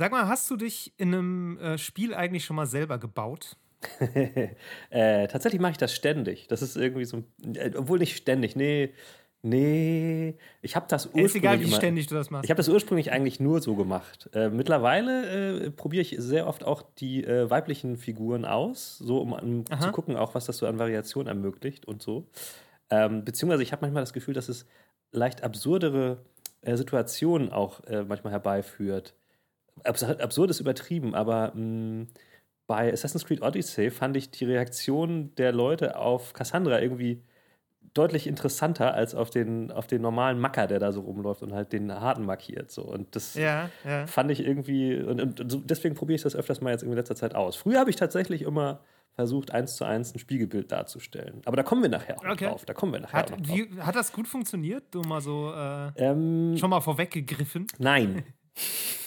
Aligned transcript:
Sag 0.00 0.12
mal, 0.12 0.28
hast 0.28 0.50
du 0.50 0.56
dich 0.56 0.94
in 0.96 1.12
einem 1.12 1.58
äh, 1.58 1.76
Spiel 1.76 2.14
eigentlich 2.14 2.46
schon 2.46 2.56
mal 2.56 2.64
selber 2.64 2.96
gebaut? 2.96 3.58
äh, 4.88 5.28
tatsächlich 5.28 5.60
mache 5.60 5.72
ich 5.72 5.76
das 5.76 5.94
ständig. 5.94 6.48
Das 6.48 6.62
ist 6.62 6.74
irgendwie 6.74 7.04
so, 7.04 7.22
äh, 7.54 7.70
obwohl 7.76 7.98
nicht 7.98 8.16
ständig, 8.16 8.56
nee. 8.56 8.94
Nee, 9.42 10.38
ich 10.62 10.74
habe 10.74 10.86
das 10.88 11.04
ursprünglich. 11.04 11.26
Ist 11.26 11.34
egal, 11.34 11.60
wie 11.60 11.64
immer, 11.64 11.76
ständig 11.76 12.06
du 12.06 12.14
das 12.14 12.30
machst. 12.30 12.46
Ich 12.46 12.50
habe 12.50 12.56
das 12.56 12.70
ursprünglich 12.70 13.12
eigentlich 13.12 13.40
nur 13.40 13.60
so 13.60 13.76
gemacht. 13.76 14.30
Äh, 14.32 14.48
mittlerweile 14.48 15.66
äh, 15.66 15.70
probiere 15.70 16.00
ich 16.00 16.16
sehr 16.18 16.46
oft 16.46 16.64
auch 16.64 16.80
die 16.96 17.22
äh, 17.22 17.50
weiblichen 17.50 17.98
Figuren 17.98 18.46
aus, 18.46 18.96
so 18.96 19.20
um, 19.20 19.34
um 19.34 19.66
zu 19.66 19.92
gucken, 19.92 20.16
auch 20.16 20.34
was 20.34 20.46
das 20.46 20.56
so 20.56 20.66
an 20.66 20.78
Variation 20.78 21.26
ermöglicht 21.26 21.84
und 21.84 22.00
so. 22.00 22.26
Ähm, 22.88 23.22
beziehungsweise 23.22 23.62
ich 23.62 23.72
habe 23.72 23.82
manchmal 23.82 24.02
das 24.02 24.14
Gefühl, 24.14 24.32
dass 24.32 24.48
es 24.48 24.64
leicht 25.12 25.42
absurdere 25.42 26.24
Situationen 26.62 27.50
auch 27.50 27.80
manchmal 28.06 28.32
herbeiführt. 28.32 29.14
Abs 29.84 30.02
absurd 30.02 30.50
ist 30.50 30.60
übertrieben, 30.60 31.14
aber 31.14 31.52
mh, 31.54 31.60
mm, 32.02 32.08
bei 32.66 32.92
Assassin's 32.92 33.24
Creed 33.24 33.42
Odyssey 33.42 33.90
fand 33.90 34.16
ich 34.16 34.30
die 34.30 34.44
Reaktion 34.44 35.34
der 35.34 35.50
Leute 35.50 35.98
auf 35.98 36.34
Cassandra 36.34 36.80
irgendwie 36.80 37.22
deutlich 37.94 38.26
interessanter 38.26 38.94
als 38.94 39.14
auf 39.14 39.30
den, 39.30 39.72
auf 39.72 39.86
den 39.86 40.02
normalen 40.02 40.38
Macker, 40.38 40.66
der 40.66 40.78
da 40.78 40.92
so 40.92 41.00
rumläuft 41.00 41.42
und 41.42 41.52
halt 41.52 41.72
den 41.72 41.92
harten 41.92 42.24
markiert. 42.24 42.70
So. 42.70 42.82
Und 42.82 43.16
das 43.16 43.34
ja, 43.34 43.68
ja. 43.84 44.06
fand 44.06 44.30
ich 44.30 44.46
irgendwie, 44.46 44.96
und, 44.96 45.40
und 45.40 45.70
deswegen 45.70 45.94
probiere 45.96 46.16
ich 46.16 46.22
das 46.22 46.36
öfters 46.36 46.60
mal 46.60 46.70
jetzt 46.70 46.82
in 46.82 46.92
letzter 46.92 47.16
Zeit 47.16 47.34
aus. 47.34 47.56
Früher 47.56 47.80
habe 47.80 47.90
ich 47.90 47.96
tatsächlich 47.96 48.42
immer 48.42 48.80
versucht, 49.14 49.50
eins 49.50 49.74
zu 49.74 49.84
eins 49.84 50.14
ein 50.14 50.18
Spiegelbild 50.20 50.70
darzustellen. 50.70 51.42
Aber 51.44 51.56
da 51.56 51.64
kommen 51.64 51.82
wir 51.82 51.88
nachher 51.88 52.18
auch 52.18 52.24
okay. 52.24 52.46
drauf. 52.46 52.64
Da 52.64 52.74
kommen 52.74 52.92
wir 52.92 53.00
nachher 53.00 53.18
hat, 53.18 53.30
drauf. 53.30 53.38
Wie, 53.42 53.68
hat 53.80 53.96
das 53.96 54.12
gut 54.12 54.28
funktioniert? 54.28 54.84
Du 54.92 55.02
mal 55.02 55.20
so 55.20 55.52
äh, 55.52 55.90
ähm, 55.96 56.56
schon 56.56 56.70
mal 56.70 56.80
vorweggegriffen? 56.80 57.66
Nein. 57.78 58.22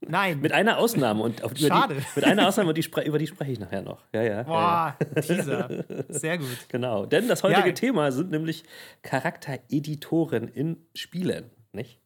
Nein. 0.00 0.40
Mit 0.40 0.52
einer 0.52 0.78
Ausnahme. 0.78 1.22
Und 1.22 1.42
auf, 1.42 1.56
Schade. 1.56 1.96
Die, 1.96 2.02
mit 2.16 2.24
einer 2.24 2.46
Ausnahme, 2.46 2.70
und 2.70 2.78
die 2.78 2.88
über 3.04 3.18
die 3.18 3.26
spreche 3.26 3.52
ich 3.52 3.60
nachher 3.60 3.82
noch. 3.82 4.02
Ja, 4.12 4.22
ja. 4.22 4.42
Boah, 4.42 4.96
ja, 5.00 5.06
ja. 5.14 5.22
Teaser. 5.22 5.84
Sehr 6.08 6.38
gut. 6.38 6.46
Genau. 6.68 7.06
Denn 7.06 7.28
das 7.28 7.42
heutige 7.42 7.68
ja. 7.68 7.74
Thema 7.74 8.12
sind 8.12 8.30
nämlich 8.30 8.64
Charaktereditoren 9.02 10.48
in 10.48 10.76
Spielen, 10.94 11.50
nicht? 11.72 12.00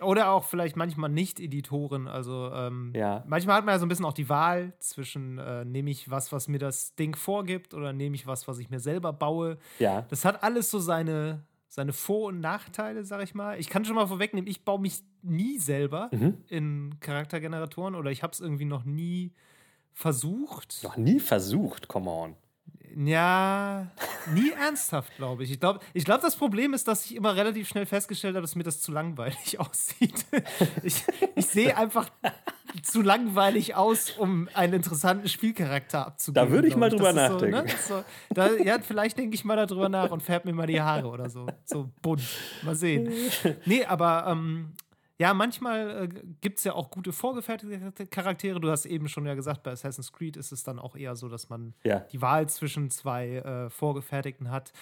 Oder 0.00 0.30
auch 0.30 0.44
vielleicht 0.44 0.76
manchmal 0.76 1.10
nicht 1.10 1.40
Editoren. 1.40 2.08
Also 2.08 2.50
ähm, 2.52 2.92
ja. 2.94 3.22
manchmal 3.26 3.56
hat 3.56 3.64
man 3.64 3.74
ja 3.74 3.78
so 3.78 3.86
ein 3.86 3.88
bisschen 3.88 4.04
auch 4.04 4.12
die 4.12 4.28
Wahl 4.28 4.72
zwischen, 4.78 5.38
äh, 5.38 5.64
nehme 5.64 5.90
ich 5.90 6.10
was, 6.10 6.32
was 6.32 6.48
mir 6.48 6.58
das 6.58 6.94
Ding 6.94 7.14
vorgibt, 7.14 7.74
oder 7.74 7.92
nehme 7.92 8.14
ich 8.14 8.26
was, 8.26 8.48
was 8.48 8.58
ich 8.58 8.70
mir 8.70 8.80
selber 8.80 9.12
baue. 9.12 9.58
Ja. 9.78 10.02
Das 10.08 10.24
hat 10.24 10.42
alles 10.42 10.70
so 10.70 10.78
seine, 10.78 11.44
seine 11.74 11.92
Vor- 11.92 12.28
und 12.28 12.38
Nachteile, 12.38 13.04
sag 13.04 13.22
ich 13.24 13.34
mal. 13.34 13.58
Ich 13.58 13.68
kann 13.68 13.84
schon 13.84 13.96
mal 13.96 14.06
vorwegnehmen, 14.06 14.48
ich 14.48 14.64
baue 14.64 14.80
mich 14.80 15.02
nie 15.22 15.58
selber 15.58 16.08
mhm. 16.12 16.38
in 16.48 17.00
Charaktergeneratoren 17.00 17.96
oder 17.96 18.12
ich 18.12 18.22
habe 18.22 18.32
es 18.32 18.38
irgendwie 18.38 18.64
noch 18.64 18.84
nie 18.84 19.32
versucht. 19.92 20.84
Noch 20.84 20.96
nie 20.96 21.18
versucht, 21.18 21.88
come 21.88 22.08
on. 22.08 22.36
Ja, 22.96 23.90
nie 24.32 24.50
ernsthaft, 24.60 25.16
glaube 25.16 25.42
ich. 25.42 25.50
Ich 25.50 25.58
glaube, 25.58 25.80
ich 25.94 26.04
glaub, 26.04 26.20
das 26.20 26.36
Problem 26.36 26.74
ist, 26.74 26.86
dass 26.86 27.06
ich 27.06 27.16
immer 27.16 27.34
relativ 27.34 27.66
schnell 27.66 27.86
festgestellt 27.86 28.36
habe, 28.36 28.42
dass 28.42 28.54
mir 28.54 28.62
das 28.62 28.80
zu 28.80 28.92
langweilig 28.92 29.58
aussieht. 29.58 30.24
Ich, 30.84 31.02
ich 31.34 31.46
sehe 31.46 31.76
einfach 31.76 32.08
zu 32.82 33.02
langweilig 33.02 33.74
aus, 33.74 34.10
um 34.10 34.48
einen 34.54 34.74
interessanten 34.74 35.28
Spielcharakter 35.28 36.06
abzugeben. 36.06 36.48
Da 36.48 36.52
würde 36.52 36.68
ich 36.68 36.76
mal 36.76 36.90
drüber 36.90 37.12
nachdenken. 37.12 37.68
So, 37.80 37.96
ne? 37.96 38.04
so, 38.04 38.34
da, 38.34 38.52
ja, 38.52 38.78
vielleicht 38.80 39.18
denke 39.18 39.34
ich 39.34 39.44
mal 39.44 39.56
darüber 39.56 39.88
nach 39.88 40.10
und 40.10 40.22
färbe 40.22 40.48
mir 40.48 40.54
mal 40.54 40.66
die 40.66 40.80
Haare 40.80 41.08
oder 41.08 41.30
so. 41.30 41.46
So 41.64 41.90
bunt. 42.02 42.22
Mal 42.62 42.74
sehen. 42.74 43.12
Nee, 43.66 43.84
aber 43.84 44.26
ähm, 44.28 44.72
ja, 45.18 45.32
manchmal 45.32 46.04
äh, 46.04 46.08
gibt 46.40 46.58
es 46.58 46.64
ja 46.64 46.72
auch 46.72 46.90
gute 46.90 47.12
vorgefertigte 47.12 48.06
Charaktere. 48.06 48.58
Du 48.60 48.70
hast 48.70 48.84
eben 48.84 49.08
schon 49.08 49.26
ja 49.26 49.34
gesagt, 49.34 49.62
bei 49.62 49.70
Assassin's 49.70 50.12
Creed 50.12 50.36
ist 50.36 50.50
es 50.50 50.64
dann 50.64 50.80
auch 50.80 50.96
eher 50.96 51.14
so, 51.14 51.28
dass 51.28 51.48
man 51.48 51.74
ja. 51.84 52.00
die 52.00 52.20
Wahl 52.20 52.48
zwischen 52.48 52.90
zwei 52.90 53.36
äh, 53.36 53.70
vorgefertigten 53.70 54.50
hat. 54.50 54.72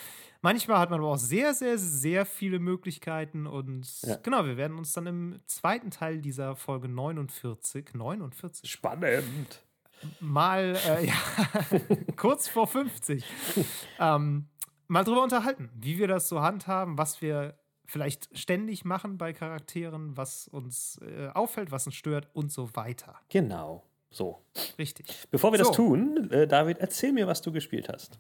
Manchmal 0.41 0.79
hat 0.79 0.89
man 0.89 1.01
aber 1.01 1.11
auch 1.11 1.19
sehr, 1.19 1.53
sehr, 1.53 1.77
sehr 1.77 2.25
viele 2.25 2.61
Möglichkeiten. 2.61 3.47
Und 3.47 4.03
ja. 4.03 4.17
genau, 4.23 4.47
wir 4.47 4.57
werden 4.57 4.79
uns 4.79 4.95
dann 4.95 5.07
im 5.07 5.41
zweiten 5.47 5.91
Teil 5.91 6.23
dieser 6.23 6.57
Folge 6.57 6.89
49, 6.89 7.93
49. 7.93 8.71
Spannend. 8.71 9.63
Mal, 10.19 10.77
äh, 10.89 11.07
ja, 11.07 11.15
kurz 12.17 12.49
vor 12.49 12.67
50. 12.67 13.23
ähm, 14.01 14.49
mal 14.89 15.05
drüber 15.05 15.23
unterhalten, 15.23 15.69
wie 15.75 15.99
wir 15.99 16.09
das 16.09 16.31
so 16.31 16.41
handhaben, 16.41 16.97
was 16.97 17.21
wir 17.21 17.59
vielleicht 17.93 18.37
ständig 18.37 18.87
machen 18.87 19.19
bei 19.19 19.35
Charakteren, 19.35 20.17
was 20.17 20.49
uns 20.49 20.99
äh, 21.03 21.29
auffällt, 21.29 21.71
was 21.71 21.87
uns 21.87 21.95
stört 21.95 22.27
und 22.33 22.51
so 22.51 22.75
weiter. 22.75 23.21
Genau, 23.29 23.85
so. 24.11 24.43
Richtig. 24.79 25.07
Bevor 25.31 25.53
wir 25.53 25.59
so. 25.59 25.67
das 25.67 25.77
tun, 25.77 26.31
äh, 26.31 26.47
David, 26.47 26.79
erzähl 26.79 27.13
mir, 27.13 27.27
was 27.27 27.43
du 27.43 27.53
gespielt 27.53 27.91
hast. 27.91 28.19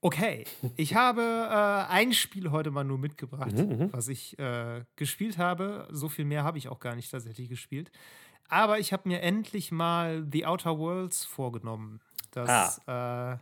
Okay, 0.00 0.44
ich 0.76 0.94
habe 0.94 1.22
äh, 1.22 1.92
ein 1.92 2.12
Spiel 2.12 2.50
heute 2.50 2.70
mal 2.70 2.84
nur 2.84 2.98
mitgebracht, 2.98 3.52
mhm, 3.52 3.68
mhm, 3.68 3.92
was 3.92 4.08
ich 4.08 4.38
äh, 4.38 4.84
gespielt 4.96 5.36
habe. 5.36 5.86
So 5.90 6.08
viel 6.08 6.24
mehr 6.24 6.44
habe 6.44 6.56
ich 6.56 6.68
auch 6.68 6.80
gar 6.80 6.94
nicht 6.94 7.10
tatsächlich 7.10 7.50
gespielt. 7.50 7.90
Aber 8.48 8.78
ich 8.78 8.94
habe 8.94 9.08
mir 9.08 9.20
endlich 9.20 9.72
mal 9.72 10.26
The 10.32 10.46
Outer 10.46 10.78
Worlds 10.78 11.26
vorgenommen. 11.26 12.00
Das 12.30 12.80
ah. 12.86 13.34
Äh, 13.34 13.38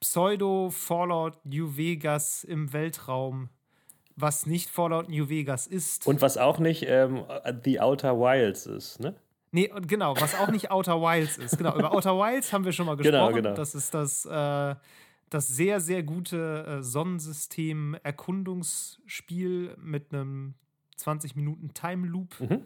Pseudo-Fallout 0.00 1.44
New 1.44 1.76
Vegas 1.76 2.42
im 2.42 2.72
Weltraum 2.72 3.50
was 4.22 4.46
nicht 4.46 4.70
Fallout 4.70 5.10
New 5.10 5.28
Vegas 5.28 5.66
ist. 5.66 6.06
Und 6.06 6.22
was 6.22 6.38
auch 6.38 6.60
nicht 6.60 6.86
ähm, 6.88 7.24
The 7.64 7.80
Outer 7.80 8.16
Wilds 8.18 8.64
ist, 8.66 9.00
ne? 9.00 9.16
Nee, 9.50 9.70
genau, 9.86 10.14
was 10.18 10.34
auch 10.34 10.48
nicht 10.48 10.70
Outer 10.70 11.02
Wilds 11.02 11.36
ist. 11.36 11.58
Genau, 11.58 11.76
über 11.76 11.92
Outer 11.92 12.16
Wilds 12.16 12.54
haben 12.54 12.64
wir 12.64 12.72
schon 12.72 12.86
mal 12.86 12.96
genau, 12.96 13.26
gesprochen. 13.26 13.34
Genau, 13.34 13.50
genau. 13.50 13.56
Das 13.56 13.74
ist 13.74 13.92
das, 13.92 14.24
äh, 14.24 14.74
das 15.28 15.48
sehr, 15.48 15.80
sehr 15.80 16.02
gute 16.02 16.64
äh, 16.64 16.82
Sonnensystem-Erkundungsspiel 16.82 19.76
mit 19.78 20.14
einem 20.14 20.54
20 20.96 21.36
Minuten 21.36 21.74
Time 21.74 22.06
Loop. 22.06 22.40
Mhm. 22.40 22.62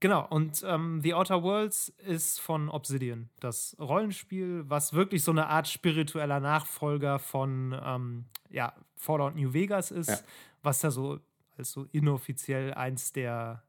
Genau, 0.00 0.26
und 0.30 0.64
ähm, 0.64 1.02
The 1.02 1.12
Outer 1.12 1.42
Worlds 1.42 1.92
ist 2.06 2.40
von 2.40 2.70
Obsidian, 2.70 3.28
das 3.40 3.76
Rollenspiel, 3.80 4.64
was 4.66 4.94
wirklich 4.94 5.22
so 5.24 5.32
eine 5.32 5.48
Art 5.48 5.68
spiritueller 5.68 6.40
Nachfolger 6.40 7.18
von 7.18 7.78
ähm, 7.84 8.24
ja, 8.48 8.72
Fallout 8.96 9.34
New 9.34 9.52
Vegas 9.52 9.90
ist. 9.90 10.08
Ja 10.08 10.16
was 10.62 10.80
da 10.80 10.90
so 10.90 11.18
als 11.56 11.72
so 11.72 11.86
inoffiziell 11.92 12.74
eins 12.74 13.12
der 13.12 13.62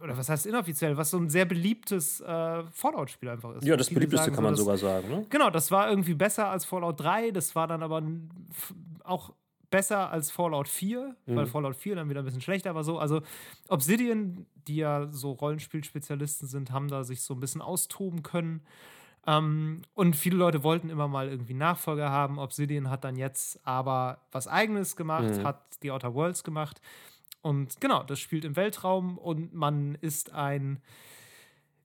oder 0.00 0.16
was 0.16 0.28
heißt 0.28 0.46
inoffiziell, 0.46 0.96
was 0.96 1.10
so 1.10 1.18
ein 1.18 1.30
sehr 1.30 1.44
beliebtes 1.44 2.20
äh, 2.20 2.64
Fallout-Spiel 2.72 3.28
einfach 3.28 3.54
ist. 3.54 3.64
Ja, 3.64 3.76
das 3.76 3.88
beliebteste 3.88 4.24
sagen, 4.24 4.34
kann 4.34 4.44
man 4.44 4.56
so, 4.56 4.64
sogar 4.64 4.76
sagen. 4.76 5.08
Ne? 5.08 5.26
Genau, 5.30 5.48
das 5.48 5.70
war 5.70 5.88
irgendwie 5.88 6.14
besser 6.14 6.48
als 6.48 6.64
Fallout 6.64 6.98
3, 7.00 7.30
das 7.30 7.54
war 7.54 7.68
dann 7.68 7.84
aber 7.84 8.02
auch 9.04 9.32
besser 9.70 10.10
als 10.10 10.30
Fallout 10.30 10.68
4, 10.68 11.16
mhm. 11.26 11.36
weil 11.36 11.46
Fallout 11.46 11.76
4 11.76 11.96
dann 11.96 12.10
wieder 12.10 12.20
ein 12.20 12.24
bisschen 12.24 12.40
schlechter 12.40 12.74
war 12.74 12.84
so. 12.84 12.98
Also 12.98 13.22
Obsidian, 13.68 14.46
die 14.68 14.76
ja 14.76 15.08
so 15.10 15.32
Rollenspielspezialisten 15.32 16.48
sind, 16.48 16.72
haben 16.72 16.88
da 16.88 17.04
sich 17.04 17.22
so 17.22 17.34
ein 17.34 17.40
bisschen 17.40 17.60
austoben 17.62 18.22
können. 18.22 18.62
Ähm, 19.26 19.82
und 19.94 20.16
viele 20.16 20.36
Leute 20.36 20.62
wollten 20.62 20.90
immer 20.90 21.08
mal 21.08 21.28
irgendwie 21.28 21.54
Nachfolger 21.54 22.10
haben. 22.10 22.38
Obsidian 22.38 22.90
hat 22.90 23.04
dann 23.04 23.16
jetzt 23.16 23.64
aber 23.66 24.18
was 24.32 24.48
Eigenes 24.48 24.96
gemacht, 24.96 25.36
mhm. 25.36 25.44
hat 25.44 25.62
die 25.82 25.90
Outer 25.90 26.14
Worlds 26.14 26.42
gemacht. 26.44 26.80
Und 27.40 27.80
genau, 27.80 28.02
das 28.02 28.20
spielt 28.20 28.44
im 28.44 28.56
Weltraum 28.56 29.18
und 29.18 29.52
man 29.54 29.96
ist 29.96 30.32
ein 30.32 30.80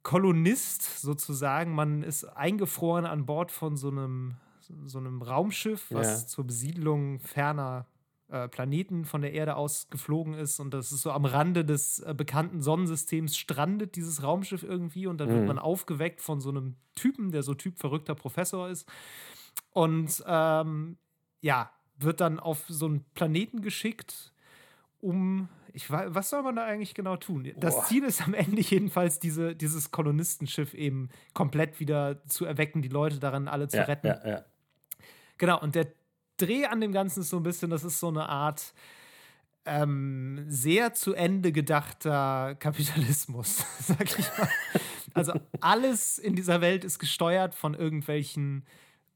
Kolonist 0.04 1.00
sozusagen. 1.00 1.74
Man 1.74 2.04
ist 2.04 2.24
eingefroren 2.24 3.06
an 3.06 3.26
Bord 3.26 3.52
von 3.52 3.76
so 3.76 3.90
einem, 3.90 4.36
so 4.86 5.00
einem 5.00 5.22
Raumschiff, 5.22 5.88
was 5.92 6.22
ja. 6.22 6.28
zur 6.28 6.46
Besiedlung 6.46 7.20
ferner 7.20 7.86
äh, 8.30 8.48
Planeten 8.48 9.06
von 9.06 9.22
der 9.22 9.34
Erde 9.34 9.56
aus 9.56 9.90
geflogen 9.90 10.34
ist 10.34 10.60
und 10.60 10.74
das 10.74 10.92
ist 10.92 11.02
so 11.02 11.12
am 11.12 11.26
Rande 11.26 11.64
des 11.64 12.00
äh, 12.00 12.14
bekannten 12.16 12.62
Sonnensystems 12.62 13.38
strandet 13.38 13.96
dieses 13.96 14.24
Raumschiff 14.24 14.64
irgendwie 14.64 15.08
und 15.08 15.20
dann 15.20 15.30
mhm. 15.30 15.34
wird 15.34 15.48
man 15.48 15.60
aufgeweckt 15.60 16.22
von 16.22 16.42
so 16.42 16.50
einem 16.50 16.76
Typen, 16.96 17.32
der 17.32 17.44
so 17.44 17.54
Typ 17.54 17.78
verrückter 17.78 18.16
Professor 18.16 18.70
ist 18.70 18.90
und 19.72 20.24
ähm, 20.28 20.98
ja, 21.42 21.72
wird 21.98 22.22
dann 22.22 22.40
auf 22.40 22.66
so 22.68 22.86
einen 22.86 23.06
Planeten 23.14 23.62
geschickt, 23.62 24.34
um 25.00 25.50
ich 25.78 25.92
weiß, 25.92 26.08
was 26.10 26.32
soll 26.32 26.42
man 26.42 26.56
da 26.56 26.66
eigentlich 26.66 26.96
genau 26.96 27.18
tun? 27.18 27.52
Das 27.58 27.76
Boah. 27.76 27.86
Ziel 27.86 28.04
ist 28.04 28.24
am 28.24 28.34
Ende 28.34 28.62
jedenfalls, 28.62 29.20
diese, 29.20 29.56
dieses 29.56 29.92
Kolonistenschiff 29.92 30.74
eben 30.74 31.10
komplett 31.36 31.80
wieder 31.80 32.24
zu 32.26 32.46
erwecken, 32.46 32.82
die 32.82 32.90
Leute 32.90 33.20
daran 33.20 33.48
alle 33.48 33.68
zu 33.68 33.78
ja, 33.78 33.84
retten. 33.84 34.08
Ja, 34.08 34.28
ja. 34.28 34.46
Genau, 35.38 35.62
und 35.62 35.76
der 35.76 35.88
Dreh 36.38 36.66
an 36.66 36.82
dem 36.82 36.92
Ganzen 36.92 37.22
ist 37.22 37.30
so 37.30 37.38
ein 37.38 37.44
bisschen, 37.44 37.70
das 37.70 37.84
ist 37.84 38.00
so 38.00 38.08
eine 38.08 38.30
Art 38.30 38.74
ähm, 39.66 40.46
sehr 40.48 40.94
zu 40.94 41.14
Ende 41.14 41.52
gedachter 41.52 42.56
Kapitalismus, 42.56 43.66
sag 43.82 44.18
ich 44.18 44.38
mal. 44.38 44.50
Also 45.14 45.34
alles 45.60 46.18
in 46.18 46.36
dieser 46.36 46.62
Welt 46.62 46.84
ist 46.86 47.00
gesteuert 47.00 47.54
von 47.54 47.74
irgendwelchen 47.74 48.66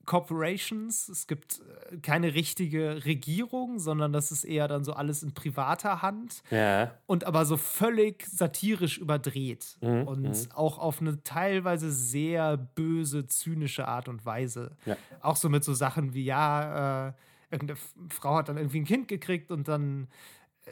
Corporations, 0.05 1.09
es 1.09 1.27
gibt 1.27 1.61
äh, 1.91 1.97
keine 1.97 2.33
richtige 2.33 3.05
Regierung, 3.05 3.79
sondern 3.79 4.13
das 4.13 4.31
ist 4.31 4.43
eher 4.43 4.67
dann 4.67 4.83
so 4.83 4.93
alles 4.93 5.23
in 5.23 5.33
privater 5.33 6.01
Hand. 6.01 6.43
Ja. 6.49 6.91
Und 7.05 7.25
aber 7.25 7.45
so 7.45 7.57
völlig 7.57 8.25
satirisch 8.27 8.97
überdreht. 8.97 9.77
Mhm, 9.81 10.07
und 10.07 10.21
mhm. 10.21 10.51
auch 10.53 10.77
auf 10.77 11.01
eine 11.01 11.23
teilweise 11.23 11.91
sehr 11.91 12.57
böse, 12.57 13.27
zynische 13.27 13.87
Art 13.87 14.07
und 14.07 14.25
Weise. 14.25 14.75
Ja. 14.85 14.97
Auch 15.21 15.35
so 15.35 15.49
mit 15.49 15.63
so 15.63 15.73
Sachen 15.73 16.13
wie, 16.13 16.25
ja, 16.25 17.09
äh, 17.09 17.13
irgendeine 17.51 17.79
Frau 18.09 18.35
hat 18.35 18.49
dann 18.49 18.57
irgendwie 18.57 18.79
ein 18.79 18.85
Kind 18.85 19.07
gekriegt 19.07 19.51
und 19.51 19.67
dann 19.67 20.07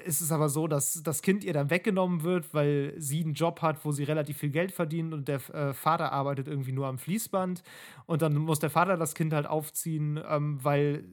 ist 0.06 0.22
es 0.22 0.32
aber 0.32 0.50
so, 0.50 0.68
dass 0.68 1.02
das 1.04 1.22
Kind 1.22 1.44
ihr 1.44 1.54
dann 1.54 1.70
weggenommen 1.70 2.24
wird, 2.24 2.54
weil 2.54 2.94
sie 2.98 3.24
einen 3.24 3.34
Job 3.34 3.62
hat, 3.62 3.84
wo 3.86 3.92
sie 3.92 4.04
relativ 4.04 4.38
viel 4.38 4.52
Geld 4.52 4.72
verdient 4.72 5.14
und 5.14 5.28
der 5.28 5.38
äh, 5.54 5.74
Vater 5.74 6.12
arbeitet 6.12 6.48
irgendwie 6.48 6.72
nur 6.72 6.88
am 6.88 6.98
Fließband. 7.00 7.64
Und 8.06 8.22
dann 8.22 8.36
muss 8.36 8.60
der 8.60 8.70
Vater 8.70 8.98
das 8.98 9.16
Kind 9.16 9.34
halt 9.34 9.48
aufziehen, 9.48 10.20
ähm, 10.28 10.60
weil 10.64 11.06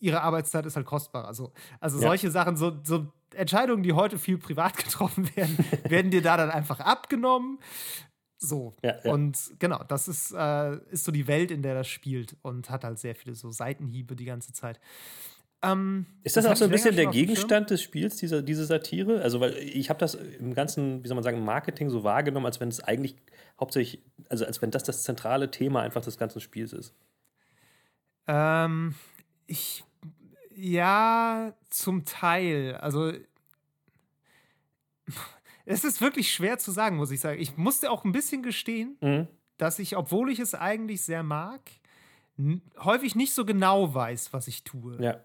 ihre 0.00 0.22
Arbeitszeit 0.22 0.66
ist 0.66 0.76
halt 0.76 0.86
kostbar. 0.86 1.26
Also, 1.26 1.52
also 1.80 1.98
Ja. 1.98 2.08
solche 2.08 2.30
Sachen, 2.30 2.56
so, 2.56 2.76
so 2.82 3.06
Entscheidungen, 3.34 3.82
die 3.82 3.92
heute 3.92 4.18
viel 4.18 4.38
privat 4.38 4.76
getroffen 4.84 5.34
werden, 5.36 5.56
werden 5.88 6.10
dir 6.10 6.22
da 6.22 6.36
dann 6.36 6.50
einfach 6.50 6.80
abgenommen. 6.80 7.58
So. 8.36 8.74
Ja, 8.82 8.96
ja. 9.02 9.12
Und 9.12 9.54
genau, 9.58 9.82
das 9.88 10.08
ist, 10.08 10.32
äh, 10.32 10.76
ist 10.90 11.04
so 11.04 11.12
die 11.12 11.26
Welt, 11.28 11.50
in 11.50 11.62
der 11.62 11.74
das 11.74 11.88
spielt 11.88 12.36
und 12.42 12.68
hat 12.68 12.84
halt 12.84 12.98
sehr 12.98 13.14
viele 13.14 13.34
so 13.34 13.50
Seitenhiebe 13.50 14.16
die 14.16 14.26
ganze 14.26 14.52
Zeit. 14.52 14.80
Ähm, 15.72 16.06
Ist 16.22 16.36
das, 16.36 16.44
hab 16.44 16.52
auch 16.52 16.56
so 16.56 16.64
ein 16.64 16.70
bisschen 16.70 16.94
der. 16.96 17.06
Gegenstand 17.06 17.70
des 17.70 17.82
Spiels, 17.82 18.16
diese, 18.16 18.42
diese 18.42 18.64
Satire? 18.64 19.22
Also, 19.22 19.40
weil 19.40 19.54
ich 19.58 19.88
habe 19.90 19.98
das 19.98 20.14
im 20.14 20.54
ganzen, 20.54 21.02
wie 21.02 21.08
soll 21.08 21.14
man 21.14 21.24
sagen, 21.24 21.44
Marketing 21.44 21.90
so 21.90 22.04
wahrgenommen, 22.04 22.46
als 22.46 22.60
wenn 22.60 22.68
es 22.68 22.80
eigentlich 22.80 23.16
hauptsächlich, 23.58 24.02
also 24.28 24.44
als 24.44 24.60
wenn 24.62 24.70
das 24.70 24.82
das 24.84 25.02
zentrale 25.04 25.50
Thema 25.50 25.82
einfach 25.82 26.02
des 26.02 26.18
ganzen 26.18 26.40
Spiels 26.40 26.72
ist. 26.72 26.94
Ähm, 28.26 28.94
ich, 29.46 29.84
ja, 30.54 31.54
zum 31.70 32.04
Teil. 32.04 32.76
Also, 32.80 33.12
es 35.66 35.84
ist 35.84 36.00
wirklich 36.00 36.32
schwer 36.32 36.58
zu 36.58 36.70
sagen, 36.72 36.96
muss 36.96 37.10
ich 37.10 37.20
sagen. 37.20 37.40
Ich 37.40 37.56
musste 37.56 37.90
auch 37.90 38.04
ein 38.04 38.12
bisschen 38.12 38.42
gestehen, 38.42 38.96
Mhm. 39.00 39.28
dass 39.56 39.78
ich, 39.78 39.96
obwohl 39.96 40.30
ich 40.30 40.38
es 40.40 40.54
eigentlich 40.54 41.02
sehr 41.02 41.22
mag, 41.22 41.60
häufig 42.78 43.14
nicht 43.14 43.32
so 43.34 43.44
genau 43.44 43.94
weiß, 43.94 44.32
was 44.32 44.48
ich 44.48 44.64
tue. 44.64 45.00
Ja. 45.02 45.20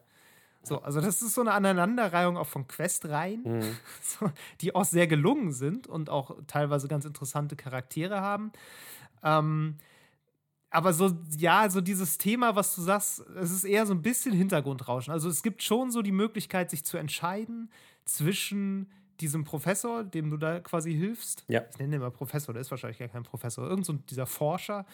So, 0.70 0.82
also 0.82 1.02
das 1.02 1.22
ist 1.22 1.34
so 1.34 1.42
eine 1.42 1.52
Aneinanderreihung 1.52 2.38
auch 2.38 2.48
von 2.48 2.68
Questreihen, 2.68 3.44
Mhm. 3.44 3.78
so, 4.02 4.32
die 4.62 4.74
auch 4.76 4.86
sehr 4.86 5.08
gelungen 5.08 5.52
sind 5.52 5.88
und 5.88 6.10
auch 6.10 6.38
teilweise 6.48 6.88
ganz 6.88 7.06
interessante 7.06 7.56
Charaktere 7.56 8.22
haben. 8.22 8.52
Ähm, 9.24 9.76
aber 10.70 10.94
so, 10.94 11.12
ja, 11.38 11.70
so 11.70 11.82
dieses 11.82 12.18
Thema, 12.20 12.56
was 12.56 12.76
du 12.76 12.82
sagst, 12.82 13.22
es 13.42 13.52
ist 13.52 13.64
eher 13.64 13.86
so 13.88 13.94
ein 13.94 14.04
bisschen 14.04 14.34
Hintergrundrauschen. 14.34 15.12
Also 15.12 15.28
es 15.28 15.42
gibt 15.42 15.64
schon 15.64 15.92
so 15.92 16.02
die 16.04 16.12
Möglichkeit, 16.12 16.70
sich 16.70 16.86
zu 16.86 16.98
entscheiden 16.98 17.72
zwischen 18.06 18.92
diesem 19.20 19.44
Professor, 19.44 20.04
dem 20.04 20.30
du 20.30 20.38
da 20.38 20.60
quasi 20.60 20.94
hilfst. 20.94 21.44
Ja. 21.48 21.64
Ich 21.72 21.80
nenne 21.80 21.96
ihn 21.96 22.02
immer 22.02 22.12
Professor, 22.12 22.54
der 22.54 22.62
ist 22.62 22.72
wahrscheinlich 22.72 23.00
gar 23.00 23.08
kein 23.08 23.24
Professor. 23.24 23.68
Irgend 23.68 23.86
so 23.86 23.94
dieser 23.94 24.28
Forscher 24.28 24.86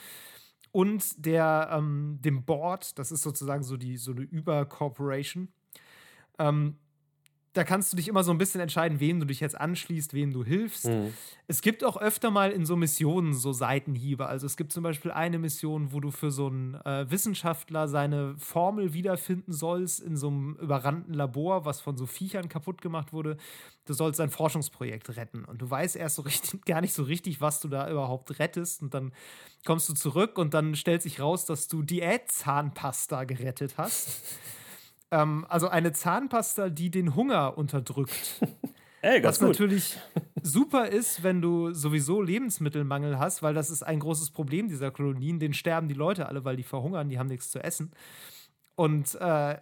und 0.72 1.26
der, 1.26 1.70
ähm, 1.72 2.20
dem 2.22 2.44
Board, 2.44 2.98
das 2.98 3.12
ist 3.12 3.22
sozusagen 3.22 3.64
so, 3.64 3.78
die, 3.78 3.98
so 3.98 4.12
eine 4.12 4.22
Übercorporation. 4.22 5.50
Ähm, 6.40 6.78
da 7.56 7.64
kannst 7.64 7.94
du 7.94 7.98
dich 7.98 8.10
immer 8.10 8.24
so 8.24 8.32
ein 8.32 8.38
bisschen 8.38 8.60
entscheiden, 8.60 9.00
wem 9.00 9.22
du 9.22 9.26
dich 9.26 9.40
jetzt 9.40 9.60
anschließt, 9.60 10.14
wem 10.14 10.34
du 10.34 10.44
hilfst. 10.44 10.88
Mhm. 10.88 11.14
Es 11.48 11.62
gibt 11.62 11.86
auch 11.86 11.96
öfter 11.96 12.30
mal 12.30 12.52
in 12.52 12.66
so 12.66 12.76
Missionen 12.76 13.34
so 13.34 13.54
Seitenhiebe. 13.54 14.26
Also 14.26 14.46
es 14.46 14.58
gibt 14.58 14.74
zum 14.74 14.84
Beispiel 14.84 15.12
eine 15.12 15.40
Mission, 15.40 15.94
wo 15.94 16.02
du 16.02 16.12
für 16.12 16.32
so 16.32 16.48
einen 16.48 16.76
äh, 16.84 17.10
Wissenschaftler 17.10 17.88
seine 17.88 18.36
Formel 18.38 18.94
wiederfinden 18.94 19.54
sollst 19.54 20.02
in 20.02 20.18
so 20.18 20.28
einem 20.28 20.58
überrannten 20.58 21.14
Labor, 21.14 21.64
was 21.64 21.80
von 21.80 21.96
so 21.96 22.06
Viechern 22.06 22.50
kaputt 22.50 22.82
gemacht 22.82 23.14
wurde. 23.14 23.38
Du 23.86 23.94
sollst 23.94 24.18
sein 24.18 24.30
Forschungsprojekt 24.32 25.16
retten. 25.16 25.46
Und 25.46 25.62
du 25.62 25.70
weißt 25.70 25.96
erst 25.96 26.16
so 26.16 26.24
richtig, 26.24 26.66
gar 26.66 26.82
nicht 26.82 26.94
so 26.94 27.04
richtig, 27.04 27.40
was 27.40 27.62
du 27.62 27.70
da 27.70 27.90
überhaupt 27.90 28.38
rettest. 28.38 28.82
Und 28.82 28.94
dann 28.94 29.14
kommst 29.66 29.88
du 29.88 29.94
zurück 29.94 30.38
und 30.38 30.54
dann 30.54 30.76
stellt 30.76 31.02
sich 31.02 31.22
raus, 31.22 31.46
dass 31.46 31.70
du 31.70 31.84
Diätzahnpasta 31.84 33.24
gerettet 33.24 33.78
hast. 33.78 34.10
ähm, 35.12 35.46
also 35.50 35.68
eine 35.68 35.92
Zahnpasta, 35.92 36.70
die 36.70 36.90
den 36.92 37.16
Hunger 37.16 37.58
unterdrückt. 37.58 38.42
Ey, 39.02 39.22
ganz 39.22 39.36
Was 39.36 39.40
gut. 39.40 39.50
natürlich 39.50 39.98
super 40.42 40.88
ist, 40.88 41.22
wenn 41.22 41.42
du 41.42 41.74
sowieso 41.74 42.22
Lebensmittelmangel 42.22 43.20
hast, 43.20 43.44
weil 43.44 43.54
das 43.54 43.70
ist 43.70 43.84
ein 43.84 44.00
großes 44.00 44.32
Problem 44.32 44.68
dieser 44.68 44.90
Kolonien. 44.90 45.40
Den 45.40 45.54
sterben 45.54 45.88
die 45.88 45.94
Leute 45.94 46.28
alle, 46.28 46.44
weil 46.44 46.56
die 46.56 46.64
verhungern, 46.64 47.10
die 47.10 47.20
haben 47.20 47.28
nichts 47.28 47.52
zu 47.52 47.64
essen. 47.64 47.92
Und 48.76 49.16
äh, 49.16 49.58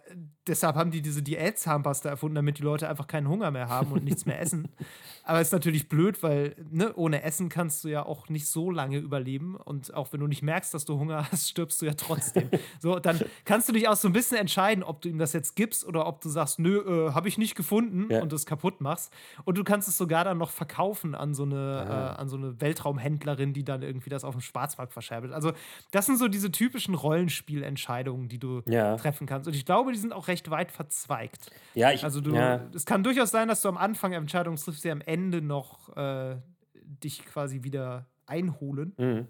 deshalb 0.46 0.76
haben 0.76 0.90
die 0.90 1.02
diese 1.02 1.22
Diätzahnpasta 1.22 2.08
erfunden, 2.08 2.34
damit 2.36 2.58
die 2.58 2.62
Leute 2.62 2.88
einfach 2.88 3.06
keinen 3.06 3.28
Hunger 3.28 3.50
mehr 3.50 3.68
haben 3.68 3.92
und 3.92 4.04
nichts 4.04 4.26
mehr 4.26 4.40
essen. 4.40 4.68
Aber 5.26 5.40
ist 5.40 5.52
natürlich 5.52 5.88
blöd, 5.88 6.22
weil 6.22 6.54
ne, 6.70 6.92
ohne 6.96 7.22
Essen 7.22 7.48
kannst 7.48 7.82
du 7.82 7.88
ja 7.88 8.04
auch 8.04 8.28
nicht 8.28 8.46
so 8.46 8.70
lange 8.70 8.98
überleben. 8.98 9.56
Und 9.56 9.94
auch 9.94 10.12
wenn 10.12 10.20
du 10.20 10.26
nicht 10.26 10.42
merkst, 10.42 10.74
dass 10.74 10.84
du 10.84 10.98
Hunger 10.98 11.30
hast, 11.32 11.48
stirbst 11.48 11.80
du 11.80 11.86
ja 11.86 11.94
trotzdem. 11.94 12.50
so, 12.80 12.98
dann 12.98 13.18
kannst 13.46 13.68
du 13.68 13.72
dich 13.72 13.88
auch 13.88 13.96
so 13.96 14.06
ein 14.08 14.12
bisschen 14.12 14.36
entscheiden, 14.36 14.84
ob 14.84 15.00
du 15.00 15.08
ihm 15.08 15.16
das 15.18 15.32
jetzt 15.32 15.56
gibst 15.56 15.86
oder 15.86 16.06
ob 16.06 16.20
du 16.20 16.28
sagst, 16.28 16.58
nö, 16.58 17.08
äh, 17.08 17.12
habe 17.14 17.28
ich 17.28 17.38
nicht 17.38 17.54
gefunden 17.54 18.10
Ja. 18.10 18.20
und 18.20 18.32
es 18.34 18.44
kaputt 18.44 18.82
machst. 18.82 19.12
Und 19.44 19.56
du 19.56 19.64
kannst 19.64 19.88
es 19.88 19.96
sogar 19.96 20.24
dann 20.24 20.36
noch 20.36 20.50
verkaufen 20.50 21.14
an 21.14 21.32
so 21.34 21.44
eine, 21.44 21.86
Ah. 21.88 22.12
äh, 22.12 22.16
an 22.20 22.28
so 22.28 22.36
eine 22.36 22.60
Weltraumhändlerin, 22.60 23.54
die 23.54 23.64
dann 23.64 23.80
irgendwie 23.82 24.10
das 24.10 24.24
auf 24.24 24.34
dem 24.34 24.42
Schwarzmarkt 24.42 24.92
verscherbelt. 24.92 25.32
Also, 25.32 25.52
das 25.90 26.04
sind 26.04 26.18
so 26.18 26.28
diese 26.28 26.52
typischen 26.52 26.94
Rollenspielentscheidungen, 26.94 28.28
die 28.28 28.38
du 28.38 28.60
Ja. 28.66 28.96
treffen 28.96 29.26
kannst. 29.26 29.46
Und 29.48 29.54
ich 29.54 29.64
glaube, 29.64 29.92
die 29.92 29.98
sind 29.98 30.12
auch 30.12 30.28
recht 30.28 30.33
weit 30.50 30.70
verzweigt. 30.70 31.50
Ja, 31.74 31.92
ich, 31.92 32.04
Also 32.04 32.20
du, 32.20 32.34
ja, 32.34 32.60
es 32.74 32.86
kann 32.86 33.02
durchaus 33.02 33.30
sein, 33.30 33.48
dass 33.48 33.62
du 33.62 33.68
am 33.68 33.76
Anfang 33.76 34.12
Entscheidungen 34.12 34.56
triffst, 34.56 34.84
die 34.84 34.90
am 34.90 35.00
Ende 35.00 35.40
noch 35.40 35.96
äh, 35.96 36.36
dich 36.74 37.24
quasi 37.24 37.62
wieder 37.62 38.06
einholen. 38.26 38.94
mhm. 38.96 39.28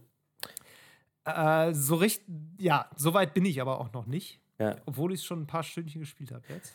Äh, 1.26 1.72
so 1.72 1.94
richtig, 1.94 2.26
ja, 2.58 2.90
so 2.96 3.14
weit 3.14 3.32
bin 3.32 3.46
ich 3.46 3.58
aber 3.62 3.80
auch 3.80 3.90
noch 3.94 4.04
nicht, 4.04 4.40
ja. 4.58 4.76
obwohl 4.84 5.14
ich 5.14 5.24
schon 5.24 5.40
ein 5.40 5.46
paar 5.46 5.62
Stündchen 5.62 6.02
gespielt 6.02 6.32
habe 6.32 6.44
jetzt. 6.50 6.74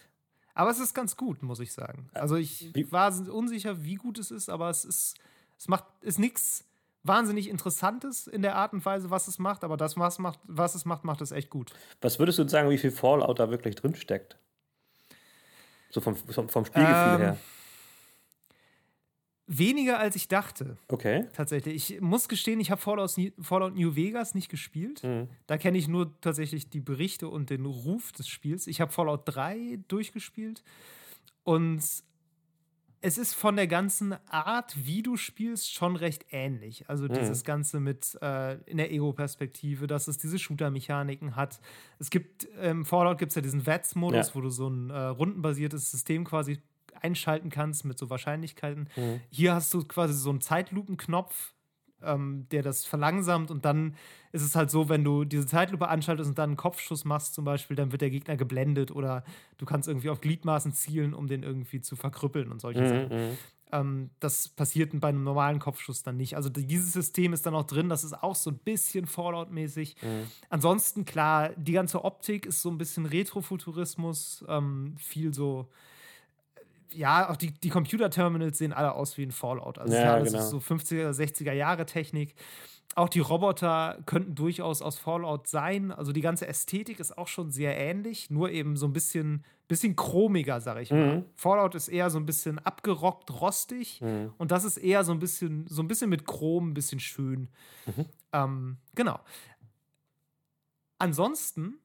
Aber 0.56 0.72
es 0.72 0.80
ist 0.80 0.96
ganz 0.96 1.16
gut, 1.16 1.44
muss 1.44 1.60
ich 1.60 1.72
sagen. 1.72 2.10
Also 2.14 2.36
ich 2.36 2.74
war 2.92 3.14
unsicher, 3.30 3.84
wie 3.84 3.96
gut 3.96 4.18
es 4.18 4.32
ist, 4.32 4.50
aber 4.50 4.70
es 4.70 4.86
ist, 4.86 5.20
es 5.58 5.68
macht, 5.68 5.86
ist 6.02 6.18
nichts 6.18 6.69
wahnsinnig 7.04 7.48
Interessantes 7.50 8.28
in 8.28 8.42
der 8.42 8.56
Art 8.56 8.74
und 8.74 8.86
Weise, 8.86 9.10
was 9.10 9.28
es 9.28 9.40
macht, 9.40 9.64
aber 9.64 9.78
das, 9.78 9.98
was, 9.98 10.20
macht, 10.20 10.40
was 10.44 10.76
es 10.76 10.86
macht, 10.86 11.04
macht 11.04 11.22
es 11.22 11.32
echt 11.32 11.50
gut. 11.50 11.72
Was 12.02 12.20
würdest 12.20 12.40
du 12.40 12.48
sagen, 12.48 12.70
wie 12.70 12.78
viel 12.78 12.92
Fallout 12.92 13.40
da 13.40 13.50
wirklich 13.50 13.76
drin 13.76 13.96
steckt? 13.96 14.38
So 15.92 16.02
vom, 16.02 16.16
vom, 16.16 16.48
Spielgefühl 16.66 17.14
Ähm, 17.16 17.20
her. 17.22 17.38
Weniger 19.52 19.98
als 19.98 20.16
ich 20.16 20.28
dachte. 20.28 20.78
Okay. 20.90 21.26
Tatsächlich. 21.34 21.94
Ich 21.96 22.02
muss 22.02 22.30
gestehen, 22.30 22.60
ich 22.60 22.70
habe 22.70 22.80
Fallout, 22.80 23.18
New- 23.18 23.32
Fallout 23.42 23.76
New 23.76 23.96
Vegas 23.96 24.36
nicht 24.36 24.50
gespielt. 24.50 25.04
Mhm. 25.04 25.28
Da 25.48 25.58
kenne 25.58 25.80
ich 25.80 25.88
nur 25.88 26.14
tatsächlich 26.22 26.70
die 26.70 26.82
Berichte 26.82 27.28
und 27.28 27.50
den 27.50 27.66
Ruf 27.66 28.12
des 28.12 28.28
Spiels. 28.28 28.68
Ich 28.68 28.80
habe 28.80 28.92
Fallout 28.92 29.22
3 29.26 29.80
durchgespielt. 29.88 30.64
Und 31.44 31.82
es 33.02 33.18
ist 33.18 33.34
von 33.34 33.56
der 33.56 33.68
ganzen 33.68 34.14
Art, 34.30 34.76
wie 34.86 35.02
du 35.02 35.16
spielst, 35.16 35.74
schon 35.74 35.96
recht 35.96 36.26
ähnlich. 36.32 36.90
Also 36.90 37.08
dieses 37.08 37.44
Ganze 37.44 37.80
mit 37.80 38.18
äh, 38.22 38.56
in 38.70 38.78
der 38.78 38.92
Ego-Perspektive, 38.92 39.88
dass 39.88 40.08
es 40.08 40.18
diese 40.18 40.38
Shooter-Mechaniken 40.38 41.36
hat. 41.36 41.60
Es 42.00 42.10
gibt, 42.10 42.44
im 42.62 42.86
Fallout 42.86 43.18
gibt 43.18 43.32
es 43.32 43.36
ja 43.36 43.42
diesen 43.42 43.66
VATS-Modus, 43.66 44.28
Ja. 44.30 44.36
wo 44.36 44.42
du 44.42 44.50
so 44.50 44.68
ein 44.68 44.90
äh, 44.90 44.98
rundenbasiertes 44.98 45.90
System 45.92 46.26
quasi 46.26 46.60
einschalten 47.02 47.50
kannst 47.50 47.86
mit 47.86 47.98
so 47.98 48.10
Wahrscheinlichkeiten. 48.10 48.90
Hier 49.30 49.54
hast 49.54 49.74
du 49.74 49.84
quasi 49.86 50.14
so 50.14 50.30
einen 50.32 50.42
Zeitlupenknopf, 50.42 51.54
ähm, 52.04 52.48
der 52.52 52.64
das 52.64 52.86
verlangsamt 52.86 53.52
und 53.52 53.66
dann 53.66 53.96
ist 54.32 54.44
es 54.44 54.56
halt 54.56 54.70
so, 54.70 54.90
wenn 54.90 55.04
du 55.04 55.26
diese 55.26 55.46
Zeitlupe 55.46 55.88
anschaltest 55.88 56.30
und 56.30 56.38
dann 56.38 56.52
einen 56.52 56.58
Kopfschuss 56.58 57.06
machst 57.06 57.34
zum 57.34 57.46
Beispiel, 57.46 57.76
dann 57.76 57.92
wird 57.92 58.02
der 58.02 58.10
Gegner 58.10 58.38
geblendet 58.38 58.92
oder 58.92 59.24
du 59.58 59.66
kannst 59.66 59.88
irgendwie 59.88 60.10
auf 60.10 60.22
Gliedmaßen 60.22 60.74
zielen, 60.74 61.14
um 61.14 61.28
den 61.28 61.44
irgendwie 61.44 61.82
zu 61.82 61.96
verkrüppeln 61.96 62.52
und 62.52 62.62
solche 62.62 62.88
Sachen. 62.88 63.10
Mhm. 63.10 63.38
Ähm, 63.72 64.10
das 64.20 64.50
passiert 64.50 64.92
bei 65.00 65.10
einem 65.10 65.24
normalen 65.24 65.60
Kopfschuss 65.60 66.04
dann 66.04 66.18
nicht. 66.18 66.36
Also 66.36 66.50
dieses 66.50 66.94
System 66.94 67.34
ist 67.34 67.46
dann 67.46 67.56
auch 67.56 67.66
drin, 67.66 67.90
das 67.90 68.04
ist 68.04 68.14
auch 68.14 68.36
so 68.36 68.50
ein 68.52 68.58
bisschen 68.58 69.06
Fallout-mäßig. 69.06 69.96
Ansonsten, 70.50 71.06
klar, 71.06 71.50
die 71.56 71.74
ganze 71.74 72.04
Optik 72.04 72.46
ist 72.46 72.62
so 72.62 72.70
ein 72.70 72.78
bisschen 72.78 73.06
Retrofuturismus, 73.06 74.44
ähm, 74.48 74.96
viel 74.98 75.34
so 75.34 75.70
ja, 76.94 77.30
auch 77.30 77.36
die, 77.36 77.52
die 77.52 77.70
Computer-Terminals 77.70 78.58
sehen 78.58 78.74
alle 78.74 78.94
aus 78.94 79.18
wie 79.18 79.24
ein 79.24 79.32
Fallout. 79.32 79.78
Also 79.78 79.96
Ja, 79.96 80.14
alles 80.16 80.32
genau. 80.34 80.44
so 80.46 80.58
50er, 80.58 81.12
60er 81.12 81.54
Jahre 81.54 81.86
Technik. 81.86 82.36
Auch 82.96 83.08
die 83.10 83.20
Roboter 83.20 84.00
könnten 84.08 84.34
durchaus 84.36 84.82
aus 84.82 84.98
Fallout 84.98 85.48
sein. 85.48 85.92
Also 85.92 86.12
die 86.12 86.22
ganze 86.22 86.48
Ästhetik 86.48 87.00
ist 87.00 87.18
auch 87.18 87.28
schon 87.28 87.52
sehr 87.52 87.78
ähnlich, 87.78 88.30
nur 88.32 88.50
eben 88.50 88.76
so 88.78 88.88
ein 88.88 88.94
bisschen, 88.94 89.46
bisschen 89.68 89.96
chromiger, 89.96 90.60
sag 90.60 90.82
ich 90.82 90.90
mal. 90.92 91.24
Fallout 91.36 91.76
ist 91.76 91.88
eher 91.88 92.10
so 92.10 92.18
ein 92.18 92.26
bisschen 92.26 92.58
abgerockt, 92.60 93.30
rostig 93.40 94.02
und 94.40 94.52
das 94.52 94.64
ist 94.66 94.78
eher 94.78 95.04
so 95.04 95.12
ein 95.12 95.20
bisschen, 95.20 95.68
so 95.68 95.84
ein 95.84 95.88
bisschen 95.88 96.10
mit 96.10 96.26
Chrom, 96.26 96.72
ein 96.72 96.74
bisschen 96.74 97.00
schön. 97.00 97.50
Ähm, 98.34 98.78
genau. 98.96 99.20
ansonsten 100.98 101.76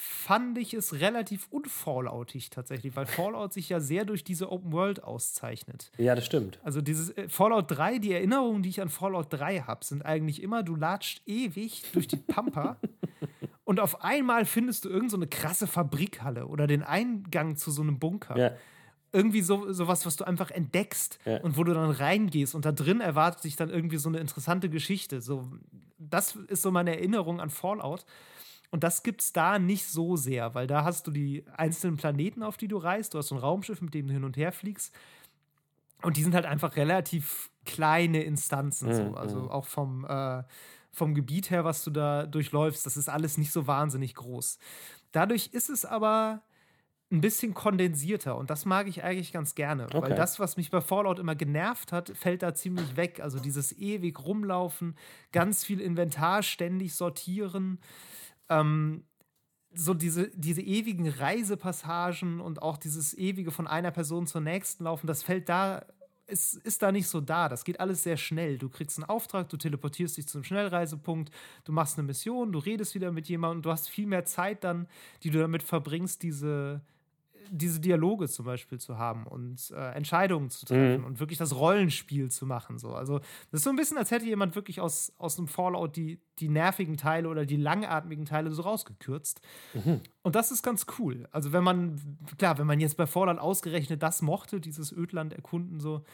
fand 0.00 0.56
ich 0.58 0.74
es 0.74 1.00
relativ 1.00 1.48
unfalloutig 1.50 2.50
tatsächlich, 2.50 2.94
weil 2.94 3.06
Fallout 3.06 3.52
sich 3.52 3.68
ja 3.68 3.80
sehr 3.80 4.04
durch 4.04 4.22
diese 4.22 4.52
Open 4.52 4.70
World 4.70 5.02
auszeichnet. 5.02 5.90
Ja, 5.98 6.14
das 6.14 6.24
stimmt. 6.24 6.60
Also 6.62 6.80
dieses 6.80 7.10
äh, 7.16 7.28
Fallout 7.28 7.64
3, 7.68 7.98
die 7.98 8.12
Erinnerungen, 8.12 8.62
die 8.62 8.68
ich 8.68 8.80
an 8.80 8.90
Fallout 8.90 9.26
3 9.30 9.62
habe, 9.62 9.84
sind 9.84 10.06
eigentlich 10.06 10.40
immer, 10.40 10.62
du 10.62 10.76
latscht 10.76 11.22
ewig 11.26 11.82
durch 11.92 12.06
die 12.06 12.16
Pampa 12.16 12.76
und 13.64 13.80
auf 13.80 14.04
einmal 14.04 14.44
findest 14.44 14.84
du 14.84 14.88
irgendeine 14.88 15.24
so 15.24 15.30
krasse 15.30 15.66
Fabrikhalle 15.66 16.46
oder 16.46 16.68
den 16.68 16.84
Eingang 16.84 17.56
zu 17.56 17.72
so 17.72 17.82
einem 17.82 17.98
Bunker. 17.98 18.38
Ja. 18.38 18.52
Irgendwie 19.10 19.40
so 19.40 19.72
sowas, 19.72 20.06
was 20.06 20.14
du 20.14 20.24
einfach 20.24 20.52
entdeckst 20.52 21.18
ja. 21.24 21.38
und 21.40 21.56
wo 21.56 21.64
du 21.64 21.74
dann 21.74 21.90
reingehst 21.90 22.54
und 22.54 22.64
da 22.64 22.70
drin 22.70 23.00
erwartet 23.00 23.42
sich 23.42 23.56
dann 23.56 23.68
irgendwie 23.68 23.96
so 23.96 24.08
eine 24.08 24.18
interessante 24.18 24.68
Geschichte. 24.68 25.20
So, 25.20 25.50
das 25.98 26.36
ist 26.36 26.62
so 26.62 26.70
meine 26.70 26.94
Erinnerung 26.94 27.40
an 27.40 27.50
Fallout. 27.50 28.04
Und 28.70 28.84
das 28.84 29.02
gibt 29.02 29.22
es 29.22 29.32
da 29.32 29.58
nicht 29.58 29.86
so 29.86 30.16
sehr, 30.16 30.54
weil 30.54 30.66
da 30.66 30.84
hast 30.84 31.06
du 31.06 31.10
die 31.10 31.44
einzelnen 31.56 31.96
Planeten, 31.96 32.42
auf 32.42 32.56
die 32.56 32.68
du 32.68 32.76
reist. 32.76 33.14
Du 33.14 33.18
hast 33.18 33.28
so 33.28 33.34
ein 33.34 33.40
Raumschiff, 33.40 33.80
mit 33.80 33.94
dem 33.94 34.06
du 34.06 34.12
hin 34.12 34.24
und 34.24 34.36
her 34.36 34.52
fliegst. 34.52 34.94
Und 36.02 36.16
die 36.16 36.22
sind 36.22 36.34
halt 36.34 36.44
einfach 36.44 36.76
relativ 36.76 37.50
kleine 37.64 38.22
Instanzen, 38.22 38.88
mhm. 38.88 38.94
so. 38.94 39.14
also 39.14 39.36
mhm. 39.40 39.48
auch 39.50 39.66
vom, 39.66 40.04
äh, 40.04 40.42
vom 40.92 41.14
Gebiet 41.14 41.50
her, 41.50 41.64
was 41.64 41.82
du 41.82 41.90
da 41.90 42.26
durchläufst. 42.26 42.84
Das 42.84 42.96
ist 42.96 43.08
alles 43.08 43.38
nicht 43.38 43.52
so 43.52 43.66
wahnsinnig 43.66 44.14
groß. 44.14 44.58
Dadurch 45.12 45.48
ist 45.52 45.70
es 45.70 45.84
aber 45.84 46.42
ein 47.10 47.22
bisschen 47.22 47.54
kondensierter 47.54 48.36
und 48.36 48.50
das 48.50 48.66
mag 48.66 48.86
ich 48.86 49.02
eigentlich 49.02 49.32
ganz 49.32 49.54
gerne, 49.54 49.84
okay. 49.86 50.02
weil 50.02 50.14
das, 50.14 50.38
was 50.38 50.58
mich 50.58 50.70
bei 50.70 50.82
Fallout 50.82 51.18
immer 51.18 51.34
genervt 51.34 51.90
hat, 51.90 52.10
fällt 52.10 52.42
da 52.42 52.54
ziemlich 52.54 52.96
weg. 52.96 53.20
Also 53.20 53.38
dieses 53.38 53.72
ewig 53.78 54.18
rumlaufen, 54.20 54.94
ganz 55.32 55.64
viel 55.64 55.80
Inventar 55.80 56.42
ständig 56.42 56.94
sortieren 56.94 57.80
ähm, 58.48 59.04
so 59.74 59.94
diese, 59.94 60.30
diese 60.34 60.62
ewigen 60.62 61.08
Reisepassagen 61.08 62.40
und 62.40 62.62
auch 62.62 62.78
dieses 62.78 63.16
ewige 63.16 63.50
von 63.50 63.66
einer 63.66 63.90
Person 63.90 64.26
zur 64.26 64.40
nächsten 64.40 64.84
laufen, 64.84 65.06
das 65.06 65.22
fällt 65.22 65.48
da, 65.48 65.84
ist, 66.26 66.54
ist 66.54 66.82
da 66.82 66.92
nicht 66.92 67.08
so 67.08 67.20
da. 67.20 67.48
Das 67.48 67.64
geht 67.64 67.80
alles 67.80 68.02
sehr 68.02 68.16
schnell. 68.16 68.58
Du 68.58 68.68
kriegst 68.68 68.98
einen 68.98 69.08
Auftrag, 69.08 69.48
du 69.48 69.56
teleportierst 69.56 70.16
dich 70.16 70.28
zum 70.28 70.44
Schnellreisepunkt, 70.44 71.32
du 71.64 71.72
machst 71.72 71.98
eine 71.98 72.06
Mission, 72.06 72.52
du 72.52 72.58
redest 72.58 72.94
wieder 72.94 73.12
mit 73.12 73.28
jemandem 73.28 73.58
und 73.58 73.66
du 73.66 73.70
hast 73.70 73.88
viel 73.88 74.06
mehr 74.06 74.24
Zeit 74.24 74.64
dann, 74.64 74.88
die 75.22 75.30
du 75.30 75.38
damit 75.38 75.62
verbringst, 75.62 76.22
diese, 76.22 76.82
diese 77.50 77.80
Dialoge 77.80 78.28
zum 78.28 78.44
Beispiel 78.44 78.78
zu 78.78 78.98
haben 78.98 79.26
und 79.26 79.70
äh, 79.70 79.92
Entscheidungen 79.92 80.50
zu 80.50 80.66
treffen 80.66 81.00
mhm. 81.00 81.06
und 81.06 81.20
wirklich 81.20 81.38
das 81.38 81.54
Rollenspiel 81.54 82.30
zu 82.30 82.46
machen. 82.46 82.78
So. 82.78 82.94
Also, 82.94 83.18
das 83.50 83.60
ist 83.60 83.64
so 83.64 83.70
ein 83.70 83.76
bisschen, 83.76 83.98
als 83.98 84.10
hätte 84.10 84.26
jemand 84.26 84.54
wirklich 84.54 84.80
aus, 84.80 85.12
aus 85.18 85.38
einem 85.38 85.48
Fallout 85.48 85.96
die, 85.96 86.20
die 86.38 86.48
nervigen 86.48 86.96
Teile 86.96 87.28
oder 87.28 87.46
die 87.46 87.56
langatmigen 87.56 88.24
Teile 88.24 88.50
so 88.50 88.62
rausgekürzt. 88.62 89.40
Mhm. 89.74 90.00
Und 90.22 90.34
das 90.34 90.50
ist 90.50 90.62
ganz 90.62 90.86
cool. 90.98 91.28
Also, 91.32 91.52
wenn 91.52 91.64
man, 91.64 92.18
klar, 92.38 92.58
wenn 92.58 92.66
man 92.66 92.80
jetzt 92.80 92.96
bei 92.96 93.06
Fallout 93.06 93.38
ausgerechnet 93.38 94.02
das 94.02 94.22
mochte, 94.22 94.60
dieses 94.60 94.92
Ödland 94.92 95.32
erkunden, 95.32 95.80
so, 95.80 96.04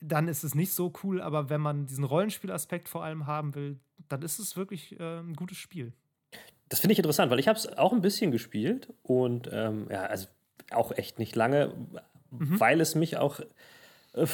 dann 0.00 0.28
ist 0.28 0.44
es 0.44 0.54
nicht 0.54 0.72
so 0.72 0.92
cool. 1.02 1.20
Aber 1.20 1.50
wenn 1.50 1.60
man 1.60 1.86
diesen 1.86 2.04
Rollenspielaspekt 2.04 2.88
vor 2.88 3.04
allem 3.04 3.26
haben 3.26 3.54
will, 3.54 3.78
dann 4.08 4.22
ist 4.22 4.38
es 4.38 4.56
wirklich 4.56 4.98
äh, 5.00 5.20
ein 5.20 5.34
gutes 5.34 5.58
Spiel. 5.58 5.92
Das 6.68 6.80
finde 6.80 6.92
ich 6.92 6.98
interessant, 6.98 7.30
weil 7.30 7.38
ich 7.38 7.48
habe 7.48 7.58
es 7.58 7.78
auch 7.78 7.92
ein 7.92 8.00
bisschen 8.00 8.32
gespielt 8.32 8.92
und 9.02 9.48
ähm, 9.52 9.86
ja, 9.90 10.02
also 10.02 10.26
auch 10.70 10.92
echt 10.92 11.18
nicht 11.18 11.36
lange, 11.36 11.72
mhm. 12.30 12.60
weil 12.60 12.80
es 12.80 12.94
mich 12.94 13.16
auch 13.16 13.40
äh, 14.14 14.26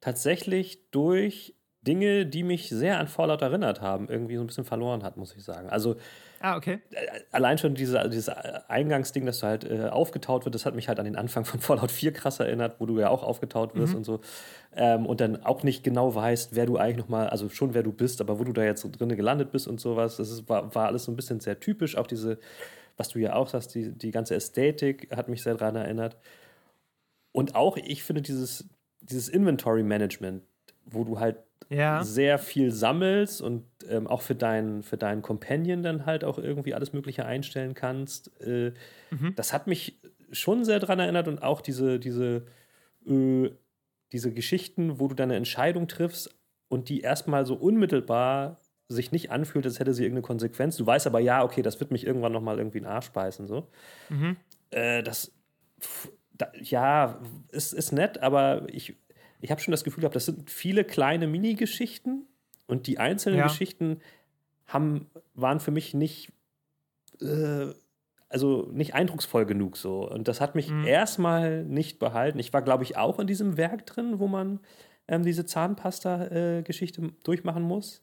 tatsächlich 0.00 0.90
durch 0.90 1.54
Dinge, 1.82 2.26
die 2.26 2.42
mich 2.42 2.68
sehr 2.68 2.98
an 2.98 3.08
Fallout 3.08 3.40
erinnert 3.40 3.80
haben, 3.80 4.08
irgendwie 4.08 4.36
so 4.36 4.42
ein 4.42 4.46
bisschen 4.46 4.66
verloren 4.66 5.02
hat, 5.02 5.16
muss 5.16 5.34
ich 5.34 5.42
sagen. 5.42 5.70
Also 5.70 5.96
ah, 6.40 6.56
okay. 6.56 6.80
Äh, 6.90 7.20
allein 7.32 7.56
schon 7.56 7.74
diese, 7.74 8.06
dieses 8.10 8.28
Eingangsding, 8.28 9.24
dass 9.24 9.40
du 9.40 9.46
halt 9.46 9.64
äh, 9.64 9.88
aufgetaut 9.88 10.44
wird, 10.44 10.54
das 10.54 10.66
hat 10.66 10.74
mich 10.74 10.88
halt 10.88 10.98
an 10.98 11.06
den 11.06 11.16
Anfang 11.16 11.46
von 11.46 11.60
Fallout 11.60 11.90
4 11.90 12.12
krass 12.12 12.38
erinnert, 12.38 12.76
wo 12.80 12.86
du 12.86 12.98
ja 12.98 13.08
auch 13.08 13.22
aufgetaut 13.22 13.74
wirst 13.74 13.92
mhm. 13.92 13.98
und 13.98 14.04
so. 14.04 14.20
Ähm, 14.76 15.06
und 15.06 15.22
dann 15.22 15.42
auch 15.42 15.62
nicht 15.62 15.82
genau 15.82 16.14
weißt, 16.14 16.54
wer 16.54 16.66
du 16.66 16.76
eigentlich 16.76 16.98
nochmal, 16.98 17.30
also 17.30 17.48
schon 17.48 17.72
wer 17.72 17.82
du 17.82 17.92
bist, 17.92 18.20
aber 18.20 18.38
wo 18.38 18.44
du 18.44 18.52
da 18.52 18.62
jetzt 18.62 18.86
drinne 18.98 19.16
gelandet 19.16 19.50
bist 19.50 19.66
und 19.66 19.80
sowas. 19.80 20.18
Das 20.18 20.30
ist, 20.30 20.50
war, 20.50 20.74
war 20.74 20.86
alles 20.86 21.04
so 21.04 21.12
ein 21.12 21.16
bisschen 21.16 21.40
sehr 21.40 21.60
typisch, 21.60 21.96
auch 21.96 22.06
diese 22.06 22.38
was 22.96 23.08
du 23.08 23.18
ja 23.18 23.34
auch 23.34 23.48
sagst, 23.48 23.74
die, 23.74 23.92
die 23.92 24.10
ganze 24.10 24.34
Ästhetik 24.34 25.14
hat 25.14 25.28
mich 25.28 25.42
sehr 25.42 25.54
daran 25.54 25.76
erinnert. 25.76 26.16
Und 27.32 27.54
auch, 27.54 27.76
ich 27.76 28.02
finde, 28.02 28.22
dieses, 28.22 28.68
dieses 29.00 29.28
Inventory-Management, 29.28 30.42
wo 30.84 31.04
du 31.04 31.20
halt 31.20 31.36
ja. 31.68 32.02
sehr 32.02 32.38
viel 32.38 32.72
sammelst 32.72 33.40
und 33.40 33.64
ähm, 33.88 34.06
auch 34.06 34.22
für, 34.22 34.34
dein, 34.34 34.82
für 34.82 34.96
deinen 34.96 35.22
Companion 35.22 35.82
dann 35.82 36.06
halt 36.06 36.24
auch 36.24 36.38
irgendwie 36.38 36.74
alles 36.74 36.92
Mögliche 36.92 37.24
einstellen 37.24 37.74
kannst, 37.74 38.30
äh, 38.40 38.72
mhm. 39.10 39.34
das 39.36 39.52
hat 39.52 39.66
mich 39.66 40.00
schon 40.32 40.64
sehr 40.64 40.80
daran 40.80 40.98
erinnert 40.98 41.28
und 41.28 41.42
auch 41.42 41.60
diese, 41.60 41.98
diese, 41.98 42.46
äh, 43.06 43.50
diese 44.12 44.32
Geschichten, 44.32 44.98
wo 44.98 45.08
du 45.08 45.14
deine 45.14 45.36
Entscheidung 45.36 45.86
triffst 45.86 46.36
und 46.68 46.88
die 46.88 47.00
erstmal 47.00 47.46
so 47.46 47.54
unmittelbar 47.54 48.59
sich 48.90 49.12
nicht 49.12 49.30
anfühlt, 49.30 49.64
als 49.64 49.78
hätte 49.78 49.94
sie 49.94 50.02
irgendeine 50.02 50.26
Konsequenz. 50.26 50.76
Du 50.76 50.84
weißt 50.84 51.06
aber, 51.06 51.20
ja, 51.20 51.44
okay, 51.44 51.62
das 51.62 51.78
wird 51.78 51.92
mich 51.92 52.06
irgendwann 52.06 52.32
nochmal 52.32 52.58
irgendwie 52.58 52.78
in 52.78 52.84
den 52.84 52.92
Arsch 52.92 53.10
beißen. 53.10 53.46
So. 53.46 53.68
Mhm. 54.08 54.36
Äh, 54.70 55.02
das, 55.02 55.32
da, 56.32 56.50
ja, 56.60 57.20
ist, 57.52 57.72
ist 57.72 57.92
nett, 57.92 58.22
aber 58.22 58.66
ich, 58.68 58.96
ich 59.40 59.50
habe 59.50 59.60
schon 59.60 59.70
das 59.72 59.84
Gefühl 59.84 60.00
gehabt, 60.00 60.16
das 60.16 60.26
sind 60.26 60.50
viele 60.50 60.84
kleine 60.84 61.28
Mini-Geschichten 61.28 62.26
und 62.66 62.88
die 62.88 62.98
einzelnen 62.98 63.38
ja. 63.38 63.46
Geschichten 63.46 64.00
haben, 64.66 65.08
waren 65.34 65.60
für 65.60 65.70
mich 65.70 65.94
nicht, 65.94 66.32
äh, 67.20 67.66
also 68.28 68.68
nicht 68.72 68.94
eindrucksvoll 68.94 69.46
genug 69.46 69.76
so. 69.76 70.08
Und 70.08 70.26
das 70.26 70.40
hat 70.40 70.56
mich 70.56 70.68
mhm. 70.68 70.84
erstmal 70.84 71.64
nicht 71.64 72.00
behalten. 72.00 72.40
Ich 72.40 72.52
war, 72.52 72.62
glaube 72.62 72.82
ich, 72.82 72.96
auch 72.96 73.20
in 73.20 73.28
diesem 73.28 73.56
Werk 73.56 73.86
drin, 73.86 74.18
wo 74.18 74.26
man 74.26 74.58
ähm, 75.06 75.22
diese 75.22 75.46
Zahnpasta-Geschichte 75.46 77.02
äh, 77.02 77.10
durchmachen 77.22 77.62
muss. 77.62 78.02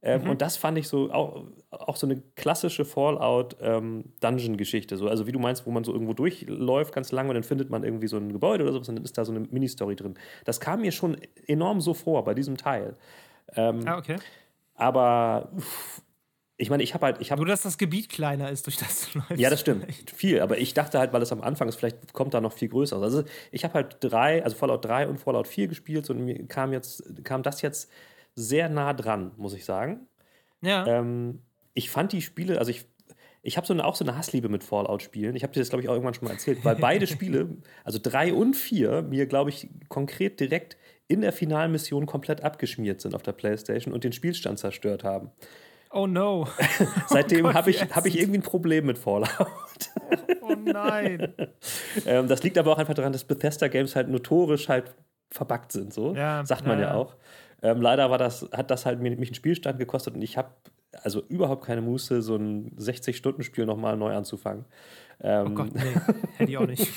Ähm, 0.00 0.22
mhm. 0.22 0.30
Und 0.30 0.40
das 0.42 0.56
fand 0.56 0.78
ich 0.78 0.86
so 0.86 1.10
auch, 1.10 1.48
auch 1.70 1.96
so 1.96 2.06
eine 2.06 2.22
klassische 2.36 2.84
Fallout-Dungeon-Geschichte. 2.84 4.94
Ähm, 4.94 4.98
so. 4.98 5.08
Also 5.08 5.26
wie 5.26 5.32
du 5.32 5.40
meinst, 5.40 5.66
wo 5.66 5.72
man 5.72 5.82
so 5.84 5.92
irgendwo 5.92 6.12
durchläuft 6.12 6.94
ganz 6.94 7.10
lange 7.10 7.30
und 7.30 7.34
dann 7.34 7.42
findet 7.42 7.68
man 7.70 7.82
irgendwie 7.82 8.06
so 8.06 8.16
ein 8.16 8.32
Gebäude 8.32 8.62
oder 8.64 8.72
sowas 8.72 8.88
und 8.88 8.94
dann 8.96 9.04
ist 9.04 9.18
da 9.18 9.24
so 9.24 9.32
eine 9.32 9.40
Mini-Story 9.40 9.96
drin. 9.96 10.14
Das 10.44 10.60
kam 10.60 10.82
mir 10.82 10.92
schon 10.92 11.16
enorm 11.46 11.80
so 11.80 11.94
vor 11.94 12.22
bei 12.24 12.34
diesem 12.34 12.56
Teil. 12.56 12.96
Ähm, 13.54 13.80
ah, 13.86 13.98
okay. 13.98 14.18
Aber 14.74 15.50
ich 16.60 16.70
meine, 16.70 16.82
ich 16.82 16.92
habe 16.92 17.06
halt. 17.06 17.20
Ich 17.20 17.30
hab, 17.30 17.38
Nur, 17.38 17.46
dass 17.46 17.62
das 17.62 17.78
Gebiet 17.78 18.08
kleiner 18.08 18.50
ist, 18.50 18.66
durch 18.66 18.76
das 18.76 19.10
du 19.10 19.18
läufst. 19.18 19.38
Ja, 19.38 19.50
das 19.50 19.60
stimmt. 19.60 19.84
Vielleicht. 19.84 20.10
Viel. 20.10 20.40
Aber 20.40 20.58
ich 20.58 20.74
dachte 20.74 20.98
halt, 20.98 21.12
weil 21.12 21.22
es 21.22 21.32
am 21.32 21.40
Anfang 21.40 21.68
ist, 21.68 21.76
vielleicht 21.76 22.12
kommt 22.12 22.34
da 22.34 22.40
noch 22.40 22.52
viel 22.52 22.68
größer. 22.68 23.00
Also 23.00 23.24
ich 23.52 23.64
habe 23.64 23.74
halt 23.74 23.96
drei, 24.00 24.44
also 24.44 24.56
Fallout 24.56 24.84
3 24.84 25.08
und 25.08 25.18
Fallout 25.18 25.46
4 25.46 25.68
gespielt 25.68 26.10
und 26.10 26.24
mir 26.24 26.46
kam 26.46 26.72
jetzt, 26.72 27.24
kam 27.24 27.42
das 27.42 27.62
jetzt 27.62 27.90
sehr 28.38 28.68
nah 28.68 28.92
dran, 28.92 29.32
muss 29.36 29.54
ich 29.54 29.64
sagen. 29.64 30.06
Ja. 30.60 30.86
Ähm, 30.86 31.40
ich 31.74 31.90
fand 31.90 32.12
die 32.12 32.22
Spiele, 32.22 32.58
also 32.58 32.70
ich, 32.70 32.86
ich 33.42 33.56
habe 33.56 33.66
so 33.66 33.72
eine, 33.72 33.84
auch 33.84 33.94
so 33.94 34.04
eine 34.04 34.16
Hassliebe 34.16 34.48
mit 34.48 34.64
Fallout-Spielen. 34.64 35.36
Ich 35.36 35.42
habe 35.42 35.52
dir 35.52 35.60
das, 35.60 35.68
glaube 35.68 35.82
ich, 35.82 35.88
auch 35.88 35.94
irgendwann 35.94 36.14
schon 36.14 36.26
mal 36.26 36.32
erzählt, 36.32 36.64
weil 36.64 36.76
beide 36.76 37.06
Spiele, 37.08 37.48
also 37.84 37.98
drei 38.02 38.32
und 38.32 38.54
vier, 38.54 39.02
mir, 39.02 39.26
glaube 39.26 39.50
ich, 39.50 39.68
konkret 39.88 40.40
direkt 40.40 40.76
in 41.08 41.20
der 41.20 41.32
Finalmission 41.32 42.06
komplett 42.06 42.42
abgeschmiert 42.44 43.00
sind 43.00 43.14
auf 43.14 43.22
der 43.22 43.32
Playstation 43.32 43.94
und 43.94 44.04
den 44.04 44.12
Spielstand 44.12 44.58
zerstört 44.58 45.04
haben. 45.04 45.30
Oh 45.90 46.06
no. 46.06 46.46
Seitdem 47.08 47.46
oh 47.46 47.54
habe 47.54 47.70
ich, 47.70 47.82
hab 47.82 48.04
ich 48.04 48.18
irgendwie 48.18 48.38
ein 48.38 48.42
Problem 48.42 48.86
mit 48.86 48.98
Fallout. 48.98 49.30
oh 50.42 50.54
nein. 50.54 51.32
ähm, 52.04 52.28
das 52.28 52.42
liegt 52.42 52.58
aber 52.58 52.72
auch 52.72 52.78
einfach 52.78 52.94
daran, 52.94 53.12
dass 53.12 53.24
Bethesda 53.24 53.68
Games 53.68 53.96
halt 53.96 54.08
notorisch 54.08 54.68
halt 54.68 54.94
verbuggt 55.30 55.72
sind, 55.72 55.92
so. 55.92 56.14
Ja, 56.14 56.44
sagt 56.44 56.66
man 56.66 56.78
ja, 56.78 56.88
ja 56.88 56.94
auch. 56.94 57.16
Ähm, 57.62 57.80
leider 57.80 58.10
war 58.10 58.18
das, 58.18 58.48
hat 58.52 58.70
das 58.70 58.86
halt 58.86 59.00
mich 59.00 59.12
einen 59.12 59.34
Spielstand 59.34 59.78
gekostet 59.78 60.14
und 60.14 60.22
ich 60.22 60.36
habe 60.36 60.50
also 61.02 61.22
überhaupt 61.28 61.64
keine 61.64 61.80
Muße, 61.80 62.22
so 62.22 62.36
ein 62.36 62.70
60-Stunden-Spiel 62.78 63.66
nochmal 63.66 63.96
neu 63.96 64.14
anzufangen. 64.14 64.64
Ähm, 65.20 65.48
oh 65.50 65.54
Gott, 65.54 65.74
nee, 65.74 65.80
hätte 66.36 66.50
ich 66.50 66.58
auch 66.58 66.66
nicht. 66.66 66.88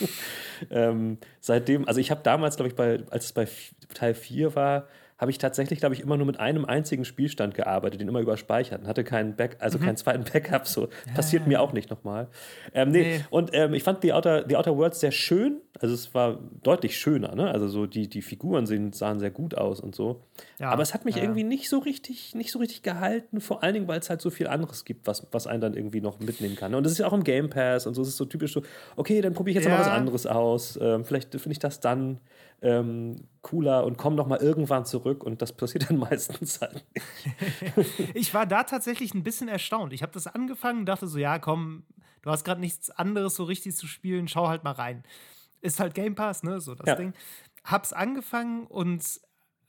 ähm, 0.69 1.17
seitdem, 1.39 1.87
also 1.87 1.99
ich 1.99 2.11
habe 2.11 2.21
damals, 2.23 2.55
glaube 2.55 2.69
ich, 2.69 2.75
bei, 2.75 3.03
als 3.09 3.25
es 3.25 3.33
bei 3.33 3.47
Teil 3.93 4.13
4 4.13 4.55
war, 4.55 4.87
habe 5.21 5.29
ich 5.29 5.37
tatsächlich, 5.37 5.77
glaube 5.79 5.93
ich, 5.93 6.01
immer 6.01 6.17
nur 6.17 6.25
mit 6.25 6.39
einem 6.39 6.65
einzigen 6.65 7.05
Spielstand 7.05 7.53
gearbeitet, 7.53 8.01
den 8.01 8.07
immer 8.07 8.21
überspeichert 8.21 8.81
und 8.81 8.87
hatte 8.87 9.03
keinen 9.03 9.35
Back, 9.35 9.57
also 9.59 9.77
mhm. 9.77 9.83
keinen 9.83 9.97
zweiten 9.97 10.23
Backup. 10.33 10.67
So 10.67 10.89
ja, 11.05 11.13
passiert 11.13 11.43
ja, 11.43 11.47
mir 11.47 11.61
auch 11.61 11.73
nicht 11.73 11.91
nochmal. 11.91 12.27
Ähm, 12.73 12.89
nee. 12.89 13.03
nee. 13.03 13.25
Und 13.29 13.51
ähm, 13.53 13.75
ich 13.75 13.83
fand 13.83 14.03
die 14.03 14.13
Outer, 14.13 14.43
die 14.43 14.57
Outer 14.57 14.75
Worlds 14.75 14.99
sehr 14.99 15.11
schön. 15.11 15.61
Also 15.79 15.93
es 15.93 16.15
war 16.15 16.39
deutlich 16.63 16.97
schöner, 16.97 17.35
ne? 17.35 17.51
Also 17.51 17.67
so 17.67 17.85
die, 17.85 18.09
die 18.09 18.23
Figuren 18.23 18.65
sehen, 18.65 18.93
sahen 18.93 19.19
sehr 19.19 19.29
gut 19.29 19.55
aus 19.55 19.79
und 19.79 19.93
so. 19.93 20.23
Ja, 20.59 20.71
Aber 20.71 20.81
es 20.81 20.95
hat 20.95 21.05
mich 21.05 21.17
irgendwie 21.17 21.43
nicht 21.43 21.69
so 21.69 21.77
richtig, 21.77 22.33
nicht 22.33 22.51
so 22.51 22.57
richtig 22.57 22.81
gehalten, 22.81 23.41
vor 23.41 23.61
allen 23.61 23.75
Dingen, 23.75 23.87
weil 23.87 23.99
es 23.99 24.09
halt 24.09 24.21
so 24.21 24.31
viel 24.31 24.47
anderes 24.47 24.85
gibt, 24.85 25.05
was, 25.05 25.27
was 25.31 25.45
einen 25.45 25.61
dann 25.61 25.75
irgendwie 25.75 26.01
noch 26.01 26.19
mitnehmen 26.19 26.55
kann. 26.55 26.73
Und 26.73 26.83
das 26.83 26.93
ist 26.93 26.97
ja 26.97 27.05
auch 27.05 27.13
im 27.13 27.23
Game 27.23 27.51
Pass 27.51 27.85
und 27.85 27.93
so. 27.93 28.01
Es 28.01 28.07
ist 28.07 28.17
so 28.17 28.25
typisch 28.25 28.53
so, 28.53 28.63
okay, 28.95 29.21
dann 29.21 29.33
probiere 29.33 29.59
ich 29.59 29.63
jetzt 29.63 29.71
mal 29.71 29.79
was 29.79 29.87
anderes 29.87 30.25
aus. 30.25 30.79
Ähm, 30.81 31.05
vielleicht 31.05 31.29
finde 31.29 31.51
ich 31.51 31.59
das 31.59 31.79
dann 31.79 32.19
ähm, 32.61 33.27
cooler 33.41 33.85
und 33.85 33.97
komm 33.97 34.15
noch 34.15 34.27
mal 34.27 34.39
irgendwann 34.39 34.85
zurück 34.85 35.23
und 35.23 35.41
das 35.41 35.51
passiert 35.53 35.89
dann 35.89 35.97
meistens 35.97 36.61
halt 36.61 36.85
ich 38.13 38.33
war 38.33 38.45
da 38.45 38.63
tatsächlich 38.63 39.13
ein 39.13 39.23
bisschen 39.23 39.47
erstaunt. 39.47 39.93
Ich 39.93 40.03
habe 40.03 40.11
das 40.11 40.27
angefangen 40.27 40.79
und 40.79 40.85
dachte 40.85 41.07
so, 41.07 41.17
ja, 41.17 41.39
komm, 41.39 41.83
du 42.21 42.29
hast 42.29 42.43
gerade 42.43 42.61
nichts 42.61 42.89
anderes 42.89 43.35
so 43.35 43.43
richtig 43.43 43.75
zu 43.75 43.87
spielen, 43.87 44.27
schau 44.27 44.47
halt 44.47 44.63
mal 44.63 44.71
rein. 44.71 45.03
Ist 45.61 45.79
halt 45.79 45.93
Game 45.93 46.15
Pass, 46.15 46.43
ne, 46.43 46.59
so 46.59 46.75
das 46.75 46.87
ja. 46.87 46.95
Ding. 46.95 47.13
Hab's 47.63 47.93
angefangen 47.93 48.65
und 48.67 49.03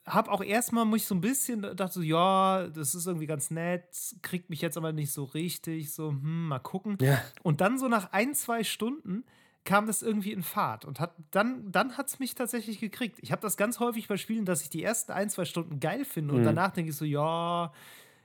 hab 0.04 0.28
auch 0.28 0.42
erstmal 0.42 0.84
mich 0.84 1.06
so 1.06 1.14
ein 1.14 1.20
bisschen 1.20 1.62
dachte 1.62 1.92
so, 1.94 2.02
ja, 2.02 2.68
das 2.68 2.94
ist 2.94 3.06
irgendwie 3.06 3.26
ganz 3.26 3.50
nett, 3.50 3.84
kriegt 4.22 4.50
mich 4.50 4.60
jetzt 4.60 4.76
aber 4.76 4.92
nicht 4.92 5.12
so 5.12 5.24
richtig, 5.24 5.94
so, 5.94 6.10
hm, 6.10 6.48
mal 6.48 6.58
gucken. 6.58 6.98
Ja. 7.00 7.22
Und 7.42 7.60
dann 7.60 7.78
so 7.78 7.88
nach 7.88 8.12
ein, 8.12 8.34
zwei 8.34 8.64
Stunden 8.64 9.24
kam 9.64 9.86
das 9.86 10.02
irgendwie 10.02 10.32
in 10.32 10.42
Fahrt 10.42 10.84
und 10.84 10.98
hat 10.98 11.14
dann, 11.30 11.70
dann 11.70 11.96
hat 11.96 12.08
es 12.08 12.18
mich 12.18 12.34
tatsächlich 12.34 12.80
gekriegt. 12.80 13.18
Ich 13.22 13.30
habe 13.32 13.42
das 13.42 13.56
ganz 13.56 13.78
häufig 13.80 14.08
bei 14.08 14.16
Spielen, 14.16 14.44
dass 14.44 14.62
ich 14.62 14.70
die 14.70 14.82
ersten 14.82 15.12
ein, 15.12 15.30
zwei 15.30 15.44
Stunden 15.44 15.78
geil 15.78 16.04
finde 16.04 16.34
und 16.34 16.40
mhm. 16.40 16.46
danach 16.46 16.72
denke 16.72 16.90
ich 16.90 16.96
so, 16.96 17.04
ja, 17.04 17.72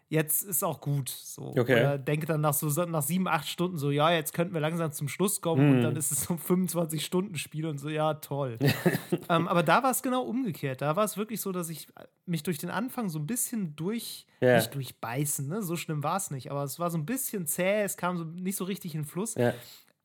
jetzt 0.10 0.42
ist 0.44 0.64
auch 0.64 0.82
gut. 0.82 1.10
So. 1.10 1.50
Okay. 1.50 1.80
Oder 1.80 1.98
denke 1.98 2.26
dann 2.26 2.42
nach 2.42 2.54
so 2.54 2.68
nach 2.86 3.02
sieben, 3.02 3.28
acht 3.28 3.48
Stunden 3.48 3.78
so, 3.78 3.92
ja, 3.92 4.12
jetzt 4.12 4.34
könnten 4.34 4.54
wir 4.54 4.62
langsam 4.62 4.92
zum 4.92 5.08
Schluss 5.08 5.42
kommen 5.42 5.70
mhm. 5.70 5.76
und 5.76 5.82
dann 5.84 5.96
ist 5.96 6.12
es 6.12 6.24
so 6.24 6.34
ein 6.34 6.40
25-Stunden-Spiel 6.40 7.66
und 7.66 7.78
so, 7.78 7.90
ja, 7.90 8.16
toll. 8.16 8.58
ähm, 9.30 9.48
aber 9.48 9.64
da 9.64 9.84
war 9.84 9.92
es 9.92 10.02
genau 10.02 10.24
umgekehrt. 10.24 10.82
Da 10.82 10.96
war 10.96 11.04
es 11.04 11.18
wirklich 11.18 11.42
so, 11.42 11.52
dass 11.52 11.70
ich 11.70 11.88
mich 12.26 12.44
durch 12.44 12.58
den 12.58 12.70
Anfang 12.70 13.10
so 13.10 13.20
ein 13.20 13.28
bisschen 13.28 13.76
durch, 13.76 14.26
yeah. 14.42 14.58
nicht 14.58 14.74
durchbeißen, 14.74 15.48
ne? 15.48 15.62
so 15.62 15.76
schlimm 15.76 16.04
war 16.04 16.18
es 16.18 16.32
nicht, 16.32 16.52
aber 16.52 16.64
es 16.64 16.80
war 16.80 16.90
so 16.90 16.98
ein 16.98 17.06
bisschen 17.06 17.46
zäh, 17.46 17.84
es 17.84 17.98
kam 17.98 18.18
so 18.18 18.24
nicht 18.24 18.56
so 18.56 18.66
richtig 18.66 18.96
in 18.96 19.06
Fluss. 19.06 19.36
Yeah. 19.36 19.54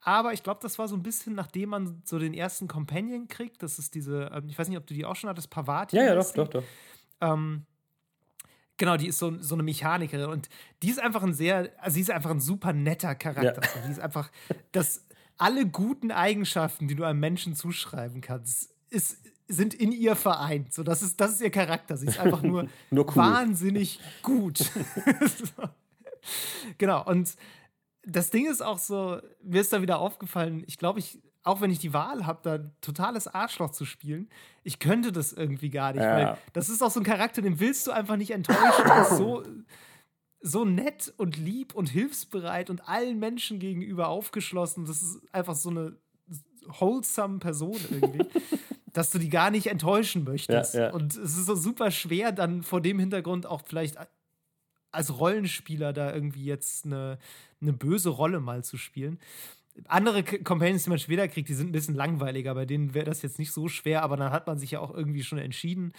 Aber 0.04 0.32
ich 0.32 0.42
glaube, 0.42 0.60
das 0.62 0.78
war 0.78 0.88
so 0.88 0.96
ein 0.96 1.02
bisschen, 1.02 1.34
nachdem 1.34 1.70
man 1.70 2.02
so 2.04 2.18
den 2.18 2.34
ersten 2.34 2.66
Companion 2.66 3.28
kriegt. 3.28 3.62
Das 3.62 3.78
ist 3.78 3.94
diese, 3.94 4.30
ähm, 4.34 4.48
ich 4.48 4.58
weiß 4.58 4.68
nicht, 4.68 4.78
ob 4.78 4.86
du 4.86 4.94
die 4.94 5.04
auch 5.04 5.14
schon 5.14 5.30
hattest, 5.30 5.48
Pavati. 5.48 5.96
Ja, 5.96 6.04
ja, 6.06 6.14
doch, 6.16 6.32
doch, 6.32 6.48
doch. 6.48 6.64
Ähm, 7.20 7.66
genau, 8.76 8.96
die 8.96 9.06
ist 9.06 9.18
so, 9.18 9.40
so 9.40 9.54
eine 9.54 9.62
Mechanikerin 9.62 10.28
und 10.28 10.48
die 10.82 10.90
ist 10.90 11.00
einfach 11.00 11.22
ein 11.22 11.34
sehr, 11.34 11.70
also 11.78 11.94
sie 11.94 12.00
ist 12.00 12.10
einfach 12.10 12.30
ein 12.30 12.40
super 12.40 12.72
netter 12.72 13.14
Charakter. 13.14 13.62
Ja. 13.62 13.86
Die 13.86 13.92
ist 13.92 14.00
einfach, 14.00 14.32
dass 14.72 15.06
alle 15.38 15.66
guten 15.66 16.10
Eigenschaften, 16.10 16.88
die 16.88 16.96
du 16.96 17.04
einem 17.04 17.20
Menschen 17.20 17.54
zuschreiben 17.54 18.20
kannst, 18.20 18.74
ist, 18.90 19.18
sind 19.46 19.72
in 19.72 19.92
ihr 19.92 20.16
vereint. 20.16 20.74
So, 20.74 20.82
das 20.82 21.02
ist, 21.02 21.20
das 21.20 21.32
ist 21.32 21.42
ihr 21.42 21.50
Charakter. 21.50 21.96
Sie 21.96 22.06
ist 22.06 22.18
einfach 22.18 22.42
nur, 22.42 22.66
nur 22.90 23.06
cool. 23.06 23.16
wahnsinnig 23.16 24.00
gut. 24.22 24.58
so. 24.58 25.68
Genau, 26.78 27.04
und 27.04 27.36
das 28.04 28.30
Ding 28.30 28.50
ist 28.50 28.62
auch 28.62 28.78
so, 28.78 29.20
mir 29.42 29.60
ist 29.60 29.72
da 29.72 29.82
wieder 29.82 29.98
aufgefallen, 29.98 30.64
ich 30.66 30.78
glaube, 30.78 30.98
ich, 30.98 31.20
auch 31.44 31.60
wenn 31.60 31.70
ich 31.70 31.78
die 31.78 31.92
Wahl 31.92 32.26
habe, 32.26 32.40
da 32.42 32.58
totales 32.80 33.28
Arschloch 33.28 33.70
zu 33.70 33.84
spielen, 33.84 34.28
ich 34.62 34.78
könnte 34.78 35.12
das 35.12 35.32
irgendwie 35.32 35.70
gar 35.70 35.92
nicht. 35.92 36.02
Ja. 36.02 36.16
Weil 36.16 36.38
das 36.52 36.68
ist 36.68 36.82
auch 36.82 36.90
so 36.90 37.00
ein 37.00 37.04
Charakter, 37.04 37.42
den 37.42 37.60
willst 37.60 37.86
du 37.86 37.90
einfach 37.90 38.16
nicht 38.16 38.30
enttäuschen. 38.30 38.84
Der 38.86 39.02
ist 39.02 39.16
so, 39.16 39.42
so 40.40 40.64
nett 40.64 41.12
und 41.16 41.36
lieb 41.36 41.74
und 41.74 41.88
hilfsbereit 41.88 42.70
und 42.70 42.88
allen 42.88 43.18
Menschen 43.18 43.58
gegenüber 43.58 44.08
aufgeschlossen. 44.08 44.84
Das 44.86 45.02
ist 45.02 45.20
einfach 45.32 45.54
so 45.54 45.70
eine 45.70 45.96
wholesome 46.66 47.38
Person 47.38 47.78
irgendwie. 47.90 48.24
dass 48.92 49.10
du 49.10 49.18
die 49.18 49.28
gar 49.28 49.50
nicht 49.50 49.68
enttäuschen 49.68 50.24
möchtest. 50.24 50.74
Ja, 50.74 50.82
ja. 50.82 50.92
Und 50.92 51.16
es 51.16 51.36
ist 51.36 51.46
so 51.46 51.54
super 51.54 51.90
schwer, 51.90 52.32
dann 52.32 52.62
vor 52.62 52.80
dem 52.80 52.98
Hintergrund 52.98 53.46
auch 53.46 53.62
vielleicht 53.64 53.96
als 54.92 55.18
Rollenspieler 55.18 55.92
da 55.92 56.14
irgendwie 56.14 56.44
jetzt 56.44 56.86
eine, 56.86 57.18
eine 57.60 57.72
böse 57.72 58.10
Rolle 58.10 58.40
mal 58.40 58.62
zu 58.62 58.76
spielen. 58.76 59.18
Andere 59.88 60.22
Companions, 60.22 60.84
die 60.84 60.90
man 60.90 60.98
später 60.98 61.26
kriegt, 61.28 61.48
die 61.48 61.54
sind 61.54 61.70
ein 61.70 61.72
bisschen 61.72 61.94
langweiliger. 61.94 62.54
Bei 62.54 62.66
denen 62.66 62.94
wäre 62.94 63.06
das 63.06 63.22
jetzt 63.22 63.38
nicht 63.38 63.52
so 63.52 63.68
schwer, 63.68 64.02
aber 64.02 64.16
dann 64.16 64.30
hat 64.30 64.46
man 64.46 64.58
sich 64.58 64.72
ja 64.72 64.80
auch 64.80 64.94
irgendwie 64.94 65.24
schon 65.24 65.38
entschieden. 65.38 65.92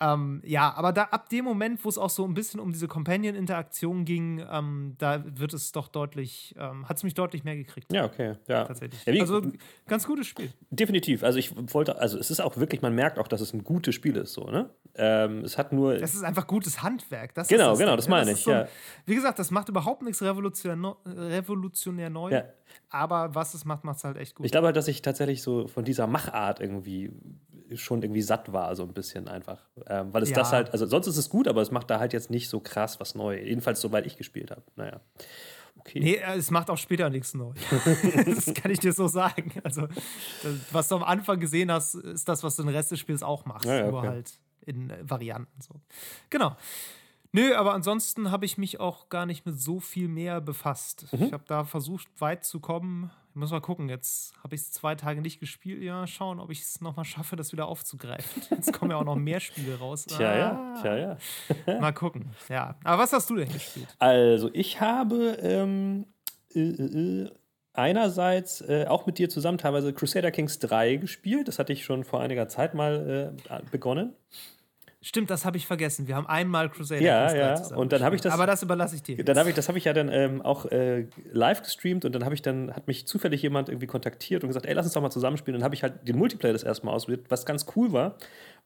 Ähm, 0.00 0.42
ja, 0.44 0.74
aber 0.74 0.92
da 0.92 1.04
ab 1.04 1.28
dem 1.28 1.44
Moment, 1.44 1.84
wo 1.84 1.88
es 1.88 1.98
auch 1.98 2.10
so 2.10 2.24
ein 2.24 2.34
bisschen 2.34 2.58
um 2.58 2.72
diese 2.72 2.88
Companion-Interaktion 2.88 4.04
ging, 4.04 4.44
ähm, 4.50 4.96
da 4.98 5.22
wird 5.24 5.54
es 5.54 5.70
doch 5.70 5.86
deutlich, 5.86 6.54
ähm, 6.58 6.88
hat 6.88 6.96
es 6.96 7.04
mich 7.04 7.14
deutlich 7.14 7.44
mehr 7.44 7.54
gekriegt. 7.54 7.92
Ja, 7.92 8.04
okay. 8.04 8.34
Ja. 8.48 8.64
Tatsächlich. 8.64 9.04
Ja, 9.06 9.20
also 9.20 9.42
ganz 9.86 10.06
gutes 10.06 10.26
Spiel. 10.26 10.52
Definitiv. 10.70 11.22
Also 11.22 11.38
ich 11.38 11.54
wollte, 11.72 11.98
also 11.98 12.18
es 12.18 12.30
ist 12.30 12.40
auch 12.40 12.56
wirklich, 12.56 12.82
man 12.82 12.94
merkt 12.94 13.18
auch, 13.18 13.28
dass 13.28 13.40
es 13.40 13.52
ein 13.52 13.62
gutes 13.62 13.94
Spiel 13.94 14.16
ist, 14.16 14.32
so, 14.32 14.44
ne? 14.44 14.68
Ähm, 14.96 15.44
es 15.44 15.58
hat 15.58 15.72
nur. 15.72 15.96
Das 15.96 16.14
ist 16.14 16.24
einfach 16.24 16.46
gutes 16.46 16.82
Handwerk. 16.82 17.34
Das 17.34 17.48
genau, 17.48 17.70
das 17.70 17.78
genau, 17.78 17.96
das 17.96 18.08
meine 18.08 18.30
das 18.30 18.38
ich. 18.40 18.44
So 18.44 18.50
ein, 18.50 18.60
ja. 18.62 18.68
Wie 19.06 19.14
gesagt, 19.14 19.38
das 19.38 19.50
macht 19.50 19.68
überhaupt 19.68 20.02
nichts 20.02 20.22
revolutionär, 20.22 20.96
revolutionär 21.06 22.10
neu. 22.10 22.30
Ja. 22.30 22.44
Aber 22.90 23.34
was 23.34 23.54
es 23.54 23.64
macht, 23.64 23.84
macht 23.84 23.98
es 23.98 24.04
halt 24.04 24.16
echt 24.16 24.34
gut. 24.34 24.46
Ich 24.46 24.52
glaube 24.52 24.66
halt, 24.66 24.76
dass 24.76 24.88
ich 24.88 25.02
tatsächlich 25.02 25.42
so 25.42 25.68
von 25.68 25.84
dieser 25.84 26.06
Machart 26.06 26.60
irgendwie 26.60 27.12
schon 27.74 28.02
irgendwie 28.02 28.22
satt 28.22 28.52
war, 28.52 28.74
so 28.76 28.82
ein 28.82 28.92
bisschen 28.92 29.28
einfach. 29.28 29.62
Ähm, 29.86 30.12
weil 30.12 30.22
es 30.22 30.30
ja. 30.30 30.36
das 30.36 30.52
halt, 30.52 30.70
also 30.70 30.86
sonst 30.86 31.06
ist 31.06 31.16
es 31.16 31.30
gut, 31.30 31.48
aber 31.48 31.62
es 31.62 31.70
macht 31.70 31.90
da 31.90 31.98
halt 31.98 32.12
jetzt 32.12 32.30
nicht 32.30 32.48
so 32.48 32.60
krass 32.60 33.00
was 33.00 33.14
neu. 33.14 33.40
Jedenfalls 33.40 33.80
soweit 33.80 34.06
ich 34.06 34.16
gespielt 34.16 34.50
habe. 34.50 34.62
Naja. 34.76 35.00
Okay. 35.80 36.00
Nee, 36.00 36.14
äh, 36.14 36.36
es 36.36 36.50
macht 36.50 36.70
auch 36.70 36.78
später 36.78 37.10
nichts 37.10 37.34
neu. 37.34 37.52
das 38.26 38.52
kann 38.54 38.70
ich 38.70 38.78
dir 38.78 38.92
so 38.92 39.06
sagen. 39.06 39.52
Also, 39.62 39.88
was 40.72 40.88
du 40.88 40.96
am 40.96 41.02
Anfang 41.02 41.40
gesehen 41.40 41.70
hast, 41.70 41.94
ist 41.94 42.28
das, 42.28 42.42
was 42.42 42.56
du 42.56 42.62
den 42.62 42.74
Rest 42.74 42.90
des 42.90 43.00
Spiels 43.00 43.22
auch 43.22 43.44
machst. 43.44 43.66
Ja, 43.66 43.76
ja, 43.76 43.82
okay. 43.82 43.90
Nur 43.90 44.02
halt 44.02 44.38
in 44.64 44.90
äh, 44.90 44.98
Varianten. 45.02 45.60
So. 45.60 45.74
Genau. 46.30 46.56
Nö, 47.32 47.54
aber 47.54 47.74
ansonsten 47.74 48.30
habe 48.30 48.46
ich 48.46 48.58
mich 48.58 48.78
auch 48.78 49.08
gar 49.08 49.26
nicht 49.26 49.44
mit 49.44 49.60
so 49.60 49.80
viel 49.80 50.08
mehr 50.08 50.40
befasst. 50.40 51.12
Mhm. 51.12 51.24
Ich 51.24 51.32
habe 51.32 51.44
da 51.46 51.64
versucht, 51.64 52.08
weit 52.18 52.44
zu 52.44 52.60
kommen. 52.60 53.10
Ich 53.34 53.36
muss 53.36 53.50
mal 53.50 53.58
gucken, 53.58 53.88
jetzt 53.88 54.32
habe 54.44 54.54
ich 54.54 54.60
es 54.60 54.70
zwei 54.70 54.94
Tage 54.94 55.20
nicht 55.20 55.40
gespielt. 55.40 55.82
Ja, 55.82 56.06
schauen, 56.06 56.38
ob 56.38 56.52
ich 56.52 56.60
es 56.60 56.80
nochmal 56.80 57.04
schaffe, 57.04 57.34
das 57.34 57.50
wieder 57.50 57.66
aufzugreifen. 57.66 58.42
Jetzt 58.50 58.72
kommen 58.72 58.92
ja 58.92 58.96
auch 58.96 59.04
noch 59.04 59.16
mehr 59.16 59.40
Spiele 59.40 59.76
raus. 59.76 60.04
Tja, 60.04 60.30
ah, 60.30 60.36
ja, 60.36 60.80
tja, 60.80 61.18
ja. 61.66 61.80
mal 61.80 61.90
gucken. 61.90 62.30
Ja, 62.48 62.76
aber 62.84 63.02
was 63.02 63.12
hast 63.12 63.28
du 63.30 63.34
denn 63.34 63.52
gespielt? 63.52 63.88
Also, 63.98 64.50
ich 64.52 64.80
habe 64.80 65.36
ähm, 65.42 66.06
äh, 66.54 66.60
äh, 66.60 67.22
äh 67.24 67.30
einerseits 67.72 68.60
äh, 68.60 68.86
auch 68.86 69.04
mit 69.04 69.18
dir 69.18 69.28
zusammen 69.28 69.58
teilweise 69.58 69.92
Crusader 69.92 70.30
Kings 70.30 70.60
3 70.60 70.94
gespielt. 70.94 71.48
Das 71.48 71.58
hatte 71.58 71.72
ich 71.72 71.84
schon 71.84 72.04
vor 72.04 72.20
einiger 72.20 72.48
Zeit 72.48 72.74
mal 72.74 73.34
äh, 73.50 73.62
begonnen. 73.72 74.14
Stimmt, 75.06 75.28
das 75.28 75.44
habe 75.44 75.58
ich 75.58 75.66
vergessen. 75.66 76.08
Wir 76.08 76.16
haben 76.16 76.26
einmal 76.26 76.70
Crusader 76.70 77.02
ja, 77.02 77.34
ja. 77.34 77.76
Und 77.76 77.92
dann 77.92 78.02
habe 78.02 78.16
ich 78.16 78.22
das. 78.22 78.32
Aber 78.32 78.46
das 78.46 78.62
überlasse 78.62 78.96
ich 78.96 79.02
dir. 79.02 79.22
Dann 79.22 79.36
habe 79.36 79.50
ich, 79.50 79.54
das 79.54 79.68
habe 79.68 79.76
ich 79.76 79.84
ja 79.84 79.92
dann 79.92 80.08
ähm, 80.08 80.40
auch 80.40 80.64
äh, 80.64 81.08
live 81.30 81.60
gestreamt 81.60 82.06
und 82.06 82.14
dann 82.14 82.24
habe 82.24 82.34
ich 82.34 82.40
dann 82.40 82.72
hat 82.72 82.86
mich 82.86 83.06
zufällig 83.06 83.42
jemand 83.42 83.68
irgendwie 83.68 83.86
kontaktiert 83.86 84.44
und 84.44 84.48
gesagt, 84.48 84.64
ey, 84.64 84.72
lass 84.72 84.86
uns 84.86 84.94
doch 84.94 85.02
mal 85.02 85.10
zusammenspielen. 85.10 85.56
Und 85.56 85.60
dann 85.60 85.64
habe 85.66 85.74
ich 85.74 85.82
halt 85.82 86.08
den 86.08 86.16
Multiplayer 86.16 86.54
das 86.54 86.62
erste 86.62 86.86
Mal 86.86 86.92
ausprobiert, 86.92 87.26
was 87.28 87.44
ganz 87.44 87.66
cool 87.76 87.92
war, 87.92 88.16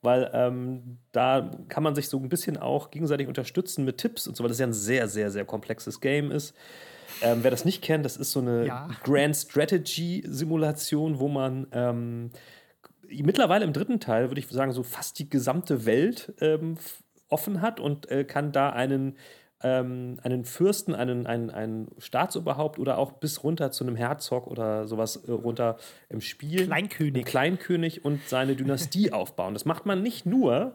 weil 0.01 0.31
ähm, 0.33 0.98
da 1.11 1.51
kann 1.68 1.83
man 1.83 1.96
sich 1.96 2.09
so 2.09 2.20
ein 2.20 2.29
bisschen 2.29 2.57
auch 2.57 2.92
gegenseitig 2.92 3.27
unterstützen 3.27 3.85
mit 3.85 3.98
Tipps 3.98 4.29
und 4.29 4.37
so, 4.37 4.44
weil 4.44 4.48
das 4.48 4.61
ja 4.61 4.66
ein 4.68 4.72
sehr, 4.72 5.09
sehr, 5.09 5.33
sehr 5.33 5.44
komplexes 5.44 6.01
Game 6.01 6.31
ist. 6.31 6.55
Ähm, 7.20 7.38
wer 7.42 7.51
das 7.51 7.64
nicht 7.64 7.83
kennt, 7.83 8.05
das 8.05 8.16
ist 8.16 8.31
so 8.31 8.38
eine 8.38 8.64
ja. 8.64 8.88
Grand 9.03 9.35
Strategy 9.35 10.22
Simulation, 10.24 11.18
wo 11.18 11.27
man 11.27 11.66
ähm, 11.72 12.31
mittlerweile 13.11 13.64
im 13.64 13.73
dritten 13.73 14.01
Teil, 14.01 14.31
würde 14.31 14.40
ich 14.40 14.49
sagen, 14.49 14.73
so 14.73 14.83
fast 14.83 15.18
die 15.18 15.29
gesamte 15.29 15.87
Welt 15.87 16.33
ähm, 16.40 16.77
offen 17.29 17.61
hat 17.61 17.81
und 17.81 18.11
äh, 18.11 18.25
kann 18.25 18.53
da 18.53 18.71
einen, 18.71 19.16
ähm, 19.62 20.18
einen 20.23 20.44
Fürsten, 20.44 20.94
einen, 20.94 21.27
einen, 21.27 21.51
einen 21.51 21.88
Staatsoberhaupt 21.99 22.79
oder 22.79 22.99
auch 22.99 23.12
bis 23.12 23.42
runter 23.44 23.71
zu 23.71 23.85
einem 23.85 23.97
Herzog 23.97 24.47
oder 24.47 24.87
sowas 24.87 25.16
äh, 25.16 25.33
runter 25.33 25.77
im 26.09 26.21
Spiel. 26.21 26.66
Kleinkönig. 26.66 27.25
Kleinkönig 27.25 28.05
und 28.05 28.21
seine 28.29 28.57
Dynastie 28.57 29.12
aufbauen. 29.12 29.55
Das 29.55 29.64
macht 29.64 29.87
man 29.87 30.03
nicht 30.03 30.27
nur 30.27 30.75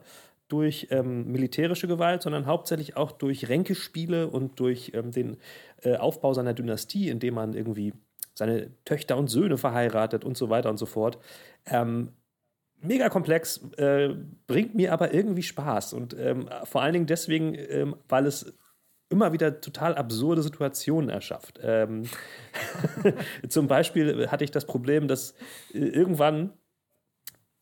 durch 0.50 0.88
ähm, 0.92 1.32
militärische 1.32 1.88
Gewalt, 1.88 2.22
sondern 2.22 2.46
hauptsächlich 2.46 2.96
auch 2.98 3.12
durch 3.12 3.50
Ränkespiele 3.50 4.28
und 4.28 4.60
durch 4.60 4.92
ähm, 4.94 5.12
den 5.12 5.38
äh, 5.82 5.96
Aufbau 5.96 6.34
seiner 6.34 6.54
Dynastie, 6.54 7.10
indem 7.10 7.36
man 7.36 7.54
irgendwie 7.54 7.94
seine 8.36 8.72
Töchter 8.86 9.18
und 9.18 9.30
Söhne 9.30 9.58
verheiratet 9.58 10.26
und 10.26 10.38
so 10.38 10.50
weiter 10.50 10.70
und 10.70 10.78
so 10.78 10.86
fort. 10.86 11.18
Ähm, 11.66 12.10
mega 12.84 13.10
komplex, 13.10 13.62
äh, 13.78 14.10
bringt 14.48 14.76
mir 14.76 14.94
aber 14.94 15.14
irgendwie 15.14 15.44
Spaß. 15.44 15.94
Und 15.94 16.16
ähm, 16.18 16.50
vor 16.66 16.82
allen 16.82 16.94
Dingen 16.94 17.06
deswegen, 17.06 17.56
ähm, 17.56 17.96
weil 18.08 18.26
es 18.26 18.54
immer 19.10 19.32
wieder 19.32 19.62
total 19.62 19.96
absurde 19.96 20.42
Situationen 20.42 21.10
erschafft. 21.10 21.60
Ähm, 21.62 22.10
zum 23.48 23.68
Beispiel 23.68 24.28
hatte 24.30 24.44
ich 24.44 24.52
das 24.52 24.66
Problem, 24.66 25.08
dass 25.08 25.34
äh, 25.74 25.80
irgendwann, 25.80 26.54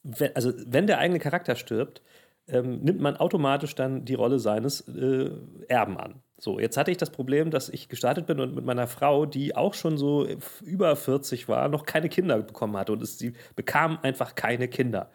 wenn, 0.04 0.36
also 0.36 0.54
wenn 0.66 0.88
der 0.88 0.98
eigene 0.98 1.20
Charakter 1.20 1.56
stirbt, 1.56 2.02
ähm, 2.48 2.80
nimmt 2.80 3.02
man 3.02 3.18
automatisch 3.18 3.76
dann 3.76 4.06
die 4.06 4.14
Rolle 4.14 4.40
seines 4.40 4.82
äh, 4.88 5.30
Erben 5.68 5.98
an. 5.98 6.24
So, 6.44 6.60
jetzt 6.60 6.76
hatte 6.76 6.90
ich 6.90 6.98
das 6.98 7.12
Problem, 7.12 7.52
dass 7.52 7.70
ich 7.70 7.88
gestartet 7.88 8.26
bin 8.26 8.40
und 8.40 8.56
mit 8.56 8.66
meiner 8.66 8.88
Frau, 8.88 9.28
die 9.28 9.56
auch 9.56 9.76
schon 9.76 10.00
so 10.00 10.28
über 10.66 10.96
40 10.96 11.48
war, 11.48 11.70
noch 11.70 11.86
keine 11.86 12.10
Kinder 12.10 12.40
bekommen 12.42 12.76
hatte 12.78 12.94
und 12.94 13.04
es, 13.04 13.20
sie 13.20 13.34
bekam 13.56 14.00
einfach 14.02 14.34
keine 14.34 14.68
Kinder. 14.68 15.12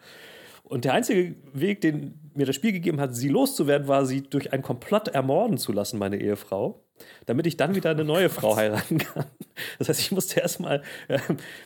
Und 0.63 0.85
der 0.85 0.93
einzige 0.93 1.35
Weg, 1.51 1.81
den 1.81 2.17
mir 2.33 2.45
das 2.45 2.55
Spiel 2.55 2.71
gegeben 2.71 3.01
hat, 3.01 3.13
sie 3.13 3.27
loszuwerden, 3.27 3.89
war, 3.89 4.05
sie 4.05 4.21
durch 4.21 4.53
einen 4.53 4.63
Komplott 4.63 5.09
ermorden 5.09 5.57
zu 5.57 5.73
lassen, 5.73 5.99
meine 5.99 6.15
Ehefrau, 6.15 6.86
damit 7.25 7.47
ich 7.47 7.57
dann 7.57 7.75
wieder 7.75 7.91
eine 7.91 8.03
neue 8.03 8.29
Frau 8.29 8.55
heiraten 8.55 8.97
kann. 8.99 9.25
Das 9.79 9.89
heißt, 9.89 9.99
ich 9.99 10.11
musste 10.11 10.39
erstmal 10.39 10.83
äh, 11.07 11.19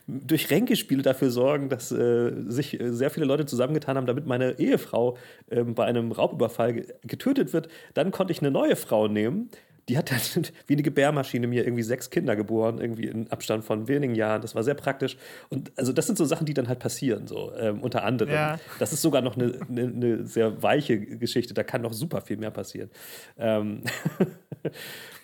durch 0.06 0.50
Ränkespiele 0.50 1.02
dafür 1.02 1.30
sorgen, 1.30 1.68
dass 1.68 1.92
äh, 1.92 2.32
sich 2.46 2.80
äh, 2.80 2.92
sehr 2.92 3.10
viele 3.10 3.26
Leute 3.26 3.46
zusammengetan 3.46 3.96
haben, 3.96 4.06
damit 4.06 4.26
meine 4.26 4.58
Ehefrau 4.58 5.16
ähm, 5.50 5.74
bei 5.74 5.84
einem 5.84 6.12
Raubüberfall 6.12 6.86
getötet 7.02 7.52
wird. 7.52 7.68
Dann 7.94 8.10
konnte 8.10 8.32
ich 8.32 8.40
eine 8.40 8.50
neue 8.50 8.76
Frau 8.76 9.08
nehmen, 9.08 9.50
die 9.88 9.98
hat 9.98 10.10
dann 10.10 10.20
wie 10.66 10.74
eine 10.74 10.82
Gebärmaschine 10.82 11.46
mir 11.46 11.64
irgendwie 11.64 11.82
sechs 11.82 12.10
Kinder 12.10 12.36
geboren, 12.36 12.78
irgendwie 12.78 13.06
in 13.06 13.30
Abstand 13.30 13.64
von 13.64 13.88
wenigen 13.88 14.14
Jahren. 14.14 14.42
Das 14.42 14.54
war 14.54 14.62
sehr 14.62 14.74
praktisch. 14.74 15.16
Und 15.48 15.72
also 15.76 15.92
das 15.92 16.06
sind 16.06 16.18
so 16.18 16.24
Sachen, 16.24 16.46
die 16.46 16.54
dann 16.54 16.68
halt 16.68 16.78
passieren, 16.78 17.26
so 17.26 17.52
ähm, 17.56 17.82
unter 17.82 18.04
anderem. 18.04 18.32
Ja. 18.32 18.60
Das 18.78 18.92
ist 18.92 19.02
sogar 19.02 19.22
noch 19.22 19.36
eine, 19.36 19.58
eine, 19.68 19.82
eine, 19.82 20.26
sehr 20.26 20.62
weiche 20.62 20.98
Geschichte. 20.98 21.54
Da 21.54 21.62
kann 21.62 21.82
noch 21.82 21.92
super 21.92 22.20
viel 22.20 22.36
mehr 22.36 22.50
passieren. 22.50 22.90
Ähm 23.38 23.82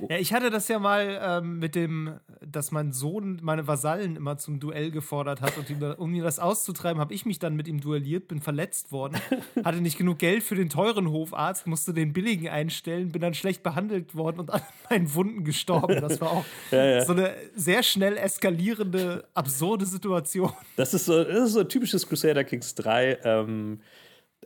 ja, 0.08 0.16
ich 0.16 0.32
hatte 0.32 0.50
das 0.50 0.68
ja 0.68 0.78
mal 0.78 1.18
ähm, 1.22 1.58
mit 1.58 1.74
dem, 1.74 2.18
dass 2.40 2.70
mein 2.70 2.92
Sohn 2.92 3.38
meine 3.42 3.66
Vasallen 3.66 4.16
immer 4.16 4.38
zum 4.38 4.60
Duell 4.60 4.90
gefordert 4.90 5.40
hat 5.40 5.54
und 5.56 5.98
um 5.98 6.10
mir 6.10 6.22
das 6.22 6.38
auszutreiben, 6.38 7.00
habe 7.00 7.14
ich 7.14 7.26
mich 7.26 7.38
dann 7.38 7.56
mit 7.56 7.68
ihm 7.68 7.80
duelliert, 7.80 8.28
bin 8.28 8.40
verletzt 8.40 8.92
worden, 8.92 9.16
hatte 9.64 9.80
nicht 9.80 9.98
genug 9.98 10.18
Geld 10.18 10.42
für 10.42 10.54
den 10.54 10.68
teuren 10.68 11.10
Hofarzt, 11.10 11.66
musste 11.66 11.92
den 11.92 12.12
billigen 12.12 12.48
einstellen, 12.48 13.10
bin 13.10 13.22
dann 13.22 13.34
schlecht 13.34 13.62
behandelt 13.62 14.14
worden 14.14 14.40
und 14.40 14.50
an 14.50 14.62
meinen 14.90 15.14
Wunden 15.14 15.44
gestorben. 15.44 16.00
Das 16.00 16.20
war 16.20 16.32
auch 16.32 16.44
ja, 16.70 16.84
ja. 16.84 17.04
so 17.04 17.12
eine 17.12 17.34
sehr 17.54 17.82
schnell 17.82 18.16
eskalierende, 18.16 19.24
absurde 19.34 19.86
Situation. 19.86 20.52
Das 20.76 20.94
ist 20.94 21.06
so, 21.06 21.24
das 21.24 21.48
ist 21.48 21.52
so 21.52 21.60
ein 21.60 21.68
typisches 21.68 22.08
Crusader 22.08 22.44
Kings 22.44 22.74
3. 22.74 23.18
Ähm, 23.24 23.80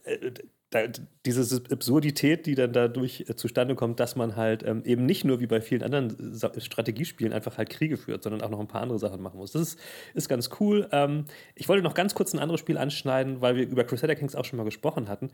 äh, 0.04 0.32
da, 0.72 0.84
diese 1.26 1.62
Absurdität, 1.70 2.46
die 2.46 2.54
dann 2.54 2.72
dadurch 2.72 3.26
äh, 3.28 3.36
zustande 3.36 3.74
kommt, 3.74 4.00
dass 4.00 4.16
man 4.16 4.36
halt 4.36 4.64
ähm, 4.64 4.82
eben 4.84 5.04
nicht 5.04 5.24
nur 5.24 5.40
wie 5.40 5.46
bei 5.46 5.60
vielen 5.60 5.82
anderen 5.82 6.34
Strategiespielen 6.58 7.32
einfach 7.32 7.58
halt 7.58 7.70
Kriege 7.70 7.96
führt, 7.96 8.22
sondern 8.22 8.40
auch 8.40 8.50
noch 8.50 8.58
ein 8.58 8.68
paar 8.68 8.80
andere 8.80 8.98
Sachen 8.98 9.22
machen 9.22 9.36
muss. 9.36 9.52
Das 9.52 9.62
ist, 9.62 9.78
ist 10.14 10.28
ganz 10.28 10.48
cool. 10.60 10.88
Ähm, 10.90 11.26
ich 11.54 11.68
wollte 11.68 11.82
noch 11.82 11.94
ganz 11.94 12.14
kurz 12.14 12.32
ein 12.32 12.38
anderes 12.38 12.60
Spiel 12.60 12.78
anschneiden, 12.78 13.42
weil 13.42 13.56
wir 13.56 13.68
über 13.68 13.84
Crusader 13.84 14.16
Kings 14.16 14.34
auch 14.34 14.46
schon 14.46 14.56
mal 14.56 14.64
gesprochen 14.64 15.08
hatten. 15.08 15.30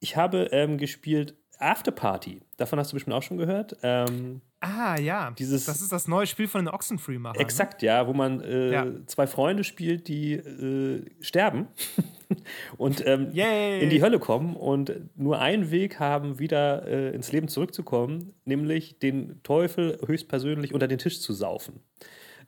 Ich 0.00 0.16
habe 0.16 0.48
ähm, 0.50 0.78
gespielt 0.78 1.34
Afterparty. 1.60 2.40
Davon 2.56 2.78
hast 2.78 2.92
du 2.92 2.96
bestimmt 2.96 3.14
auch 3.14 3.22
schon 3.22 3.36
gehört. 3.36 3.76
Ähm, 3.82 4.40
ah, 4.60 4.98
ja. 4.98 5.30
Dieses, 5.32 5.66
das 5.66 5.80
ist 5.82 5.92
das 5.92 6.08
neue 6.08 6.26
Spiel 6.26 6.48
von 6.48 6.64
den 6.64 6.74
Oxenfree-Machern. 6.74 7.36
Ne? 7.36 7.42
Exakt, 7.42 7.82
ne? 7.82 7.88
ja, 7.88 8.06
wo 8.06 8.12
man 8.12 8.40
äh, 8.40 8.72
ja. 8.72 8.86
zwei 9.06 9.26
Freunde 9.26 9.64
spielt, 9.64 10.08
die 10.08 10.34
äh, 10.34 11.04
sterben 11.20 11.68
und 12.76 13.06
ähm, 13.06 13.30
in 13.32 13.90
die 13.90 14.02
Hölle 14.02 14.18
kommen 14.18 14.56
und 14.56 14.92
nur 15.16 15.40
einen 15.40 15.70
Weg 15.70 16.00
haben, 16.00 16.38
wieder 16.38 16.86
äh, 16.86 17.14
ins 17.14 17.32
Leben 17.32 17.48
zurückzukommen, 17.48 18.34
nämlich 18.44 18.98
den 18.98 19.42
Teufel 19.42 19.98
höchstpersönlich 20.06 20.74
unter 20.74 20.88
den 20.88 20.98
Tisch 20.98 21.20
zu 21.20 21.32
saufen. 21.32 21.80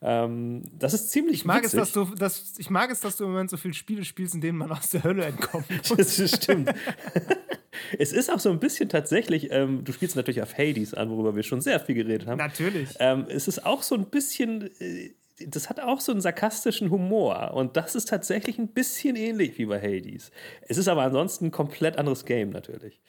Ähm, 0.03 0.65
das 0.79 0.95
ist 0.95 1.11
ziemlich 1.11 1.37
ich 1.37 1.45
mag 1.45 1.63
witzig. 1.63 1.81
Es, 1.81 1.93
dass 1.93 1.93
du, 1.93 2.15
dass, 2.17 2.55
ich 2.59 2.71
mag 2.71 2.91
es, 2.91 3.01
dass 3.01 3.17
du 3.17 3.25
im 3.25 3.31
Moment 3.31 3.51
so 3.51 3.57
viele 3.57 3.75
Spiele 3.75 4.05
spielst, 4.05 4.35
in 4.35 4.41
denen 4.41 4.59
man 4.59 4.73
aus 4.73 4.91
der 4.91 5.05
Hölle 5.05 5.25
entkommt. 5.25 5.67
das 5.97 6.37
stimmt. 6.37 6.73
es 7.99 8.13
ist 8.13 8.31
auch 8.31 8.41
so 8.41 8.51
ein 8.51 8.59
bisschen 8.59 8.89
tatsächlich, 8.89 9.53
ähm, 9.53 9.85
du 9.85 9.93
spielst 9.93 10.17
natürlich 10.17 10.43
auf 10.43 10.59
Hades 10.59 10.95
an, 10.95 11.11
worüber 11.11 11.37
wir 11.37 11.45
schon 11.45 11.61
sehr 11.61 11.79
viel 11.79 11.95
geredet 11.95 12.27
haben. 12.27 12.39
Natürlich. 12.39 12.91
Ähm, 12.99 13.27
es 13.29 13.47
ist 13.47 13.65
auch 13.65 13.83
so 13.83 13.95
ein 13.95 14.07
bisschen. 14.07 14.71
Äh, 14.81 15.15
das 15.47 15.69
hat 15.69 15.81
auch 15.81 16.01
so 16.01 16.13
einen 16.13 16.21
sarkastischen 16.21 16.91
Humor 16.91 17.53
und 17.55 17.77
das 17.77 17.97
ist 17.97 18.09
tatsächlich 18.09 18.59
ein 18.59 18.69
bisschen 18.69 19.17
ähnlich 19.17 19.59
wie 19.59 19.67
bei 19.67 19.81
Hades. 19.81 20.31
Es 20.69 20.77
ist 20.77 20.87
aber 20.87 21.03
ansonsten 21.03 21.47
ein 21.47 21.51
komplett 21.51 21.97
anderes 21.97 22.27
Game 22.27 22.51
natürlich. 22.51 23.01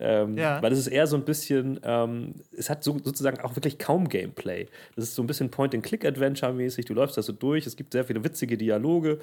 Ähm, 0.00 0.36
ja. 0.38 0.62
Weil 0.62 0.72
es 0.72 0.78
ist 0.78 0.86
eher 0.86 1.06
so 1.06 1.16
ein 1.16 1.24
bisschen, 1.24 1.80
ähm, 1.82 2.34
es 2.56 2.70
hat 2.70 2.84
so, 2.84 2.98
sozusagen 3.02 3.40
auch 3.40 3.56
wirklich 3.56 3.78
kaum 3.78 4.08
Gameplay. 4.08 4.66
Das 4.94 5.04
ist 5.04 5.14
so 5.14 5.22
ein 5.22 5.26
bisschen 5.26 5.50
Point-and-Click-Adventure-mäßig. 5.50 6.84
Du 6.84 6.94
läufst 6.94 7.16
da 7.16 7.22
so 7.22 7.32
durch, 7.32 7.66
es 7.66 7.76
gibt 7.76 7.92
sehr 7.92 8.04
viele 8.04 8.22
witzige 8.22 8.56
Dialoge. 8.56 9.18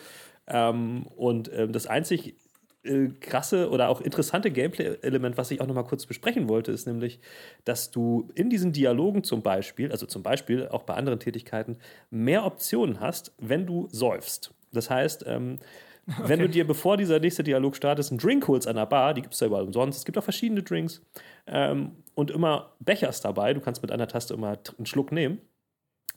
Ähm, 0.47 1.07
und 1.15 1.49
ähm, 1.53 1.71
das 1.71 1.87
einzig 1.87 2.35
äh, 2.83 3.07
krasse 3.19 3.69
oder 3.69 3.89
auch 3.89 4.01
interessante 4.01 4.51
Gameplay-Element, 4.51 5.37
was 5.37 5.49
ich 5.49 5.61
auch 5.61 5.67
noch 5.67 5.75
mal 5.75 5.83
kurz 5.83 6.05
besprechen 6.05 6.49
wollte, 6.49 6.71
ist 6.71 6.85
nämlich, 6.85 7.19
dass 7.63 7.89
du 7.89 8.29
in 8.35 8.49
diesen 8.49 8.73
Dialogen 8.73 9.23
zum 9.23 9.41
Beispiel, 9.41 9.91
also 9.91 10.05
zum 10.05 10.23
Beispiel 10.23 10.67
auch 10.67 10.83
bei 10.83 10.93
anderen 10.93 11.19
Tätigkeiten, 11.19 11.77
mehr 12.11 12.45
Optionen 12.45 12.99
hast, 12.99 13.33
wenn 13.39 13.65
du 13.65 13.87
säufst. 13.91 14.53
Das 14.71 14.89
heißt, 14.89 15.23
ähm, 15.25 15.59
okay. 16.07 16.29
wenn 16.29 16.39
du 16.39 16.49
dir, 16.49 16.65
bevor 16.65 16.97
dieser 16.97 17.19
nächste 17.19 17.43
Dialog 17.43 17.75
startet, 17.75 18.09
einen 18.09 18.19
Drink 18.19 18.47
holst 18.47 18.67
an 18.67 18.75
der 18.75 18.85
Bar, 18.85 19.13
die 19.13 19.21
gibt 19.21 19.33
es 19.33 19.39
ja 19.39 19.47
überall 19.47 19.63
umsonst, 19.63 19.99
es 19.99 20.05
gibt 20.05 20.17
auch 20.17 20.23
verschiedene 20.23 20.63
Drinks 20.63 21.01
ähm, 21.47 21.91
und 22.13 22.31
immer 22.31 22.73
Bechers 22.79 23.21
dabei, 23.21 23.53
du 23.53 23.61
kannst 23.61 23.81
mit 23.81 23.91
einer 23.91 24.07
Taste 24.07 24.33
immer 24.33 24.59
einen 24.77 24.85
Schluck 24.85 25.11
nehmen, 25.11 25.39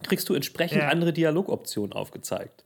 kriegst 0.02 0.28
du 0.28 0.34
entsprechend 0.34 0.82
ja. 0.82 0.88
andere 0.88 1.12
Dialogoptionen 1.12 1.92
aufgezeigt. 1.92 2.64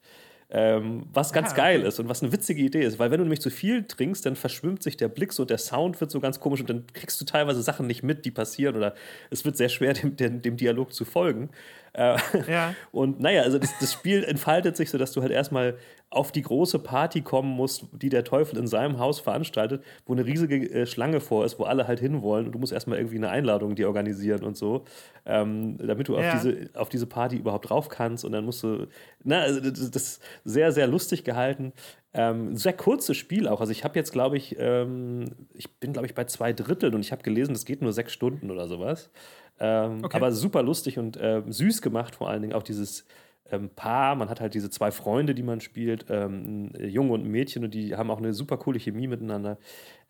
Ähm, 0.54 1.06
was 1.14 1.32
ganz 1.32 1.52
ah, 1.52 1.56
geil 1.56 1.80
ist 1.80 1.98
und 1.98 2.10
was 2.10 2.22
eine 2.22 2.30
witzige 2.30 2.60
Idee 2.60 2.82
ist, 2.82 2.98
weil 2.98 3.10
wenn 3.10 3.16
du 3.16 3.24
nämlich 3.24 3.40
zu 3.40 3.48
viel 3.48 3.84
trinkst, 3.84 4.26
dann 4.26 4.36
verschwimmt 4.36 4.82
sich 4.82 4.98
der 4.98 5.08
Blick 5.08 5.32
so, 5.32 5.46
der 5.46 5.56
Sound 5.56 5.98
wird 5.98 6.10
so 6.10 6.20
ganz 6.20 6.40
komisch 6.40 6.60
und 6.60 6.68
dann 6.68 6.84
kriegst 6.92 7.18
du 7.18 7.24
teilweise 7.24 7.62
Sachen 7.62 7.86
nicht 7.86 8.02
mit, 8.02 8.26
die 8.26 8.30
passieren 8.30 8.76
oder 8.76 8.94
es 9.30 9.46
wird 9.46 9.56
sehr 9.56 9.70
schwer, 9.70 9.94
dem, 9.94 10.14
dem, 10.14 10.42
dem 10.42 10.58
Dialog 10.58 10.92
zu 10.92 11.06
folgen. 11.06 11.48
Äh, 11.94 12.18
ja. 12.50 12.74
Und 12.92 13.20
naja, 13.20 13.42
also 13.42 13.58
das, 13.58 13.70
das 13.80 13.94
Spiel 13.94 14.24
entfaltet 14.24 14.76
sich 14.76 14.90
so, 14.90 14.98
dass 14.98 15.12
du 15.12 15.22
halt 15.22 15.32
erstmal 15.32 15.78
auf 16.12 16.30
die 16.30 16.42
große 16.42 16.78
Party 16.78 17.22
kommen 17.22 17.50
musst, 17.50 17.86
die 17.92 18.10
der 18.10 18.24
Teufel 18.24 18.58
in 18.58 18.66
seinem 18.66 18.98
Haus 18.98 19.18
veranstaltet, 19.18 19.82
wo 20.06 20.12
eine 20.12 20.26
riesige 20.26 20.56
äh, 20.70 20.86
Schlange 20.86 21.20
vor 21.20 21.44
ist, 21.44 21.58
wo 21.58 21.64
alle 21.64 21.86
halt 21.86 22.00
hinwollen 22.00 22.46
und 22.46 22.52
du 22.52 22.58
musst 22.58 22.72
erstmal 22.72 22.98
irgendwie 22.98 23.16
eine 23.16 23.30
Einladung 23.30 23.74
dir 23.74 23.86
organisieren 23.86 24.44
und 24.44 24.56
so, 24.56 24.84
ähm, 25.24 25.78
damit 25.78 26.08
du 26.08 26.16
ja. 26.16 26.20
auf, 26.20 26.40
diese, 26.40 26.70
auf 26.74 26.88
diese 26.90 27.06
Party 27.06 27.36
überhaupt 27.36 27.70
drauf 27.70 27.88
kannst 27.88 28.24
und 28.24 28.32
dann 28.32 28.44
musst 28.44 28.62
du, 28.62 28.86
na, 29.24 29.40
also 29.40 29.60
das, 29.60 29.90
das 29.90 30.02
ist 30.02 30.22
sehr, 30.44 30.70
sehr 30.70 30.86
lustig 30.86 31.24
gehalten. 31.24 31.72
Ähm, 32.14 32.56
sehr 32.56 32.74
kurzes 32.74 33.16
Spiel 33.16 33.48
auch. 33.48 33.60
Also 33.60 33.72
ich 33.72 33.84
habe 33.84 33.98
jetzt, 33.98 34.12
glaube 34.12 34.36
ich, 34.36 34.56
ähm, 34.58 35.24
ich 35.54 35.70
bin, 35.78 35.94
glaube 35.94 36.06
ich, 36.06 36.14
bei 36.14 36.24
zwei 36.24 36.52
Dritteln 36.52 36.94
und 36.94 37.00
ich 37.00 37.10
habe 37.10 37.22
gelesen, 37.22 37.54
es 37.54 37.64
geht 37.64 37.80
nur 37.80 37.94
sechs 37.94 38.12
Stunden 38.12 38.50
oder 38.50 38.68
sowas. 38.68 39.10
Ähm, 39.58 40.04
okay. 40.04 40.16
Aber 40.16 40.32
super 40.32 40.62
lustig 40.62 40.98
und 40.98 41.16
äh, 41.16 41.42
süß 41.46 41.80
gemacht, 41.80 42.16
vor 42.16 42.28
allen 42.28 42.42
Dingen 42.42 42.52
auch 42.52 42.62
dieses 42.62 43.06
ähm, 43.52 43.70
Paar. 43.70 44.16
Man 44.16 44.28
hat 44.28 44.40
halt 44.40 44.54
diese 44.54 44.70
zwei 44.70 44.90
Freunde, 44.90 45.34
die 45.34 45.42
man 45.42 45.60
spielt, 45.60 46.06
ähm, 46.08 46.72
ein 46.74 46.88
Junge 46.88 47.12
und 47.12 47.24
ein 47.24 47.30
Mädchen, 47.30 47.64
und 47.64 47.74
die 47.74 47.94
haben 47.94 48.10
auch 48.10 48.18
eine 48.18 48.34
super 48.34 48.56
coole 48.56 48.80
Chemie 48.80 49.06
miteinander. 49.06 49.58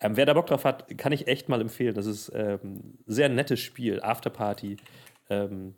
Ähm, 0.00 0.16
wer 0.16 0.24
da 0.24 0.32
Bock 0.32 0.46
drauf 0.46 0.64
hat, 0.64 0.96
kann 0.96 1.12
ich 1.12 1.26
echt 1.28 1.48
mal 1.48 1.60
empfehlen. 1.60 1.94
Das 1.94 2.06
ist 2.06 2.30
ein 2.30 2.58
ähm, 2.62 2.80
sehr 3.06 3.28
nettes 3.28 3.60
Spiel. 3.60 4.00
Afterparty. 4.00 4.78
Ähm, 5.28 5.74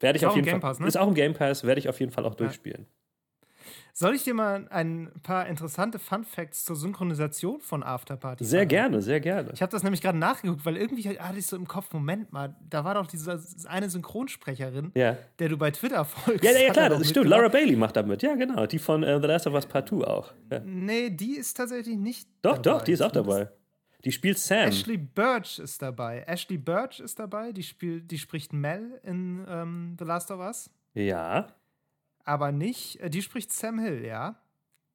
werde 0.00 0.18
ich 0.18 0.26
auf 0.26 0.34
jeden 0.34 0.48
Fall. 0.48 0.60
Pass, 0.60 0.80
ne? 0.80 0.86
Ist 0.86 0.98
auch 0.98 1.08
im 1.08 1.14
Game 1.14 1.34
Pass, 1.34 1.64
werde 1.64 1.78
ich 1.78 1.88
auf 1.88 2.00
jeden 2.00 2.12
Fall 2.12 2.24
auch 2.24 2.32
ja. 2.32 2.36
durchspielen. 2.36 2.86
Soll 3.92 4.14
ich 4.14 4.24
dir 4.24 4.34
mal 4.34 4.66
ein 4.68 5.10
paar 5.22 5.46
interessante 5.46 5.98
Fun 5.98 6.24
Facts 6.24 6.64
zur 6.64 6.76
Synchronisation 6.76 7.60
von 7.60 7.82
Afterparty 7.82 8.44
Sehr 8.44 8.60
sagen? 8.60 8.68
gerne, 8.68 9.02
sehr 9.02 9.20
gerne. 9.20 9.50
Ich 9.54 9.62
habe 9.62 9.72
das 9.72 9.82
nämlich 9.82 10.02
gerade 10.02 10.18
nachgeguckt, 10.18 10.66
weil 10.66 10.76
irgendwie 10.76 11.18
hatte 11.18 11.38
ich 11.38 11.46
so 11.46 11.56
im 11.56 11.66
Kopf, 11.66 11.92
Moment 11.94 12.30
mal, 12.32 12.54
da 12.68 12.84
war 12.84 12.94
doch 12.94 13.06
diese 13.06 13.42
eine 13.68 13.88
Synchronsprecherin, 13.88 14.92
ja. 14.94 15.16
der 15.38 15.48
du 15.48 15.56
bei 15.56 15.70
Twitter 15.70 16.04
folgst. 16.04 16.44
Ja, 16.44 16.50
ja, 16.52 16.72
klar, 16.72 16.90
das 16.90 17.08
stimmt. 17.08 17.28
Laura 17.28 17.48
Bailey 17.48 17.74
macht 17.76 17.96
damit. 17.96 18.22
Ja, 18.22 18.34
genau. 18.34 18.66
Die 18.66 18.78
von 18.78 19.02
uh, 19.02 19.18
The 19.20 19.26
Last 19.26 19.46
of 19.46 19.54
Us 19.54 19.64
Part 19.64 19.88
2 19.88 19.96
auch. 20.06 20.32
Ja. 20.50 20.60
Nee, 20.60 21.10
die 21.10 21.36
ist 21.36 21.54
tatsächlich 21.54 21.96
nicht 21.96 22.28
Doch, 22.42 22.58
dabei. 22.58 22.78
doch, 22.78 22.84
die 22.84 22.92
ist 22.92 23.00
auch 23.00 23.12
dabei. 23.12 23.48
Die 24.04 24.12
spielt 24.12 24.38
Sam. 24.38 24.68
Ashley 24.68 24.98
Birch 24.98 25.58
ist 25.58 25.80
dabei. 25.80 26.22
Ashley 26.26 26.58
Birch 26.58 27.00
ist 27.00 27.18
dabei. 27.18 27.52
Die, 27.52 27.62
spielt, 27.62 28.10
die 28.10 28.18
spricht 28.18 28.52
Mel 28.52 29.00
in 29.02 29.44
ähm, 29.48 29.96
The 29.98 30.04
Last 30.04 30.30
of 30.30 30.40
Us. 30.40 30.70
Ja 30.92 31.48
aber 32.26 32.52
nicht, 32.52 33.00
äh, 33.00 33.08
die 33.08 33.22
spricht 33.22 33.52
Sam 33.52 33.78
Hill, 33.78 34.04
ja. 34.04 34.36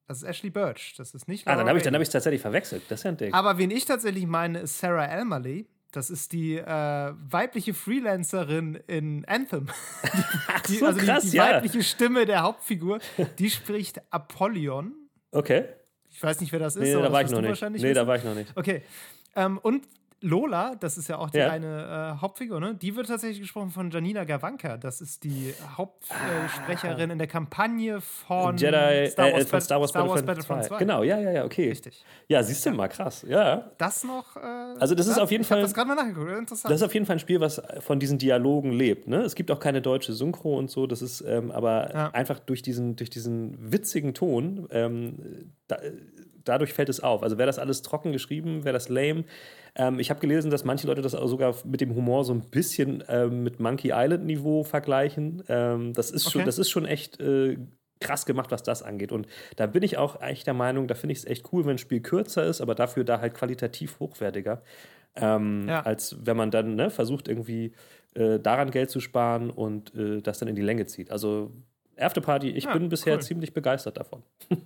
Das 0.06 0.18
ist 0.18 0.28
Ashley 0.28 0.50
Birch, 0.50 0.94
das 0.96 1.14
ist 1.14 1.26
nicht 1.26 1.46
Laura 1.46 1.54
Ah, 1.54 1.58
dann 1.58 1.68
habe 1.68 1.78
ich 1.78 1.86
es 1.86 1.92
hab 1.92 2.12
tatsächlich 2.12 2.42
verwechselt. 2.42 2.82
Das 2.88 3.00
ist 3.00 3.04
ja 3.04 3.10
ein 3.12 3.16
Ding. 3.16 3.32
Aber 3.32 3.56
wen 3.58 3.70
ich 3.70 3.86
tatsächlich 3.86 4.26
meine, 4.26 4.60
ist 4.60 4.78
Sarah 4.78 5.06
Elmerly. 5.06 5.66
Das 5.92 6.08
ist 6.10 6.32
die 6.32 6.56
äh, 6.56 6.64
weibliche 6.64 7.74
Freelancerin 7.74 8.76
in 8.86 9.24
Anthem. 9.26 9.68
Ach 10.48 10.64
so, 10.66 10.86
also 10.86 11.00
krass, 11.00 11.24
die, 11.24 11.30
die 11.30 11.36
ja. 11.36 11.50
weibliche 11.50 11.82
Stimme 11.82 12.24
der 12.24 12.42
Hauptfigur, 12.42 12.98
die 13.38 13.50
spricht 13.50 14.00
Apollyon. 14.10 14.94
Okay. 15.30 15.64
Ich 16.08 16.22
weiß 16.22 16.40
nicht, 16.40 16.52
wer 16.52 16.60
das 16.60 16.76
ist. 16.76 16.82
Nee, 16.82 16.94
aber 16.94 17.04
da 17.04 17.12
war 17.12 17.22
ich 17.22 17.30
noch 17.30 17.40
nicht. 17.40 17.62
Nee, 17.62 17.74
wissen. 17.74 17.94
da 17.94 18.06
war 18.06 18.16
ich 18.16 18.24
noch 18.24 18.34
nicht. 18.34 18.56
Okay. 18.56 18.82
Ähm, 19.36 19.58
und 19.58 19.86
Lola, 20.22 20.76
das 20.76 20.98
ist 20.98 21.08
ja 21.08 21.18
auch 21.18 21.30
die 21.30 21.38
ja. 21.38 21.50
eine 21.50 22.14
äh, 22.16 22.20
Hauptfigur, 22.20 22.60
ne? 22.60 22.74
Die 22.74 22.94
wird 22.96 23.08
tatsächlich 23.08 23.40
gesprochen 23.40 23.70
von 23.70 23.90
Janina 23.90 24.24
Gawanka. 24.24 24.76
Das 24.76 25.00
ist 25.00 25.24
die 25.24 25.52
Hauptsprecherin 25.76 27.10
ah. 27.10 27.12
in 27.12 27.18
der 27.18 27.26
Kampagne 27.26 28.00
von 28.00 28.56
Jedi 28.56 29.08
Star 29.10 29.32
Wars, 29.32 29.42
äh, 29.42 29.46
von 29.46 29.60
Star 29.60 29.80
Wars, 29.80 29.90
Star 29.90 30.08
Wars 30.08 30.22
Battlefront 30.22 30.64
2. 30.64 30.68
2. 30.68 30.78
Genau, 30.78 31.02
ja, 31.02 31.18
ja, 31.18 31.32
ja, 31.32 31.44
okay. 31.44 31.68
Richtig. 31.68 32.04
Ja, 32.28 32.42
siehst 32.42 32.64
du 32.64 32.70
ja. 32.70 32.76
mal, 32.76 32.88
krass. 32.88 33.24
Ja. 33.28 33.70
Das 33.78 34.04
noch. 34.04 34.36
Äh, 34.36 34.40
also, 34.78 34.94
das 34.94 35.06
ist 35.08 35.18
auf 35.18 35.30
jeden 35.30 35.42
ich 35.42 35.48
Fall. 35.48 35.60
das 35.60 35.74
gerade 35.74 35.88
mal 35.88 35.96
nachgeguckt, 35.96 36.30
interessant. 36.30 36.70
Das 36.72 36.80
ist 36.80 36.86
auf 36.86 36.94
jeden 36.94 37.06
Fall 37.06 37.16
ein 37.16 37.20
Spiel, 37.20 37.40
was 37.40 37.60
von 37.80 37.98
diesen 37.98 38.18
Dialogen 38.18 38.72
lebt. 38.72 39.08
Ne? 39.08 39.22
Es 39.22 39.34
gibt 39.34 39.50
auch 39.50 39.60
keine 39.60 39.82
deutsche 39.82 40.12
Synchro 40.12 40.56
und 40.56 40.70
so. 40.70 40.86
Das 40.86 41.02
ist 41.02 41.20
ähm, 41.22 41.50
aber 41.50 41.92
ja. 41.92 42.10
einfach 42.10 42.38
durch 42.38 42.62
diesen, 42.62 42.96
durch 42.96 43.10
diesen 43.10 43.72
witzigen 43.72 44.14
Ton. 44.14 44.68
Ähm, 44.70 45.52
da, 45.66 45.78
dadurch 46.44 46.72
fällt 46.72 46.88
es 46.88 47.00
auf. 47.00 47.22
Also 47.22 47.38
wäre 47.38 47.46
das 47.46 47.58
alles 47.58 47.82
trocken 47.82 48.12
geschrieben, 48.12 48.64
wäre 48.64 48.72
das 48.72 48.88
lame. 48.88 49.24
Ähm, 49.74 49.98
ich 49.98 50.10
habe 50.10 50.20
gelesen, 50.20 50.50
dass 50.50 50.64
manche 50.64 50.86
Leute 50.86 51.02
das 51.02 51.14
auch 51.14 51.26
sogar 51.26 51.54
mit 51.64 51.80
dem 51.80 51.94
Humor 51.94 52.24
so 52.24 52.34
ein 52.34 52.50
bisschen 52.50 53.02
ähm, 53.08 53.42
mit 53.42 53.60
Monkey 53.60 53.92
Island 53.94 54.24
Niveau 54.24 54.64
vergleichen. 54.64 55.42
Ähm, 55.48 55.92
das, 55.92 56.10
ist 56.10 56.26
okay. 56.26 56.32
schon, 56.32 56.44
das 56.44 56.58
ist 56.58 56.70
schon 56.70 56.84
echt 56.84 57.20
äh, 57.20 57.56
krass 58.00 58.26
gemacht, 58.26 58.50
was 58.50 58.62
das 58.62 58.82
angeht. 58.82 59.12
Und 59.12 59.26
da 59.56 59.66
bin 59.66 59.82
ich 59.82 59.96
auch 59.96 60.20
echt 60.20 60.46
der 60.46 60.54
Meinung, 60.54 60.88
da 60.88 60.94
finde 60.94 61.12
ich 61.12 61.20
es 61.20 61.24
echt 61.24 61.52
cool, 61.52 61.64
wenn 61.64 61.72
ein 61.72 61.78
Spiel 61.78 62.00
kürzer 62.00 62.44
ist, 62.44 62.60
aber 62.60 62.74
dafür 62.74 63.04
da 63.04 63.20
halt 63.20 63.34
qualitativ 63.34 63.98
hochwertiger. 64.00 64.62
Ähm, 65.14 65.66
ja. 65.68 65.80
Als 65.80 66.16
wenn 66.20 66.36
man 66.36 66.50
dann 66.50 66.74
ne, 66.74 66.90
versucht, 66.90 67.28
irgendwie 67.28 67.72
äh, 68.14 68.38
daran 68.38 68.70
Geld 68.70 68.90
zu 68.90 69.00
sparen 69.00 69.50
und 69.50 69.94
äh, 69.94 70.20
das 70.20 70.38
dann 70.38 70.48
in 70.48 70.56
die 70.56 70.62
Länge 70.62 70.86
zieht. 70.86 71.10
Also 71.10 71.52
Afterparty, 71.98 72.50
ich 72.50 72.64
ja, 72.64 72.72
bin 72.72 72.88
bisher 72.88 73.14
cool. 73.14 73.22
ziemlich 73.22 73.52
begeistert 73.52 73.96
davon. 73.96 74.22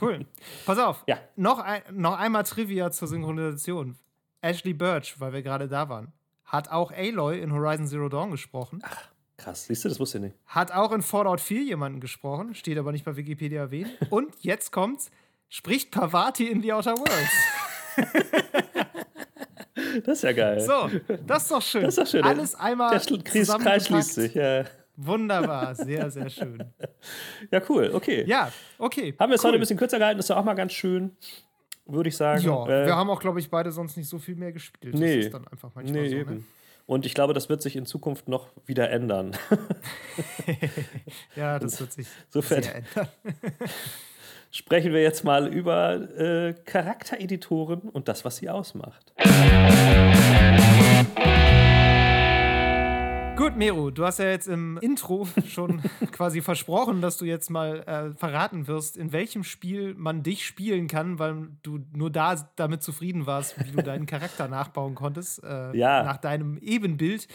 cool. 0.00 0.26
Pass 0.66 0.78
auf. 0.78 1.04
Ja. 1.06 1.18
Noch, 1.36 1.58
ein, 1.58 1.82
noch 1.92 2.18
einmal 2.18 2.44
Trivia 2.44 2.90
zur 2.90 3.08
Synchronisation. 3.08 3.96
Ashley 4.40 4.74
Birch, 4.74 5.20
weil 5.20 5.32
wir 5.32 5.42
gerade 5.42 5.68
da 5.68 5.88
waren, 5.88 6.12
hat 6.44 6.70
auch 6.70 6.92
Aloy 6.92 7.40
in 7.40 7.52
Horizon 7.52 7.86
Zero 7.86 8.08
Dawn 8.08 8.30
gesprochen. 8.30 8.80
Ach, 8.82 9.08
krass. 9.36 9.66
Siehst 9.66 9.84
du, 9.84 9.88
das 9.88 10.00
wusste 10.00 10.18
ich 10.18 10.24
nicht. 10.24 10.36
Hat 10.46 10.72
auch 10.72 10.92
in 10.92 11.02
Fallout 11.02 11.40
4 11.40 11.62
jemanden 11.62 12.00
gesprochen, 12.00 12.54
steht 12.54 12.76
aber 12.76 12.92
nicht 12.92 13.04
bei 13.04 13.16
Wikipedia 13.16 13.60
erwähnt. 13.60 13.90
Und 14.10 14.34
jetzt 14.40 14.72
kommt's, 14.72 15.10
spricht 15.48 15.92
Pavati 15.92 16.48
in 16.48 16.60
The 16.60 16.72
Outer 16.72 16.96
Worlds. 16.96 17.96
das 20.04 20.18
ist 20.18 20.24
ja 20.24 20.32
geil. 20.32 20.60
So, 20.60 20.90
das 21.26 21.44
ist 21.44 21.52
doch 21.52 21.62
schön. 21.62 21.82
Das 21.82 21.96
ist 21.96 21.98
doch 21.98 22.10
schön. 22.10 22.24
Alles 22.24 22.54
einmal 22.54 22.98
Der 22.98 23.22
Kreis 23.22 23.86
schließt 23.86 24.14
sich, 24.14 24.34
ja. 24.34 24.64
Wunderbar, 24.96 25.74
sehr, 25.74 26.10
sehr 26.10 26.28
schön. 26.28 26.64
Ja, 27.50 27.60
cool, 27.68 27.90
okay. 27.94 28.24
Ja, 28.26 28.52
okay. 28.78 29.14
Haben 29.18 29.30
wir 29.30 29.36
es 29.36 29.42
cool. 29.42 29.48
heute 29.48 29.58
ein 29.58 29.60
bisschen 29.60 29.78
kürzer 29.78 29.98
gehalten, 29.98 30.18
das 30.18 30.26
ist 30.26 30.30
ja 30.30 30.36
auch 30.36 30.44
mal 30.44 30.54
ganz 30.54 30.72
schön, 30.72 31.16
würde 31.86 32.08
ich 32.08 32.16
sagen. 32.16 32.42
Ja, 32.42 32.66
äh, 32.66 32.86
wir 32.86 32.96
haben 32.96 33.10
auch, 33.10 33.20
glaube 33.20 33.40
ich, 33.40 33.50
beide 33.50 33.72
sonst 33.72 33.96
nicht 33.96 34.08
so 34.08 34.18
viel 34.18 34.36
mehr 34.36 34.52
gespielt. 34.52 34.94
Nee. 34.94 35.16
Das 35.16 35.24
ist 35.26 35.34
dann 35.34 35.46
einfach 35.48 35.70
manchmal 35.74 36.02
nee, 36.02 36.08
so, 36.08 36.14
ne? 36.14 36.20
eben. 36.20 36.46
Und 36.86 37.06
ich 37.06 37.14
glaube, 37.14 37.32
das 37.32 37.48
wird 37.48 37.62
sich 37.62 37.76
in 37.76 37.86
Zukunft 37.86 38.28
noch 38.28 38.48
wieder 38.66 38.90
ändern. 38.90 39.36
ja, 41.36 41.58
das 41.58 41.80
wird 41.80 41.92
sich 41.92 42.06
so 42.28 42.40
sehr 42.40 42.58
ändern. 42.58 43.08
Sprechen 44.50 44.92
wir 44.92 45.00
jetzt 45.00 45.24
mal 45.24 45.48
über 45.48 45.94
äh, 46.18 46.52
Charaktereditoren 46.52 47.88
und 47.88 48.08
das, 48.08 48.24
was 48.26 48.36
sie 48.36 48.50
ausmacht. 48.50 49.14
Gut, 53.34 53.56
Meru, 53.56 53.90
du 53.90 54.04
hast 54.04 54.18
ja 54.18 54.26
jetzt 54.26 54.46
im 54.46 54.78
Intro 54.82 55.26
schon 55.48 55.80
quasi 56.12 56.42
versprochen, 56.42 57.00
dass 57.00 57.16
du 57.16 57.24
jetzt 57.24 57.48
mal 57.48 57.80
äh, 57.80 58.16
verraten 58.16 58.66
wirst, 58.66 58.96
in 58.96 59.12
welchem 59.12 59.42
Spiel 59.42 59.94
man 59.94 60.22
dich 60.22 60.44
spielen 60.46 60.86
kann, 60.86 61.18
weil 61.18 61.48
du 61.62 61.80
nur 61.94 62.10
da 62.10 62.36
damit 62.56 62.82
zufrieden 62.82 63.26
warst, 63.26 63.58
wie 63.58 63.72
du 63.72 63.82
deinen 63.82 64.04
Charakter 64.06 64.48
nachbauen 64.48 64.94
konntest, 64.94 65.42
äh, 65.42 65.74
ja. 65.74 66.02
nach 66.02 66.18
deinem 66.18 66.58
Ebenbild. 66.58 67.26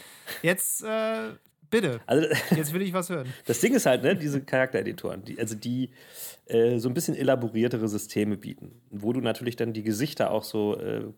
Jetzt 0.42 0.84
äh, 0.84 1.32
bitte, 1.68 2.00
also, 2.06 2.28
jetzt 2.54 2.72
will 2.72 2.82
ich 2.82 2.92
was 2.92 3.10
hören. 3.10 3.26
Das 3.46 3.60
Ding 3.60 3.74
ist 3.74 3.84
halt, 3.84 4.04
ne, 4.04 4.14
diese 4.14 4.40
Charaktereditoren, 4.40 5.24
die, 5.24 5.38
also 5.38 5.56
die 5.56 5.90
äh, 6.46 6.78
so 6.78 6.88
ein 6.88 6.94
bisschen 6.94 7.16
elaboriertere 7.16 7.88
Systeme 7.88 8.36
bieten, 8.36 8.80
wo 8.90 9.12
du 9.12 9.20
natürlich 9.20 9.56
dann 9.56 9.72
die 9.72 9.82
Gesichter 9.82 10.30
auch 10.30 10.44
so 10.44 10.78
äh, 10.78 11.12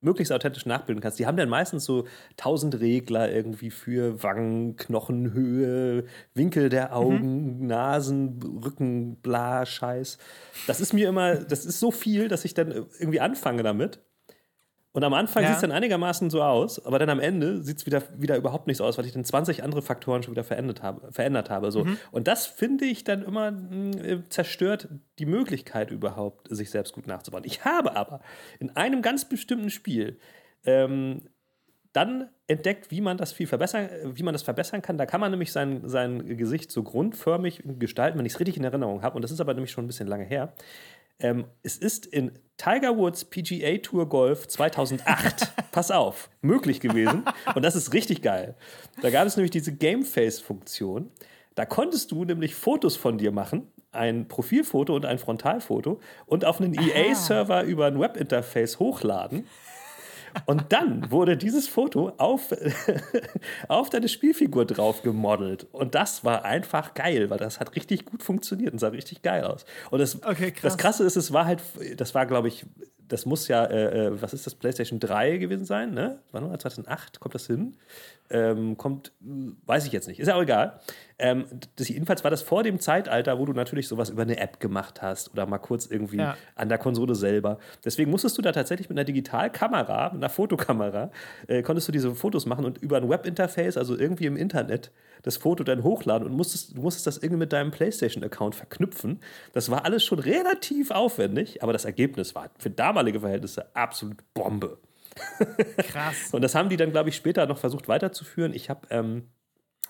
möglichst 0.00 0.32
authentisch 0.32 0.66
nachbilden 0.66 1.00
kannst. 1.00 1.18
Die 1.18 1.26
haben 1.26 1.36
dann 1.36 1.48
meistens 1.48 1.84
so 1.84 2.06
tausend 2.36 2.80
Regler 2.80 3.30
irgendwie 3.32 3.70
für 3.70 4.22
Wangen, 4.22 4.76
Knochenhöhe, 4.76 6.04
Winkel 6.34 6.68
der 6.68 6.88
mhm. 6.88 6.92
Augen, 6.92 7.58
mhm. 7.60 7.66
Nasen, 7.66 8.40
Rücken, 8.64 9.16
bla, 9.16 9.66
Scheiß. 9.66 10.18
Das 10.66 10.80
ist 10.80 10.92
mir 10.92 11.08
immer, 11.08 11.36
das 11.36 11.64
ist 11.64 11.80
so 11.80 11.90
viel, 11.90 12.28
dass 12.28 12.44
ich 12.44 12.54
dann 12.54 12.70
irgendwie 12.98 13.20
anfange 13.20 13.62
damit 13.62 14.00
und 14.98 15.04
am 15.04 15.14
Anfang 15.14 15.44
ja. 15.44 15.50
sieht 15.50 15.54
es 15.58 15.60
dann 15.60 15.70
einigermaßen 15.70 16.28
so 16.28 16.42
aus, 16.42 16.84
aber 16.84 16.98
dann 16.98 17.08
am 17.08 17.20
Ende 17.20 17.62
sieht 17.62 17.78
es 17.78 17.86
wieder, 17.86 18.02
wieder 18.16 18.36
überhaupt 18.36 18.66
nicht 18.66 18.78
so 18.78 18.84
aus, 18.84 18.98
weil 18.98 19.06
ich 19.06 19.12
dann 19.12 19.24
20 19.24 19.62
andere 19.62 19.80
Faktoren 19.80 20.24
schon 20.24 20.32
wieder 20.32 20.42
verändert 20.42 20.82
habe. 20.82 21.12
Verändert 21.12 21.50
habe 21.50 21.70
so. 21.70 21.84
Mhm. 21.84 21.98
Und 22.10 22.26
das 22.26 22.46
finde 22.46 22.84
ich 22.84 23.04
dann 23.04 23.22
immer 23.22 23.52
mh, 23.52 24.00
äh, 24.00 24.28
zerstört 24.28 24.88
die 25.20 25.26
Möglichkeit 25.26 25.92
überhaupt, 25.92 26.48
sich 26.50 26.70
selbst 26.70 26.94
gut 26.94 27.06
nachzubauen. 27.06 27.44
Ich 27.46 27.64
habe 27.64 27.94
aber 27.94 28.22
in 28.58 28.74
einem 28.74 29.00
ganz 29.00 29.28
bestimmten 29.28 29.70
Spiel 29.70 30.18
ähm, 30.64 31.28
dann 31.92 32.30
entdeckt, 32.48 32.90
wie 32.90 33.00
man 33.00 33.18
das 33.18 33.30
viel 33.30 33.46
verbessern, 33.46 33.88
wie 34.02 34.24
man 34.24 34.34
das 34.34 34.42
verbessern 34.42 34.82
kann. 34.82 34.98
Da 34.98 35.06
kann 35.06 35.20
man 35.20 35.30
nämlich 35.30 35.52
sein, 35.52 35.82
sein 35.88 36.36
Gesicht 36.36 36.72
so 36.72 36.82
grundförmig 36.82 37.62
gestalten, 37.78 38.18
wenn 38.18 38.26
ich 38.26 38.32
es 38.32 38.40
richtig 38.40 38.56
in 38.56 38.64
Erinnerung 38.64 39.02
habe. 39.02 39.14
Und 39.14 39.22
das 39.22 39.30
ist 39.30 39.40
aber 39.40 39.54
nämlich 39.54 39.70
schon 39.70 39.84
ein 39.84 39.86
bisschen 39.86 40.08
lange 40.08 40.24
her. 40.24 40.54
Ähm, 41.20 41.44
es 41.62 41.76
ist 41.76 42.04
in 42.04 42.32
Tiger 42.58 42.96
Woods 42.96 43.24
PGA 43.24 43.78
Tour 43.78 44.08
Golf 44.08 44.48
2008, 44.48 45.52
pass 45.72 45.90
auf, 45.90 46.28
möglich 46.42 46.80
gewesen. 46.80 47.24
Und 47.54 47.64
das 47.64 47.76
ist 47.76 47.94
richtig 47.94 48.20
geil. 48.20 48.56
Da 49.00 49.10
gab 49.10 49.26
es 49.26 49.36
nämlich 49.36 49.52
diese 49.52 49.72
Game 49.72 50.04
Face 50.04 50.40
Funktion. 50.40 51.10
Da 51.54 51.64
konntest 51.64 52.10
du 52.10 52.24
nämlich 52.24 52.56
Fotos 52.56 52.96
von 52.96 53.16
dir 53.16 53.30
machen, 53.30 53.68
ein 53.92 54.28
Profilfoto 54.28 54.94
und 54.94 55.06
ein 55.06 55.18
Frontalfoto, 55.18 56.00
und 56.26 56.44
auf 56.44 56.60
einen 56.60 56.74
EA-Server 56.74 57.62
über 57.62 57.86
ein 57.86 57.98
Webinterface 57.98 58.78
hochladen. 58.80 59.46
Und 60.46 60.72
dann 60.72 61.10
wurde 61.10 61.36
dieses 61.36 61.68
Foto 61.68 62.12
auf, 62.18 62.54
auf 63.68 63.90
deine 63.90 64.08
Spielfigur 64.08 64.64
drauf 64.64 65.02
gemodelt. 65.02 65.66
Und 65.72 65.94
das 65.94 66.24
war 66.24 66.44
einfach 66.44 66.94
geil, 66.94 67.30
weil 67.30 67.38
das 67.38 67.60
hat 67.60 67.74
richtig 67.76 68.04
gut 68.04 68.22
funktioniert 68.22 68.72
und 68.72 68.78
sah 68.78 68.88
richtig 68.88 69.22
geil 69.22 69.44
aus. 69.44 69.64
Und 69.90 70.00
das, 70.00 70.22
okay, 70.22 70.50
krass. 70.50 70.62
das 70.62 70.78
Krasse 70.78 71.04
ist, 71.04 71.16
es 71.16 71.32
war 71.32 71.46
halt, 71.46 71.62
das 71.96 72.14
war, 72.14 72.26
glaube 72.26 72.48
ich, 72.48 72.66
das 73.08 73.26
muss 73.26 73.48
ja, 73.48 73.64
äh, 73.64 74.06
äh 74.06 74.22
was 74.22 74.34
ist 74.34 74.46
das, 74.46 74.54
PlayStation 74.54 75.00
3 75.00 75.38
gewesen 75.38 75.64
sein, 75.64 75.94
ne? 75.94 76.18
Wann 76.30 76.48
war 76.48 76.58
2008? 76.58 77.20
Kommt 77.20 77.34
das 77.34 77.46
hin? 77.46 77.76
Ähm, 78.30 78.76
kommt, 78.76 79.12
weiß 79.20 79.86
ich 79.86 79.92
jetzt 79.92 80.08
nicht, 80.08 80.20
ist 80.20 80.28
ja 80.28 80.34
auch 80.34 80.42
egal. 80.42 80.80
Ähm, 81.18 81.46
das, 81.76 81.88
jedenfalls 81.88 82.22
war 82.22 82.30
das 82.30 82.42
vor 82.42 82.62
dem 82.62 82.78
Zeitalter, 82.78 83.38
wo 83.38 83.44
du 83.44 83.52
natürlich 83.52 83.88
sowas 83.88 84.08
über 84.08 84.22
eine 84.22 84.38
App 84.38 84.60
gemacht 84.60 85.02
hast 85.02 85.32
oder 85.32 85.46
mal 85.46 85.58
kurz 85.58 85.86
irgendwie 85.86 86.18
ja. 86.18 86.36
an 86.54 86.68
der 86.68 86.78
Konsole 86.78 87.14
selber. 87.14 87.58
Deswegen 87.84 88.10
musstest 88.10 88.38
du 88.38 88.42
da 88.42 88.52
tatsächlich 88.52 88.88
mit 88.88 88.96
einer 88.96 89.04
Digitalkamera, 89.04 90.10
mit 90.10 90.22
einer 90.22 90.30
Fotokamera, 90.30 91.10
äh, 91.48 91.62
konntest 91.62 91.88
du 91.88 91.92
diese 91.92 92.14
Fotos 92.14 92.46
machen 92.46 92.64
und 92.64 92.78
über 92.78 92.98
ein 92.98 93.08
Webinterface, 93.08 93.76
also 93.76 93.98
irgendwie 93.98 94.26
im 94.26 94.36
Internet, 94.36 94.92
das 95.22 95.36
Foto 95.36 95.64
dann 95.64 95.82
hochladen 95.82 96.28
und 96.28 96.36
musstest, 96.36 96.76
du 96.76 96.82
musstest 96.82 97.08
das 97.08 97.18
irgendwie 97.18 97.38
mit 97.38 97.52
deinem 97.52 97.72
PlayStation-Account 97.72 98.54
verknüpfen. 98.54 99.20
Das 99.52 99.70
war 99.70 99.84
alles 99.84 100.04
schon 100.04 100.20
relativ 100.20 100.92
aufwendig, 100.92 101.62
aber 101.62 101.72
das 101.72 101.84
Ergebnis 101.84 102.36
war 102.36 102.50
für 102.58 102.70
damalige 102.70 103.20
Verhältnisse 103.20 103.74
absolut 103.74 104.18
Bombe. 104.34 104.78
Krass. 105.78 106.32
und 106.32 106.42
das 106.42 106.54
haben 106.54 106.68
die 106.68 106.76
dann, 106.76 106.92
glaube 106.92 107.08
ich, 107.08 107.16
später 107.16 107.44
noch 107.46 107.58
versucht 107.58 107.88
weiterzuführen. 107.88 108.52
Ich 108.54 108.70
habe 108.70 108.86
ähm, 108.90 109.24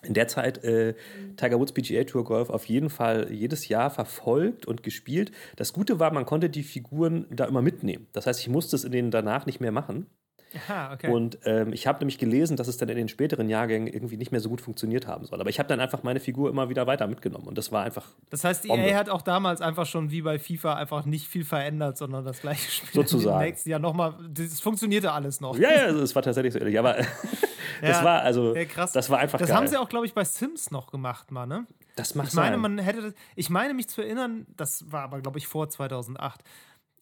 in 0.03 0.15
der 0.15 0.29
Zeit 0.29 0.63
äh, 0.65 0.95
Tiger 1.37 1.59
Woods 1.59 1.73
PGA 1.73 2.05
Tour 2.05 2.25
Golf 2.25 2.51
auf 2.51 2.67
jeden 2.67 2.91
Fall 2.91 3.33
jedes 3.33 3.69
Jahr 3.69 3.91
verfolgt 3.91 4.67
und 4.67 4.83
gespielt. 4.83 5.33
Das 5.57 5.73
Gute 5.73 5.99
war, 5.99 6.13
man 6.13 6.27
konnte 6.27 6.51
die 6.51 6.63
Figuren 6.63 7.27
da 7.31 7.45
immer 7.45 7.63
mitnehmen. 7.63 8.07
Das 8.13 8.27
heißt, 8.27 8.41
ich 8.41 8.49
musste 8.49 8.77
es 8.77 8.85
in 8.85 8.93
denen 8.93 9.11
danach 9.11 9.47
nicht 9.47 9.61
mehr 9.61 9.73
machen. 9.73 10.07
Aha, 10.55 10.95
okay. 10.95 11.11
Und 11.11 11.39
ähm, 11.45 11.73
ich 11.73 11.87
habe 11.87 11.99
nämlich 11.99 12.19
gelesen, 12.19 12.57
dass 12.57 12.69
es 12.69 12.77
dann 12.79 12.89
in 12.89 12.97
den 12.97 13.09
späteren 13.09 13.49
Jahrgängen 13.49 13.87
irgendwie 13.87 14.17
nicht 14.17 14.33
mehr 14.33 14.41
so 14.41 14.49
gut 14.49 14.61
funktioniert 14.61 15.07
haben 15.07 15.27
soll. 15.27 15.41
Aber 15.41 15.51
ich 15.51 15.59
habe 15.59 15.69
dann 15.69 15.81
einfach 15.81 16.03
meine 16.03 16.21
Figur 16.21 16.49
immer 16.49 16.71
wieder 16.71 16.87
weiter 16.87 17.07
mitgenommen 17.07 17.47
und 17.47 17.59
das 17.59 17.71
war 17.71 17.85
einfach. 17.85 18.07
Das 18.31 18.45
heißt, 18.45 18.65
die 18.65 18.69
EA 18.69 18.97
hat 18.97 19.11
auch 19.11 19.23
damals 19.23 19.61
einfach 19.61 19.87
schon 19.87 20.11
wie 20.11 20.23
bei 20.23 20.39
FIFA 20.39 20.75
einfach 20.75 21.05
nicht 21.05 21.27
viel 21.27 21.45
verändert, 21.45 21.99
sondern 21.99 22.25
das 22.25 22.41
gleiche 22.41 22.71
Spiel 22.71 22.95
Sozusagen. 22.95 23.41
im 23.41 23.47
nächsten 23.47 23.71
Jahr 23.71 23.81
nochmal. 23.81 24.15
Das 24.31 24.61
funktionierte 24.61 25.13
alles 25.13 25.41
noch. 25.41 25.59
Ja, 25.59 25.71
ja, 25.71 25.83
also 25.85 26.03
es 26.03 26.15
war 26.15 26.23
tatsächlich 26.23 26.55
so 26.55 26.61
ähnlich. 26.61 26.79
Aber 26.79 26.97
das 27.81 27.99
ja, 27.99 28.05
war 28.05 28.23
also. 28.23 28.55
Ja, 28.55 28.65
krass. 28.65 28.93
Das 28.93 29.11
war 29.11 29.19
einfach 29.19 29.39
Das 29.39 29.49
geil. 29.49 29.57
haben 29.57 29.67
sie 29.67 29.77
auch, 29.77 29.89
glaube 29.89 30.07
ich, 30.07 30.15
bei 30.15 30.25
Sims 30.25 30.71
noch 30.71 30.91
gemacht, 30.91 31.31
mal, 31.31 31.47
ne? 31.47 31.67
Das 31.97 32.15
macht 32.15 32.29
Ich 32.29 32.35
meine, 32.35 32.57
man 32.57 32.79
hätte 32.79 33.03
das, 33.03 33.15
Ich 33.35 33.51
meine 33.51 33.75
mich 33.75 33.89
zu 33.89 34.03
erinnern, 34.03 34.47
das 34.57 34.91
war 34.93 35.03
aber, 35.03 35.21
glaube 35.21 35.39
ich, 35.39 35.47
vor 35.47 35.69
2008 35.69 36.43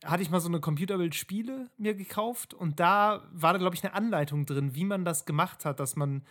hatte 0.05 0.22
ich 0.22 0.31
mal 0.31 0.40
so 0.40 0.48
eine 0.48 0.61
Computerbild-Spiele 0.61 1.70
mir 1.79 1.94
gekauft 1.94 2.55
und 2.55 2.79
da 2.81 3.22
war 3.33 3.55
da, 3.55 3.59
glaube 3.59 3.74
ich, 3.74 3.83
eine 3.83 3.94
Anleitung 3.94 4.44
drin, 4.44 4.74
wie 4.74 4.85
man 4.85 5.05
das 5.05 5.24
gemacht 5.24 5.64
hat, 5.64 5.81
dass 5.81 5.96
man 5.96 6.22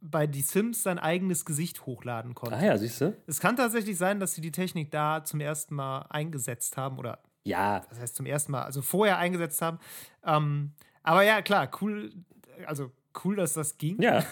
bei 0.00 0.26
Die 0.26 0.42
Sims 0.42 0.82
sein 0.82 0.98
eigenes 0.98 1.44
Gesicht 1.44 1.86
hochladen 1.86 2.34
konnte. 2.34 2.56
Ah 2.56 2.64
ja, 2.64 2.76
siehst 2.76 3.00
du? 3.00 3.16
Es 3.26 3.38
kann 3.38 3.56
tatsächlich 3.56 3.96
sein, 3.96 4.18
dass 4.18 4.34
sie 4.34 4.40
die 4.40 4.50
Technik 4.50 4.90
da 4.90 5.22
zum 5.24 5.40
ersten 5.40 5.76
Mal 5.76 6.06
eingesetzt 6.10 6.76
haben 6.76 6.98
oder 6.98 7.20
ja. 7.44 7.80
Das 7.88 8.00
heißt 8.00 8.16
zum 8.16 8.26
ersten 8.26 8.52
Mal, 8.52 8.62
also 8.62 8.82
vorher 8.82 9.18
eingesetzt 9.18 9.62
haben. 9.62 9.78
Ähm, 10.24 10.72
aber 11.02 11.22
ja, 11.22 11.42
klar, 11.42 11.70
cool, 11.80 12.12
also 12.66 12.92
cool, 13.24 13.36
dass 13.36 13.54
das 13.54 13.78
ging. 13.78 14.00
Ja. 14.00 14.24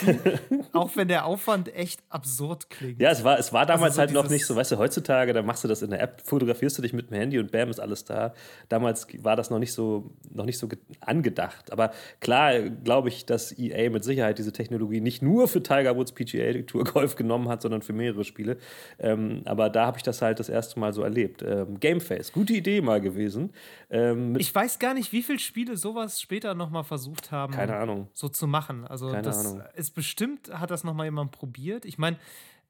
auch 0.72 0.96
wenn 0.96 1.08
der 1.08 1.24
Aufwand 1.24 1.74
echt 1.74 2.00
absurd 2.08 2.70
klingt. 2.70 3.00
Ja, 3.00 3.10
es 3.10 3.24
war, 3.24 3.38
es 3.38 3.52
war 3.52 3.66
damals 3.66 3.92
also 3.92 3.94
so 3.94 4.00
halt 4.00 4.12
noch 4.12 4.30
nicht 4.30 4.46
so, 4.46 4.56
weißt 4.56 4.72
du, 4.72 4.78
heutzutage, 4.78 5.32
da 5.32 5.42
machst 5.42 5.64
du 5.64 5.68
das 5.68 5.82
in 5.82 5.90
der 5.90 6.00
App, 6.00 6.22
fotografierst 6.24 6.78
du 6.78 6.82
dich 6.82 6.92
mit 6.92 7.10
dem 7.10 7.16
Handy 7.16 7.38
und 7.38 7.50
bam, 7.52 7.70
ist 7.70 7.80
alles 7.80 8.04
da. 8.04 8.34
Damals 8.68 9.06
war 9.22 9.36
das 9.36 9.50
noch 9.50 9.58
nicht 9.58 9.72
so, 9.72 10.10
noch 10.32 10.44
nicht 10.44 10.58
so 10.58 10.68
angedacht. 11.00 11.72
Aber 11.72 11.92
klar 12.20 12.60
glaube 12.60 13.08
ich, 13.08 13.26
dass 13.26 13.56
EA 13.58 13.90
mit 13.90 14.04
Sicherheit 14.04 14.38
diese 14.38 14.52
Technologie 14.52 15.00
nicht 15.00 15.22
nur 15.22 15.48
für 15.48 15.62
Tiger 15.62 15.96
Woods 15.96 16.12
PGA 16.12 16.62
Tour 16.62 16.84
Golf 16.84 17.16
genommen 17.16 17.48
hat, 17.48 17.62
sondern 17.62 17.82
für 17.82 17.92
mehrere 17.92 18.24
Spiele. 18.24 18.56
Ähm, 18.98 19.42
aber 19.44 19.70
da 19.70 19.86
habe 19.86 19.98
ich 19.98 20.02
das 20.02 20.22
halt 20.22 20.38
das 20.38 20.48
erste 20.48 20.78
Mal 20.78 20.92
so 20.92 21.02
erlebt. 21.02 21.42
Ähm, 21.42 21.80
Gameface, 21.80 22.32
gute 22.32 22.52
Idee 22.52 22.80
mal 22.80 23.00
gewesen. 23.00 23.52
Ähm, 23.90 24.36
ich 24.38 24.54
weiß 24.54 24.78
gar 24.78 24.94
nicht, 24.94 25.12
wie 25.12 25.22
viele 25.22 25.38
Spiele 25.38 25.76
sowas 25.76 26.20
später 26.20 26.54
nochmal 26.54 26.84
versucht 26.84 27.30
haben. 27.30 27.52
Keine 27.52 27.76
Ahnung. 27.76 28.08
So 28.14 28.28
zu 28.28 28.46
machen. 28.46 28.86
Also 28.86 29.08
Keine 29.08 29.22
das 29.22 29.46
Ahnung. 29.46 29.62
ist 29.74 29.92
bestimmt, 29.92 30.52
hat 30.52 30.70
das 30.70 30.84
nochmal 30.84 31.06
jemand 31.06 31.32
probiert. 31.32 31.84
Ich 31.84 31.98
meine, 31.98 32.18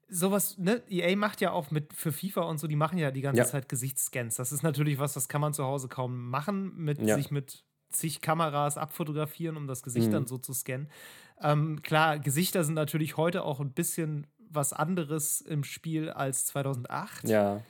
sowas, 0.09 0.57
ne, 0.57 0.81
EA 0.89 1.15
macht 1.15 1.41
ja 1.41 1.51
auch 1.51 1.71
mit 1.71 1.93
für 1.93 2.11
FIFA 2.11 2.41
und 2.41 2.59
so, 2.59 2.67
die 2.67 2.75
machen 2.75 2.97
ja 2.97 3.11
die 3.11 3.21
ganze 3.21 3.39
ja. 3.39 3.45
Zeit 3.45 3.69
Gesichtsscans. 3.69 4.35
Das 4.35 4.51
ist 4.51 4.63
natürlich 4.63 4.99
was, 4.99 5.13
das 5.13 5.27
kann 5.27 5.41
man 5.41 5.53
zu 5.53 5.63
Hause 5.63 5.87
kaum 5.87 6.29
machen, 6.29 6.75
mit 6.77 7.01
ja. 7.01 7.15
sich 7.15 7.31
mit 7.31 7.63
zig 7.89 8.21
Kameras 8.21 8.77
abfotografieren, 8.77 9.57
um 9.57 9.67
das 9.67 9.83
Gesicht 9.83 10.07
mhm. 10.07 10.13
dann 10.13 10.27
so 10.27 10.37
zu 10.37 10.53
scannen. 10.53 10.89
Ähm, 11.41 11.81
klar, 11.81 12.19
Gesichter 12.19 12.63
sind 12.63 12.75
natürlich 12.75 13.17
heute 13.17 13.43
auch 13.43 13.59
ein 13.59 13.71
bisschen 13.71 14.27
was 14.49 14.73
anderes 14.73 15.41
im 15.41 15.63
Spiel 15.63 16.09
als 16.09 16.45
2008. 16.47 17.27
Ja. 17.27 17.61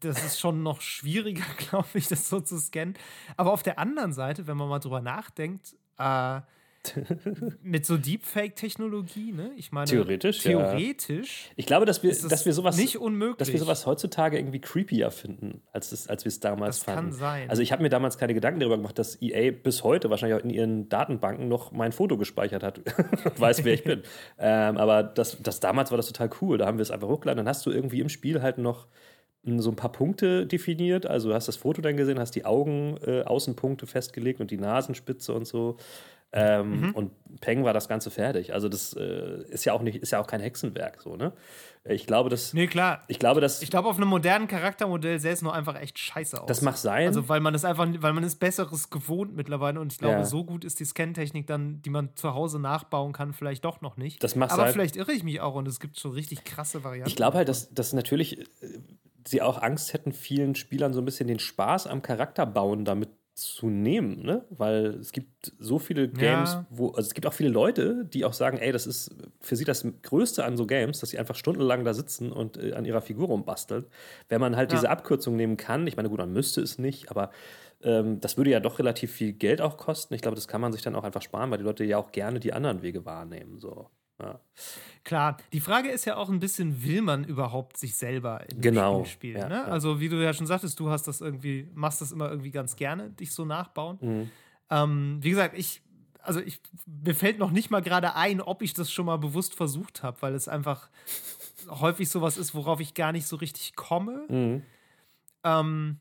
Das 0.00 0.24
ist 0.24 0.40
schon 0.40 0.62
noch 0.62 0.80
schwieriger, 0.80 1.44
glaube 1.58 1.88
ich, 1.94 2.08
das 2.08 2.28
so 2.28 2.40
zu 2.40 2.58
scannen. 2.58 2.94
Aber 3.36 3.52
auf 3.52 3.62
der 3.62 3.78
anderen 3.78 4.12
Seite, 4.12 4.46
wenn 4.46 4.56
man 4.56 4.68
mal 4.68 4.80
drüber 4.80 5.00
nachdenkt, 5.00 5.76
äh, 5.98 6.40
mit 7.62 7.86
so 7.86 7.96
Deepfake-Technologie, 7.96 9.32
ne? 9.32 9.50
Ich 9.56 9.72
meine, 9.72 9.86
theoretisch. 9.86 10.40
Theoretisch. 10.40 11.46
Ja. 11.46 11.52
Ich 11.56 11.66
glaube, 11.66 11.86
dass 11.86 12.02
wir, 12.02 12.10
dass 12.10 12.44
wir 12.44 12.52
sowas 12.52 12.76
nicht 12.76 12.98
unmöglich, 12.98 13.38
dass 13.38 13.52
wir 13.52 13.58
sowas 13.58 13.86
heutzutage 13.86 14.38
irgendwie 14.38 14.60
creepier 14.60 15.10
finden, 15.10 15.62
als, 15.72 15.92
es, 15.92 16.08
als 16.08 16.24
wir 16.24 16.28
es 16.28 16.40
damals 16.40 16.78
das 16.78 16.84
fanden. 16.84 17.10
Kann 17.10 17.18
sein. 17.18 17.50
Also 17.50 17.62
ich 17.62 17.72
habe 17.72 17.82
mir 17.82 17.88
damals 17.88 18.18
keine 18.18 18.34
Gedanken 18.34 18.60
darüber 18.60 18.76
gemacht, 18.76 18.98
dass 18.98 19.20
EA 19.20 19.52
bis 19.52 19.84
heute 19.84 20.10
wahrscheinlich 20.10 20.40
auch 20.40 20.44
in 20.44 20.50
ihren 20.50 20.88
Datenbanken 20.88 21.48
noch 21.48 21.72
mein 21.72 21.92
Foto 21.92 22.16
gespeichert 22.18 22.62
hat 22.62 22.78
und 22.78 22.86
weiß, 23.40 23.64
wer 23.64 23.74
ich 23.74 23.84
bin. 23.84 24.02
Ähm, 24.38 24.76
aber 24.76 25.02
das, 25.02 25.40
das 25.42 25.60
damals 25.60 25.90
war 25.90 25.96
das 25.96 26.06
total 26.06 26.30
cool. 26.40 26.58
Da 26.58 26.66
haben 26.66 26.78
wir 26.78 26.82
es 26.82 26.90
einfach 26.90 27.08
hochgeladen. 27.08 27.38
Dann 27.38 27.48
hast 27.48 27.64
du 27.66 27.70
irgendwie 27.70 28.00
im 28.00 28.08
Spiel 28.08 28.42
halt 28.42 28.58
noch 28.58 28.86
so 29.44 29.70
ein 29.70 29.76
paar 29.76 29.92
Punkte 29.92 30.46
definiert. 30.46 31.06
Also 31.06 31.30
du 31.30 31.34
hast 31.34 31.48
das 31.48 31.56
Foto 31.56 31.82
dann 31.82 31.96
gesehen, 31.96 32.18
hast 32.18 32.34
die 32.36 32.44
Augen, 32.44 32.96
äh, 33.04 33.22
Außenpunkte 33.22 33.86
festgelegt 33.86 34.40
und 34.40 34.50
die 34.50 34.56
Nasenspitze 34.58 35.32
und 35.32 35.46
so. 35.46 35.76
Ähm, 36.32 36.80
mhm. 36.80 36.90
Und 36.92 37.40
Peng 37.40 37.64
war 37.64 37.74
das 37.74 37.88
Ganze 37.88 38.10
fertig. 38.10 38.54
Also 38.54 38.68
das 38.68 38.94
äh, 38.94 39.42
ist 39.50 39.64
ja 39.64 39.74
auch 39.74 39.82
nicht, 39.82 39.96
ist 39.96 40.12
ja 40.12 40.20
auch 40.20 40.26
kein 40.26 40.40
Hexenwerk 40.40 41.02
so, 41.02 41.16
ne? 41.16 41.32
Ich 41.84 42.06
glaube, 42.06 42.30
dass. 42.30 42.54
Nee, 42.54 42.68
klar. 42.68 43.02
Ich 43.08 43.18
glaube, 43.18 43.40
dass. 43.40 43.60
Ich 43.60 43.70
glaube, 43.70 43.88
auf 43.88 43.96
einem 43.96 44.08
modernen 44.08 44.46
Charaktermodell 44.46 45.18
sähe 45.18 45.32
es 45.32 45.42
nur 45.42 45.52
einfach 45.52 45.78
echt 45.80 45.98
scheiße 45.98 46.40
aus. 46.40 46.46
Das 46.46 46.62
mag 46.62 46.76
sein. 46.76 47.08
Also, 47.08 47.28
weil 47.28 47.40
man 47.40 47.54
es 47.54 47.64
einfach, 47.64 47.88
weil 47.98 48.12
man 48.12 48.22
ist 48.22 48.36
Besseres 48.36 48.88
gewohnt 48.88 49.34
mittlerweile 49.34 49.80
und 49.80 49.92
ich 49.92 49.98
glaube, 49.98 50.14
ja. 50.14 50.24
so 50.24 50.44
gut 50.44 50.64
ist 50.64 50.78
die 50.78 50.84
Scan-Technik 50.84 51.48
dann, 51.48 51.82
die 51.82 51.90
man 51.90 52.14
zu 52.14 52.34
Hause 52.34 52.60
nachbauen 52.60 53.12
kann, 53.12 53.32
vielleicht 53.32 53.64
doch 53.64 53.80
noch 53.80 53.96
nicht. 53.96 54.22
Das 54.22 54.36
macht 54.36 54.52
Aber 54.52 54.62
sein. 54.62 54.72
vielleicht 54.72 54.94
irre 54.94 55.12
ich 55.12 55.24
mich 55.24 55.40
auch 55.40 55.56
und 55.56 55.66
es 55.66 55.80
gibt 55.80 55.98
schon 55.98 56.12
richtig 56.12 56.44
krasse 56.44 56.84
Varianten. 56.84 57.08
Ich 57.08 57.16
glaube 57.16 57.36
halt, 57.36 57.48
dass, 57.48 57.74
dass 57.74 57.92
natürlich 57.92 58.38
äh, 58.38 58.44
sie 59.26 59.42
auch 59.42 59.60
Angst 59.60 59.92
hätten, 59.92 60.12
vielen 60.12 60.54
Spielern 60.54 60.92
so 60.92 61.00
ein 61.00 61.04
bisschen 61.04 61.26
den 61.26 61.40
Spaß 61.40 61.88
am 61.88 62.00
Charakterbauen 62.00 62.84
damit 62.84 63.10
zu 63.34 63.70
nehmen, 63.70 64.22
ne? 64.22 64.44
Weil 64.50 64.86
es 65.00 65.12
gibt 65.12 65.52
so 65.58 65.78
viele 65.78 66.08
Games, 66.08 66.52
ja. 66.52 66.66
wo, 66.70 66.88
also 66.88 67.06
es 67.06 67.14
gibt 67.14 67.26
auch 67.26 67.32
viele 67.32 67.48
Leute, 67.48 68.04
die 68.04 68.24
auch 68.24 68.34
sagen, 68.34 68.58
ey, 68.58 68.72
das 68.72 68.86
ist 68.86 69.14
für 69.40 69.56
sie 69.56 69.64
das 69.64 69.86
Größte 70.02 70.44
an 70.44 70.56
so 70.56 70.66
Games, 70.66 71.00
dass 71.00 71.10
sie 71.10 71.18
einfach 71.18 71.36
stundenlang 71.36 71.84
da 71.84 71.94
sitzen 71.94 72.30
und 72.30 72.56
äh, 72.58 72.74
an 72.74 72.84
ihrer 72.84 73.00
Figur 73.00 73.28
rumbasteln. 73.28 73.86
Wenn 74.28 74.40
man 74.40 74.56
halt 74.56 74.70
ja. 74.70 74.78
diese 74.78 74.90
Abkürzung 74.90 75.36
nehmen 75.36 75.56
kann, 75.56 75.86
ich 75.86 75.96
meine, 75.96 76.10
gut, 76.10 76.18
man 76.18 76.32
müsste 76.32 76.60
es 76.60 76.78
nicht, 76.78 77.10
aber 77.10 77.30
ähm, 77.82 78.20
das 78.20 78.36
würde 78.36 78.50
ja 78.50 78.60
doch 78.60 78.78
relativ 78.78 79.12
viel 79.12 79.32
Geld 79.32 79.60
auch 79.60 79.76
kosten. 79.76 80.14
Ich 80.14 80.22
glaube, 80.22 80.34
das 80.34 80.46
kann 80.46 80.60
man 80.60 80.72
sich 80.72 80.82
dann 80.82 80.94
auch 80.94 81.04
einfach 81.04 81.22
sparen, 81.22 81.50
weil 81.50 81.58
die 81.58 81.64
Leute 81.64 81.84
ja 81.84 81.98
auch 81.98 82.12
gerne 82.12 82.38
die 82.38 82.52
anderen 82.52 82.82
Wege 82.82 83.04
wahrnehmen. 83.04 83.58
So. 83.58 83.88
Ja. 84.20 84.40
Klar, 85.04 85.36
die 85.52 85.60
Frage 85.60 85.88
ist 85.88 86.04
ja 86.04 86.16
auch 86.16 86.28
ein 86.28 86.38
bisschen, 86.38 86.84
will 86.84 87.02
man 87.02 87.24
überhaupt 87.24 87.76
sich 87.76 87.96
selber 87.96 88.44
in 88.50 88.60
genau. 88.60 89.04
Spiel 89.04 89.12
spielen? 89.12 89.36
Ja, 89.36 89.48
ne? 89.48 89.54
ja. 89.54 89.64
Also, 89.64 90.00
wie 90.00 90.08
du 90.08 90.22
ja 90.22 90.32
schon 90.32 90.46
sagtest, 90.46 90.78
du 90.78 90.90
hast 90.90 91.08
das 91.08 91.20
irgendwie, 91.20 91.68
machst 91.74 92.00
das 92.00 92.12
immer 92.12 92.30
irgendwie 92.30 92.50
ganz 92.50 92.76
gerne, 92.76 93.10
dich 93.10 93.32
so 93.32 93.44
nachbauen. 93.44 93.98
Mhm. 94.00 94.30
Ähm, 94.70 95.18
wie 95.20 95.30
gesagt, 95.30 95.58
ich, 95.58 95.82
also 96.20 96.40
ich, 96.40 96.60
mir 96.86 97.14
fällt 97.14 97.38
noch 97.38 97.50
nicht 97.50 97.70
mal 97.70 97.82
gerade 97.82 98.14
ein, 98.14 98.40
ob 98.40 98.62
ich 98.62 98.74
das 98.74 98.92
schon 98.92 99.06
mal 99.06 99.18
bewusst 99.18 99.54
versucht 99.54 100.02
habe, 100.02 100.22
weil 100.22 100.34
es 100.34 100.48
einfach 100.48 100.88
häufig 101.68 102.08
sowas 102.08 102.36
ist, 102.36 102.54
worauf 102.54 102.80
ich 102.80 102.94
gar 102.94 103.12
nicht 103.12 103.26
so 103.26 103.36
richtig 103.36 103.74
komme. 103.76 104.24
Mhm. 104.28 104.62
Ähm, 105.44 106.00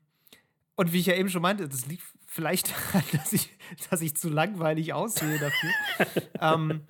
und 0.76 0.94
wie 0.94 1.00
ich 1.00 1.08
ja 1.08 1.16
eben 1.16 1.30
schon 1.30 1.42
meinte, 1.42 1.68
das 1.68 1.88
liegt 1.88 2.04
vielleicht 2.28 2.72
daran, 2.94 3.04
dass 3.14 3.34
ich, 3.34 3.50
dass 3.90 4.02
ich 4.02 4.16
zu 4.16 4.30
langweilig 4.30 4.94
aussehe 4.94 5.38
dafür. 5.38 6.24
ähm, 6.42 6.82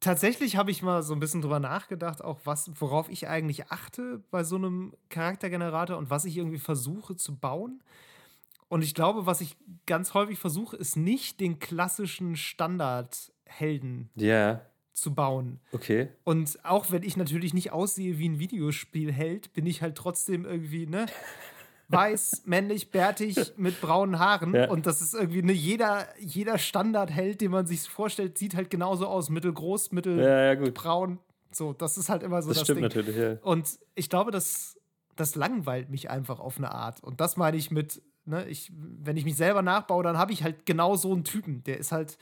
tatsächlich 0.00 0.56
habe 0.56 0.70
ich 0.70 0.82
mal 0.82 1.02
so 1.02 1.14
ein 1.14 1.20
bisschen 1.20 1.42
drüber 1.42 1.60
nachgedacht, 1.60 2.22
auch 2.24 2.40
was, 2.44 2.70
worauf 2.80 3.08
ich 3.08 3.28
eigentlich 3.28 3.70
achte 3.70 4.22
bei 4.30 4.42
so 4.42 4.56
einem 4.56 4.94
Charaktergenerator 5.10 5.96
und 5.96 6.10
was 6.10 6.24
ich 6.24 6.36
irgendwie 6.36 6.58
versuche 6.58 7.16
zu 7.16 7.36
bauen. 7.36 7.82
Und 8.68 8.82
ich 8.82 8.94
glaube, 8.94 9.26
was 9.26 9.40
ich 9.40 9.56
ganz 9.86 10.14
häufig 10.14 10.38
versuche, 10.38 10.76
ist 10.76 10.96
nicht 10.96 11.40
den 11.40 11.58
klassischen 11.58 12.36
Standardhelden 12.36 14.10
yeah. 14.18 14.64
zu 14.92 15.14
bauen. 15.14 15.60
Okay. 15.72 16.08
Und 16.24 16.64
auch 16.64 16.90
wenn 16.90 17.02
ich 17.02 17.16
natürlich 17.16 17.52
nicht 17.52 17.72
aussehe 17.72 18.18
wie 18.18 18.28
ein 18.28 18.38
Videospielheld, 18.38 19.52
bin 19.52 19.66
ich 19.66 19.82
halt 19.82 19.96
trotzdem 19.96 20.44
irgendwie, 20.44 20.86
ne? 20.86 21.06
Weiß, 21.90 22.42
männlich, 22.46 22.90
bärtig, 22.90 23.52
mit 23.56 23.80
braunen 23.80 24.18
Haaren. 24.18 24.54
Ja. 24.54 24.70
Und 24.70 24.86
das 24.86 25.00
ist 25.00 25.14
irgendwie 25.14 25.42
ne, 25.42 25.52
jeder, 25.52 26.06
jeder 26.18 26.58
Standardheld, 26.58 27.40
den 27.40 27.50
man 27.50 27.66
sich 27.66 27.88
vorstellt, 27.88 28.38
sieht 28.38 28.54
halt 28.54 28.70
genauso 28.70 29.06
aus. 29.06 29.30
Mittelgroß, 29.30 29.92
mittelbraun. 29.92 31.10
Ja, 31.12 31.18
so, 31.52 31.72
das 31.72 31.98
ist 31.98 32.08
halt 32.08 32.22
immer 32.22 32.42
so 32.42 32.50
das, 32.50 32.58
das 32.58 32.66
stimmt 32.66 32.78
Ding. 32.78 32.84
natürlich, 32.84 33.16
ja. 33.16 33.36
Und 33.42 33.78
ich 33.94 34.08
glaube, 34.08 34.30
das, 34.30 34.78
das 35.16 35.34
langweilt 35.34 35.90
mich 35.90 36.10
einfach 36.10 36.38
auf 36.38 36.58
eine 36.58 36.72
Art. 36.72 37.02
Und 37.02 37.20
das 37.20 37.36
meine 37.36 37.56
ich 37.56 37.70
mit, 37.70 38.00
ne, 38.24 38.46
ich, 38.48 38.70
wenn 38.74 39.16
ich 39.16 39.24
mich 39.24 39.36
selber 39.36 39.62
nachbaue, 39.62 40.04
dann 40.04 40.16
habe 40.16 40.32
ich 40.32 40.44
halt 40.44 40.66
genau 40.66 40.96
so 40.96 41.12
einen 41.12 41.24
Typen. 41.24 41.64
Der 41.64 41.78
ist 41.78 41.90
halt 41.90 42.18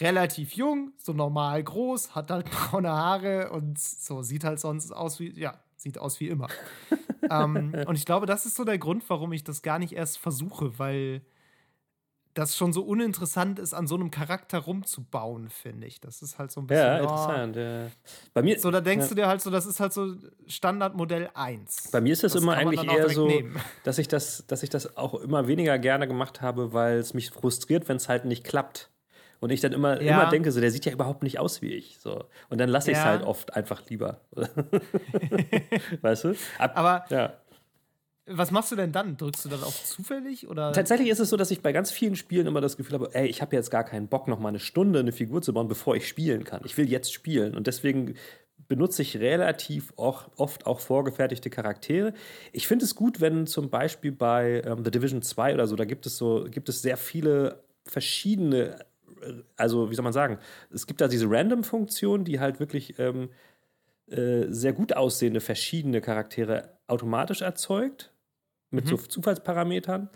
relativ 0.00 0.52
jung, 0.54 0.92
so 0.98 1.12
normal 1.12 1.62
groß, 1.62 2.14
hat 2.14 2.30
halt 2.30 2.50
braune 2.50 2.90
Haare 2.90 3.50
und 3.50 3.78
so 3.78 4.22
sieht 4.22 4.44
halt 4.44 4.60
sonst 4.60 4.92
aus 4.92 5.18
wie, 5.20 5.38
ja, 5.38 5.58
sieht 5.84 5.98
aus 5.98 6.18
wie 6.18 6.28
immer. 6.28 6.48
ähm, 7.30 7.74
und 7.86 7.94
ich 7.94 8.04
glaube, 8.04 8.26
das 8.26 8.46
ist 8.46 8.56
so 8.56 8.64
der 8.64 8.78
Grund, 8.78 9.08
warum 9.08 9.32
ich 9.32 9.44
das 9.44 9.62
gar 9.62 9.78
nicht 9.78 9.92
erst 9.92 10.18
versuche, 10.18 10.78
weil 10.78 11.22
das 12.32 12.56
schon 12.56 12.72
so 12.72 12.82
uninteressant 12.82 13.60
ist, 13.60 13.74
an 13.74 13.86
so 13.86 13.94
einem 13.94 14.10
Charakter 14.10 14.58
rumzubauen, 14.58 15.50
finde 15.50 15.86
ich. 15.86 16.00
Das 16.00 16.20
ist 16.20 16.38
halt 16.38 16.50
so 16.50 16.62
ein 16.62 16.66
bisschen. 16.66 16.84
Ja, 16.84 16.98
interessant. 16.98 17.56
Oh, 17.56 17.60
ja. 17.60 17.86
Bei 18.32 18.42
mir, 18.42 18.58
so, 18.58 18.72
da 18.72 18.80
denkst 18.80 19.04
ja. 19.04 19.08
du 19.10 19.14
dir 19.14 19.26
halt 19.28 19.40
so, 19.40 19.50
das 19.50 19.66
ist 19.66 19.78
halt 19.78 19.92
so 19.92 20.16
Standardmodell 20.48 21.30
1. 21.34 21.90
Bei 21.92 22.00
mir 22.00 22.12
ist 22.12 22.24
das, 22.24 22.32
das 22.32 22.42
immer 22.42 22.54
eigentlich 22.54 22.82
eher 22.82 23.08
so, 23.08 23.30
dass 23.84 23.98
ich 23.98 24.08
das, 24.08 24.46
dass 24.48 24.64
ich 24.64 24.70
das 24.70 24.96
auch 24.96 25.14
immer 25.14 25.46
weniger 25.46 25.78
gerne 25.78 26.08
gemacht 26.08 26.40
habe, 26.40 26.72
weil 26.72 26.98
es 26.98 27.14
mich 27.14 27.30
frustriert, 27.30 27.88
wenn 27.88 27.98
es 27.98 28.08
halt 28.08 28.24
nicht 28.24 28.42
klappt. 28.42 28.90
Und 29.40 29.50
ich 29.50 29.60
dann 29.60 29.72
immer, 29.72 30.00
ja. 30.00 30.20
immer 30.20 30.30
denke, 30.30 30.50
so, 30.52 30.60
der 30.60 30.70
sieht 30.70 30.84
ja 30.84 30.92
überhaupt 30.92 31.22
nicht 31.22 31.38
aus 31.38 31.62
wie 31.62 31.72
ich. 31.72 31.98
So. 31.98 32.24
Und 32.48 32.58
dann 32.58 32.68
lasse 32.68 32.90
ich 32.90 32.96
es 32.96 33.02
ja. 33.02 33.10
halt 33.10 33.22
oft 33.22 33.54
einfach 33.54 33.82
lieber. 33.88 34.20
weißt 36.00 36.24
du? 36.24 36.34
Ab, 36.58 36.72
Aber 36.74 37.04
ja. 37.10 37.34
Was 38.26 38.50
machst 38.50 38.72
du 38.72 38.76
denn 38.76 38.90
dann? 38.90 39.18
Drückst 39.18 39.44
du 39.44 39.48
dann 39.50 39.62
auf 39.62 39.84
zufällig? 39.84 40.48
Oder? 40.48 40.72
Tatsächlich 40.72 41.10
ist 41.10 41.18
es 41.18 41.28
so, 41.28 41.36
dass 41.36 41.50
ich 41.50 41.60
bei 41.60 41.72
ganz 41.72 41.90
vielen 41.90 42.16
Spielen 42.16 42.46
immer 42.46 42.62
das 42.62 42.78
Gefühl 42.78 42.94
habe, 42.94 43.10
ey, 43.12 43.26
ich 43.26 43.42
habe 43.42 43.54
jetzt 43.54 43.70
gar 43.70 43.84
keinen 43.84 44.08
Bock, 44.08 44.28
noch 44.28 44.38
mal 44.38 44.48
eine 44.48 44.60
Stunde 44.60 45.00
eine 45.00 45.12
Figur 45.12 45.42
zu 45.42 45.52
bauen, 45.52 45.68
bevor 45.68 45.94
ich 45.94 46.08
spielen 46.08 46.44
kann. 46.44 46.62
Ich 46.64 46.78
will 46.78 46.88
jetzt 46.88 47.12
spielen. 47.12 47.54
Und 47.54 47.66
deswegen 47.66 48.14
benutze 48.66 49.02
ich 49.02 49.18
relativ 49.18 49.92
auch, 49.96 50.30
oft 50.36 50.66
auch 50.66 50.80
vorgefertigte 50.80 51.50
Charaktere. 51.50 52.14
Ich 52.52 52.66
finde 52.66 52.86
es 52.86 52.94
gut, 52.94 53.20
wenn 53.20 53.46
zum 53.46 53.68
Beispiel 53.68 54.12
bei 54.12 54.62
ähm, 54.64 54.84
The 54.84 54.90
Division 54.90 55.20
2 55.20 55.52
oder 55.52 55.66
so, 55.66 55.76
da 55.76 55.84
gibt 55.84 56.06
es 56.06 56.16
so, 56.16 56.46
gibt 56.50 56.70
es 56.70 56.80
sehr 56.80 56.96
viele 56.96 57.62
verschiedene 57.84 58.78
also 59.56 59.90
wie 59.90 59.94
soll 59.94 60.02
man 60.02 60.12
sagen, 60.12 60.38
es 60.70 60.86
gibt 60.86 61.00
da 61.00 61.08
diese 61.08 61.28
Random-Funktion, 61.28 62.24
die 62.24 62.40
halt 62.40 62.60
wirklich 62.60 62.98
ähm, 62.98 63.30
äh, 64.10 64.46
sehr 64.48 64.72
gut 64.72 64.94
aussehende 64.94 65.40
verschiedene 65.40 66.00
Charaktere 66.00 66.70
automatisch 66.86 67.42
erzeugt, 67.42 68.12
mit 68.70 68.84
mhm. 68.84 68.88
so 68.90 68.96
Zufallsparametern. 68.96 70.10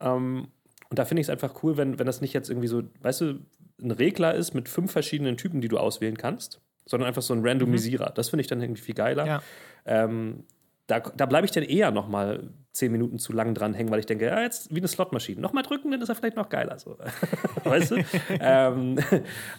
Ähm, 0.00 0.48
und 0.90 0.98
da 0.98 1.04
finde 1.04 1.20
ich 1.20 1.26
es 1.26 1.30
einfach 1.30 1.62
cool, 1.62 1.76
wenn, 1.76 1.98
wenn 1.98 2.06
das 2.06 2.20
nicht 2.20 2.32
jetzt 2.32 2.48
irgendwie 2.48 2.68
so, 2.68 2.82
weißt 3.00 3.20
du, 3.22 3.40
ein 3.82 3.90
Regler 3.90 4.34
ist 4.34 4.54
mit 4.54 4.68
fünf 4.68 4.92
verschiedenen 4.92 5.36
Typen, 5.36 5.60
die 5.60 5.68
du 5.68 5.78
auswählen 5.78 6.16
kannst, 6.16 6.60
sondern 6.86 7.08
einfach 7.08 7.22
so 7.22 7.34
ein 7.34 7.46
Randomisierer. 7.46 8.10
Mhm. 8.10 8.14
Das 8.14 8.28
finde 8.28 8.42
ich 8.42 8.46
dann 8.46 8.62
irgendwie 8.62 8.82
viel 8.82 8.94
geiler. 8.94 9.26
Ja. 9.26 9.42
Ähm, 9.84 10.44
da, 10.86 11.00
da 11.00 11.26
bleibe 11.26 11.44
ich 11.46 11.50
dann 11.50 11.64
eher 11.64 11.90
noch 11.90 12.08
mal 12.08 12.50
zehn 12.74 12.90
Minuten 12.90 13.18
zu 13.18 13.32
lang 13.32 13.54
dranhängen, 13.54 13.92
weil 13.92 14.00
ich 14.00 14.06
denke, 14.06 14.26
ja, 14.26 14.42
jetzt 14.42 14.74
wie 14.74 14.78
eine 14.78 14.88
Slotmaschine. 14.88 15.40
Nochmal 15.40 15.62
drücken, 15.62 15.92
dann 15.92 16.02
ist 16.02 16.08
er 16.08 16.16
vielleicht 16.16 16.36
noch 16.36 16.48
geiler. 16.48 16.78
So. 16.78 16.98
weißt 17.64 17.92
du? 17.92 18.04
ähm, 18.40 18.98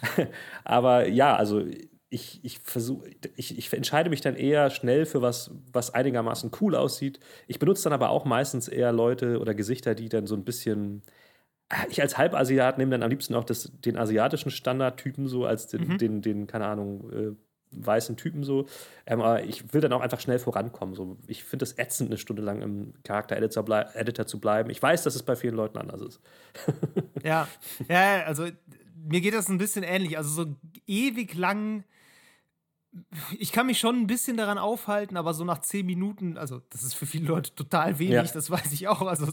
aber 0.64 1.08
ja, 1.08 1.34
also 1.34 1.64
ich, 2.10 2.44
ich 2.44 2.58
versuche, 2.58 3.10
ich, 3.34 3.56
ich 3.56 3.72
entscheide 3.72 4.10
mich 4.10 4.20
dann 4.20 4.36
eher 4.36 4.68
schnell 4.70 5.06
für 5.06 5.22
was, 5.22 5.50
was 5.72 5.94
einigermaßen 5.94 6.50
cool 6.60 6.76
aussieht. 6.76 7.18
Ich 7.48 7.58
benutze 7.58 7.84
dann 7.84 7.94
aber 7.94 8.10
auch 8.10 8.26
meistens 8.26 8.68
eher 8.68 8.92
Leute 8.92 9.40
oder 9.40 9.54
Gesichter, 9.54 9.94
die 9.94 10.08
dann 10.08 10.26
so 10.26 10.36
ein 10.36 10.44
bisschen. 10.44 11.02
Ich 11.88 12.00
als 12.00 12.16
Halbasiat 12.16 12.78
nehme 12.78 12.92
dann 12.92 13.02
am 13.02 13.10
liebsten 13.10 13.34
auch 13.34 13.42
das, 13.42 13.72
den 13.80 13.96
asiatischen 13.96 14.52
Standardtypen 14.52 15.26
so 15.26 15.46
als 15.46 15.66
den, 15.66 15.88
mhm. 15.88 15.98
den, 15.98 16.22
den, 16.22 16.46
keine 16.46 16.66
Ahnung, 16.66 17.10
äh, 17.10 17.45
weißen 17.72 18.16
Typen 18.16 18.44
so. 18.44 18.66
Ähm, 19.06 19.20
aber 19.20 19.44
ich 19.44 19.72
will 19.72 19.80
dann 19.80 19.92
auch 19.92 20.00
einfach 20.00 20.20
schnell 20.20 20.38
vorankommen. 20.38 20.94
So. 20.94 21.16
Ich 21.26 21.44
finde 21.44 21.64
es 21.64 21.78
ätzend, 21.78 22.10
eine 22.10 22.18
Stunde 22.18 22.42
lang 22.42 22.62
im 22.62 22.94
Charakter-Editor 23.04 24.26
zu 24.26 24.40
bleiben. 24.40 24.70
Ich 24.70 24.82
weiß, 24.82 25.02
dass 25.02 25.14
es 25.14 25.22
bei 25.22 25.36
vielen 25.36 25.54
Leuten 25.54 25.78
anders 25.78 26.00
ist. 26.00 26.20
ja, 27.24 27.48
ja, 27.88 28.24
also 28.24 28.46
mir 29.08 29.20
geht 29.20 29.34
das 29.34 29.48
ein 29.48 29.58
bisschen 29.58 29.84
ähnlich. 29.84 30.16
Also 30.16 30.44
so 30.44 30.56
ewig 30.86 31.34
lang 31.34 31.84
ich 33.38 33.52
kann 33.52 33.66
mich 33.66 33.78
schon 33.78 33.96
ein 33.96 34.06
bisschen 34.06 34.36
daran 34.36 34.58
aufhalten, 34.58 35.16
aber 35.16 35.34
so 35.34 35.44
nach 35.44 35.60
zehn 35.60 35.86
Minuten, 35.86 36.38
also 36.38 36.60
das 36.70 36.82
ist 36.82 36.94
für 36.94 37.06
viele 37.06 37.26
Leute 37.26 37.54
total 37.54 37.98
wenig, 37.98 38.14
ja. 38.14 38.22
das 38.22 38.50
weiß 38.50 38.72
ich 38.72 38.88
auch. 38.88 39.02
Also 39.02 39.28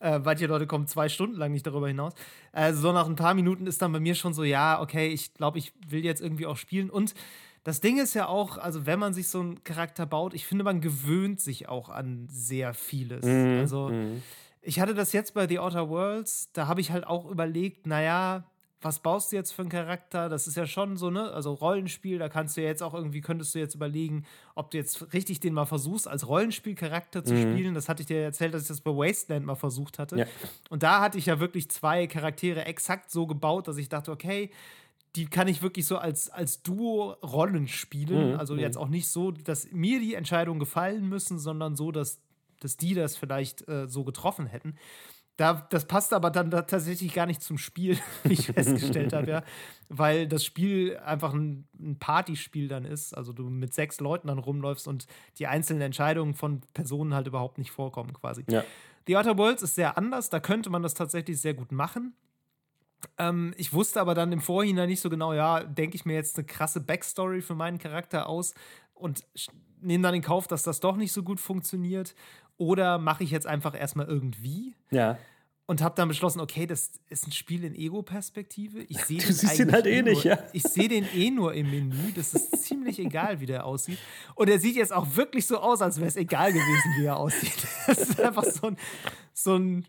äh, 0.00 0.18
manche 0.18 0.46
Leute 0.46 0.66
kommen 0.66 0.86
zwei 0.86 1.08
Stunden 1.08 1.36
lang 1.36 1.52
nicht 1.52 1.66
darüber 1.66 1.88
hinaus. 1.88 2.14
Also 2.52 2.80
so 2.80 2.92
nach 2.92 3.06
ein 3.06 3.16
paar 3.16 3.34
Minuten 3.34 3.66
ist 3.66 3.82
dann 3.82 3.92
bei 3.92 4.00
mir 4.00 4.14
schon 4.14 4.34
so, 4.34 4.44
ja, 4.44 4.80
okay, 4.80 5.08
ich 5.08 5.34
glaube, 5.34 5.58
ich 5.58 5.72
will 5.86 6.04
jetzt 6.04 6.20
irgendwie 6.20 6.46
auch 6.46 6.56
spielen. 6.56 6.90
Und 6.90 7.14
das 7.64 7.80
Ding 7.80 7.98
ist 7.98 8.14
ja 8.14 8.26
auch, 8.26 8.58
also 8.58 8.86
wenn 8.86 8.98
man 8.98 9.14
sich 9.14 9.28
so 9.28 9.40
einen 9.40 9.64
Charakter 9.64 10.06
baut, 10.06 10.34
ich 10.34 10.46
finde, 10.46 10.64
man 10.64 10.80
gewöhnt 10.80 11.40
sich 11.40 11.68
auch 11.68 11.88
an 11.88 12.26
sehr 12.28 12.74
vieles. 12.74 13.24
Mhm. 13.24 13.60
Also 13.60 13.88
mhm. 13.88 14.22
ich 14.62 14.80
hatte 14.80 14.94
das 14.94 15.12
jetzt 15.12 15.34
bei 15.34 15.46
The 15.46 15.60
Outer 15.60 15.88
Worlds, 15.88 16.50
da 16.52 16.66
habe 16.66 16.80
ich 16.80 16.90
halt 16.90 17.06
auch 17.06 17.30
überlegt, 17.30 17.86
naja, 17.86 18.44
was 18.82 18.98
baust 18.98 19.30
du 19.30 19.36
jetzt 19.36 19.52
für 19.52 19.62
einen 19.62 19.70
Charakter? 19.70 20.28
Das 20.28 20.46
ist 20.46 20.56
ja 20.56 20.66
schon 20.66 20.96
so, 20.96 21.10
ne? 21.10 21.30
Also 21.30 21.52
Rollenspiel, 21.52 22.18
da 22.18 22.28
kannst 22.28 22.56
du 22.56 22.62
ja 22.62 22.66
jetzt 22.66 22.82
auch 22.82 22.94
irgendwie, 22.94 23.20
könntest 23.20 23.54
du 23.54 23.60
jetzt 23.60 23.74
überlegen, 23.76 24.24
ob 24.56 24.72
du 24.72 24.78
jetzt 24.78 25.12
richtig 25.12 25.38
den 25.40 25.54
mal 25.54 25.66
versuchst, 25.66 26.08
als 26.08 26.26
Rollenspielcharakter 26.26 27.24
zu 27.24 27.34
mhm. 27.34 27.52
spielen. 27.52 27.74
Das 27.74 27.88
hatte 27.88 28.02
ich 28.02 28.08
dir 28.08 28.18
erzählt, 28.18 28.54
dass 28.54 28.62
ich 28.62 28.68
das 28.68 28.80
bei 28.80 28.90
Wasteland 28.90 29.46
mal 29.46 29.54
versucht 29.54 29.98
hatte. 30.00 30.18
Ja. 30.18 30.26
Und 30.68 30.82
da 30.82 31.00
hatte 31.00 31.16
ich 31.16 31.26
ja 31.26 31.38
wirklich 31.38 31.70
zwei 31.70 32.08
Charaktere 32.08 32.64
exakt 32.64 33.10
so 33.10 33.26
gebaut, 33.26 33.68
dass 33.68 33.76
ich 33.76 33.88
dachte, 33.88 34.10
okay, 34.10 34.50
die 35.16 35.26
kann 35.26 35.48
ich 35.48 35.62
wirklich 35.62 35.86
so 35.86 35.98
als, 35.98 36.30
als 36.30 36.62
Duo-Rollen 36.62 37.68
spielen. 37.68 38.32
Mhm. 38.32 38.38
Also 38.38 38.56
jetzt 38.56 38.76
mhm. 38.76 38.82
auch 38.82 38.88
nicht 38.88 39.08
so, 39.08 39.30
dass 39.30 39.70
mir 39.70 40.00
die 40.00 40.14
Entscheidungen 40.14 40.60
gefallen 40.60 41.08
müssen, 41.08 41.38
sondern 41.38 41.76
so, 41.76 41.92
dass, 41.92 42.20
dass 42.60 42.76
die 42.76 42.94
das 42.94 43.16
vielleicht 43.16 43.68
äh, 43.68 43.88
so 43.88 44.04
getroffen 44.04 44.46
hätten. 44.46 44.76
Da, 45.36 45.66
das 45.70 45.86
passt 45.86 46.12
aber 46.12 46.30
dann 46.30 46.50
da 46.50 46.62
tatsächlich 46.62 47.14
gar 47.14 47.26
nicht 47.26 47.42
zum 47.42 47.56
Spiel, 47.58 47.98
wie 48.22 48.34
ich 48.34 48.46
festgestellt 48.46 49.12
habe, 49.12 49.30
ja. 49.30 49.44
Weil 49.88 50.28
das 50.28 50.44
Spiel 50.44 50.96
einfach 50.98 51.34
ein, 51.34 51.66
ein 51.78 51.98
Partyspiel 51.98 52.68
dann 52.68 52.84
ist. 52.84 53.16
Also 53.16 53.32
du 53.32 53.44
mit 53.44 53.74
sechs 53.74 54.00
Leuten 54.00 54.28
dann 54.28 54.38
rumläufst 54.38 54.86
und 54.88 55.06
die 55.38 55.46
einzelnen 55.46 55.82
Entscheidungen 55.82 56.34
von 56.34 56.60
Personen 56.74 57.14
halt 57.14 57.26
überhaupt 57.26 57.58
nicht 57.58 57.70
vorkommen, 57.70 58.12
quasi. 58.12 58.44
Ja. 58.48 58.64
The 59.06 59.16
Outer 59.16 59.36
Worlds 59.36 59.62
ist 59.62 59.74
sehr 59.74 59.98
anders, 59.98 60.30
da 60.30 60.38
könnte 60.38 60.70
man 60.70 60.82
das 60.82 60.94
tatsächlich 60.94 61.40
sehr 61.40 61.54
gut 61.54 61.72
machen. 61.72 62.14
Ähm, 63.18 63.54
ich 63.56 63.72
wusste 63.72 64.00
aber 64.00 64.14
dann 64.14 64.32
im 64.32 64.40
Vorhinein 64.40 64.88
nicht 64.88 65.00
so 65.00 65.10
genau, 65.10 65.32
ja, 65.32 65.64
denke 65.64 65.96
ich 65.96 66.04
mir 66.04 66.14
jetzt 66.14 66.36
eine 66.38 66.46
krasse 66.46 66.80
Backstory 66.80 67.42
für 67.42 67.54
meinen 67.54 67.78
Charakter 67.78 68.28
aus 68.28 68.54
und 68.94 69.24
nehme 69.80 70.02
dann 70.02 70.14
in 70.14 70.22
Kauf, 70.22 70.46
dass 70.46 70.62
das 70.62 70.80
doch 70.80 70.96
nicht 70.96 71.12
so 71.12 71.22
gut 71.22 71.40
funktioniert. 71.40 72.14
Oder 72.56 72.98
mache 72.98 73.24
ich 73.24 73.30
jetzt 73.30 73.46
einfach 73.46 73.78
erstmal 73.78 74.06
irgendwie? 74.06 74.76
Ja. 74.90 75.18
Und 75.66 75.80
habe 75.80 75.94
dann 75.94 76.08
beschlossen, 76.08 76.40
okay, 76.40 76.66
das 76.66 76.90
ist 77.08 77.26
ein 77.26 77.32
Spiel 77.32 77.64
in 77.64 77.74
Ego-Perspektive. 77.74 78.82
Ich 78.82 78.98
sehe 79.04 79.18
den, 79.18 79.32
siehst 79.32 79.58
ihn 79.58 79.72
halt 79.72 79.86
eh, 79.86 79.98
eh 79.98 80.02
nicht, 80.02 80.24
ja. 80.24 80.38
Ich 80.52 80.62
sehe 80.62 80.88
den 80.88 81.06
eh 81.14 81.30
nur 81.30 81.54
im 81.54 81.70
Menü. 81.70 82.12
Das 82.14 82.34
ist 82.34 82.64
ziemlich 82.64 82.98
egal, 82.98 83.40
wie 83.40 83.46
der 83.46 83.64
aussieht. 83.64 83.98
Und 84.34 84.48
er 84.48 84.58
sieht 84.58 84.76
jetzt 84.76 84.92
auch 84.92 85.16
wirklich 85.16 85.46
so 85.46 85.58
aus, 85.58 85.80
als 85.80 85.98
wäre 85.98 86.08
es 86.08 86.16
egal 86.16 86.52
gewesen, 86.52 86.94
wie 86.98 87.04
er 87.04 87.16
aussieht. 87.16 87.66
Das 87.86 87.98
ist 87.98 88.20
einfach 88.20 88.44
so 88.44 88.68
ein, 88.68 88.76
so 89.32 89.56
ein 89.56 89.86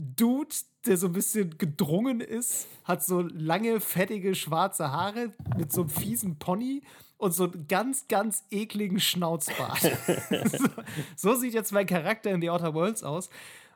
Dude, 0.00 0.54
der 0.86 0.96
so 0.96 1.08
ein 1.08 1.12
bisschen 1.12 1.58
gedrungen 1.58 2.20
ist, 2.20 2.68
hat 2.84 3.02
so 3.02 3.20
lange, 3.20 3.80
fettige, 3.80 4.36
schwarze 4.36 4.92
Haare 4.92 5.32
mit 5.56 5.72
so 5.72 5.80
einem 5.80 5.90
fiesen 5.90 6.38
Pony 6.38 6.82
und 7.16 7.34
so 7.34 7.44
einen 7.44 7.66
ganz, 7.66 8.06
ganz 8.06 8.44
ekligen 8.52 9.00
Schnauzbart. 9.00 9.80
so, 10.56 10.68
so, 11.16 11.34
sieht 11.34 11.52
jetzt 11.52 11.72
mein 11.72 11.86
Charakter 11.86 12.30
in 12.30 12.40
The 12.40 12.50
Outer 12.50 12.74
Worlds 12.74 13.02
aus. 13.02 13.28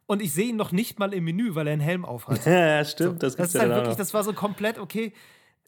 Und 0.07 0.23
ich 0.23 0.33
sehe 0.33 0.51
ihn 0.51 0.57
noch 0.57 0.71
nicht 0.71 1.01
mal 1.01 1.13
im 1.13 1.25
Menü, 1.25 1.57
weil 1.57 1.67
er 1.67 1.73
einen 1.73 1.83
Helm 1.83 2.05
aufhat. 2.05 2.47
Ja, 2.47 2.85
stimmt. 2.85 3.15
So, 3.15 3.27
das, 3.27 3.35
das 3.35 3.55
ist 3.55 3.61
halt 3.61 3.71
wirklich, 3.71 3.97
das 3.97 4.15
war 4.15 4.23
so 4.23 4.33
komplett 4.33 4.79
okay 4.79 5.13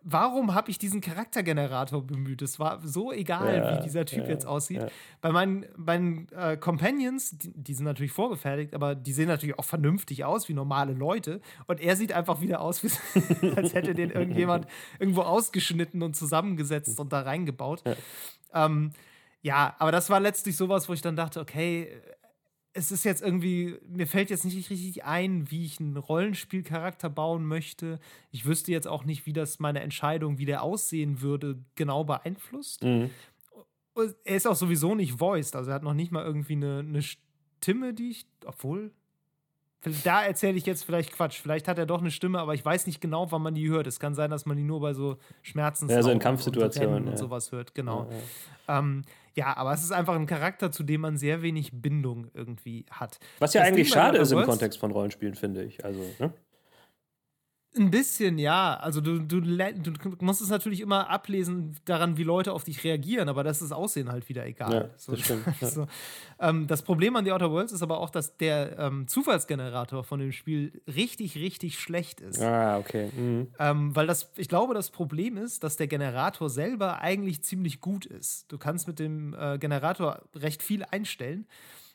warum 0.05 0.55
habe 0.55 0.70
ich 0.70 0.78
diesen 0.78 1.00
Charaktergenerator 1.00 2.02
bemüht? 2.07 2.42
Es 2.42 2.59
war 2.59 2.80
so 2.86 3.11
egal, 3.12 3.57
ja, 3.57 3.78
wie 3.78 3.82
dieser 3.82 4.05
Typ 4.05 4.24
ja, 4.24 4.28
jetzt 4.28 4.46
aussieht. 4.46 4.82
Ja. 4.82 4.88
Bei 5.20 5.32
meinen, 5.32 5.64
meinen 5.76 6.28
äh, 6.32 6.57
Companions, 6.57 7.36
die, 7.38 7.52
die, 7.55 7.74
sind 7.74 7.86
natürlich 7.86 8.12
vorgefertigt, 8.12 8.74
aber 8.74 8.94
die 8.94 9.12
sehen 9.12 9.28
natürlich 9.28 9.59
auch 9.59 9.64
vernünftig 9.64 10.24
aus, 10.24 10.48
wie 10.48 10.55
normale 10.55 10.92
Leute. 10.92 11.40
Und 11.66 11.80
er 11.80 11.96
sieht 11.96 12.12
einfach 12.12 12.40
wieder 12.42 12.61
aus, 12.61 12.84
als 13.57 13.74
hätte 13.74 13.94
den 13.94 14.11
irgendjemand 14.11 14.66
irgendwo 14.98 15.22
ausgeschnitten 15.22 16.02
und 16.02 16.14
zusammengesetzt 16.14 17.00
und 17.00 17.12
da 17.12 17.22
reingebaut. 17.22 17.82
Ähm, 18.52 18.92
ja, 19.40 19.74
aber 19.78 19.92
das 19.92 20.11
war 20.11 20.20
letztlich 20.20 20.57
sowas, 20.57 20.88
wo 20.88 20.92
ich 20.92 21.02
dann 21.02 21.16
dachte, 21.16 21.40
okay, 21.40 21.88
es 22.77 22.91
ist 22.91 23.05
jetzt 23.05 23.22
irgendwie, 23.22 23.79
mir 23.89 24.07
fällt 24.07 24.31
jetzt 24.31 24.45
nicht 24.45 24.68
richtig 24.68 25.05
ein, 25.05 25.51
wie 25.51 25.64
ich 25.64 25.79
einen 25.79 25.97
Rollenspielcharakter 25.97 27.09
bauen 27.09 27.47
möchte. 27.47 28.01
Ich 28.33 28.47
wüsste 28.47 28.72
jetzt 28.72 28.89
auch 28.89 29.05
nicht, 29.05 29.27
wie 29.27 29.33
das 29.33 29.61
meine 29.61 29.81
Entscheidung, 29.81 30.39
wie 30.39 30.45
der 30.45 30.62
aussehen 30.62 31.20
würde, 31.20 31.64
genau 31.77 32.03
beeinflusst. 32.03 32.83
Mhm. 32.83 33.11
Er 34.25 34.37
ist 34.37 34.49
auch 34.49 34.57
sowieso 34.57 34.97
nicht 34.97 35.20
voiced, 35.20 35.55
also 35.55 35.70
er 35.70 35.77
hat 35.77 35.85
noch 35.85 35.95
nicht 35.95 36.11
mal 36.11 36.25
irgendwie 36.25 36.55
eine, 36.55 36.81
eine 36.81 37.01
Stimme, 37.03 37.95
die 37.95 38.11
ich, 38.11 38.27
obwohl, 38.45 38.91
da 40.05 40.24
erzähle 40.24 40.57
ich 40.57 40.66
jetzt 40.66 40.85
vielleicht 40.85 41.12
Quatsch. 41.12 41.41
Vielleicht 41.41 41.68
hat 41.68 41.78
er 41.78 41.87
doch 41.87 42.01
eine 42.01 42.11
Stimme, 42.11 42.39
aber 42.39 42.55
ich 42.55 42.64
weiß 42.64 42.87
nicht 42.87 43.01
genau, 43.01 43.30
wann 43.30 43.43
man 43.43 43.55
die 43.55 43.68
hört. 43.68 43.87
Es 43.87 44.01
kann 44.01 44.14
sein, 44.14 44.30
dass 44.30 44.47
man 44.47 44.57
die 44.57 44.62
nur 44.62 44.80
bei 44.80 44.95
so 44.95 45.16
Schmerzen 45.43 45.89
ja, 45.89 46.03
so 46.03 46.11
in 46.11 46.18
Kampfsituationen 46.18 46.95
und, 46.95 47.05
ja. 47.05 47.11
und 47.12 47.18
sowas 47.18 47.53
hört. 47.53 47.74
Genau. 47.74 48.09
Ja, 48.11 48.16
ja. 48.74 48.78
Ähm, 48.78 49.03
ja, 49.35 49.57
aber 49.57 49.72
es 49.72 49.82
ist 49.82 49.93
einfach 49.93 50.14
ein 50.14 50.26
Charakter, 50.26 50.70
zu 50.70 50.85
dem 50.85 51.01
man 51.01 51.16
sehr 51.16 51.43
wenig 51.43 51.70
Bindung 51.72 52.28
irgendwie 52.35 52.87
hat. 52.91 53.18
Was 53.41 53.53
ja 53.55 53.61
das 53.61 53.68
eigentlich 53.68 53.89
schade 53.89 54.18
ist 54.18 54.32
im 54.32 54.43
Kontext 54.43 54.78
von 54.78 54.91
Rollenspielen, 54.93 55.35
finde 55.35 55.64
ich. 55.64 55.85
Also, 55.85 56.01
ne? 56.18 56.32
Ein 57.77 57.91
bisschen, 57.91 58.39
ja. 58.39 58.75
Also 58.75 59.01
du, 59.01 59.18
du, 59.18 59.41
du 59.41 59.93
musst 60.20 60.41
es 60.41 60.49
natürlich 60.49 60.81
immer 60.81 61.11
ablesen 61.11 61.77
daran, 61.85 62.16
wie 62.16 62.22
Leute 62.22 62.53
auf 62.53 62.62
dich 62.62 62.85
reagieren, 62.85 63.29
aber 63.29 63.43
das 63.43 63.62
ist 63.62 63.72
Aussehen 63.72 64.12
halt 64.12 64.29
wieder 64.29 64.47
egal. 64.47 64.72
Ja, 64.72 64.81
das, 64.85 65.05
so, 65.05 65.16
stimmt, 65.16 65.45
ja. 65.61 65.68
so. 65.68 65.87
ähm, 66.39 66.68
das 66.68 66.83
Problem 66.83 67.16
an 67.16 67.25
The 67.25 67.33
Outer 67.33 67.51
Worlds 67.51 67.72
ist 67.72 67.83
aber 67.83 67.99
auch, 67.99 68.11
dass 68.11 68.37
der 68.37 68.79
ähm, 68.79 69.09
Zufallsgenerator 69.09 70.05
von 70.05 70.20
dem 70.20 70.31
Spiel 70.31 70.83
richtig, 70.87 71.37
richtig 71.37 71.81
schlecht 71.81 72.20
ist. 72.20 72.41
Ah, 72.41 72.79
okay. 72.79 73.11
Mhm. 73.16 73.49
Ähm, 73.59 73.97
weil 73.97 74.07
das, 74.07 74.31
ich 74.37 74.49
glaube, 74.49 74.75
das 74.75 74.91
Problem 74.91 75.37
ist, 75.37 75.64
dass 75.64 75.77
der 75.77 75.89
Generator 75.89 76.49
selber 76.51 77.01
eigentlich 77.01 77.43
ziemlich 77.43 77.81
gut 77.81 78.07
ist. 78.07 78.53
Du 78.53 78.59
kannst 78.59 78.87
mit 78.87 79.01
dem 79.01 79.35
äh, 79.35 79.59
Generator 79.59 80.22
recht 80.37 80.62
viel 80.62 80.85
einstellen. 80.85 81.47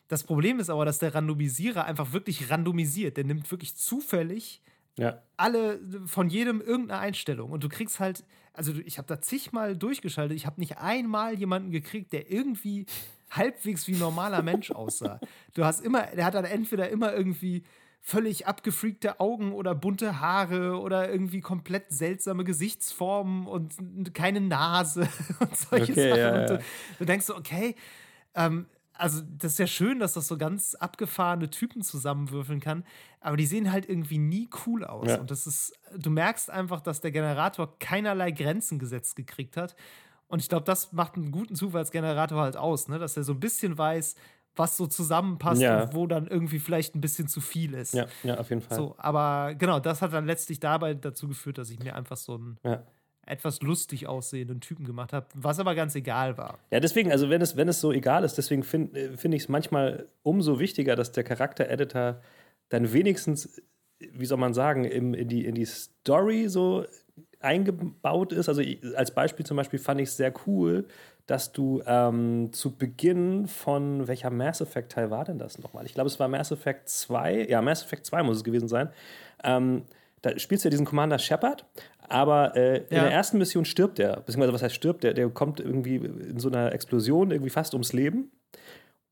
Das 0.08 0.24
Problem 0.24 0.58
ist 0.60 0.68
aber, 0.68 0.84
dass 0.84 0.98
der 0.98 1.14
Randomisierer 1.14 1.84
einfach 1.84 2.12
wirklich 2.12 2.50
randomisiert. 2.50 3.16
Der 3.16 3.24
nimmt 3.24 3.50
wirklich 3.50 3.76
zufällig 3.76 4.60
ja. 5.00 5.22
Alle 5.36 5.80
von 6.04 6.28
jedem 6.28 6.60
irgendeine 6.60 7.00
Einstellung. 7.00 7.50
Und 7.50 7.64
du 7.64 7.68
kriegst 7.68 8.00
halt, 8.00 8.24
also 8.52 8.72
ich 8.84 8.98
habe 8.98 9.08
da 9.08 9.20
zigmal 9.20 9.76
durchgeschaltet, 9.76 10.36
ich 10.36 10.44
habe 10.44 10.60
nicht 10.60 10.78
einmal 10.78 11.38
jemanden 11.38 11.70
gekriegt, 11.70 12.12
der 12.12 12.30
irgendwie 12.30 12.84
halbwegs 13.30 13.88
wie 13.88 13.96
normaler 13.96 14.42
Mensch 14.42 14.70
aussah. 14.72 15.18
Du 15.54 15.64
hast 15.64 15.80
immer, 15.80 16.02
der 16.02 16.26
hat 16.26 16.34
dann 16.34 16.44
entweder 16.44 16.90
immer 16.90 17.14
irgendwie 17.14 17.64
völlig 18.02 18.46
abgefreakte 18.46 19.20
Augen 19.20 19.52
oder 19.52 19.74
bunte 19.74 20.20
Haare 20.20 20.78
oder 20.78 21.10
irgendwie 21.10 21.40
komplett 21.40 21.90
seltsame 21.90 22.44
Gesichtsformen 22.44 23.46
und 23.46 24.14
keine 24.14 24.40
Nase 24.40 25.08
und 25.40 25.56
solche 25.56 25.92
okay, 25.92 26.08
Sachen. 26.10 26.18
Ja, 26.18 26.34
ja. 26.34 26.40
Und 26.40 26.50
du, 26.50 26.64
du, 26.98 27.04
denkst 27.04 27.26
so, 27.26 27.36
okay, 27.36 27.74
ähm, 28.34 28.66
also 29.00 29.22
das 29.26 29.52
ist 29.52 29.58
ja 29.58 29.66
schön, 29.66 29.98
dass 29.98 30.12
das 30.12 30.28
so 30.28 30.36
ganz 30.36 30.74
abgefahrene 30.74 31.48
Typen 31.48 31.82
zusammenwürfeln 31.82 32.60
kann, 32.60 32.84
aber 33.20 33.36
die 33.36 33.46
sehen 33.46 33.72
halt 33.72 33.88
irgendwie 33.88 34.18
nie 34.18 34.50
cool 34.66 34.84
aus. 34.84 35.08
Ja. 35.08 35.18
Und 35.18 35.30
das 35.30 35.46
ist, 35.46 35.72
du 35.96 36.10
merkst 36.10 36.50
einfach, 36.50 36.80
dass 36.80 37.00
der 37.00 37.10
Generator 37.10 37.78
keinerlei 37.78 38.30
Grenzen 38.30 38.78
gesetzt 38.78 39.16
gekriegt 39.16 39.56
hat. 39.56 39.74
Und 40.28 40.40
ich 40.40 40.48
glaube, 40.48 40.64
das 40.64 40.92
macht 40.92 41.16
einen 41.16 41.32
guten 41.32 41.56
Zufallsgenerator 41.56 42.42
halt 42.42 42.56
aus, 42.56 42.88
ne? 42.88 42.98
dass 42.98 43.16
er 43.16 43.24
so 43.24 43.32
ein 43.32 43.40
bisschen 43.40 43.78
weiß, 43.78 44.16
was 44.54 44.76
so 44.76 44.86
zusammenpasst 44.86 45.62
ja. 45.62 45.82
und 45.82 45.94
wo 45.94 46.06
dann 46.06 46.26
irgendwie 46.26 46.58
vielleicht 46.58 46.94
ein 46.94 47.00
bisschen 47.00 47.26
zu 47.26 47.40
viel 47.40 47.72
ist. 47.74 47.94
Ja, 47.94 48.06
ja 48.22 48.38
auf 48.38 48.50
jeden 48.50 48.60
Fall. 48.60 48.76
So, 48.76 48.94
aber 48.98 49.54
genau, 49.54 49.80
das 49.80 50.02
hat 50.02 50.12
dann 50.12 50.26
letztlich 50.26 50.60
dabei 50.60 50.92
dazu 50.94 51.26
geführt, 51.26 51.56
dass 51.56 51.70
ich 51.70 51.78
mir 51.78 51.96
einfach 51.96 52.18
so 52.18 52.36
ein 52.36 52.58
ja 52.64 52.84
etwas 53.26 53.60
lustig 53.62 54.06
aussehenden 54.06 54.60
Typen 54.60 54.84
gemacht 54.84 55.12
habe, 55.12 55.26
was 55.34 55.58
aber 55.58 55.74
ganz 55.74 55.94
egal 55.94 56.36
war. 56.36 56.58
Ja, 56.70 56.80
deswegen, 56.80 57.12
also 57.12 57.30
wenn 57.30 57.40
es, 57.40 57.56
wenn 57.56 57.68
es 57.68 57.80
so 57.80 57.92
egal 57.92 58.24
ist, 58.24 58.36
deswegen 58.38 58.62
finde 58.62 58.98
äh, 58.98 59.16
find 59.16 59.34
ich 59.34 59.42
es 59.42 59.48
manchmal 59.48 60.08
umso 60.22 60.58
wichtiger, 60.58 60.96
dass 60.96 61.12
der 61.12 61.24
Charakter-Editor 61.24 62.20
dann 62.70 62.92
wenigstens, 62.92 63.62
wie 63.98 64.26
soll 64.26 64.38
man 64.38 64.54
sagen, 64.54 64.84
im, 64.84 65.14
in, 65.14 65.28
die, 65.28 65.44
in 65.44 65.54
die 65.54 65.66
Story 65.66 66.48
so 66.48 66.86
eingebaut 67.40 68.32
ist. 68.32 68.48
Also 68.48 68.62
als 68.96 69.12
Beispiel 69.12 69.46
zum 69.46 69.56
Beispiel 69.56 69.78
fand 69.78 70.00
ich 70.00 70.08
es 70.10 70.16
sehr 70.16 70.32
cool, 70.46 70.86
dass 71.26 71.52
du 71.52 71.82
ähm, 71.86 72.52
zu 72.52 72.76
Beginn 72.76 73.46
von 73.46 74.08
welcher 74.08 74.30
Mass 74.30 74.60
Effect 74.60 74.92
Teil 74.92 75.10
war 75.10 75.24
denn 75.24 75.38
das 75.38 75.58
nochmal? 75.58 75.86
Ich 75.86 75.94
glaube, 75.94 76.08
es 76.08 76.18
war 76.18 76.28
Mass 76.28 76.50
Effect 76.50 76.88
2. 76.88 77.46
Ja, 77.48 77.62
Mass 77.62 77.84
Effect 77.84 78.06
2 78.06 78.22
muss 78.24 78.38
es 78.38 78.44
gewesen 78.44 78.68
sein. 78.68 78.90
Ähm, 79.44 79.84
da 80.22 80.38
spielst 80.38 80.64
du 80.64 80.68
ja 80.68 80.70
diesen 80.70 80.86
Commander 80.86 81.18
Shepard, 81.18 81.64
aber 82.10 82.56
äh, 82.56 82.74
ja. 82.74 82.78
in 82.78 82.88
der 82.88 83.12
ersten 83.12 83.38
Mission 83.38 83.64
stirbt 83.64 83.98
er. 83.98 84.16
Beziehungsweise, 84.16 84.52
was 84.52 84.62
heißt 84.62 84.74
stirbt? 84.74 85.04
Der, 85.04 85.14
der 85.14 85.28
kommt 85.30 85.60
irgendwie 85.60 85.96
in 85.96 86.38
so 86.38 86.48
einer 86.48 86.72
Explosion 86.72 87.30
irgendwie 87.30 87.50
fast 87.50 87.74
ums 87.74 87.92
Leben. 87.92 88.30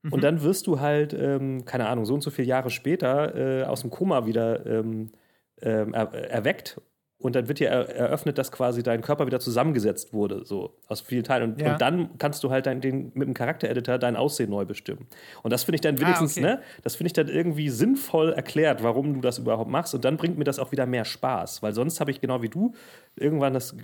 Mhm. 0.02 0.12
Und 0.12 0.24
dann 0.24 0.42
wirst 0.42 0.66
du 0.66 0.80
halt, 0.80 1.12
ähm, 1.14 1.64
keine 1.64 1.88
Ahnung, 1.88 2.04
so 2.04 2.14
und 2.14 2.22
so 2.22 2.30
viele 2.30 2.48
Jahre 2.48 2.70
später 2.70 3.34
äh, 3.34 3.64
aus 3.64 3.82
dem 3.82 3.90
Koma 3.90 4.26
wieder 4.26 4.66
ähm, 4.66 5.12
er, 5.60 5.92
erweckt 6.30 6.80
und 7.20 7.34
dann 7.34 7.48
wird 7.48 7.58
dir 7.58 7.68
eröffnet, 7.68 8.38
dass 8.38 8.52
quasi 8.52 8.84
dein 8.84 9.00
Körper 9.00 9.26
wieder 9.26 9.40
zusammengesetzt 9.40 10.12
wurde, 10.12 10.44
so 10.44 10.76
aus 10.86 11.00
vielen 11.00 11.24
Teilen. 11.24 11.52
Und, 11.52 11.60
ja. 11.60 11.72
und 11.72 11.80
dann 11.80 12.16
kannst 12.18 12.44
du 12.44 12.50
halt 12.50 12.66
dein, 12.66 12.80
den, 12.80 13.10
mit 13.14 13.26
dem 13.26 13.34
Charaktereditor 13.34 13.98
dein 13.98 14.14
Aussehen 14.14 14.50
neu 14.50 14.64
bestimmen. 14.64 15.08
Und 15.42 15.52
das 15.52 15.64
finde 15.64 15.76
ich 15.76 15.80
dann 15.80 15.96
ah, 15.96 16.00
wenigstens, 16.00 16.38
ah, 16.38 16.40
okay. 16.40 16.50
ne, 16.50 16.62
das 16.84 16.94
finde 16.94 17.08
ich 17.08 17.12
dann 17.14 17.28
irgendwie 17.28 17.70
sinnvoll 17.70 18.32
erklärt, 18.32 18.84
warum 18.84 19.14
du 19.14 19.20
das 19.20 19.38
überhaupt 19.38 19.68
machst. 19.68 19.94
Und 19.96 20.04
dann 20.04 20.16
bringt 20.16 20.38
mir 20.38 20.44
das 20.44 20.60
auch 20.60 20.70
wieder 20.70 20.86
mehr 20.86 21.04
Spaß. 21.04 21.60
Weil 21.60 21.72
sonst 21.72 21.98
habe 21.98 22.12
ich 22.12 22.20
genau 22.20 22.40
wie 22.42 22.48
du 22.48 22.72
irgendwann 23.16 23.52
das, 23.52 23.74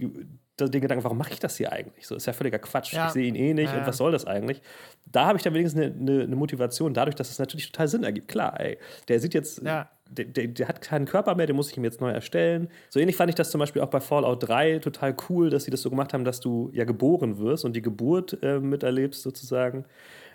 den 0.61 0.81
Gedanken, 0.81 1.05
warum 1.05 1.19
mache 1.19 1.33
ich 1.33 1.41
das 1.41 1.57
hier 1.57 1.73
eigentlich? 1.73 2.07
So 2.07 2.15
ist 2.15 2.27
ja 2.27 2.33
völliger 2.33 2.59
Quatsch. 2.59 2.93
Ja. 2.93 3.07
Ich 3.07 3.13
sehe 3.13 3.27
ihn 3.27 3.35
eh 3.35 3.55
nicht 3.55 3.73
ja. 3.73 3.81
und 3.81 3.87
was 3.87 3.97
soll 3.97 4.13
das 4.13 4.27
eigentlich? 4.27 4.63
Da 5.07 5.27
habe 5.27 5.37
ich 5.37 5.43
dann 5.43 5.55
wenigstens 5.55 5.83
eine, 5.83 5.95
eine, 5.95 6.23
eine, 6.23 6.37
Motivation, 6.37 6.95
dadurch, 6.95 7.17
dass 7.17 7.31
es 7.31 7.39
natürlich 7.39 7.71
total 7.71 7.89
Sinn 7.89 8.05
ergibt. 8.05 8.29
Klar, 8.29 8.59
ey, 8.61 8.79
der 9.09 9.21
sieht 9.21 9.35
jetzt. 9.35 9.63
Ja 9.63 9.91
der, 10.11 10.27
der, 10.27 10.47
der, 10.49 10.69
hat 10.69 10.81
keinen 10.81 11.07
Körper 11.07 11.35
mehr, 11.35 11.47
den 11.47 11.57
muss 11.57 11.71
ich 11.71 11.77
ihm 11.77 11.85
jetzt 11.85 12.01
neu 12.01 12.11
erstellen. 12.11 12.69
So 12.91 13.01
ähnlich 13.01 13.17
fand 13.17 13.31
ich 13.31 13.35
das 13.35 13.51
zum 13.51 13.59
Beispiel 13.59 13.83
auch 13.83 13.89
bei 13.89 14.01
Fallout 14.01 14.47
3 14.47 14.79
total 14.79 15.17
cool, 15.29 15.51
dass 15.51 15.65
sie 15.65 15.71
das 15.71 15.83
so 15.83 15.91
gemacht 15.91 16.13
haben, 16.13 16.25
dass 16.25 16.41
du 16.41 16.71
ja 16.73 16.85
geboren 16.85 17.39
wirst 17.39 17.65
und 17.65 17.75
die 17.75 17.83
Geburt 17.83 18.39
äh, 18.43 18.61
miterlebst 18.61 19.23
sozusagen. 19.23 19.85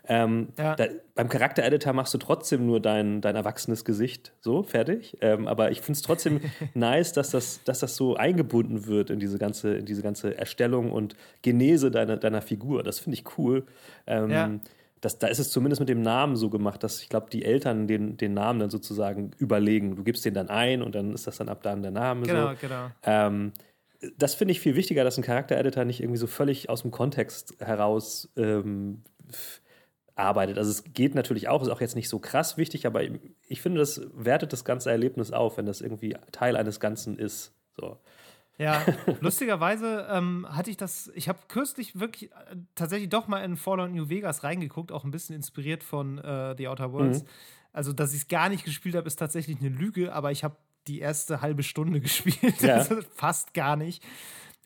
Ähm, 0.08 0.50
ja. 0.58 0.76
da, 0.76 0.86
beim 1.16 1.30
Charaktereditor 1.30 1.94
machst 1.94 2.14
du 2.14 2.18
trotzdem 2.18 2.66
nur 2.66 2.80
dein, 2.80 3.22
dein 3.22 3.36
erwachsenes 3.36 3.86
Gesicht, 3.86 4.34
so, 4.42 4.64
fertig. 4.64 5.18
Ähm, 5.22 5.48
aber 5.48 5.72
ich 5.72 5.82
finde 5.82 5.98
es 5.98 6.02
trotzdem 6.02 6.42
nice, 6.74 7.14
dass 7.14 7.32
das, 7.32 7.64
dass 7.64 7.80
das 7.80 7.96
so 7.96 8.16
eingebunden 8.16 8.88
wird 8.88 9.10
in 9.10 9.20
diese 9.20 9.38
ganze, 9.38 9.76
in 9.76 9.86
diese 9.86 10.02
ganze 10.02 10.38
Erstellung 10.38 10.92
und 10.92 11.16
Genese 11.42 11.92
deiner, 11.92 12.18
deiner 12.18 12.42
Figur. 12.42 12.84
Das 12.84 13.00
finde 13.00 13.18
ich 13.18 13.38
cool. 13.38 13.66
Ähm, 14.08 14.30
ja 14.30 14.50
das, 15.02 15.18
da 15.18 15.28
ist 15.28 15.40
es 15.40 15.50
zumindest 15.50 15.80
mit 15.80 15.90
dem 15.90 16.02
Namen 16.02 16.36
so 16.36 16.50
gemacht, 16.50 16.84
dass 16.84 17.02
ich 17.02 17.10
glaube, 17.10 17.30
die 17.32 17.46
Eltern 17.46 17.88
den, 17.88 18.18
den 18.18 18.34
Namen 18.34 18.60
dann 18.60 18.70
sozusagen 18.70 19.32
überlegen. 19.38 19.96
Du 19.96 20.04
gibst 20.04 20.26
den 20.26 20.34
dann 20.34 20.50
ein 20.50 20.82
und 20.82 20.96
dann 20.96 21.14
ist 21.14 21.28
das 21.28 21.38
dann 21.38 21.50
ab 21.50 21.64
dann 21.64 21.82
der 21.82 21.92
Name. 21.92 22.26
Genau, 22.26 22.50
so. 22.50 22.56
genau. 22.60 22.88
Ähm, 23.04 23.54
das 24.18 24.36
finde 24.36 24.54
ich 24.54 24.60
viel 24.60 24.76
wichtiger, 24.76 25.04
dass 25.04 25.18
ein 25.18 25.24
Charaktereditor 25.24 25.86
nicht 25.86 26.02
irgendwie 26.02 26.20
so 26.20 26.28
völlig 26.28 26.70
aus 26.70 26.82
dem 26.82 26.92
Kontext 26.92 27.56
heraus 27.60 28.30
ähm, 28.38 29.04
arbeitet. 30.20 30.58
Also 30.58 30.70
es 30.72 30.84
geht 30.94 31.16
natürlich 31.16 31.48
auch, 31.48 31.62
ist 31.62 31.70
auch 31.70 31.82
jetzt 31.82 31.96
nicht 31.96 32.10
so 32.10 32.20
krass 32.20 32.58
wichtig, 32.58 32.86
aber 32.86 33.02
ich 33.48 33.62
finde, 33.62 33.80
das 33.80 34.02
wertet 34.14 34.54
das 34.54 34.66
ganze 34.66 34.92
Erlebnis 34.92 35.32
auf, 35.32 35.58
wenn 35.58 35.66
das 35.66 35.82
irgendwie 35.82 36.16
Teil 36.32 36.56
eines 36.56 36.80
Ganzen 36.80 37.18
ist. 37.18 37.54
So. 37.76 37.98
Ja, 38.60 38.84
lustigerweise 39.22 40.06
ähm, 40.12 40.46
hatte 40.50 40.70
ich 40.70 40.78
das, 40.78 41.10
ich 41.16 41.30
habe 41.30 41.40
kürzlich 41.48 42.00
wirklich 42.00 42.32
äh, 42.32 42.58
tatsächlich 42.76 43.10
doch 43.10 43.28
mal 43.28 43.40
in 43.40 43.56
Fallout 43.56 43.92
New 43.92 44.10
Vegas 44.10 44.44
reingeguckt, 44.44 44.92
auch 44.92 45.06
ein 45.06 45.12
bisschen 45.12 45.36
inspiriert 45.36 45.82
von 45.82 46.18
äh, 46.20 46.56
The 46.58 46.68
Outer 46.68 46.92
Worlds. 46.92 47.24
Mhm. 47.24 47.28
Also, 47.72 47.94
dass 47.94 48.14
ich 48.14 48.22
es 48.22 48.28
gar 48.28 48.50
nicht 48.50 48.66
gespielt 48.66 48.96
habe, 48.96 49.08
ist 49.08 49.16
tatsächlich 49.16 49.60
eine 49.60 49.70
Lüge, 49.70 50.14
aber 50.14 50.32
ich 50.32 50.44
habe 50.44 50.58
die 50.88 51.00
erste 51.00 51.42
halbe 51.42 51.64
Stunde 51.64 52.02
gespielt, 52.02 52.62
ja. 52.62 52.76
also 52.76 52.98
fast 53.16 53.54
gar 53.54 53.78
nicht. 53.78 54.04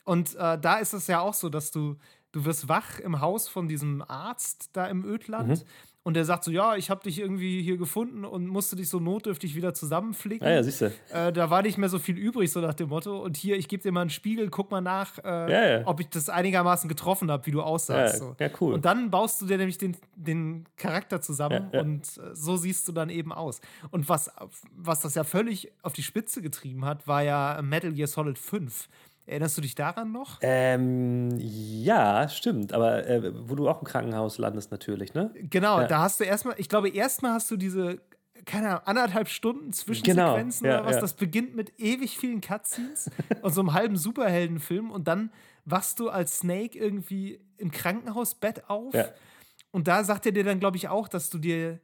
Und 0.04 0.34
äh, 0.34 0.58
da 0.58 0.78
ist 0.78 0.92
es 0.92 1.06
ja 1.06 1.20
auch 1.20 1.34
so, 1.34 1.48
dass 1.48 1.70
du, 1.70 1.96
du 2.34 2.44
wirst 2.44 2.68
wach 2.68 2.98
im 2.98 3.20
Haus 3.20 3.48
von 3.48 3.68
diesem 3.68 4.02
Arzt 4.06 4.70
da 4.72 4.86
im 4.86 5.04
Ödland. 5.04 5.48
Mhm. 5.48 5.64
Und 6.02 6.14
der 6.14 6.26
sagt 6.26 6.44
so, 6.44 6.50
ja, 6.50 6.76
ich 6.76 6.90
habe 6.90 7.02
dich 7.02 7.18
irgendwie 7.18 7.62
hier 7.62 7.78
gefunden 7.78 8.26
und 8.26 8.46
musste 8.46 8.76
dich 8.76 8.90
so 8.90 9.00
notdürftig 9.00 9.54
wieder 9.54 9.72
zusammenflicken. 9.72 10.46
Ah 10.46 10.50
ja, 10.50 10.62
siehst 10.62 10.82
du. 10.82 10.92
Äh, 11.10 11.32
da 11.32 11.48
war 11.48 11.62
nicht 11.62 11.78
mehr 11.78 11.88
so 11.88 11.98
viel 11.98 12.18
übrig, 12.18 12.52
so 12.52 12.60
nach 12.60 12.74
dem 12.74 12.90
Motto. 12.90 13.22
Und 13.22 13.38
hier, 13.38 13.56
ich 13.56 13.68
gebe 13.68 13.82
dir 13.82 13.90
mal 13.90 14.02
einen 14.02 14.10
Spiegel, 14.10 14.50
guck 14.50 14.70
mal 14.70 14.82
nach, 14.82 15.16
äh, 15.24 15.50
ja, 15.50 15.78
ja. 15.78 15.86
ob 15.86 16.00
ich 16.00 16.10
das 16.10 16.28
einigermaßen 16.28 16.90
getroffen 16.90 17.30
habe, 17.30 17.46
wie 17.46 17.52
du 17.52 17.62
aussahst. 17.62 18.14
Ja, 18.14 18.20
so. 18.20 18.36
ja, 18.38 18.50
cool. 18.60 18.74
Und 18.74 18.84
dann 18.84 19.10
baust 19.10 19.40
du 19.40 19.46
dir 19.46 19.56
nämlich 19.56 19.78
den, 19.78 19.96
den 20.14 20.66
Charakter 20.76 21.22
zusammen 21.22 21.70
und 21.72 22.02
äh, 22.18 22.34
so 22.34 22.58
siehst 22.58 22.86
du 22.86 22.92
dann 22.92 23.08
eben 23.08 23.32
aus. 23.32 23.62
Und 23.90 24.06
was, 24.10 24.30
was 24.76 25.00
das 25.00 25.14
ja 25.14 25.24
völlig 25.24 25.72
auf 25.82 25.94
die 25.94 26.02
Spitze 26.02 26.42
getrieben 26.42 26.84
hat, 26.84 27.08
war 27.08 27.22
ja 27.22 27.62
Metal 27.62 27.92
Gear 27.92 28.08
Solid 28.08 28.38
5 28.38 28.90
Erinnerst 29.26 29.56
du 29.56 29.62
dich 29.62 29.74
daran 29.74 30.12
noch? 30.12 30.38
Ähm, 30.42 31.34
ja, 31.38 32.28
stimmt. 32.28 32.74
Aber 32.74 33.06
äh, 33.06 33.32
wo 33.48 33.54
du 33.54 33.68
auch 33.68 33.80
im 33.80 33.86
Krankenhaus 33.86 34.36
landest, 34.36 34.70
natürlich, 34.70 35.14
ne? 35.14 35.30
Genau, 35.34 35.80
ja. 35.80 35.86
da 35.86 36.00
hast 36.00 36.20
du 36.20 36.24
erstmal, 36.24 36.56
ich 36.58 36.68
glaube, 36.68 36.90
erstmal 36.90 37.32
hast 37.32 37.50
du 37.50 37.56
diese, 37.56 38.02
keine 38.44 38.68
Ahnung, 38.68 38.82
anderthalb 38.84 39.28
Stunden 39.28 39.72
Zwischensequenzen 39.72 40.64
genau. 40.64 40.74
ja, 40.74 40.80
oder 40.80 40.88
was. 40.88 40.96
Ja. 40.96 41.00
Das 41.00 41.14
beginnt 41.14 41.56
mit 41.56 41.72
ewig 41.80 42.18
vielen 42.18 42.42
Cutscenes 42.42 43.10
und 43.42 43.54
so 43.54 43.62
einem 43.62 43.72
halben 43.72 43.96
Superheldenfilm 43.96 44.90
und 44.90 45.08
dann 45.08 45.30
wachst 45.64 46.00
du 46.00 46.10
als 46.10 46.40
Snake 46.40 46.78
irgendwie 46.78 47.40
im 47.56 47.70
Krankenhausbett 47.70 48.68
auf. 48.68 48.94
Und 49.70 49.88
da 49.88 50.04
sagt 50.04 50.26
er 50.26 50.32
dir 50.32 50.44
dann, 50.44 50.60
glaube 50.60 50.76
ich, 50.76 50.88
auch, 50.88 51.08
dass 51.08 51.30
du 51.30 51.38
dir 51.38 51.80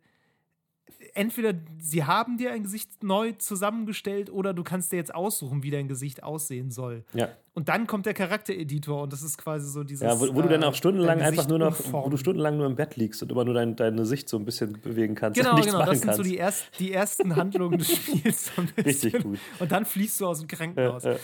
entweder 1.15 1.55
sie 1.79 2.05
haben 2.05 2.37
dir 2.37 2.53
ein 2.53 2.63
Gesicht 2.63 3.03
neu 3.03 3.33
zusammengestellt 3.33 4.31
oder 4.31 4.55
du 4.55 4.63
kannst 4.63 4.93
dir 4.93 4.97
jetzt 4.97 5.15
aussuchen, 5.15 5.63
wie 5.63 5.71
dein 5.71 5.89
Gesicht 5.89 6.23
aussehen 6.23 6.71
soll. 6.71 7.05
Ja. 7.13 7.29
Und 7.53 7.69
dann 7.69 7.87
kommt 7.87 8.07
der 8.07 8.15
Charaktereditor 8.15 9.03
und 9.03 9.13
das 9.13 9.23
ist 9.23 9.37
quasi 9.37 9.69
so 9.69 9.83
dieses. 9.83 10.03
Ja, 10.03 10.19
wo, 10.21 10.35
wo 10.35 10.43
du 10.43 10.49
dann 10.49 10.63
auch 10.63 10.73
äh, 10.73 10.77
stundenlang 10.77 11.21
einfach 11.21 11.49
nur 11.49 11.59
noch, 11.59 11.79
umformen. 11.79 12.07
wo 12.07 12.11
du 12.11 12.17
stundenlang 12.17 12.57
nur 12.57 12.67
im 12.67 12.77
Bett 12.77 12.97
liegst 12.97 13.23
und 13.23 13.33
immer 13.33 13.45
nur 13.45 13.55
dein, 13.55 13.77
deine 13.77 14.07
Sicht 14.07 14.29
so 14.29 14.37
ein 14.39 14.45
bisschen 14.45 14.81
bewegen 14.81 15.15
kannst. 15.15 15.39
Genau, 15.39 15.55
nichts 15.55 15.73
genau. 15.73 15.85
Das 15.85 16.01
sind 16.01 16.15
so 16.15 16.23
die, 16.23 16.37
erst, 16.37 16.67
die 16.79 16.93
ersten 16.93 17.37
Handlungen 17.37 17.79
des 17.79 17.93
Spiels. 17.95 18.53
So 18.55 18.63
Richtig 18.85 19.23
gut. 19.23 19.39
Und 19.59 19.73
dann 19.73 19.85
fließt 19.85 20.21
du 20.21 20.27
aus 20.27 20.39
dem 20.39 20.49
Krankenhaus. 20.49 21.05
Ja, 21.05 21.13
ja. 21.13 21.19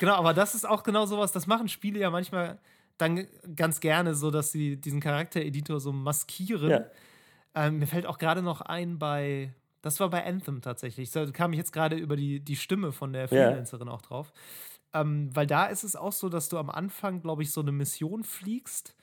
Genau, 0.00 0.14
aber 0.14 0.32
das 0.32 0.54
ist 0.54 0.68
auch 0.68 0.82
genau 0.82 1.06
sowas, 1.06 1.32
das 1.32 1.46
machen 1.46 1.68
Spiele 1.68 2.00
ja 2.00 2.10
manchmal 2.10 2.58
dann 2.96 3.26
ganz 3.56 3.80
gerne 3.80 4.14
so, 4.14 4.30
dass 4.30 4.52
sie 4.52 4.76
diesen 4.76 5.00
Charaktereditor 5.00 5.80
so 5.80 5.92
maskieren. 5.92 6.70
Ja 6.70 6.86
ähm, 7.54 7.78
mir 7.78 7.86
fällt 7.86 8.06
auch 8.06 8.18
gerade 8.18 8.42
noch 8.42 8.60
ein 8.60 8.98
bei, 8.98 9.54
das 9.82 10.00
war 10.00 10.10
bei 10.10 10.24
Anthem 10.24 10.62
tatsächlich. 10.62 11.10
Da 11.10 11.26
kam 11.30 11.52
ich 11.52 11.58
jetzt 11.58 11.72
gerade 11.72 11.96
über 11.96 12.16
die, 12.16 12.40
die 12.40 12.56
Stimme 12.56 12.92
von 12.92 13.12
der 13.12 13.28
Freelancerin 13.28 13.86
yeah. 13.86 13.96
auch 13.96 14.02
drauf. 14.02 14.32
Ähm, 14.92 15.34
weil 15.34 15.46
da 15.46 15.66
ist 15.66 15.84
es 15.84 15.96
auch 15.96 16.12
so, 16.12 16.28
dass 16.28 16.48
du 16.48 16.58
am 16.58 16.70
Anfang, 16.70 17.20
glaube 17.20 17.42
ich, 17.42 17.52
so 17.52 17.60
eine 17.60 17.72
Mission 17.72 18.22
fliegst 18.24 18.94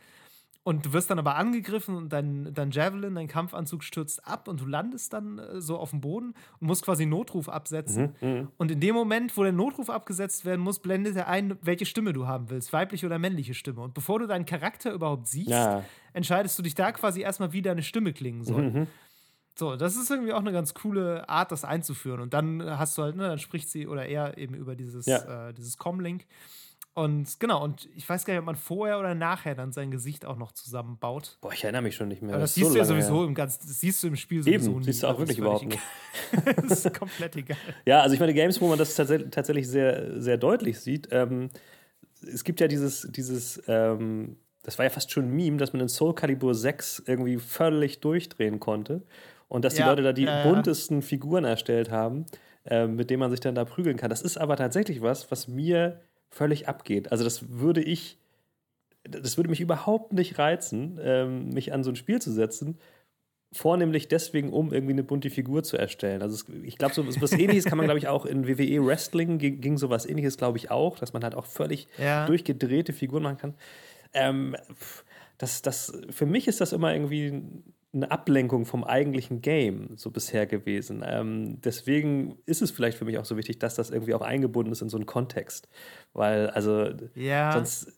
und 0.64 0.86
du 0.86 0.94
wirst 0.94 1.10
dann 1.10 1.18
aber 1.18 1.36
angegriffen 1.36 1.96
und 1.96 2.14
dein, 2.14 2.54
dein 2.54 2.70
Javelin, 2.70 3.16
dein 3.16 3.28
Kampfanzug 3.28 3.84
stürzt 3.84 4.28
ab 4.28 4.48
und 4.48 4.62
du 4.62 4.66
landest 4.66 5.12
dann 5.12 5.40
äh, 5.40 5.60
so 5.60 5.78
auf 5.78 5.90
dem 5.90 6.02
Boden 6.02 6.36
und 6.60 6.68
musst 6.68 6.86
quasi 6.86 7.08
Notruf 7.08 7.50
absetzen. 7.50 8.16
Mhm, 8.22 8.28
mh. 8.30 8.48
Und 8.58 8.72
in 8.72 8.80
dem 8.80 8.94
Moment, 8.94 9.36
wo 9.38 9.44
der 9.44 9.54
Notruf 9.54 9.90
abgesetzt 9.90 10.46
werden 10.46 10.62
muss, 10.62 10.80
blendet 10.80 11.16
er 11.16 11.28
ein, 11.28 11.58
welche 11.62 11.88
Stimme 11.88 12.14
du 12.14 12.28
haben 12.28 12.50
willst, 12.52 12.74
weibliche 12.74 13.08
oder 13.08 13.18
männliche 13.18 13.56
Stimme. 13.56 13.82
Und 13.82 13.96
bevor 13.96 14.20
du 14.20 14.28
deinen 14.28 14.46
Charakter 14.46 14.94
überhaupt 14.94 15.28
siehst, 15.28 15.50
ja. 15.50 15.84
entscheidest 16.14 16.58
du 16.60 16.64
dich 16.64 16.76
da 16.76 16.92
quasi 16.92 17.22
erstmal, 17.22 17.54
wie 17.54 17.64
deine 17.64 17.82
Stimme 17.82 18.14
klingen 18.14 18.44
soll. 18.44 18.72
Mhm. 18.72 18.88
So, 19.56 19.76
das 19.76 19.96
ist 19.96 20.10
irgendwie 20.10 20.34
auch 20.34 20.40
eine 20.40 20.52
ganz 20.52 20.74
coole 20.74 21.28
Art, 21.28 21.52
das 21.52 21.66
einzuführen. 21.66 22.22
Und 22.22 22.34
dann 22.34 22.64
hast 22.64 22.98
du 22.98 23.04
halt, 23.04 23.16
ne, 23.16 23.28
dann 23.28 23.40
spricht 23.40 23.70
sie 23.70 23.88
oder 23.88 24.06
er 24.06 24.38
eben 24.38 24.54
über 24.54 24.76
dieses, 24.76 25.08
ja. 25.08 25.50
äh, 25.50 25.54
dieses 25.54 25.78
Comlink. 25.78 26.26
Und 26.94 27.40
genau, 27.40 27.64
und 27.64 27.88
ich 27.96 28.08
weiß 28.08 28.26
gar 28.26 28.34
nicht, 28.34 28.40
ob 28.40 28.46
man 28.46 28.58
vorher 28.58 29.00
oder 29.00 29.16
nachher 29.16 29.56
dann 29.56 29.72
sein 29.72 29.92
Gesicht 29.92 30.26
auch 30.26 30.36
noch 30.36 30.52
zusammenbaut. 30.52 31.38
Boah, 31.40 31.54
ich 31.54 31.64
erinnere 31.64 31.84
mich 31.84 31.96
schon 31.96 32.10
nicht 32.10 32.22
mehr. 32.22 32.34
Aber 32.34 32.42
das, 32.42 32.52
das 32.52 32.56
siehst 32.56 32.68
so 32.68 32.74
du 32.74 32.80
ja 32.80 32.86
sowieso 32.86 33.20
her. 33.20 33.28
im 33.28 33.34
ganzen, 33.34 33.66
das 33.66 33.80
siehst 33.80 34.04
du 34.04 34.08
im 34.08 34.18
Spiel 34.18 34.44
sowieso 34.44 34.72
Eben, 34.72 34.80
nie. 34.80 34.86
siehst 34.86 35.04
du 35.04 35.08
auch 35.08 35.18
wirklich 35.18 35.38
überhaupt 35.38 35.66
nicht. 35.66 35.80
das 36.68 36.86
ist 36.86 36.94
komplett 36.98 37.36
egal. 37.38 37.58
Ja, 37.86 38.02
also 38.02 38.14
ich 38.14 38.20
meine, 38.20 38.34
Games, 38.34 38.60
wo 38.60 38.68
man 38.68 38.78
das 38.78 38.94
tatsächlich 38.96 39.70
sehr, 39.70 40.20
sehr 40.22 40.38
deutlich 40.38 40.80
sieht, 40.82 41.08
ähm, 41.12 41.50
es 42.22 42.44
gibt 42.44 42.60
ja 42.60 42.68
dieses, 42.68 43.08
dieses 43.10 43.64
ähm, 43.68 44.36
das 44.64 44.78
war 44.78 44.86
ja 44.86 44.90
fast 44.90 45.12
schon 45.12 45.26
ein 45.26 45.36
Meme, 45.36 45.58
dass 45.58 45.74
man 45.74 45.82
in 45.82 45.90
Soul 45.90 46.14
Calibur 46.14 46.54
6 46.54 47.04
irgendwie 47.08 47.38
völlig 47.38 48.00
durchdrehen 48.00 48.60
konnte. 48.60 49.02
Und 49.48 49.66
dass 49.66 49.74
die 49.74 49.82
ja, 49.82 49.90
Leute 49.90 50.02
da 50.02 50.14
die 50.14 50.28
äh, 50.28 50.44
buntesten 50.44 51.02
Figuren 51.02 51.44
erstellt 51.44 51.92
haben, 51.92 52.26
äh, 52.66 52.88
mit 52.88 53.10
denen 53.10 53.20
man 53.20 53.32
sich 53.32 53.40
dann 53.40 53.56
da 53.56 53.66
prügeln 53.66 53.98
kann. 53.98 54.10
Das 54.10 54.22
ist 54.22 54.38
aber 54.38 54.56
tatsächlich 54.56 55.02
was, 55.02 55.30
was 55.32 55.48
mir 55.48 56.00
völlig 56.32 56.68
abgeht. 56.68 57.12
Also 57.12 57.24
das 57.24 57.50
würde 57.50 57.82
ich, 57.84 58.18
das 59.04 59.38
würde 59.38 59.50
mich 59.50 59.62
überhaupt 59.62 60.14
nicht 60.14 60.40
reizen, 60.40 61.00
ähm, 61.04 61.50
mich 61.50 61.74
an 61.74 61.84
so 61.84 61.92
ein 61.92 61.96
Spiel 61.96 62.22
zu 62.22 62.32
setzen, 62.32 62.80
vornehmlich 63.54 64.08
deswegen, 64.08 64.54
um 64.54 64.74
irgendwie 64.74 64.94
eine 64.94 65.04
bunte 65.04 65.30
Figur 65.30 65.64
zu 65.64 65.78
erstellen. 65.78 66.22
Also 66.22 66.36
es, 66.36 66.46
ich 66.64 66.78
glaube, 66.78 66.94
so 66.94 67.06
was 67.22 67.34
ähnliches 67.34 67.66
kann 67.66 67.78
man, 67.78 67.86
glaube 67.86 68.00
ich, 68.00 68.08
auch 68.08 68.26
in 68.26 68.48
WWE 68.48 68.86
Wrestling 68.86 69.38
ging, 69.38 69.60
ging 69.60 69.78
sowas 69.78 70.06
ähnliches, 70.06 70.38
glaube 70.38 70.58
ich, 70.58 70.72
auch, 70.72 70.98
dass 70.98 71.12
man 71.14 71.24
halt 71.24 71.36
auch 71.36 71.46
völlig 71.46 71.88
ja. 71.98 72.26
durchgedrehte 72.26 72.94
Figuren 72.94 73.24
machen 73.24 73.38
kann. 73.38 73.54
Ähm, 74.14 74.56
das, 75.38 75.62
das, 75.62 75.92
für 76.12 76.26
mich 76.26 76.48
ist 76.48 76.62
das 76.62 76.72
immer 76.72 76.94
irgendwie 76.94 77.44
eine 77.94 78.10
Ablenkung 78.10 78.66
vom 78.66 78.84
eigentlichen 78.84 79.42
Game 79.42 79.98
so 79.98 80.12
bisher 80.12 80.46
gewesen. 80.46 81.04
Ähm, 81.06 81.60
deswegen 81.62 82.38
ist 82.46 82.62
es 82.62 82.72
vielleicht 82.72 82.98
für 82.98 83.06
mich 83.06 83.18
auch 83.18 83.26
so 83.26 83.36
wichtig, 83.36 83.60
dass 83.60 83.76
das 83.76 83.90
irgendwie 83.90 84.14
auch 84.14 84.22
eingebunden 84.22 84.72
ist 84.72 84.82
in 84.82 84.90
so 84.90 84.98
einen 84.98 85.06
Kontext. 85.06 85.68
Weil, 86.14 86.50
also, 86.52 86.90
ja. 87.16 87.52
sonst 87.52 87.92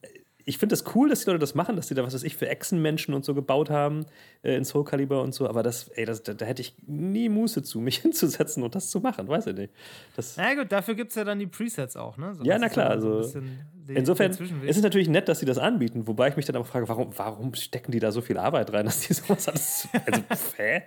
ich 0.45 0.57
finde 0.57 0.75
es 0.75 0.83
das 0.83 0.95
cool, 0.95 1.09
dass 1.09 1.21
die 1.21 1.27
Leute 1.27 1.39
das 1.39 1.55
machen, 1.55 1.75
dass 1.75 1.87
die 1.87 1.93
da, 1.93 2.03
was 2.03 2.13
weiß 2.13 2.23
ich, 2.23 2.35
für 2.35 2.49
Echsenmenschen 2.49 3.13
und 3.13 3.23
so 3.23 3.33
gebaut 3.33 3.69
haben 3.69 4.05
äh, 4.41 4.55
in 4.55 4.65
Soul 4.65 4.83
Calibur 4.83 5.21
und 5.21 5.33
so. 5.33 5.47
Aber 5.47 5.63
das, 5.63 5.87
ey, 5.89 6.05
das, 6.05 6.23
da, 6.23 6.33
da, 6.33 6.45
hätte 6.45 6.61
ich 6.61 6.75
nie 6.85 7.29
Muße 7.29 7.63
zu, 7.63 7.79
mich 7.81 7.99
hinzusetzen 7.99 8.63
und 8.63 8.75
das 8.75 8.89
zu 8.89 8.99
machen, 8.99 9.27
weiß 9.27 9.47
ich 9.47 9.55
nicht. 9.55 9.73
Das 10.15 10.37
na 10.37 10.53
gut, 10.55 10.71
dafür 10.71 10.95
gibt 10.95 11.11
es 11.11 11.15
ja 11.15 11.23
dann 11.23 11.39
die 11.39 11.47
Presets 11.47 11.95
auch, 11.95 12.17
ne? 12.17 12.35
So, 12.35 12.43
ja, 12.43 12.57
na 12.59 12.69
klar. 12.69 12.89
Also, 12.89 13.21
den, 13.23 13.97
insofern 13.97 14.31
ist 14.31 14.77
es 14.77 14.81
natürlich 14.81 15.09
nett, 15.09 15.27
dass 15.27 15.39
sie 15.39 15.45
das 15.45 15.57
anbieten, 15.57 16.07
wobei 16.07 16.29
ich 16.29 16.37
mich 16.37 16.45
dann 16.45 16.55
auch 16.55 16.65
frage, 16.65 16.87
warum, 16.87 17.09
warum 17.17 17.53
stecken 17.53 17.91
die 17.91 17.99
da 17.99 18.11
so 18.11 18.21
viel 18.21 18.37
Arbeit 18.37 18.71
rein, 18.71 18.85
dass 18.85 19.01
die 19.01 19.13
sowas 19.13 19.47
alles. 19.47 19.87
Also, 20.05 20.21
hä? 20.57 20.83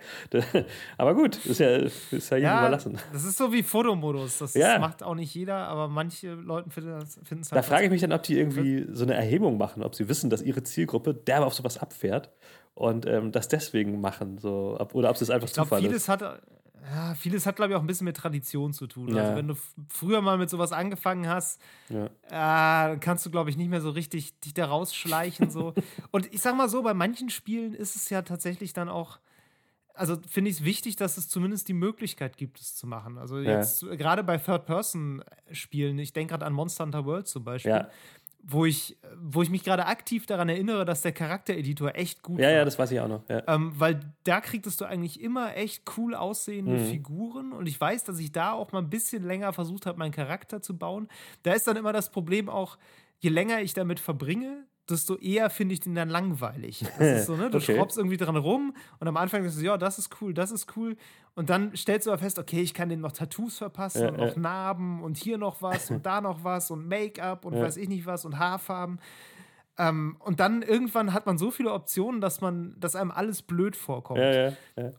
aber 0.97 1.13
gut, 1.15 1.43
ist 1.45 1.59
ja, 1.59 1.77
ist 1.77 2.29
ja, 2.31 2.37
ja 2.37 2.59
überlassen. 2.59 2.97
Das 3.13 3.23
ist 3.23 3.37
so 3.37 3.51
wie 3.51 3.63
Fotomodus. 3.63 4.39
Das, 4.39 4.53
ja. 4.53 4.79
macht 4.79 5.03
auch 5.03 5.15
nicht 5.15 5.33
jeder, 5.33 5.67
aber 5.67 5.87
manche 5.87 6.33
Leute 6.33 6.69
finden 6.69 7.01
es 7.41 7.51
halt. 7.51 7.51
Da 7.51 7.61
frage 7.61 7.85
ich 7.85 7.91
mich 7.91 8.01
dann, 8.01 8.11
ob 8.13 8.23
die 8.23 8.37
irgendwie 8.37 8.87
so 8.91 9.03
eine 9.03 9.13
Erhebung 9.13 9.46
Erhebung 9.47 9.57
machen, 9.57 9.83
ob 9.83 9.95
sie 9.95 10.09
wissen, 10.09 10.29
dass 10.29 10.41
ihre 10.41 10.63
Zielgruppe 10.63 11.13
derbe 11.13 11.45
auf 11.45 11.53
sowas 11.53 11.77
abfährt 11.77 12.29
und 12.73 13.05
ähm, 13.05 13.31
das 13.31 13.47
deswegen 13.47 14.01
machen. 14.01 14.37
So, 14.37 14.77
ob, 14.79 14.93
oder 14.93 15.09
ob 15.09 15.19
es 15.19 15.29
einfach 15.29 15.47
ich 15.47 15.53
glaub, 15.53 15.67
Zufall 15.67 15.81
vieles 15.81 16.03
ist. 16.03 16.09
Hat, 16.09 16.21
ja, 16.21 17.15
vieles 17.15 17.45
hat, 17.45 17.55
glaube 17.55 17.71
ich, 17.73 17.77
auch 17.77 17.81
ein 17.81 17.87
bisschen 17.87 18.05
mit 18.05 18.15
Tradition 18.15 18.73
zu 18.73 18.87
tun. 18.87 19.15
Ja. 19.15 19.23
Also, 19.23 19.35
wenn 19.35 19.47
du 19.47 19.55
früher 19.89 20.21
mal 20.21 20.37
mit 20.37 20.49
sowas 20.49 20.71
angefangen 20.71 21.27
hast, 21.27 21.59
ja. 21.89 22.91
äh, 22.91 22.97
kannst 22.97 23.25
du, 23.25 23.31
glaube 23.31 23.49
ich, 23.49 23.57
nicht 23.57 23.69
mehr 23.69 23.81
so 23.81 23.89
richtig 23.89 24.39
dich 24.39 24.53
da 24.53 24.65
rausschleichen. 24.67 25.49
So. 25.49 25.73
und 26.11 26.33
ich 26.33 26.41
sag 26.41 26.55
mal 26.55 26.69
so, 26.69 26.83
bei 26.83 26.93
manchen 26.93 27.29
Spielen 27.29 27.73
ist 27.73 27.95
es 27.95 28.09
ja 28.09 28.21
tatsächlich 28.21 28.73
dann 28.73 28.89
auch 28.89 29.19
also 29.93 30.15
finde 30.29 30.51
ich 30.51 30.57
es 30.57 30.63
wichtig, 30.63 30.95
dass 30.95 31.17
es 31.17 31.27
zumindest 31.27 31.67
die 31.69 31.73
Möglichkeit 31.73 32.37
gibt, 32.37 32.59
es 32.59 32.75
zu 32.75 32.85
machen. 32.85 33.17
Also 33.17 33.39
jetzt 33.39 33.81
ja. 33.81 33.95
gerade 33.95 34.23
bei 34.23 34.37
Third-Person-Spielen, 34.37 35.97
ich 35.97 36.13
denke 36.13 36.33
gerade 36.33 36.45
an 36.45 36.53
Monster 36.53 36.83
Hunter 36.83 37.05
World 37.05 37.27
zum 37.27 37.43
Beispiel, 37.43 37.71
ja 37.71 37.89
wo 38.49 38.65
ich, 38.65 38.97
wo 39.21 39.41
ich 39.41 39.49
mich 39.49 39.63
gerade 39.63 39.87
aktiv 39.87 40.25
daran 40.25 40.47
erinnere, 40.47 40.85
dass 40.85 41.01
der 41.01 41.11
Charaktereditor 41.11 41.95
echt 41.95 42.23
gut 42.23 42.39
ja, 42.39 42.45
war. 42.45 42.51
Ja, 42.51 42.57
ja, 42.59 42.65
das 42.65 42.79
weiß 42.79 42.91
ich 42.91 42.99
auch 43.01 43.09
noch. 43.09 43.27
Ja. 43.27 43.43
Ähm, 43.45 43.73
weil 43.75 43.99
da 44.23 44.39
kriegtest 44.39 44.79
du 44.79 44.85
eigentlich 44.85 45.21
immer 45.21 45.55
echt 45.57 45.83
cool 45.97 46.15
aussehende 46.15 46.77
mhm. 46.77 46.85
Figuren 46.85 47.51
und 47.51 47.67
ich 47.67 47.79
weiß, 47.79 48.05
dass 48.05 48.19
ich 48.19 48.31
da 48.31 48.53
auch 48.53 48.71
mal 48.71 48.79
ein 48.79 48.89
bisschen 48.89 49.23
länger 49.23 49.51
versucht 49.51 49.85
habe, 49.85 49.99
meinen 49.99 50.13
Charakter 50.13 50.61
zu 50.61 50.77
bauen. 50.77 51.09
Da 51.43 51.53
ist 51.53 51.67
dann 51.67 51.75
immer 51.75 51.91
das 51.91 52.09
Problem 52.09 52.47
auch, 52.47 52.77
je 53.19 53.29
länger 53.29 53.61
ich 53.61 53.73
damit 53.73 53.99
verbringe, 53.99 54.65
desto 54.89 55.15
eher 55.17 55.49
finde 55.49 55.73
ich 55.73 55.79
den 55.81 55.95
dann 55.95 56.09
langweilig. 56.09 56.85
Das 56.97 57.21
ist 57.21 57.25
so, 57.27 57.35
ne? 57.35 57.49
Du 57.49 57.57
okay. 57.57 57.75
schraubst 57.75 57.97
irgendwie 57.97 58.17
dran 58.17 58.35
rum 58.35 58.73
und 58.99 59.07
am 59.07 59.17
Anfang 59.17 59.41
denkst 59.41 59.57
du, 59.57 59.63
ja, 59.63 59.77
das 59.77 59.99
ist 59.99 60.21
cool, 60.21 60.33
das 60.33 60.51
ist 60.51 60.75
cool. 60.75 60.95
Und 61.35 61.49
dann 61.49 61.75
stellst 61.75 62.07
du 62.07 62.11
aber 62.11 62.19
fest, 62.19 62.39
okay, 62.39 62.61
ich 62.61 62.73
kann 62.73 62.89
dem 62.89 63.01
noch 63.01 63.11
Tattoos 63.11 63.57
verpassen 63.57 64.01
ja, 64.01 64.09
und 64.09 64.17
noch 64.17 64.35
ja. 64.35 64.39
Narben 64.39 65.03
und 65.03 65.17
hier 65.17 65.37
noch 65.37 65.61
was 65.61 65.91
und 65.91 66.05
da 66.05 66.21
noch 66.21 66.43
was 66.43 66.71
und 66.71 66.87
Make-up 66.87 67.45
und 67.45 67.53
ja. 67.53 67.61
weiß 67.61 67.77
ich 67.77 67.87
nicht 67.89 68.05
was 68.05 68.25
und 68.25 68.39
Haarfarben. 68.39 68.99
Ähm, 69.77 70.17
und 70.19 70.39
dann 70.39 70.63
irgendwann 70.63 71.13
hat 71.13 71.27
man 71.27 71.37
so 71.37 71.51
viele 71.51 71.71
Optionen, 71.71 72.21
dass 72.21 72.41
man, 72.41 72.75
dass 72.79 72.95
einem 72.95 73.11
alles 73.11 73.43
blöd 73.43 73.75
vorkommt. 73.75 74.19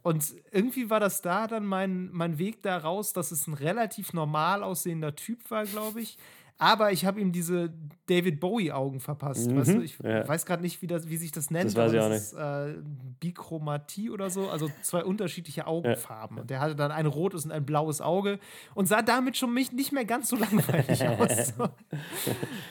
Und 0.03 0.34
irgendwie 0.53 0.89
war 0.89 1.01
das 1.01 1.22
da 1.22 1.49
dann 1.49 1.66
mein, 1.66 2.11
mein 2.12 2.39
Weg 2.39 2.62
daraus, 2.62 3.12
dass 3.12 3.32
es 3.32 3.49
ein 3.49 3.55
relativ 3.55 4.12
normal 4.12 4.62
aussehender 4.62 5.16
Typ 5.16 5.51
war, 5.51 5.64
glaube 5.64 6.01
ich 6.03 6.18
aber 6.59 6.90
ich 6.90 7.06
habe 7.06 7.20
ihm 7.20 7.30
diese 7.30 7.72
David 8.06 8.40
Bowie-Augen 8.40 8.98
verpasst. 8.98 9.48
Mhm. 9.48 9.56
Weißt 9.56 9.70
du? 9.74 9.80
Ich 9.80 9.98
ja. 10.02 10.26
weiß 10.26 10.44
gerade 10.44 10.62
nicht, 10.62 10.82
wie, 10.82 10.88
das, 10.88 11.09
wie 11.09 11.16
sich 11.16 11.30
das 11.30 11.52
nennt. 11.52 11.66
Das 11.66 11.76
weiß 11.76 11.92
ich 11.92 12.00
auch 12.00 12.09
nicht. 12.09 12.18
Ist, 12.18 12.32
äh, 12.32 12.74
Bichromatie 13.20 14.11
oder 14.11 14.28
so, 14.28 14.48
also 14.48 14.68
zwei 14.82 15.04
unterschiedliche 15.04 15.68
Augenfarben. 15.68 16.36
Ja. 16.36 16.40
Und 16.42 16.50
der 16.50 16.61
hatte 16.61 16.74
dann 16.74 16.90
ein 16.90 17.06
rotes 17.06 17.44
und 17.44 17.52
ein 17.52 17.64
blaues 17.64 18.00
Auge 18.00 18.40
und 18.74 18.86
sah 18.86 19.02
damit 19.02 19.36
schon 19.36 19.54
mich 19.54 19.70
nicht 19.70 19.92
mehr 19.92 20.04
ganz 20.04 20.28
so 20.28 20.36
langweilig 20.36 21.06
aus. 21.09 21.54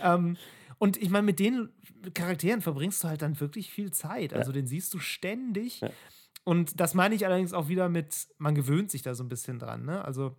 ähm, 0.04 0.36
und 0.80 1.02
ich 1.02 1.10
meine, 1.10 1.26
mit 1.26 1.40
den 1.40 1.70
Charakteren 2.14 2.62
verbringst 2.62 3.04
du 3.04 3.08
halt 3.08 3.22
dann 3.22 3.40
wirklich 3.40 3.72
viel 3.72 3.92
Zeit. 3.92 4.34
Also 4.34 4.52
ja. 4.52 4.56
den 4.56 4.68
siehst 4.68 4.94
du 4.94 5.00
ständig. 5.00 5.82
Und 6.44 6.80
das 6.80 6.94
meine 6.94 7.16
ich 7.16 7.26
allerdings 7.26 7.54
auch 7.54 7.68
wieder 7.68 7.90
mit, 7.90 8.28
man 8.38 8.54
gewöhnt 8.54 8.92
sich 8.92 9.02
da 9.02 9.16
so 9.16 9.24
ein 9.24 9.30
bisschen 9.30 9.60
dran. 9.60 9.86
Ne? 9.86 10.04
Also 10.04 10.36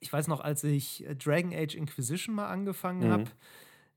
ich 0.00 0.12
weiß 0.12 0.28
noch, 0.28 0.40
als 0.40 0.64
ich 0.64 1.06
äh, 1.06 1.14
Dragon 1.14 1.52
Age 1.54 1.74
Inquisition 1.74 2.34
mal 2.34 2.48
angefangen 2.48 3.08
mhm. 3.08 3.12
habe, 3.12 3.24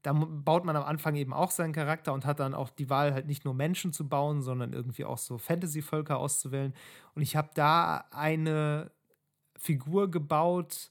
da 0.01 0.13
baut 0.13 0.63
man 0.63 0.75
am 0.75 0.83
Anfang 0.83 1.15
eben 1.15 1.33
auch 1.33 1.51
seinen 1.51 1.73
Charakter 1.73 2.13
und 2.13 2.25
hat 2.25 2.39
dann 2.39 2.53
auch 2.53 2.69
die 2.69 2.89
Wahl, 2.89 3.13
halt 3.13 3.27
nicht 3.27 3.43
nur 3.43 3.53
Menschen 3.53 3.91
zu 3.91 4.07
bauen, 4.07 4.41
sondern 4.41 4.71
irgendwie 4.71 5.03
auch 5.03 5.17
so 5.17 5.37
Fantasy-Völker 5.37 6.17
auszuwählen. 6.17 6.73
Und 7.15 7.21
ich 7.21 7.35
habe 7.35 7.49
da 7.53 8.05
eine 8.11 8.91
Figur 9.57 10.09
gebaut, 10.09 10.89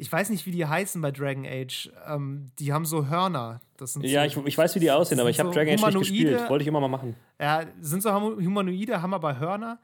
ich 0.00 0.10
weiß 0.10 0.30
nicht, 0.30 0.46
wie 0.46 0.52
die 0.52 0.64
heißen 0.64 1.02
bei 1.02 1.10
Dragon 1.10 1.44
Age. 1.44 1.90
Ähm, 2.06 2.52
die 2.60 2.72
haben 2.72 2.86
so 2.86 3.08
Hörner. 3.08 3.60
Das 3.76 3.94
sind 3.94 4.04
ja, 4.04 4.28
so, 4.28 4.40
ich, 4.40 4.46
ich 4.46 4.58
weiß, 4.58 4.76
wie 4.76 4.80
die 4.80 4.90
aussehen, 4.92 5.18
aber 5.18 5.28
ich 5.28 5.40
habe 5.40 5.48
so 5.48 5.54
Dragon 5.54 5.74
Age 5.74 5.82
nicht 5.82 5.98
gespielt. 5.98 6.48
Wollte 6.48 6.62
ich 6.62 6.68
immer 6.68 6.80
mal 6.80 6.88
machen. 6.88 7.16
Ja, 7.40 7.64
sind 7.80 8.02
so 8.02 8.12
Humanoide, 8.14 9.02
haben 9.02 9.12
aber 9.12 9.40
Hörner. 9.40 9.80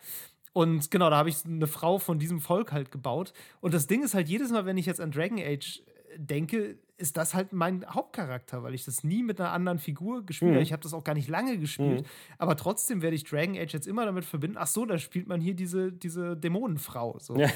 Und 0.55 0.91
genau, 0.93 1.11
da 1.11 1.17
habe 1.17 1.29
ich 1.29 1.45
eine 1.45 1.67
Frau 1.67 1.99
von 1.99 2.19
diesem 2.19 2.41
Volk 2.41 2.73
halt 2.73 2.93
gebaut. 2.93 3.33
Und 3.61 3.75
das 3.75 3.89
Ding 3.89 4.05
ist 4.05 4.15
halt, 4.15 4.29
jedes 4.29 4.53
Mal, 4.53 4.65
wenn 4.65 4.79
ich 4.79 4.87
jetzt 4.87 5.01
an 5.01 5.11
Dragon 5.11 5.39
Age 5.39 5.83
denke, 6.17 6.79
ist 6.97 7.17
das 7.17 7.35
halt 7.35 7.53
mein 7.53 7.85
Hauptcharakter, 7.93 8.63
weil 8.63 8.73
ich 8.73 8.85
das 8.85 9.03
nie 9.03 9.25
mit 9.25 9.41
einer 9.41 9.51
anderen 9.51 9.81
Figur 9.81 10.25
gespielt 10.25 10.53
mhm. 10.53 10.55
habe. 10.55 10.63
Ich 10.63 10.73
habe 10.73 10.83
das 10.83 10.95
auch 10.95 11.03
gar 11.03 11.15
nicht 11.15 11.29
lange 11.29 11.59
gespielt. 11.59 12.03
Mhm. 12.03 12.07
Aber 12.39 12.57
trotzdem 12.57 13.03
werde 13.03 13.17
ich 13.17 13.25
Dragon 13.25 13.57
Age 13.57 13.73
jetzt 13.73 13.89
immer 13.89 14.07
damit 14.07 14.25
verbinden, 14.25 14.57
ach 14.57 14.69
so, 14.69 14.87
da 14.87 14.97
spielt 14.97 15.27
man 15.27 15.41
hier 15.41 15.55
diese, 15.55 15.93
diese 15.93 16.37
Dämonenfrau. 16.37 17.19
So. 17.19 17.37
Ja. 17.37 17.51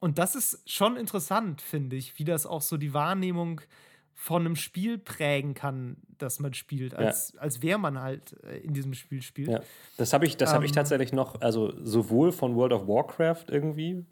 Und 0.00 0.16
das 0.16 0.34
ist 0.34 0.70
schon 0.70 0.96
interessant, 0.96 1.60
finde 1.60 1.96
ich, 1.96 2.18
wie 2.18 2.24
das 2.24 2.46
auch 2.46 2.62
so 2.62 2.78
die 2.78 2.94
Wahrnehmung 2.94 3.60
von 4.20 4.44
einem 4.44 4.56
Spiel 4.56 4.98
prägen 4.98 5.54
kann, 5.54 5.96
das 6.18 6.40
man 6.40 6.52
spielt, 6.52 6.92
als, 6.92 7.34
ja. 7.34 7.40
als 7.40 7.62
wäre 7.62 7.78
man 7.78 8.00
halt 8.00 8.36
äh, 8.42 8.58
in 8.58 8.74
diesem 8.74 8.92
Spiel 8.94 9.22
spielt. 9.22 9.48
Ja. 9.48 9.60
Das 9.96 10.12
habe 10.12 10.26
ich, 10.26 10.38
ähm, 10.40 10.48
hab 10.48 10.64
ich 10.64 10.72
tatsächlich 10.72 11.12
noch, 11.12 11.40
also 11.40 11.72
sowohl 11.84 12.32
von 12.32 12.56
World 12.56 12.72
of 12.72 12.88
Warcraft 12.88 13.44
irgendwie, 13.46 14.04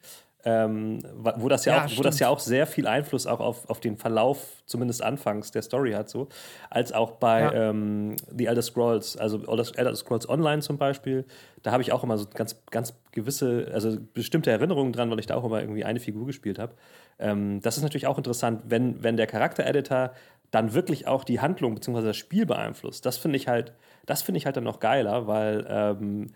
ähm, 0.46 1.00
wo, 1.16 1.48
das 1.48 1.64
ja, 1.64 1.74
ja 1.76 1.84
auch, 1.84 1.98
wo 1.98 2.02
das 2.02 2.20
ja 2.20 2.28
auch 2.28 2.38
sehr 2.38 2.68
viel 2.68 2.86
Einfluss 2.86 3.26
auch 3.26 3.40
auf, 3.40 3.68
auf 3.68 3.80
den 3.80 3.96
Verlauf, 3.96 4.62
zumindest 4.64 5.02
anfangs 5.02 5.50
der 5.50 5.62
Story 5.62 5.90
hat, 5.90 6.08
so, 6.08 6.28
als 6.70 6.92
auch 6.92 7.12
bei 7.12 7.40
ja. 7.40 7.70
ähm, 7.70 8.14
The 8.30 8.46
Elder 8.46 8.62
Scrolls, 8.62 9.16
also 9.16 9.42
Elder 9.44 9.96
Scrolls 9.96 10.28
Online 10.28 10.62
zum 10.62 10.78
Beispiel, 10.78 11.24
da 11.64 11.72
habe 11.72 11.82
ich 11.82 11.90
auch 11.90 12.04
immer 12.04 12.16
so 12.16 12.26
ganz, 12.32 12.62
ganz 12.70 12.94
gewisse, 13.10 13.68
also 13.74 13.98
bestimmte 14.14 14.52
Erinnerungen 14.52 14.92
dran, 14.92 15.10
weil 15.10 15.18
ich 15.18 15.26
da 15.26 15.34
auch 15.34 15.44
immer 15.44 15.60
irgendwie 15.60 15.84
eine 15.84 15.98
Figur 15.98 16.26
gespielt 16.26 16.60
habe. 16.60 16.74
Ähm, 17.18 17.60
das 17.60 17.76
ist 17.76 17.82
natürlich 17.82 18.06
auch 18.06 18.16
interessant, 18.16 18.62
wenn, 18.68 19.02
wenn 19.02 19.16
der 19.16 19.26
Charakter-Editor 19.26 20.12
dann 20.52 20.74
wirklich 20.74 21.08
auch 21.08 21.24
die 21.24 21.40
Handlung 21.40 21.74
bzw. 21.74 22.02
das 22.02 22.16
Spiel 22.16 22.46
beeinflusst. 22.46 23.04
Das 23.04 23.18
finde 23.18 23.36
ich 23.36 23.48
halt, 23.48 23.72
das 24.06 24.22
finde 24.22 24.38
ich 24.38 24.46
halt 24.46 24.56
dann 24.56 24.62
noch 24.62 24.78
geiler, 24.78 25.26
weil 25.26 25.66
ähm, 25.68 26.30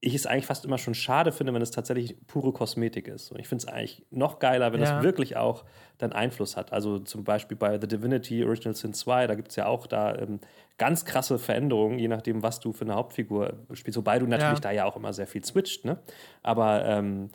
ich 0.00 0.14
es 0.14 0.26
eigentlich 0.26 0.46
fast 0.46 0.64
immer 0.64 0.78
schon 0.78 0.94
schade 0.94 1.32
finde, 1.32 1.52
wenn 1.52 1.62
es 1.62 1.72
tatsächlich 1.72 2.16
pure 2.28 2.52
Kosmetik 2.52 3.08
ist. 3.08 3.32
Und 3.32 3.40
ich 3.40 3.48
finde 3.48 3.64
es 3.64 3.72
eigentlich 3.72 4.06
noch 4.10 4.38
geiler, 4.38 4.72
wenn 4.72 4.80
ja. 4.80 4.98
es 4.98 5.04
wirklich 5.04 5.36
auch 5.36 5.64
dann 5.98 6.12
Einfluss 6.12 6.56
hat. 6.56 6.72
Also 6.72 7.00
zum 7.00 7.24
Beispiel 7.24 7.56
bei 7.56 7.80
The 7.80 7.88
Divinity 7.88 8.44
Original 8.44 8.76
Sin 8.76 8.94
2, 8.94 9.26
da 9.26 9.34
gibt 9.34 9.48
es 9.48 9.56
ja 9.56 9.66
auch 9.66 9.88
da 9.88 10.14
ähm, 10.16 10.38
ganz 10.76 11.04
krasse 11.04 11.38
Veränderungen, 11.40 11.98
je 11.98 12.06
nachdem, 12.06 12.44
was 12.44 12.60
du 12.60 12.72
für 12.72 12.84
eine 12.84 12.94
Hauptfigur 12.94 13.54
spielst. 13.72 13.98
Wobei 13.98 14.20
du 14.20 14.26
natürlich 14.26 14.58
ja. 14.58 14.60
da 14.60 14.70
ja 14.70 14.84
auch 14.84 14.94
immer 14.94 15.12
sehr 15.12 15.26
viel 15.26 15.44
switcht. 15.44 15.84
Ne? 15.84 15.98
Aber 16.44 16.84
ähm, 16.84 17.30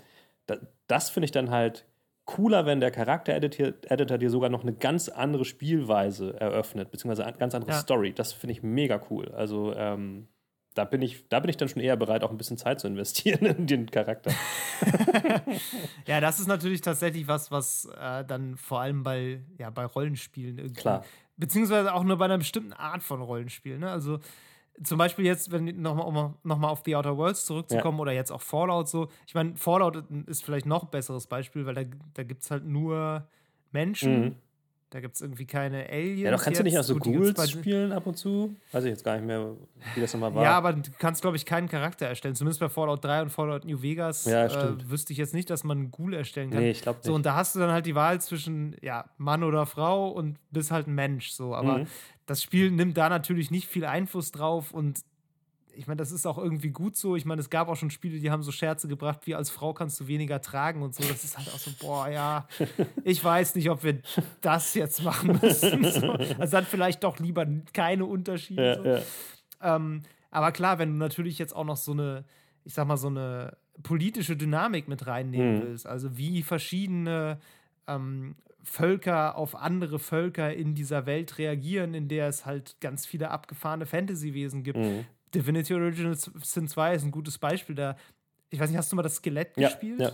da, 0.46 0.56
das 0.88 1.10
finde 1.10 1.26
ich 1.26 1.32
dann 1.32 1.52
halt 1.52 1.86
cooler, 2.24 2.66
wenn 2.66 2.80
der 2.80 2.92
Charakter-Editor 2.92 4.18
dir 4.18 4.30
sogar 4.30 4.50
noch 4.50 4.62
eine 4.62 4.72
ganz 4.74 5.10
andere 5.10 5.44
Spielweise 5.44 6.40
eröffnet, 6.40 6.92
beziehungsweise 6.92 7.26
eine 7.26 7.38
ganz 7.38 7.54
andere 7.54 7.72
ja. 7.72 7.78
Story. 7.78 8.14
Das 8.14 8.32
finde 8.32 8.54
ich 8.54 8.64
mega 8.64 9.02
cool. 9.10 9.30
Also 9.36 9.74
ähm, 9.76 10.30
da 10.74 10.86
bin 10.86 11.02
ich, 11.02 11.28
da 11.30 11.40
bin 11.40 11.50
ich 11.50 11.58
dann 11.58 11.70
schon 11.70 11.82
eher 11.82 11.96
bereit, 11.96 12.24
auch 12.24 12.32
ein 12.32 12.38
bisschen 12.38 12.58
Zeit 12.58 12.80
zu 12.80 12.88
investieren 12.88 13.46
in 13.58 13.68
den 13.68 13.90
Charakter. 13.90 14.32
ja, 16.08 16.20
das 16.20 16.40
ist 16.40 16.48
natürlich 16.48 16.82
tatsächlich 16.82 17.28
was, 17.28 17.52
was 17.52 17.86
äh, 18.00 18.26
dann 18.26 18.58
vor 18.58 18.82
allem 18.82 19.04
bei, 19.04 19.42
ja, 19.58 19.70
bei 19.70 19.86
Rollenspielen 19.86 20.58
irgendwie. 20.58 20.82
Klar. 20.82 21.06
Beziehungsweise 21.38 21.94
auch 21.94 22.04
nur 22.04 22.18
bei 22.18 22.26
einer 22.26 22.38
bestimmten 22.38 22.74
Art 22.74 23.04
von 23.04 23.22
Rollenspielen. 23.22 23.80
Ne? 23.80 23.90
Also 23.90 24.20
zum 24.84 24.98
Beispiel 24.98 25.26
jetzt, 25.26 25.52
wenn 25.52 25.66
nochmal 25.82 26.08
um 26.08 26.36
nochmal 26.44 26.72
auf 26.72 26.82
The 26.86 26.96
Outer 26.96 27.18
Worlds 27.18 27.46
zurückzukommen 27.46 27.98
ja. 27.98 28.02
oder 28.02 28.12
jetzt 28.12 28.32
auch 28.32 28.42
Fallout 28.42 28.88
so. 28.88 29.10
Ich 29.28 29.36
meine, 29.36 29.56
Fallout 29.56 30.04
ist 30.28 30.44
vielleicht 30.44 30.66
noch 30.66 30.84
ein 30.84 30.90
besseres 30.90 31.28
Beispiel, 31.28 31.66
weil 31.66 31.76
da, 31.76 31.84
da 32.14 32.24
gibt 32.24 32.44
es 32.44 32.52
halt 32.52 32.66
nur 32.66 33.28
Menschen. 33.72 34.22
Mhm 34.22 34.36
Da 34.94 35.00
gibt 35.00 35.16
es 35.16 35.22
irgendwie 35.22 35.48
keine 35.48 35.90
Aliens. 35.90 36.22
Ja, 36.22 36.30
doch 36.30 36.44
kannst 36.44 36.60
du 36.60 36.64
nicht 36.64 36.78
auch 36.78 36.84
so 36.84 36.96
Ghouls 36.96 37.50
spielen 37.50 37.92
ab 37.92 38.06
und 38.06 38.16
zu? 38.16 38.56
Weiß 38.72 38.84
ich 38.84 38.92
jetzt 38.92 39.04
gar 39.04 39.16
nicht 39.16 39.26
mehr, 39.26 39.56
wie 39.96 40.02
das 40.02 40.14
nochmal 40.14 40.36
war. 40.36 40.44
Ja, 40.44 40.52
aber 40.52 40.74
du 40.74 40.92
kannst, 41.00 41.24
glaube 41.24 41.36
ich, 41.36 41.48
keinen 41.48 41.68
Charakter 41.68 42.06
erstellen. 42.06 42.36
Zumindest 42.36 42.60
bei 42.60 42.70
Fallout 42.70 43.04
3 43.04 43.24
und 43.24 43.30
Fallout 43.32 43.66
New 43.66 43.82
Vegas 43.82 44.26
ja, 44.26 44.46
äh, 44.46 44.92
wüsste 44.92 45.12
ich 45.12 45.18
jetzt 45.18 45.34
nicht, 45.34 45.50
dass 45.50 45.64
man 45.64 45.80
einen 45.80 45.90
Ghoul 45.90 46.14
erstellen 46.14 46.52
kann. 46.52 46.60
Nee, 46.60 46.70
ich 46.70 46.84
glaube 46.84 46.98
nicht. 46.98 47.08
So, 47.08 47.16
und 47.16 47.26
da 47.26 47.34
hast 47.34 47.56
du 47.56 47.60
dann 47.60 47.72
halt 47.72 47.88
die 47.88 47.96
Wahl 47.96 48.22
zwischen 48.22 48.76
ja, 48.84 49.06
Mann 49.18 49.44
oder 49.44 49.66
Frau 49.66 50.10
und 50.10 50.38
bist 50.52 50.70
halt 50.70 50.86
ein 50.86 50.94
Mensch. 50.94 51.32
So. 51.32 51.56
Aber 51.56 51.80
mhm. 51.80 51.88
das 52.28 52.44
Spiel 52.44 52.70
nimmt 52.70 52.96
da 52.96 53.10
natürlich 53.10 53.50
nicht 53.50 53.68
viel 53.68 53.86
Einfluss 53.86 54.32
drauf 54.32 54.76
und 54.76 55.00
ich 55.76 55.88
meine, 55.88 55.98
das 55.98 56.12
ist 56.12 56.26
auch 56.26 56.38
irgendwie 56.38 56.70
gut 56.70 56.96
so. 56.96 57.16
Ich 57.16 57.26
meine, 57.26 57.42
es 57.42 57.50
gab 57.50 57.68
auch 57.68 57.76
schon 57.76 57.90
Spiele, 57.90 58.20
die 58.20 58.32
haben 58.32 58.44
so 58.44 58.52
Scherze 58.52 58.88
gebracht, 58.88 59.22
wie 59.26 59.36
als 59.36 59.50
Frau 59.50 59.74
kannst 59.74 60.00
du 60.00 60.08
weniger 60.08 60.42
tragen 60.42 60.82
und 60.82 60.96
so. 60.96 61.04
Das 61.04 61.24
ist 61.24 61.38
halt 61.38 61.48
auch 61.50 61.60
so, 61.60 61.72
boah, 61.80 62.10
ja, 62.10 62.48
ich 63.04 63.24
weiß 63.24 63.56
nicht, 63.56 63.70
ob 63.70 63.84
wir 63.84 64.00
das 64.42 64.74
jetzt 64.74 65.04
machen 65.04 65.40
müssen. 65.42 65.84
So. 65.94 66.12
Also 66.12 66.58
dann 66.58 66.66
vielleicht 66.66 67.04
doch 67.04 67.20
lieber 67.20 67.46
keine 67.72 68.06
Unterschiede. 68.06 68.64
Ja, 68.64 68.76
so. 68.76 68.86
ja. 69.64 69.76
Ähm, 69.76 70.02
aber 70.32 70.52
klar, 70.52 70.80
wenn 70.80 70.90
du 70.90 70.98
natürlich 70.98 71.38
jetzt 71.38 71.56
auch 71.56 71.66
noch 71.66 71.78
so 71.78 71.92
eine, 71.92 72.24
ich 72.64 72.74
sag 72.74 72.88
mal, 72.88 72.98
so 72.98 73.08
eine 73.08 73.58
politische 73.84 74.36
Dynamik 74.36 74.88
mit 74.88 75.06
reinnehmen 75.06 75.58
mhm. 75.58 75.62
willst, 75.64 75.86
also 75.86 76.18
wie 76.18 76.42
verschiedene 76.42 77.40
ähm, 77.88 78.36
Völker 78.64 79.38
auf 79.38 79.56
andere 79.56 80.00
Völker 80.00 80.54
in 80.54 80.74
dieser 80.74 81.06
Welt 81.06 81.38
reagieren, 81.38 81.94
in 81.94 82.08
der 82.08 82.30
es 82.30 82.46
halt 82.46 82.78
ganz 82.80 83.06
viele 83.06 83.30
abgefahrene 83.30 83.86
Fantasy-Wesen 83.86 84.64
gibt. 84.64 84.80
Mhm. 84.80 85.06
Divinity 85.34 85.74
Original 85.74 86.16
Sin 86.16 86.68
2 86.68 86.96
ist 86.96 87.04
ein 87.04 87.12
gutes 87.12 87.38
Beispiel 87.38 87.76
da. 87.76 87.96
Ich 88.50 88.60
weiß 88.60 88.70
nicht, 88.70 88.78
hast 88.78 88.92
du 88.92 88.96
mal 88.96 89.02
das 89.02 89.16
Skelett 89.16 89.58
ja, 89.58 89.70
gespielt? 89.70 90.00
Ja. 90.00 90.12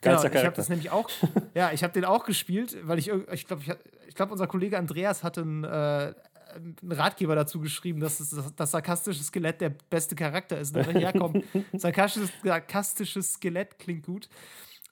Genau, 0.00 0.22
ich 0.22 0.44
habe 0.44 0.56
das 0.56 0.68
nämlich 0.68 0.90
auch, 0.90 1.10
ja, 1.54 1.72
ich 1.72 1.82
habe 1.82 1.92
den 1.92 2.04
auch 2.04 2.24
gespielt, 2.24 2.76
weil 2.82 2.98
ich, 2.98 3.08
ich 3.08 3.46
glaube, 3.46 3.62
ich, 3.62 3.72
ich 4.06 4.14
glaube, 4.14 4.32
unser 4.32 4.46
Kollege 4.46 4.78
Andreas 4.78 5.24
hatte 5.24 5.40
einen, 5.40 5.64
äh, 5.64 6.14
einen 6.54 6.92
Ratgeber 6.92 7.34
dazu 7.34 7.60
geschrieben, 7.60 7.98
dass 7.98 8.18
das, 8.18 8.54
das 8.54 8.70
sarkastische 8.70 9.22
Skelett 9.24 9.60
der 9.60 9.70
beste 9.70 10.14
Charakter 10.14 10.58
ist. 10.58 10.74
ja, 10.76 11.12
komm, 11.12 11.42
sarkastisches, 11.72 12.30
sarkastisches 12.44 13.32
Skelett 13.34 13.78
klingt 13.78 14.06
gut. 14.06 14.28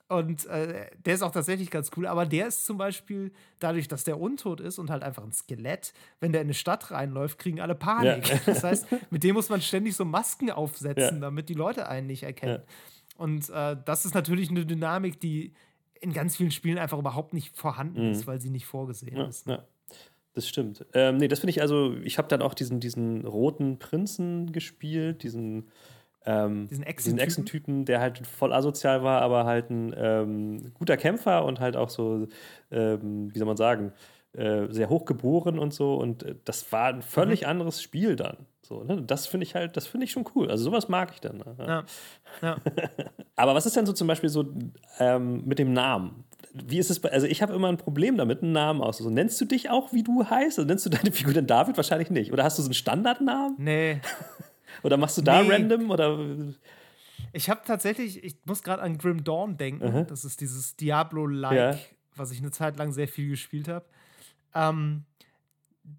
Und 0.09 0.45
äh, 0.45 0.89
der 1.05 1.15
ist 1.15 1.21
auch 1.21 1.31
tatsächlich 1.31 1.69
ganz 1.69 1.91
cool. 1.97 2.07
Aber 2.07 2.25
der 2.25 2.47
ist 2.47 2.65
zum 2.65 2.77
Beispiel, 2.77 3.31
dadurch, 3.59 3.89
dass 3.89 4.05
der 4.05 4.19
untot 4.19 4.61
ist 4.61 4.79
und 4.79 4.89
halt 4.89 5.03
einfach 5.03 5.23
ein 5.23 5.33
Skelett, 5.33 5.93
wenn 6.21 6.31
der 6.31 6.41
in 6.41 6.47
eine 6.47 6.53
Stadt 6.53 6.91
reinläuft, 6.91 7.37
kriegen 7.39 7.59
alle 7.59 7.75
Panik. 7.75 8.29
Ja. 8.29 8.39
Das 8.45 8.63
heißt, 8.63 8.87
mit 9.09 9.23
dem 9.23 9.35
muss 9.35 9.49
man 9.49 9.61
ständig 9.61 9.95
so 9.95 10.05
Masken 10.05 10.49
aufsetzen, 10.49 11.15
ja. 11.15 11.19
damit 11.19 11.49
die 11.49 11.55
Leute 11.55 11.89
einen 11.89 12.07
nicht 12.07 12.23
erkennen. 12.23 12.61
Ja. 12.61 13.23
Und 13.23 13.49
äh, 13.49 13.75
das 13.83 14.05
ist 14.05 14.13
natürlich 14.13 14.49
eine 14.49 14.65
Dynamik, 14.65 15.19
die 15.19 15.53
in 15.99 16.13
ganz 16.13 16.37
vielen 16.37 16.51
Spielen 16.51 16.77
einfach 16.77 16.99
überhaupt 16.99 17.33
nicht 17.33 17.57
vorhanden 17.57 18.05
mhm. 18.05 18.11
ist, 18.11 18.27
weil 18.27 18.39
sie 18.39 18.49
nicht 18.49 18.65
vorgesehen 18.65 19.17
ist. 19.17 19.47
Ja. 19.47 19.65
Das 20.35 20.47
stimmt. 20.47 20.85
Ähm, 20.93 21.17
nee, 21.17 21.27
das 21.27 21.39
finde 21.39 21.49
ich 21.49 21.61
also, 21.61 21.95
ich 22.03 22.19
habe 22.19 22.27
dann 22.27 22.43
auch 22.43 22.53
diesen, 22.53 22.79
diesen 22.79 23.25
roten 23.25 23.79
Prinzen 23.79 24.51
gespielt, 24.51 25.23
diesen 25.23 25.71
ähm, 26.27 26.67
diesen 26.67 26.83
Echsentypen, 27.17 27.85
der 27.85 28.01
halt 28.01 28.27
voll 28.27 28.51
asozial 28.51 29.01
war, 29.01 29.21
aber 29.21 29.45
halt 29.45 29.69
ein 29.69 29.95
ähm, 29.97 30.73
guter 30.73 30.97
Kämpfer 30.97 31.45
und 31.45 31.61
halt 31.61 31.77
auch 31.77 31.89
so, 31.89 32.27
ähm, 32.69 33.33
wie 33.33 33.39
soll 33.39 33.47
man 33.47 33.55
sagen, 33.55 33.93
äh, 34.33 34.67
sehr 34.69 34.89
hochgeboren 34.89 35.57
und 35.57 35.73
so. 35.73 35.95
Und 35.95 36.23
äh, 36.23 36.35
das 36.43 36.69
war 36.73 36.89
ein 36.89 37.01
völlig 37.01 37.41
mhm. 37.41 37.47
anderes 37.47 37.81
Spiel 37.81 38.17
dann. 38.17 38.37
So, 38.61 38.83
ne? 38.83 39.01
Das 39.01 39.25
finde 39.25 39.45
ich 39.45 39.55
halt, 39.55 39.77
das 39.77 39.87
finde 39.87 40.03
ich 40.03 40.11
schon 40.11 40.25
cool. 40.35 40.51
Also 40.51 40.65
sowas 40.65 40.89
mag 40.89 41.11
ich 41.13 41.21
dann. 41.21 41.37
Ne? 41.37 41.55
Ja. 41.57 41.83
ja. 42.41 42.57
aber 43.37 43.55
was 43.55 43.65
ist 43.65 43.77
denn 43.77 43.85
so 43.85 43.93
zum 43.93 44.07
Beispiel 44.07 44.29
so 44.29 44.45
ähm, 44.99 45.43
mit 45.45 45.59
dem 45.59 45.71
Namen? 45.71 46.25
Wie 46.53 46.77
ist 46.77 46.89
es 46.89 46.99
bei, 46.99 47.09
also 47.09 47.25
ich 47.25 47.41
habe 47.41 47.53
immer 47.53 47.69
ein 47.69 47.77
Problem 47.77 48.17
damit, 48.17 48.43
einen 48.43 48.51
Namen 48.51 48.81
auszusuchen. 48.81 49.15
Nennst 49.15 49.39
du 49.39 49.45
dich 49.45 49.69
auch, 49.69 49.93
wie 49.93 50.03
du 50.03 50.25
heißt? 50.25 50.59
Also 50.59 50.67
nennst 50.67 50.85
du 50.85 50.89
deine 50.89 51.11
Figur 51.13 51.33
denn 51.33 51.47
David? 51.47 51.77
Wahrscheinlich 51.77 52.09
nicht. 52.09 52.33
Oder 52.33 52.43
hast 52.43 52.57
du 52.57 52.63
so 52.63 52.67
einen 52.67 52.73
Standardnamen? 52.73 53.55
Nee. 53.57 54.01
Oder 54.83 54.97
machst 54.97 55.17
du 55.17 55.21
da 55.21 55.41
nee. 55.41 55.51
random? 55.51 55.91
Oder? 55.91 56.19
Ich 57.33 57.49
habe 57.49 57.61
tatsächlich, 57.65 58.23
ich 58.23 58.37
muss 58.45 58.63
gerade 58.63 58.81
an 58.81 58.97
Grim 58.97 59.23
Dawn 59.23 59.57
denken. 59.57 59.91
Mhm. 59.91 60.07
Das 60.07 60.25
ist 60.25 60.41
dieses 60.41 60.75
Diablo-like, 60.75 61.57
ja. 61.57 61.77
was 62.15 62.31
ich 62.31 62.39
eine 62.39 62.51
Zeit 62.51 62.77
lang 62.77 62.91
sehr 62.91 63.07
viel 63.07 63.29
gespielt 63.29 63.67
habe. 63.67 63.85
Ähm, 64.53 65.03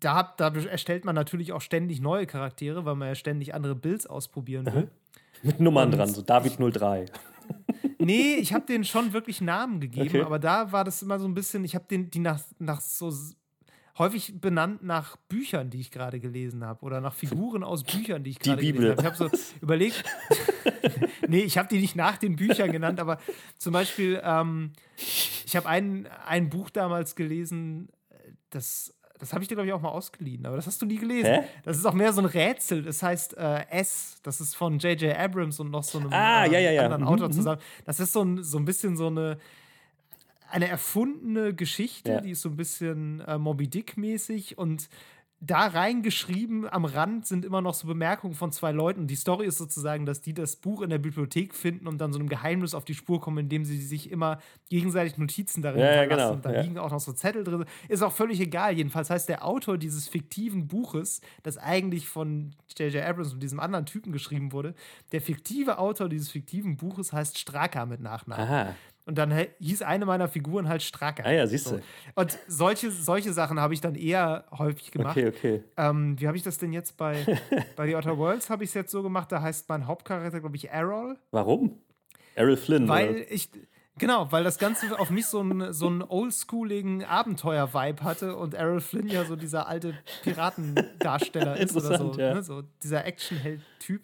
da, 0.01 0.35
da, 0.37 0.49
erstellt 0.49 1.05
man 1.05 1.15
natürlich 1.15 1.53
auch 1.53 1.61
ständig 1.61 2.01
neue 2.01 2.27
Charaktere, 2.27 2.85
weil 2.85 2.95
man 2.95 3.09
ja 3.09 3.15
ständig 3.15 3.55
andere 3.55 3.75
Builds 3.75 4.07
ausprobieren 4.07 4.67
will. 4.67 4.83
Mhm. 4.83 4.89
Mit 5.43 5.61
Nummern 5.61 5.91
Und 5.91 5.99
dran, 5.99 6.09
so 6.09 6.23
David 6.23 6.59
03. 6.59 7.07
nee, 7.99 8.35
ich 8.35 8.53
habe 8.53 8.67
denen 8.67 8.85
schon 8.85 9.13
wirklich 9.13 9.41
Namen 9.41 9.81
gegeben, 9.81 10.09
okay. 10.09 10.23
aber 10.23 10.39
da 10.39 10.73
war 10.73 10.85
das 10.85 11.03
immer 11.03 11.19
so 11.19 11.27
ein 11.27 11.35
bisschen, 11.35 11.65
ich 11.65 11.75
habe 11.75 11.87
den 11.89 12.11
die 12.11 12.19
nach, 12.19 12.41
nach 12.59 12.81
so 12.81 13.13
häufig 13.99 14.41
benannt 14.41 14.83
nach 14.83 15.17
Büchern, 15.17 15.71
die 15.71 15.81
ich 15.81 15.91
gerade 15.91 16.21
gelesen 16.21 16.65
habe 16.65 16.85
oder 16.85 17.01
nach 17.01 17.15
Figuren 17.15 17.65
aus 17.65 17.85
Büchern, 17.85 18.23
die 18.23 18.31
ich 18.31 18.39
gerade 18.39 18.63
gelesen 18.63 18.91
habe. 18.91 19.01
Ich 19.01 19.07
habe 19.07 19.17
so 19.17 19.31
überlegt, 19.61 20.05
nee, 21.29 21.41
ich 21.41 21.59
habe 21.59 21.69
die 21.69 21.81
nicht 21.81 21.97
nach 21.97 22.17
den 22.17 22.37
Büchern 22.37 22.73
genannt, 22.73 23.01
aber 23.01 23.19
zum 23.57 23.73
Beispiel, 23.73 24.21
ähm, 24.23 24.73
ich 24.97 25.57
habe 25.57 25.69
ein, 25.69 26.09
ein 26.27 26.49
Buch 26.49 26.71
damals 26.71 27.17
gelesen, 27.17 27.89
das 28.51 28.95
das 29.19 29.33
habe 29.33 29.43
ich 29.43 29.49
dir, 29.49 29.57
glaube 29.57 29.67
ich, 29.67 29.73
auch 29.73 29.81
mal 29.81 29.91
ausgeliehen, 29.91 30.47
aber 30.47 30.57
das 30.57 30.67
hast 30.67 30.81
du 30.81 30.87
nie 30.87 30.97
gelesen. 30.97 31.27
Hä? 31.27 31.45
Das 31.65 31.77
ist 31.77 31.85
auch 31.85 31.93
mehr 31.93 32.13
so 32.13 32.21
ein 32.21 32.27
Rätsel. 32.27 32.83
Das 32.83 33.03
heißt 33.03 33.37
äh, 33.37 33.67
S, 33.71 34.19
das 34.23 34.41
ist 34.41 34.55
von 34.55 34.79
J.J. 34.79 35.17
Abrams 35.17 35.59
und 35.61 35.71
noch 35.71 35.83
so 35.83 35.99
einem 35.99 36.13
ah, 36.13 36.45
äh, 36.45 36.53
ja, 36.53 36.59
ja, 36.61 36.71
ja. 36.71 36.85
anderen 36.85 37.03
mhm, 37.03 37.09
Autor 37.09 37.29
mhm. 37.29 37.33
zusammen. 37.33 37.61
Das 37.85 38.01
ist 38.01 38.13
so 38.13 38.23
ein, 38.23 38.43
so 38.43 38.59
ein 38.59 38.65
bisschen 38.65 38.97
so 38.97 39.09
eine 39.09 39.39
eine 40.51 40.69
erfundene 40.69 41.55
Geschichte, 41.55 42.13
ja. 42.13 42.21
die 42.21 42.31
ist 42.31 42.43
so 42.43 42.49
ein 42.49 42.57
bisschen 42.57 43.21
äh, 43.21 43.39
Moby 43.39 43.69
Dick-mäßig 43.69 44.59
und 44.59 44.89
da 45.41 45.69
reingeschrieben 45.69 46.69
am 46.69 46.85
Rand 46.85 47.27
sind 47.27 47.45
immer 47.45 47.61
noch 47.61 47.75
so 47.75 47.87
Bemerkungen 47.87 48.35
von 48.35 48.51
zwei 48.51 48.73
Leuten. 48.73 49.07
Die 49.07 49.15
Story 49.15 49.47
ist 49.47 49.59
sozusagen, 49.59 50.05
dass 50.05 50.21
die 50.21 50.35
das 50.35 50.57
Buch 50.57 50.83
in 50.83 50.91
der 50.91 50.99
Bibliothek 50.99 51.55
finden 51.55 51.87
und 51.87 51.99
dann 51.99 52.13
so 52.13 52.19
einem 52.19 52.29
Geheimnis 52.29 52.75
auf 52.75 52.85
die 52.85 52.95
Spur 52.95 53.21
kommen, 53.21 53.39
indem 53.39 53.65
sie 53.65 53.81
sich 53.81 54.11
immer 54.11 54.41
gegenseitig 54.69 55.17
Notizen 55.17 55.63
darin 55.63 55.81
ja, 55.81 55.95
ja 55.95 56.07
genau. 56.07 56.33
Und 56.33 56.45
da 56.45 56.53
ja. 56.53 56.63
liegen 56.63 56.79
auch 56.79 56.91
noch 56.91 56.99
so 56.99 57.13
Zettel 57.13 57.45
drin. 57.45 57.65
Ist 57.89 58.03
auch 58.03 58.13
völlig 58.13 58.41
egal. 58.41 58.77
Jedenfalls 58.77 59.11
heißt 59.11 59.29
der 59.29 59.45
Autor 59.45 59.79
dieses 59.79 60.09
fiktiven 60.09 60.67
Buches, 60.67 61.21
das 61.45 61.57
eigentlich 61.57 62.09
von 62.09 62.57
J.J. 62.77 63.05
Abrams 63.05 63.33
und 63.33 63.41
diesem 63.41 63.61
anderen 63.61 63.87
Typen 63.87 64.11
geschrieben 64.11 64.51
wurde, 64.51 64.75
der 65.13 65.21
fiktive 65.21 65.79
Autor 65.79 66.09
dieses 66.09 66.31
fiktiven 66.31 66.77
Buches 66.77 67.13
heißt 67.13 67.39
Straka 67.39 67.87
mit 67.87 68.01
Nachnamen. 68.01 68.45
Aha. 68.45 68.75
Und 69.09 69.17
dann 69.17 69.33
hieß 69.59 69.81
eine 69.81 70.05
meiner 70.05 70.29
Figuren 70.29 70.69
halt 70.69 70.83
Stracker. 70.83 71.25
Ah 71.25 71.33
ja, 71.33 71.47
siehst 71.47 71.71
du. 71.71 71.77
So. 71.77 71.81
Und 72.15 72.39
solche, 72.47 72.91
solche 72.91 73.33
Sachen 73.33 73.59
habe 73.59 73.73
ich 73.73 73.81
dann 73.81 73.95
eher 73.95 74.45
häufig 74.51 74.91
gemacht. 74.91 75.17
Okay, 75.17 75.29
okay. 75.29 75.65
Ähm, 75.79 76.21
wie 76.21 76.27
habe 76.27 76.37
ich 76.37 76.43
das 76.43 76.59
denn 76.59 76.75
jetzt 76.75 76.99
bei, 76.99 77.25
bei 77.77 77.87
The 77.87 77.97
Outer 77.97 78.19
Worlds? 78.19 78.51
Habe 78.51 78.65
ich 78.65 78.71
es 78.71 78.75
jetzt 78.75 78.91
so 78.91 79.03
gemacht, 79.03 79.33
da 79.33 79.41
heißt 79.41 79.67
mein 79.71 79.87
Hauptcharakter, 79.87 80.41
glaube 80.41 80.57
ich, 80.57 80.69
Errol. 80.69 81.17
Warum? 81.31 81.79
Errol 82.35 82.59
Flynn. 82.59 82.87
Weil 82.87 83.09
oder? 83.09 83.33
ich. 83.33 83.49
Genau, 83.97 84.31
weil 84.31 84.45
das 84.45 84.59
Ganze 84.59 84.99
auf 84.99 85.09
mich 85.09 85.25
so 85.25 85.41
einen 85.41 85.73
so 85.73 85.91
oldschooligen 86.07 87.03
Abenteuer-Vibe 87.03 88.05
hatte 88.05 88.37
und 88.37 88.53
Errol 88.53 88.83
Flynn 88.83 89.09
ja 89.09 89.25
so 89.25 89.37
dieser 89.37 89.69
alte 89.69 89.95
Piratendarsteller 90.23 91.57
ist 91.57 91.75
oder 91.75 91.97
so, 91.97 92.13
ja. 92.13 92.35
ne? 92.35 92.43
so 92.43 92.63
dieser 92.83 93.07
Actionheld-Typ 93.07 94.03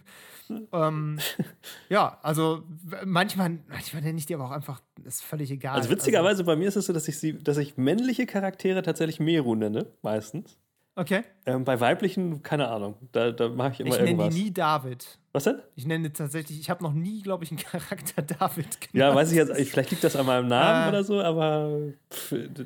ähm, 0.73 1.19
ja, 1.89 2.19
also 2.23 2.63
manchmal, 3.05 3.59
manchmal 3.69 4.03
nenne 4.03 4.19
ich 4.19 4.27
die 4.27 4.35
aber 4.35 4.47
auch 4.47 4.51
einfach, 4.51 4.81
ist 5.05 5.23
völlig 5.23 5.51
egal. 5.51 5.77
Also 5.77 5.91
witzigerweise 5.91 6.41
also, 6.41 6.45
bei 6.45 6.57
mir 6.57 6.69
ist 6.69 6.77
es 6.77 6.87
so, 6.87 6.93
dass 6.93 7.09
ich 7.09 7.19
sie, 7.19 7.43
dass 7.43 7.57
ich 7.57 7.77
männliche 7.77 8.27
Charaktere 8.27 8.83
tatsächlich 8.83 9.21
Meru 9.21 9.55
nenne, 9.55 9.87
meistens. 10.03 10.59
Okay. 10.97 11.23
Ähm, 11.45 11.65
bei 11.65 11.81
weiblichen, 11.81 12.43
keine 12.43 12.69
Ahnung, 12.69 12.95
da, 13.11 13.33
da 13.33 13.49
mache 13.49 13.73
ich 13.73 13.81
immer 13.81 13.89
ich 13.91 14.01
irgendwas. 14.01 14.29
Ich 14.29 14.33
nenne 14.33 14.35
die 14.35 14.45
nie 14.45 14.53
David. 14.53 15.19
Was 15.33 15.45
denn? 15.45 15.61
Ich 15.75 15.87
nenne 15.87 16.13
tatsächlich, 16.13 16.61
ich 16.61 16.71
habe 16.71 16.85
noch 16.85 16.93
nie, 16.93 17.21
glaube 17.21 17.43
ich, 17.43 17.51
einen 17.51 17.59
Charakter 17.59 18.23
David 18.39 18.81
genannt. 18.81 18.93
Ja, 18.93 19.13
weiß 19.13 19.33
ich 19.33 19.37
jetzt, 19.37 19.53
vielleicht 19.53 19.91
liegt 19.91 20.05
das 20.05 20.15
an 20.15 20.27
meinem 20.27 20.47
Namen 20.47 20.87
äh, 20.87 20.89
oder 20.91 21.05
so, 21.05 21.21
aber 21.21 21.81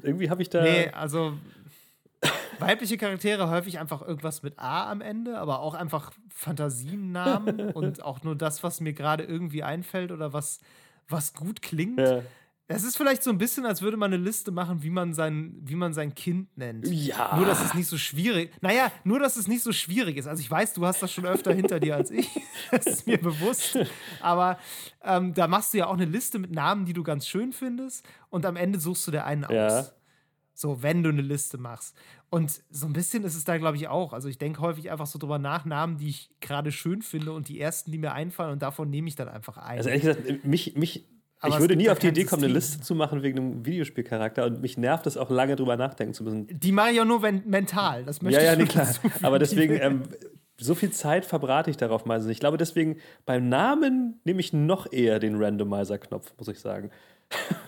irgendwie 0.03 0.29
habe 0.29 0.43
ich 0.43 0.51
da. 0.51 0.63
Nee, 0.63 0.89
also 0.91 1.33
weibliche 2.59 2.97
Charaktere 2.97 3.51
häufig 3.51 3.79
einfach 3.79 4.03
irgendwas 4.03 4.43
mit 4.43 4.59
A 4.59 4.91
am 4.91 5.01
Ende, 5.01 5.39
aber 5.39 5.61
auch 5.61 5.75
einfach 5.75 6.13
Fantasienamen 6.29 7.71
und 7.73 8.03
auch 8.03 8.23
nur 8.23 8.37
das, 8.37 8.63
was 8.63 8.81
mir 8.81 8.93
gerade 8.93 9.25
irgendwie 9.25 9.63
einfällt 9.63 10.13
oder 10.13 10.33
was, 10.33 10.61
was 11.09 11.35
gut 11.35 11.63
klingt. 11.63 12.01
Ja. 12.01 12.23
Es 12.71 12.85
ist 12.85 12.99
vielleicht 12.99 13.23
so 13.23 13.31
ein 13.31 13.39
bisschen, 13.39 13.65
als 13.65 13.81
würde 13.81 13.97
man 13.97 14.13
eine 14.13 14.23
Liste 14.23 14.51
machen, 14.51 14.83
wie 14.83 14.91
man 14.91 15.15
sein, 15.15 15.55
wie 15.63 15.75
man 15.75 15.95
sein 15.95 16.15
Kind 16.15 16.55
nennt. 16.59 16.87
Ja. 16.87 17.35
Nur, 17.37 17.47
dass 17.47 17.65
es 17.65 17.73
nicht 17.73 17.87
so 17.87 17.97
schwierig 17.97 18.53
Naja, 18.61 18.93
nur, 19.05 19.19
dass 19.19 19.37
es 19.37 19.49
nicht 19.49 19.63
so 19.63 19.73
schwierig 19.73 20.19
ist. 20.19 20.27
Also, 20.27 20.43
ich 20.43 20.51
weiß, 20.51 20.75
du 20.75 20.85
hast 20.85 21.03
das 21.03 21.11
schon 21.11 21.25
öfter 21.25 21.55
hinter 21.55 21.81
dir 21.81 21.97
als 21.97 22.11
ich. 22.11 22.29
Das 22.71 22.85
ist 22.85 23.07
mir 23.07 23.19
bewusst. 23.19 23.79
Aber 24.21 24.59
ähm, 25.03 25.33
da 25.33 25.49
machst 25.49 25.73
du 25.73 25.79
ja 25.79 25.87
auch 25.87 25.95
eine 25.95 26.05
Liste 26.05 26.39
mit 26.39 26.51
Namen, 26.51 26.85
die 26.85 26.93
du 26.93 27.03
ganz 27.03 27.27
schön 27.27 27.55
findest. 27.55 28.07
Und 28.29 28.45
am 28.45 28.57
Ende 28.57 28.79
suchst 28.79 29.07
du 29.07 29.13
dir 29.13 29.25
einen 29.25 29.47
aus. 29.47 29.53
Ja. 29.53 29.87
So, 30.59 30.83
wenn 30.83 31.05
du 31.05 31.11
eine 31.11 31.23
Liste 31.23 31.57
machst. 31.57 31.97
Und 32.31 32.63
so 32.69 32.87
ein 32.87 32.93
bisschen 32.93 33.23
ist 33.23 33.37
es 33.37 33.45
da, 33.45 33.59
glaube 33.59 33.77
ich, 33.77 33.87
auch. 33.87 34.13
Also 34.13 34.29
ich 34.29 34.39
denke 34.39 34.61
häufig 34.61 34.91
einfach 34.91 35.07
so 35.07 35.17
drüber 35.17 35.39
nach, 35.39 35.65
Namen, 35.65 35.99
die 35.99 36.09
ich 36.09 36.31
gerade 36.41 36.73
schön 36.73 37.01
finde 37.01 37.31
und 37.31 37.47
die 37.47 37.61
ersten, 37.61 37.93
die 37.93 37.99
mir 37.99 38.13
einfallen 38.13 38.51
und 38.51 38.61
davon 38.61 38.91
nehme 38.91 39.07
ich 39.07 39.15
dann 39.15 39.29
einfach 39.29 39.57
ein. 39.57 39.79
Also 39.79 39.89
ehrlich 39.89 40.03
gesagt, 40.03 40.45
mich, 40.45 40.75
mich 40.75 41.07
Aber 41.39 41.55
ich 41.55 41.61
würde 41.61 41.77
nie 41.77 41.89
auf 41.89 42.01
die 42.01 42.09
Idee 42.09 42.25
kommen, 42.25 42.43
eine 42.43 42.53
Liste 42.53 42.81
zu 42.81 42.97
machen 42.97 43.23
wegen 43.23 43.39
einem 43.39 43.67
Videospielcharakter 43.67 44.47
und 44.47 44.61
mich 44.61 44.77
nervt 44.77 45.07
es 45.07 45.17
auch 45.17 45.31
lange 45.31 45.55
drüber 45.55 45.77
nachdenken 45.77 46.13
zu 46.13 46.25
müssen. 46.25 46.49
Die 46.51 46.73
mache 46.73 46.91
ich 46.91 47.01
auch 47.01 47.05
nur 47.05 47.23
wenn, 47.23 47.49
mental, 47.49 48.05
das 48.05 48.21
möchte 48.21 48.43
ja, 48.43 48.55
ich 48.55 48.59
Ja, 48.59 48.65
nee, 48.65 48.69
klar. 48.69 48.93
Aber 49.23 49.39
deswegen, 49.39 49.79
ähm, 49.81 50.03
so 50.61 50.75
viel 50.75 50.91
Zeit 50.91 51.25
verbrate 51.25 51.71
ich 51.71 51.77
darauf 51.77 52.05
meistens. 52.05 52.33
Ich 52.33 52.41
glaube, 52.41 52.57
deswegen 52.57 52.97
beim 53.27 53.49
Namen 53.49 54.21
nehme 54.25 54.41
ich 54.41 54.53
noch 54.53 54.93
eher 54.93 55.21
den 55.21 55.37
Randomizer-Knopf, 55.37 56.35
muss 56.37 56.49
ich 56.49 56.59
sagen. 56.59 56.91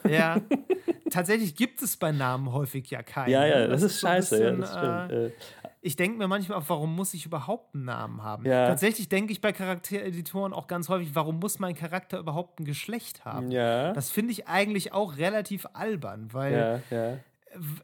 Ja, 0.09 0.41
tatsächlich 1.11 1.55
gibt 1.55 1.83
es 1.83 1.97
bei 1.97 2.13
Namen 2.13 2.53
häufig 2.53 2.91
ja 2.91 3.03
keinen. 3.03 3.31
Ja, 3.31 3.47
ja, 3.47 3.67
das, 3.67 3.83
das 3.83 3.93
ist 3.93 4.01
scheiße. 4.01 4.37
Bisschen, 4.37 4.61
ja, 4.61 4.61
das 4.61 4.71
stimmt. 4.71 5.13
Äh, 5.13 5.31
ich 5.83 5.97
denke 5.97 6.19
mir 6.19 6.29
manchmal 6.29 6.59
auch, 6.59 6.69
warum 6.69 6.95
muss 6.95 7.15
ich 7.15 7.25
überhaupt 7.25 7.75
einen 7.75 7.87
Namen 7.87 8.23
haben? 8.23 8.45
Ja. 8.45 8.69
Tatsächlich 8.69 9.09
denke 9.09 9.33
ich 9.33 9.41
bei 9.41 9.53
Charaktereditoren 9.53 10.53
auch 10.53 10.67
ganz 10.67 10.89
häufig, 10.89 11.15
warum 11.15 11.39
muss 11.39 11.59
mein 11.59 11.75
Charakter 11.75 12.19
überhaupt 12.19 12.61
ein 12.61 12.65
Geschlecht 12.65 13.25
haben? 13.25 13.51
Ja. 13.51 13.93
Das 13.93 14.11
finde 14.11 14.33
ich 14.33 14.47
eigentlich 14.47 14.93
auch 14.93 15.17
relativ 15.17 15.67
albern, 15.73 16.29
weil. 16.33 16.83
Ja. 16.91 17.19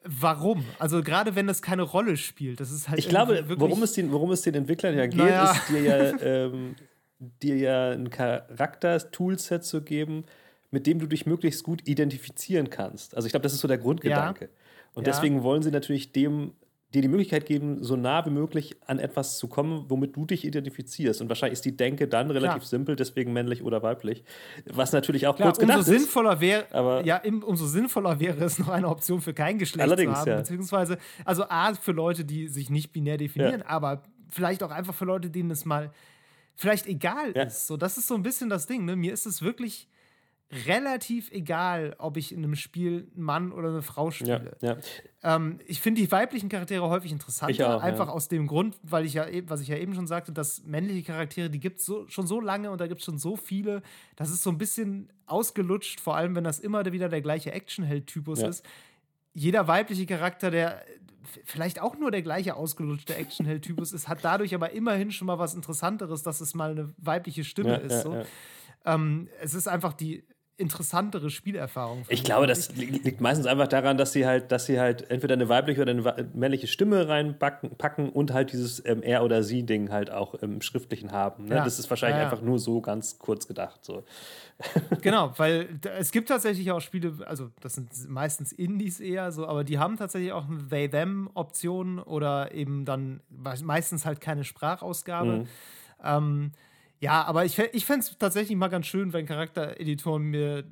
Warum? 0.04 0.64
Also 0.78 1.02
gerade 1.02 1.34
wenn 1.34 1.48
das 1.48 1.60
keine 1.60 1.82
Rolle 1.82 2.16
spielt, 2.16 2.60
das 2.60 2.70
ist 2.70 2.88
halt. 2.88 3.00
Ich 3.00 3.08
glaube, 3.08 3.44
worum 3.58 3.82
es, 3.82 3.94
den, 3.94 4.12
worum 4.12 4.30
es 4.30 4.42
den 4.42 4.54
Entwicklern 4.54 4.96
ja 4.96 5.06
geht, 5.06 5.18
naja. 5.18 5.50
ist 5.50 5.68
dir 5.68 5.82
ja, 5.82 6.20
ähm, 6.22 6.76
dir 7.42 7.56
ja 7.56 7.90
ein 7.90 8.10
Charakter-Toolset 8.10 9.64
zu 9.64 9.82
geben, 9.82 10.24
mit 10.76 10.86
dem 10.86 10.98
du 10.98 11.06
dich 11.06 11.24
möglichst 11.24 11.64
gut 11.64 11.88
identifizieren 11.88 12.68
kannst. 12.68 13.16
Also 13.16 13.24
ich 13.24 13.32
glaube, 13.32 13.44
das 13.44 13.54
ist 13.54 13.60
so 13.60 13.68
der 13.68 13.78
Grundgedanke. 13.78 14.44
Ja. 14.44 14.50
Und 14.92 15.06
deswegen 15.06 15.42
wollen 15.42 15.62
sie 15.62 15.70
natürlich 15.70 16.12
dem 16.12 16.52
dir 16.92 17.00
die 17.00 17.08
Möglichkeit 17.08 17.46
geben, 17.46 17.82
so 17.82 17.96
nah 17.96 18.26
wie 18.26 18.30
möglich 18.30 18.76
an 18.84 18.98
etwas 18.98 19.38
zu 19.38 19.48
kommen, 19.48 19.86
womit 19.88 20.14
du 20.14 20.26
dich 20.26 20.44
identifizierst. 20.44 21.22
Und 21.22 21.30
wahrscheinlich 21.30 21.54
ist 21.54 21.64
die 21.64 21.78
Denke 21.78 22.08
dann 22.08 22.30
relativ 22.30 22.58
Klar. 22.58 22.68
simpel, 22.68 22.94
deswegen 22.94 23.32
männlich 23.32 23.62
oder 23.62 23.82
weiblich. 23.82 24.22
Was 24.66 24.92
natürlich 24.92 25.26
auch 25.26 25.36
Klar, 25.36 25.48
kurz 25.48 25.60
gedacht 25.60 25.78
umso 25.78 25.92
ist. 25.92 25.98
Sinnvoller 26.02 26.42
wär, 26.42 26.66
aber 26.74 27.02
ja, 27.06 27.22
umso 27.24 27.66
sinnvoller 27.66 28.20
wäre 28.20 28.44
es, 28.44 28.58
noch 28.58 28.68
eine 28.68 28.88
Option 28.88 29.22
für 29.22 29.32
kein 29.32 29.56
Geschlecht 29.56 29.82
allerdings, 29.82 30.12
zu 30.12 30.20
haben. 30.20 30.28
Ja. 30.28 30.36
Beziehungsweise, 30.36 30.98
also 31.24 31.44
A, 31.48 31.72
für 31.72 31.92
Leute, 31.92 32.26
die 32.26 32.48
sich 32.48 32.68
nicht 32.68 32.92
binär 32.92 33.16
definieren, 33.16 33.60
ja. 33.60 33.66
aber 33.66 34.02
vielleicht 34.28 34.62
auch 34.62 34.70
einfach 34.70 34.94
für 34.94 35.06
Leute, 35.06 35.30
denen 35.30 35.50
es 35.50 35.64
mal 35.64 35.90
vielleicht 36.54 36.86
egal 36.86 37.32
ja. 37.34 37.44
ist. 37.44 37.66
So, 37.66 37.78
das 37.78 37.96
ist 37.96 38.08
so 38.08 38.14
ein 38.14 38.22
bisschen 38.22 38.50
das 38.50 38.66
Ding. 38.66 38.84
Ne? 38.84 38.94
Mir 38.94 39.14
ist 39.14 39.24
es 39.24 39.40
wirklich 39.40 39.88
relativ 40.53 41.32
egal, 41.32 41.97
ob 41.99 42.16
ich 42.16 42.32
in 42.32 42.38
einem 42.38 42.55
Spiel 42.55 43.11
einen 43.14 43.24
Mann 43.24 43.53
oder 43.53 43.68
eine 43.68 43.82
Frau 43.82 44.12
spiele. 44.12 44.57
Ja, 44.61 44.76
ja. 44.76 45.34
Ähm, 45.34 45.59
ich 45.66 45.80
finde 45.80 46.01
die 46.01 46.11
weiblichen 46.12 46.49
Charaktere 46.49 46.88
häufig 46.88 47.11
interessanter, 47.11 47.76
auch, 47.76 47.82
einfach 47.82 48.07
ja. 48.07 48.12
aus 48.12 48.28
dem 48.28 48.47
Grund, 48.47 48.78
weil 48.82 49.05
ich 49.05 49.14
ja, 49.14 49.26
was 49.47 49.61
ich 49.61 49.68
ja 49.68 49.76
eben 49.76 49.94
schon 49.94 50.07
sagte, 50.07 50.32
dass 50.32 50.62
männliche 50.62 51.03
Charaktere, 51.03 51.51
die 51.51 51.59
gibt 51.59 51.80
es 51.80 51.86
so, 51.86 52.07
schon 52.07 52.28
so 52.28 52.40
lange 52.40 52.70
und 52.70 52.80
da 52.80 52.86
gibt 52.86 53.01
es 53.01 53.05
schon 53.05 53.18
so 53.18 53.36
viele, 53.36 53.82
das 54.14 54.30
ist 54.30 54.42
so 54.42 54.51
ein 54.51 54.59
bisschen 54.59 55.12
ausgelutscht, 55.26 56.01
vor 56.01 56.16
allem 56.16 56.36
wenn 56.36 56.44
das 56.44 56.61
immer 56.61 56.84
wieder 56.92 57.09
der 57.09 57.22
gleiche 57.22 57.51
Actionheld-Typus 57.51 58.42
ist. 58.42 58.64
Jeder 59.34 59.66
weibliche 59.66 60.07
Charakter, 60.07 60.53
der 60.53 60.80
vielleicht 61.44 61.82
auch 61.82 61.97
nur 61.99 62.12
der 62.12 62.22
gleiche 62.22 62.55
ausgelutschte 62.55 63.16
Actionheld-Typus 63.16 63.92
ist, 63.92 64.07
hat 64.07 64.20
dadurch 64.22 64.55
aber 64.55 64.70
immerhin 64.70 65.11
schon 65.11 65.26
mal 65.26 65.40
was 65.40 65.55
Interessanteres, 65.55 66.22
dass 66.22 66.40
es 66.40 66.55
mal 66.55 66.70
eine 66.70 66.94
weibliche 66.99 67.42
Stimme 67.42 67.78
ist. 67.78 68.03
So. 68.03 68.22
Ähm, 68.84 69.28
es 69.40 69.55
ist 69.55 69.66
einfach 69.66 69.92
die 69.92 70.24
interessantere 70.59 71.28
Spielerfahrung. 71.28 72.04
Ich 72.09 72.24
glaube, 72.24 72.46
das 72.46 72.74
liegt 72.76 73.20
meistens 73.20 73.46
einfach 73.46 73.68
daran, 73.68 73.98
dass 73.98 74.12
sie 74.12 74.26
halt, 74.26 74.50
dass 74.50 74.66
sie 74.66 74.80
halt 74.80 75.11
entweder 75.11 75.34
eine 75.34 75.48
weibliche 75.48 75.82
oder 75.82 75.90
eine 75.90 76.30
männliche 76.34 76.66
Stimme 76.66 77.09
reinpacken 77.09 78.09
und 78.11 78.32
halt 78.32 78.52
dieses 78.52 78.84
ähm, 78.86 79.02
er 79.02 79.22
oder 79.22 79.42
sie 79.42 79.64
Ding 79.64 79.90
halt 79.90 80.11
auch 80.11 80.34
im 80.34 80.62
Schriftlichen 80.62 81.12
haben. 81.12 81.46
Ne? 81.46 81.57
Ja. 81.57 81.64
Das 81.64 81.78
ist 81.78 81.90
wahrscheinlich 81.90 82.16
ja, 82.16 82.24
ja. 82.24 82.30
einfach 82.30 82.42
nur 82.42 82.59
so 82.59 82.80
ganz 82.80 83.18
kurz 83.18 83.46
gedacht. 83.46 83.84
So. 83.84 84.04
genau, 85.02 85.34
weil 85.36 85.68
es 85.98 86.11
gibt 86.11 86.28
tatsächlich 86.28 86.70
auch 86.72 86.80
Spiele, 86.80 87.14
also 87.26 87.50
das 87.61 87.74
sind 87.74 87.90
meistens 88.09 88.52
Indies 88.52 89.00
eher 89.00 89.32
so, 89.32 89.46
aber 89.46 89.62
die 89.62 89.78
haben 89.78 89.98
tatsächlich 89.98 90.32
auch 90.32 90.48
eine 90.48 90.66
They-Them-Option 90.68 91.98
oder 91.98 92.52
eben 92.52 92.86
dann 92.86 93.20
meistens 93.28 94.07
halt 94.07 94.22
keine 94.22 94.44
Sprachausgabe. 94.44 95.38
Mhm. 95.38 95.46
Ähm, 96.02 96.52
ja, 97.01 97.24
aber 97.24 97.44
ich, 97.44 97.59
ich 97.59 97.84
fände 97.84 98.07
es 98.07 98.16
tatsächlich 98.18 98.57
mal 98.57 98.68
ganz 98.68 98.86
schön, 98.86 99.12
wenn 99.12 99.26
Charaktereditoren 99.26 100.22
mir 100.22 100.59
äh, 100.59 100.64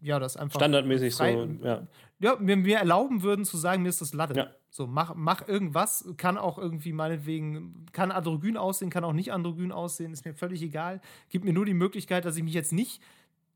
ja, 0.00 0.18
das 0.18 0.36
einfach. 0.36 0.60
Standardmäßig 0.60 1.14
frei, 1.14 1.32
so, 1.32 1.66
ja. 1.66 1.86
Ja, 2.20 2.36
mir, 2.40 2.56
mir 2.56 2.78
erlauben 2.78 3.22
würden 3.22 3.44
zu 3.44 3.56
sagen, 3.56 3.82
mir 3.82 3.90
ist 3.90 4.00
das 4.00 4.12
Latte. 4.12 4.34
Ja. 4.34 4.50
So, 4.70 4.86
mach, 4.86 5.14
mach 5.14 5.46
irgendwas, 5.48 6.04
kann 6.16 6.36
auch 6.36 6.58
irgendwie 6.58 6.92
meinetwegen, 6.92 7.86
kann 7.92 8.10
androgyn 8.10 8.56
aussehen, 8.56 8.90
kann 8.90 9.04
auch 9.04 9.12
nicht 9.12 9.32
androgyn 9.32 9.72
aussehen, 9.72 10.12
ist 10.12 10.24
mir 10.24 10.34
völlig 10.34 10.62
egal. 10.62 11.00
Gib 11.30 11.44
mir 11.44 11.52
nur 11.52 11.64
die 11.64 11.74
Möglichkeit, 11.74 12.24
dass 12.24 12.36
ich 12.36 12.42
mich 12.42 12.54
jetzt 12.54 12.72
nicht 12.72 13.00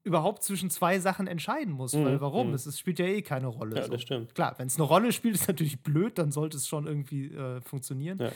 überhaupt 0.04 0.42
zwischen 0.42 0.70
zwei 0.70 0.98
Sachen 0.98 1.26
entscheiden 1.26 1.72
muss. 1.72 1.92
Mhm. 1.92 2.04
Weil 2.04 2.20
warum? 2.20 2.48
Mhm. 2.48 2.54
Es 2.54 2.78
spielt 2.78 2.98
ja 2.98 3.06
eh 3.06 3.22
keine 3.22 3.48
Rolle. 3.48 3.76
Ja, 3.76 3.84
so. 3.84 3.92
das 3.92 4.02
stimmt. 4.02 4.34
Klar, 4.34 4.54
wenn 4.58 4.66
es 4.66 4.76
eine 4.76 4.84
Rolle 4.84 5.12
spielt, 5.12 5.34
ist 5.34 5.48
natürlich 5.48 5.80
blöd, 5.80 6.18
dann 6.18 6.32
sollte 6.32 6.56
es 6.56 6.66
schon 6.66 6.86
irgendwie 6.86 7.26
äh, 7.26 7.60
funktionieren. 7.60 8.18
Ja. 8.18 8.32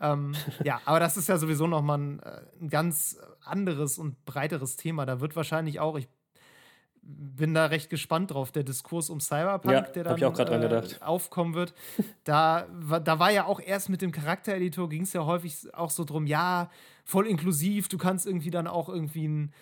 Ähm, 0.00 0.34
ja, 0.64 0.80
aber 0.84 1.00
das 1.00 1.16
ist 1.16 1.28
ja 1.28 1.38
sowieso 1.38 1.66
nochmal 1.66 1.98
ein, 1.98 2.20
äh, 2.20 2.40
ein 2.60 2.68
ganz 2.68 3.18
anderes 3.44 3.98
und 3.98 4.24
breiteres 4.24 4.76
Thema. 4.76 5.06
Da 5.06 5.20
wird 5.20 5.36
wahrscheinlich 5.36 5.80
auch, 5.80 5.96
ich 5.96 6.08
bin 7.06 7.54
da 7.54 7.66
recht 7.66 7.90
gespannt 7.90 8.32
drauf, 8.32 8.50
der 8.50 8.64
Diskurs 8.64 9.10
um 9.10 9.20
Cyberpunk, 9.20 9.72
ja, 9.74 9.80
der 9.82 10.04
dann 10.04 10.14
äh, 11.00 11.04
aufkommen 11.04 11.54
wird. 11.54 11.74
Da, 12.24 12.66
da 13.04 13.18
war 13.18 13.30
ja 13.30 13.44
auch 13.44 13.60
erst 13.60 13.88
mit 13.88 14.00
dem 14.00 14.10
Charaktereditor 14.10 14.88
ging 14.88 15.02
es 15.02 15.12
ja 15.12 15.24
häufig 15.26 15.74
auch 15.74 15.90
so 15.90 16.04
drum, 16.04 16.26
ja, 16.26 16.70
voll 17.04 17.26
inklusiv, 17.26 17.88
du 17.88 17.98
kannst 17.98 18.26
irgendwie 18.26 18.50
dann 18.50 18.66
auch 18.66 18.88
irgendwie 18.88 19.28
ein, 19.28 19.52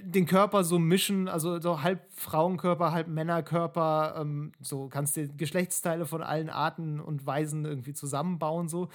den 0.00 0.26
Körper 0.26 0.62
so 0.62 0.78
mischen, 0.78 1.28
also 1.28 1.60
so 1.60 1.82
halb 1.82 2.00
Frauenkörper, 2.12 2.92
halb 2.92 3.08
Männerkörper, 3.08 4.16
ähm, 4.20 4.52
so 4.60 4.88
kannst 4.88 5.16
du 5.16 5.28
Geschlechtsteile 5.28 6.06
von 6.06 6.22
allen 6.22 6.50
Arten 6.50 7.00
und 7.00 7.26
Weisen 7.26 7.64
irgendwie 7.64 7.94
zusammenbauen, 7.94 8.68
so. 8.68 8.88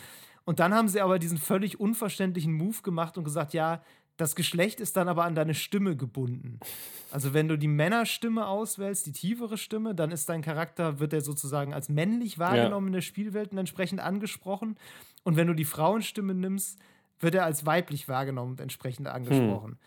Und 0.46 0.60
dann 0.60 0.74
haben 0.74 0.88
sie 0.88 1.02
aber 1.02 1.20
diesen 1.20 1.38
völlig 1.38 1.80
unverständlichen 1.80 2.54
Move 2.54 2.82
gemacht 2.82 3.18
und 3.18 3.24
gesagt, 3.24 3.54
ja, 3.54 3.82
das 4.18 4.36
Geschlecht 4.36 4.80
ist 4.80 4.98
dann 4.98 5.08
aber 5.08 5.24
an 5.24 5.36
deine 5.36 5.54
Stimme 5.54 5.96
gebunden. 5.96 6.60
Also 7.12 7.34
wenn 7.34 7.48
du 7.48 7.58
die 7.58 7.68
Männerstimme 7.68 8.46
auswählst, 8.46 9.06
die 9.08 9.14
tiefere 9.14 9.58
Stimme, 9.58 9.96
dann 9.96 10.12
ist 10.12 10.30
dein 10.30 10.42
Charakter, 10.42 11.00
wird 11.00 11.14
er 11.14 11.22
sozusagen 11.22 11.74
als 11.74 11.90
männlich 11.90 12.38
wahrgenommen 12.38 12.88
ja. 12.88 12.90
in 12.90 12.94
der 12.94 13.02
Spielwelt 13.02 13.52
und 13.52 13.58
entsprechend 13.58 14.00
angesprochen. 14.00 14.78
Und 15.24 15.38
wenn 15.38 15.48
du 15.48 15.54
die 15.54 15.66
Frauenstimme 15.66 16.34
nimmst, 16.34 16.80
wird 17.20 17.36
er 17.36 17.46
als 17.46 17.66
weiblich 17.66 18.08
wahrgenommen 18.08 18.52
und 18.52 18.62
entsprechend 18.62 19.08
angesprochen. 19.08 19.72
Hm. 19.72 19.78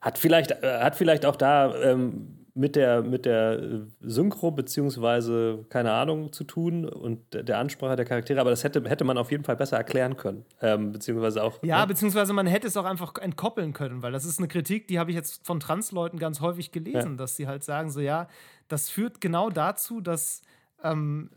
Hat 0.00 0.18
vielleicht, 0.18 0.50
äh, 0.50 0.80
hat 0.82 0.96
vielleicht 0.96 1.24
auch 1.26 1.36
da 1.36 1.74
ähm, 1.82 2.39
mit 2.54 2.76
der, 2.76 3.02
mit 3.02 3.26
der 3.26 3.86
Synchro 4.00 4.50
beziehungsweise, 4.50 5.64
keine 5.68 5.92
Ahnung, 5.92 6.32
zu 6.32 6.44
tun 6.44 6.84
und 6.84 7.20
der 7.32 7.58
Ansprache 7.58 7.96
der 7.96 8.04
Charaktere, 8.04 8.40
aber 8.40 8.50
das 8.50 8.64
hätte, 8.64 8.88
hätte 8.88 9.04
man 9.04 9.18
auf 9.18 9.30
jeden 9.30 9.44
Fall 9.44 9.56
besser 9.56 9.76
erklären 9.76 10.16
können. 10.16 10.44
Ähm, 10.60 10.92
beziehungsweise 10.92 11.42
auch. 11.42 11.62
Ja, 11.62 11.80
ne? 11.80 11.86
beziehungsweise 11.86 12.32
man 12.32 12.46
hätte 12.46 12.66
es 12.66 12.76
auch 12.76 12.84
einfach 12.84 13.14
entkoppeln 13.16 13.72
können, 13.72 14.02
weil 14.02 14.12
das 14.12 14.24
ist 14.24 14.38
eine 14.38 14.48
Kritik, 14.48 14.88
die 14.88 14.98
habe 14.98 15.10
ich 15.10 15.16
jetzt 15.16 15.46
von 15.46 15.60
Transleuten 15.60 16.18
ganz 16.18 16.40
häufig 16.40 16.72
gelesen, 16.72 17.12
ja. 17.12 17.16
dass 17.16 17.36
sie 17.36 17.46
halt 17.46 17.62
sagen, 17.62 17.90
so 17.90 18.00
ja, 18.00 18.26
das 18.68 18.88
führt 18.88 19.20
genau 19.20 19.50
dazu, 19.50 20.00
dass, 20.00 20.42
ähm, 20.82 21.30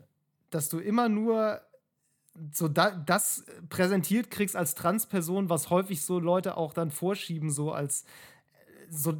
dass 0.50 0.68
du 0.68 0.78
immer 0.78 1.08
nur 1.08 1.60
so 2.52 2.66
da, 2.68 2.90
das 2.90 3.44
präsentiert 3.68 4.30
kriegst 4.30 4.56
als 4.56 4.74
Transperson, 4.74 5.48
was 5.48 5.70
häufig 5.70 6.02
so 6.02 6.18
Leute 6.18 6.56
auch 6.56 6.72
dann 6.72 6.90
vorschieben, 6.90 7.50
so 7.50 7.70
als 7.70 8.04
so 8.90 9.14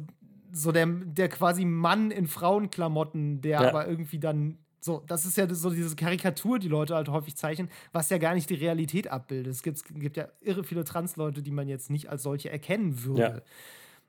so 0.55 0.71
der, 0.71 0.85
der 0.85 1.27
quasi 1.29 1.65
Mann 1.65 2.11
in 2.11 2.27
Frauenklamotten, 2.27 3.41
der 3.41 3.61
ja. 3.61 3.67
aber 3.67 3.87
irgendwie 3.87 4.19
dann 4.19 4.57
so, 4.79 5.03
das 5.07 5.25
ist 5.25 5.35
ja 5.35 5.51
so 5.53 5.71
diese 5.71 5.95
Karikatur, 5.95 6.59
die 6.59 6.67
Leute 6.67 6.95
halt 6.95 7.09
häufig 7.09 7.35
zeichnen, 7.35 7.69
was 7.91 8.09
ja 8.09 8.19
gar 8.19 8.35
nicht 8.35 8.49
die 8.49 8.55
Realität 8.55 9.07
abbildet. 9.07 9.51
Es 9.51 9.63
gibt, 9.63 9.83
gibt 9.95 10.15
ja 10.15 10.27
irre 10.41 10.63
viele 10.63 10.83
Trans-Leute, 10.83 11.41
die 11.41 11.51
man 11.51 11.67
jetzt 11.67 11.89
nicht 11.89 12.09
als 12.09 12.23
solche 12.23 12.51
erkennen 12.51 13.03
würde. 13.03 13.21
Ja. 13.21 13.41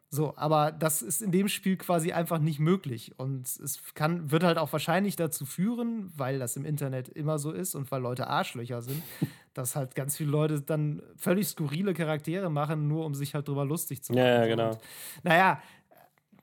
So, 0.08 0.34
aber 0.36 0.70
das 0.70 1.02
ist 1.02 1.20
in 1.20 1.32
dem 1.32 1.48
Spiel 1.48 1.76
quasi 1.76 2.12
einfach 2.12 2.38
nicht 2.38 2.60
möglich. 2.60 3.18
Und 3.18 3.46
es 3.46 3.82
kann, 3.94 4.30
wird 4.30 4.44
halt 4.44 4.58
auch 4.58 4.72
wahrscheinlich 4.72 5.16
dazu 5.16 5.44
führen, 5.44 6.12
weil 6.14 6.38
das 6.38 6.56
im 6.56 6.64
Internet 6.64 7.08
immer 7.08 7.38
so 7.38 7.50
ist 7.50 7.74
und 7.74 7.90
weil 7.90 8.02
Leute 8.02 8.28
Arschlöcher 8.28 8.82
sind, 8.82 9.02
dass 9.54 9.74
halt 9.74 9.94
ganz 9.94 10.16
viele 10.16 10.30
Leute 10.30 10.60
dann 10.60 11.02
völlig 11.16 11.48
skurrile 11.48 11.92
Charaktere 11.92 12.50
machen, 12.50 12.86
nur 12.86 13.04
um 13.04 13.14
sich 13.14 13.34
halt 13.34 13.48
drüber 13.48 13.64
lustig 13.64 14.04
zu 14.04 14.12
machen. 14.12 14.24
Ja, 14.24 14.42
ja 14.42 14.46
genau. 14.46 14.70
Und, 14.70 14.78
naja, 15.24 15.60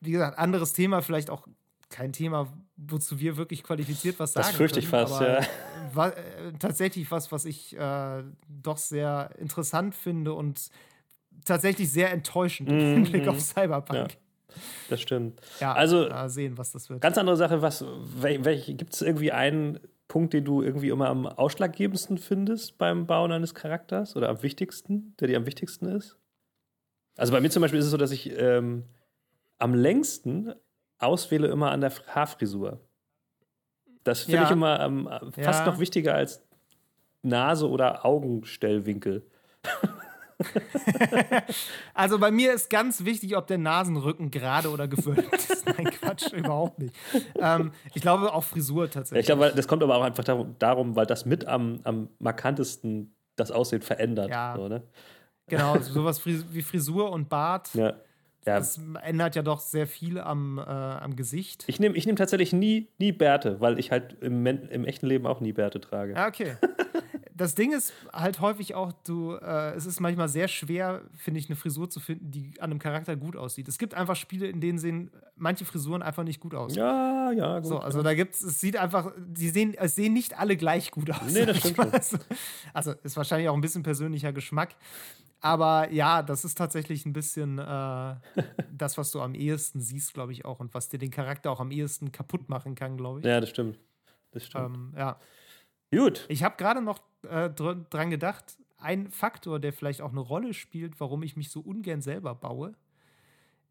wie 0.03 0.11
gesagt, 0.11 0.37
anderes 0.37 0.73
Thema, 0.73 1.01
vielleicht 1.01 1.29
auch 1.29 1.47
kein 1.89 2.11
Thema, 2.11 2.51
wozu 2.75 3.19
wir 3.19 3.37
wirklich 3.37 3.63
qualifiziert 3.63 4.19
was 4.19 4.33
sagen. 4.33 4.47
Das 4.47 4.55
fürchte 4.55 4.79
ich 4.79 4.87
fast, 4.87 5.21
ja. 5.21 5.41
War, 5.93 6.17
äh, 6.17 6.53
tatsächlich 6.59 7.09
was, 7.11 7.31
was 7.31 7.45
ich 7.45 7.77
äh, 7.77 8.23
doch 8.47 8.77
sehr 8.77 9.29
interessant 9.37 9.93
finde 9.95 10.33
und 10.33 10.69
tatsächlich 11.45 11.91
sehr 11.91 12.11
enttäuschend 12.11 12.69
mm 12.69 12.73
-hmm. 12.73 12.95
im 12.95 13.03
Blick 13.03 13.27
auf 13.27 13.39
Cyberpunk. 13.39 14.11
Ja. 14.11 14.17
Das 14.89 15.01
stimmt. 15.01 15.39
Ja, 15.59 15.73
also 15.73 16.07
sehen, 16.27 16.57
was 16.57 16.71
das 16.71 16.89
wird. 16.89 17.01
Ganz 17.01 17.17
andere 17.17 17.37
Sache, 17.37 17.61
was 17.61 17.83
gibt 18.67 18.93
es 18.93 19.01
irgendwie 19.01 19.31
einen 19.31 19.79
Punkt, 20.07 20.33
den 20.33 20.45
du 20.45 20.61
irgendwie 20.61 20.89
immer 20.89 21.09
am 21.09 21.25
ausschlaggebendsten 21.25 22.19
findest 22.19 22.77
beim 22.77 23.07
Bauen 23.07 23.31
eines 23.31 23.55
Charakters 23.55 24.15
oder 24.15 24.29
am 24.29 24.43
wichtigsten, 24.43 25.15
der 25.19 25.27
dir 25.27 25.37
am 25.37 25.47
wichtigsten 25.47 25.87
ist? 25.87 26.17
Also 27.17 27.31
bei 27.31 27.41
mir 27.41 27.49
zum 27.49 27.61
Beispiel 27.61 27.79
ist 27.79 27.85
es 27.85 27.91
so, 27.91 27.97
dass 27.97 28.11
ich 28.11 28.31
ähm, 28.37 28.83
am 29.63 29.73
längsten 29.73 30.53
auswähle 30.99 31.47
immer 31.47 31.71
an 31.71 31.79
der 31.79 31.93
Haarfrisur. 32.07 32.81
Das 34.03 34.23
finde 34.23 34.37
ja. 34.37 34.43
ich 34.43 34.51
immer 34.51 34.81
ähm, 34.81 35.09
fast 35.31 35.61
ja. 35.61 35.65
noch 35.65 35.79
wichtiger 35.79 36.15
als 36.15 36.43
Nase 37.21 37.69
oder 37.69 38.05
Augenstellwinkel. 38.05 39.25
also 41.93 42.19
bei 42.19 42.29
mir 42.29 42.51
ist 42.51 42.69
ganz 42.69 43.05
wichtig, 43.05 43.37
ob 43.37 43.47
der 43.47 43.57
Nasenrücken 43.57 44.31
gerade 44.31 44.69
oder 44.69 44.89
gewölbt 44.89 45.33
ist. 45.33 45.65
Nein, 45.77 45.85
Quatsch, 45.85 46.33
überhaupt 46.33 46.79
nicht. 46.79 46.93
Ähm, 47.39 47.71
ich 47.93 48.01
glaube 48.01 48.33
auch 48.33 48.43
Frisur 48.43 48.91
tatsächlich. 48.91 49.21
Ich 49.21 49.27
glaube, 49.27 49.53
das 49.55 49.65
kommt 49.69 49.81
aber 49.81 49.95
auch 49.95 50.03
einfach 50.03 50.25
darum, 50.59 50.97
weil 50.97 51.05
das 51.05 51.25
mit 51.25 51.45
am, 51.45 51.79
am 51.85 52.09
markantesten 52.19 53.15
das 53.37 53.49
Aussehen 53.49 53.81
verändert. 53.81 54.29
Ja. 54.29 54.55
So, 54.57 54.67
ne? 54.67 54.83
Genau, 55.47 55.79
sowas 55.79 56.25
wie 56.25 56.61
Frisur 56.61 57.11
und 57.11 57.29
Bart. 57.29 57.73
Ja. 57.75 57.93
Ja. 58.45 58.57
Das 58.57 58.79
ändert 59.01 59.35
ja 59.35 59.41
doch 59.41 59.59
sehr 59.59 59.87
viel 59.87 60.19
am, 60.19 60.57
äh, 60.57 60.61
am 60.61 61.15
Gesicht. 61.15 61.63
Ich 61.67 61.79
nehme 61.79 61.95
ich 61.95 62.05
nehm 62.05 62.15
tatsächlich 62.15 62.51
nie, 62.51 62.89
nie 62.99 63.11
Bärte, 63.11 63.61
weil 63.61 63.79
ich 63.79 63.91
halt 63.91 64.17
im, 64.21 64.45
im 64.45 64.85
echten 64.85 65.07
Leben 65.07 65.25
auch 65.25 65.39
nie 65.39 65.53
Bärte 65.53 65.79
trage. 65.79 66.13
Ja, 66.13 66.27
okay. 66.27 66.57
das 67.35 67.55
Ding 67.55 67.71
ist 67.71 67.93
halt 68.11 68.39
häufig 68.39 68.75
auch, 68.75 68.91
du, 69.05 69.33
äh, 69.35 69.73
es 69.73 69.85
ist 69.85 69.99
manchmal 69.99 70.29
sehr 70.29 70.47
schwer, 70.47 71.01
finde 71.15 71.39
ich, 71.39 71.49
eine 71.49 71.55
Frisur 71.55 71.89
zu 71.89 71.99
finden, 71.99 72.31
die 72.31 72.53
an 72.59 72.71
einem 72.71 72.79
Charakter 72.79 73.15
gut 73.15 73.35
aussieht. 73.35 73.67
Es 73.67 73.77
gibt 73.77 73.93
einfach 73.93 74.15
Spiele, 74.15 74.47
in 74.47 74.61
denen 74.61 74.77
sehen 74.77 75.11
manche 75.35 75.65
Frisuren 75.65 76.01
einfach 76.01 76.23
nicht 76.23 76.39
gut 76.39 76.53
aus. 76.53 76.75
Ja, 76.75 77.31
ja, 77.31 77.59
gut. 77.59 77.67
So, 77.67 77.79
also 77.79 77.99
ja. 77.99 78.03
da 78.03 78.13
gibt 78.13 78.35
es, 78.35 78.43
es 78.43 78.59
sieht 78.59 78.77
einfach, 78.77 79.11
die 79.17 79.49
sehen, 79.49 79.73
es 79.77 79.95
sehen 79.95 80.13
nicht 80.13 80.37
alle 80.37 80.57
gleich 80.57 80.91
gut 80.91 81.09
aus. 81.11 81.31
Nee, 81.31 81.45
das 81.45 81.57
stimmt. 81.59 81.79
Also, 81.79 82.17
also 82.73 82.91
ist 83.03 83.17
wahrscheinlich 83.17 83.49
auch 83.49 83.55
ein 83.55 83.61
bisschen 83.61 83.83
persönlicher 83.83 84.33
Geschmack. 84.33 84.75
Aber 85.39 85.91
ja, 85.91 86.23
das 86.23 86.45
ist 86.45 86.57
tatsächlich 86.57 87.05
ein 87.05 87.13
bisschen 87.13 87.59
äh, 87.59 88.15
das, 88.71 88.97
was 88.97 89.11
du 89.11 89.21
am 89.21 89.35
ehesten 89.35 89.81
siehst, 89.81 90.13
glaube 90.13 90.31
ich 90.31 90.45
auch, 90.45 90.59
und 90.59 90.73
was 90.73 90.87
dir 90.87 90.99
den 90.99 91.11
Charakter 91.11 91.51
auch 91.51 91.59
am 91.59 91.71
ehesten 91.71 92.11
kaputt 92.11 92.47
machen 92.47 92.75
kann, 92.75 92.95
glaube 92.95 93.19
ich. 93.19 93.25
Ja, 93.25 93.41
das 93.41 93.49
stimmt. 93.49 93.77
Das 94.31 94.45
stimmt. 94.45 94.75
Ähm, 94.75 94.93
ja. 94.97 95.19
Gut. 95.91 96.25
Ich 96.29 96.43
habe 96.43 96.55
gerade 96.57 96.81
noch 96.81 97.01
äh, 97.29 97.49
dr 97.49 97.75
dran 97.89 98.09
gedacht, 98.09 98.57
ein 98.77 99.09
Faktor, 99.09 99.59
der 99.59 99.73
vielleicht 99.73 100.01
auch 100.01 100.11
eine 100.11 100.19
Rolle 100.19 100.53
spielt, 100.53 100.99
warum 100.99 101.23
ich 101.23 101.37
mich 101.37 101.49
so 101.49 101.61
ungern 101.61 102.01
selber 102.01 102.35
baue, 102.35 102.75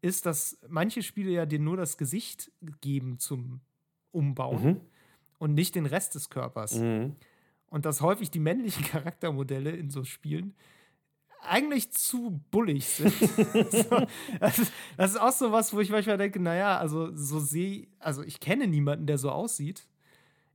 ist, 0.01 0.25
dass 0.25 0.59
manche 0.67 1.01
Spiele 1.01 1.31
ja 1.31 1.45
dir 1.45 1.59
nur 1.59 1.77
das 1.77 1.97
Gesicht 1.97 2.51
geben 2.81 3.19
zum 3.19 3.61
Umbauen 4.11 4.63
mhm. 4.63 4.81
und 5.39 5.53
nicht 5.53 5.75
den 5.75 5.85
Rest 5.85 6.15
des 6.15 6.29
Körpers. 6.29 6.75
Mhm. 6.75 7.15
Und 7.67 7.85
dass 7.85 8.01
häufig 8.01 8.29
die 8.31 8.39
männlichen 8.39 8.83
Charaktermodelle 8.91 9.71
in 9.71 9.89
so 9.89 10.03
Spielen 10.03 10.55
eigentlich 11.45 11.91
zu 11.91 12.41
bullig 12.51 12.85
sind. 12.85 13.13
so, 13.71 14.07
das, 14.39 14.59
ist, 14.59 14.73
das, 14.97 15.11
ist, 15.11 15.17
auch 15.17 15.31
so 15.31 15.51
was, 15.51 15.73
wo 15.73 15.79
ich 15.79 15.89
manchmal 15.89 16.17
denke, 16.17 16.39
naja, 16.39 16.77
also 16.77 17.15
so 17.15 17.39
sehe, 17.39 17.87
also 17.99 18.23
ich 18.23 18.39
kenne 18.39 18.67
niemanden, 18.67 19.05
der 19.05 19.17
so 19.17 19.29
aussieht. 19.29 19.87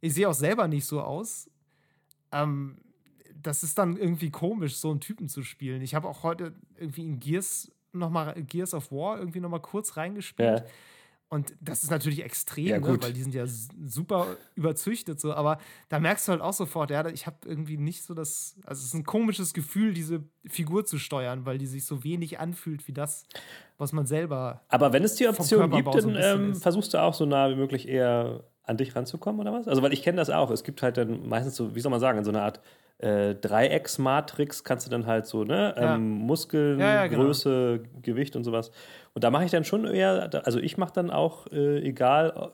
Ich 0.00 0.14
sehe 0.14 0.28
auch 0.28 0.34
selber 0.34 0.68
nicht 0.68 0.86
so 0.86 1.02
aus. 1.02 1.50
Ähm, 2.32 2.78
das 3.42 3.62
ist 3.62 3.78
dann 3.78 3.96
irgendwie 3.96 4.30
komisch, 4.30 4.76
so 4.76 4.90
einen 4.90 5.00
Typen 5.00 5.28
zu 5.28 5.42
spielen. 5.42 5.82
Ich 5.82 5.94
habe 5.94 6.08
auch 6.08 6.22
heute 6.22 6.54
irgendwie 6.76 7.04
in 7.04 7.20
Gears 7.20 7.70
noch 7.92 8.10
mal 8.10 8.34
Gears 8.42 8.74
of 8.74 8.92
War 8.92 9.18
irgendwie 9.18 9.40
noch 9.40 9.48
mal 9.48 9.60
kurz 9.60 9.96
reingespielt. 9.96 10.60
Ja. 10.60 10.64
Und 11.30 11.54
das 11.60 11.82
ist 11.82 11.90
natürlich 11.90 12.24
extrem, 12.24 12.66
ja, 12.66 12.78
ne? 12.78 13.02
weil 13.02 13.12
die 13.12 13.20
sind 13.20 13.34
ja 13.34 13.44
super 13.46 14.38
überzüchtet 14.54 15.20
so. 15.20 15.34
Aber 15.34 15.58
da 15.90 16.00
merkst 16.00 16.26
du 16.26 16.32
halt 16.32 16.40
auch 16.40 16.54
sofort, 16.54 16.90
ja, 16.90 17.06
ich 17.08 17.26
habe 17.26 17.36
irgendwie 17.44 17.76
nicht 17.76 18.02
so 18.02 18.14
das, 18.14 18.56
also 18.64 18.80
es 18.80 18.86
ist 18.86 18.94
ein 18.94 19.04
komisches 19.04 19.52
Gefühl, 19.52 19.92
diese 19.92 20.24
Figur 20.46 20.86
zu 20.86 20.98
steuern, 20.98 21.44
weil 21.44 21.58
die 21.58 21.66
sich 21.66 21.84
so 21.84 22.02
wenig 22.02 22.38
anfühlt 22.38 22.88
wie 22.88 22.92
das, 22.92 23.26
was 23.76 23.92
man 23.92 24.06
selber. 24.06 24.62
Aber 24.68 24.94
wenn 24.94 25.04
es 25.04 25.16
die 25.16 25.28
Option 25.28 25.70
gibt, 25.70 25.94
dann 25.94 26.16
ähm, 26.18 26.54
versuchst 26.54 26.94
du 26.94 27.02
auch 27.02 27.12
so 27.12 27.26
nah 27.26 27.50
wie 27.50 27.56
möglich 27.56 27.86
eher 27.88 28.44
an 28.62 28.78
dich 28.78 28.96
ranzukommen 28.96 29.38
oder 29.42 29.52
was? 29.52 29.68
Also 29.68 29.82
weil 29.82 29.92
ich 29.92 30.02
kenne 30.02 30.16
das 30.16 30.30
auch. 30.30 30.50
Es 30.50 30.64
gibt 30.64 30.82
halt 30.82 30.96
dann 30.96 31.28
meistens 31.28 31.56
so, 31.56 31.74
wie 31.74 31.80
soll 31.80 31.90
man 31.90 32.00
sagen, 32.00 32.24
so 32.24 32.30
eine 32.30 32.40
Art 32.40 32.60
äh, 32.98 33.34
Dreiecksmatrix 33.34 34.64
kannst 34.64 34.86
du 34.86 34.90
dann 34.90 35.06
halt 35.06 35.26
so, 35.26 35.44
ne? 35.44 35.74
Ja. 35.76 35.94
Ähm, 35.94 36.10
Muskeln, 36.10 36.80
ja, 36.80 36.94
ja, 36.94 37.06
genau. 37.06 37.24
Größe, 37.24 37.82
Gewicht 38.02 38.34
und 38.36 38.44
sowas. 38.44 38.70
Und 39.14 39.24
da 39.24 39.30
mache 39.30 39.44
ich 39.44 39.50
dann 39.50 39.64
schon 39.64 39.84
eher, 39.84 40.30
also 40.44 40.58
ich 40.58 40.78
mache 40.78 40.92
dann 40.92 41.10
auch, 41.10 41.46
äh, 41.52 41.78
egal 41.80 42.52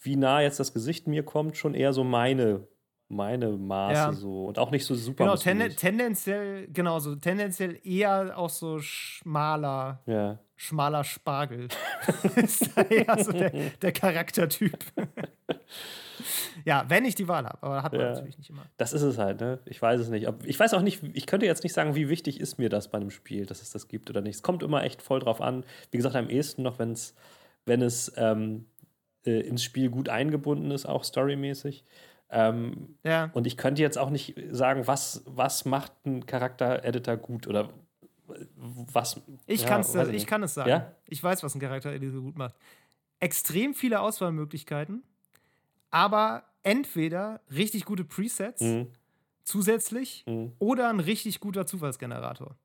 wie 0.00 0.16
nah 0.16 0.40
jetzt 0.40 0.60
das 0.60 0.72
Gesicht 0.72 1.06
mir 1.06 1.24
kommt, 1.24 1.56
schon 1.56 1.74
eher 1.74 1.92
so 1.92 2.04
meine 2.04 2.66
meine 3.12 3.50
Maße 3.50 3.94
ja. 3.94 4.12
so 4.12 4.46
und 4.46 4.58
auch 4.58 4.70
nicht 4.70 4.86
so 4.86 4.94
super. 4.94 5.24
Genau, 5.24 5.36
ten 5.36 5.60
tendenziell, 5.76 6.66
genau, 6.68 6.98
so 6.98 7.14
tendenziell 7.14 7.78
eher 7.84 8.36
auch 8.36 8.48
so 8.48 8.78
schmaler, 8.78 10.00
ja. 10.06 10.38
schmaler 10.56 11.04
Spargel. 11.04 11.68
ist 12.36 12.70
da 12.74 12.82
eher 12.82 13.22
so 13.22 13.32
der, 13.32 13.50
der 13.82 13.92
Charaktertyp. 13.92 14.78
ja, 16.64 16.84
wenn 16.88 17.04
ich 17.04 17.14
die 17.14 17.28
Wahl 17.28 17.44
habe, 17.44 17.58
aber 17.62 17.82
hat 17.82 17.92
man 17.92 18.00
ja. 18.00 18.10
natürlich 18.12 18.38
nicht 18.38 18.50
immer. 18.50 18.64
Das 18.76 18.92
ist 18.92 19.02
es 19.02 19.18
halt, 19.18 19.40
ne? 19.40 19.60
Ich 19.64 19.80
weiß 19.80 20.00
es 20.00 20.08
nicht. 20.08 20.28
Ich 20.44 20.58
weiß 20.58 20.74
auch 20.74 20.82
nicht, 20.82 21.02
ich 21.12 21.26
könnte 21.26 21.46
jetzt 21.46 21.62
nicht 21.62 21.72
sagen, 21.72 21.94
wie 21.94 22.08
wichtig 22.08 22.40
ist 22.40 22.58
mir 22.58 22.68
das 22.68 22.88
bei 22.88 22.98
einem 22.98 23.10
Spiel, 23.10 23.46
dass 23.46 23.62
es 23.62 23.70
das 23.70 23.88
gibt 23.88 24.10
oder 24.10 24.20
nicht. 24.20 24.36
Es 24.36 24.42
kommt 24.42 24.62
immer 24.62 24.84
echt 24.84 25.02
voll 25.02 25.20
drauf 25.20 25.40
an. 25.40 25.64
Wie 25.90 25.96
gesagt, 25.96 26.16
am 26.16 26.28
ehesten 26.28 26.62
noch, 26.62 26.78
wenn's, 26.78 27.14
wenn 27.66 27.82
es 27.82 28.12
ähm, 28.16 28.66
äh, 29.24 29.40
ins 29.40 29.62
Spiel 29.62 29.90
gut 29.90 30.08
eingebunden 30.08 30.70
ist, 30.70 30.86
auch 30.86 31.04
storymäßig. 31.04 31.84
Ähm, 32.30 32.96
ja. 33.04 33.30
Und 33.34 33.46
ich 33.46 33.56
könnte 33.56 33.82
jetzt 33.82 33.98
auch 33.98 34.10
nicht 34.10 34.34
sagen, 34.50 34.86
was, 34.86 35.22
was 35.26 35.64
macht 35.64 35.92
ein 36.06 36.24
Charakter-Editor 36.24 37.18
gut 37.18 37.46
oder 37.46 37.68
was. 38.56 39.20
Ich, 39.46 39.62
ja, 39.62 39.68
kann's, 39.68 39.94
ich, 39.94 40.08
ich 40.08 40.26
kann 40.26 40.42
es 40.42 40.54
sagen. 40.54 40.70
Ja? 40.70 40.92
Ich 41.06 41.22
weiß, 41.22 41.42
was 41.42 41.54
ein 41.54 41.60
Charakter-Editor 41.60 42.22
gut 42.22 42.38
macht. 42.38 42.56
Extrem 43.20 43.74
viele 43.74 44.00
Auswahlmöglichkeiten 44.00 45.02
aber 45.92 46.42
entweder 46.64 47.40
richtig 47.54 47.84
gute 47.84 48.04
Presets 48.04 48.62
mhm. 48.62 48.88
zusätzlich 49.44 50.24
mhm. 50.26 50.52
oder 50.58 50.88
ein 50.88 50.98
richtig 50.98 51.38
guter 51.38 51.66
Zufallsgenerator. 51.66 52.56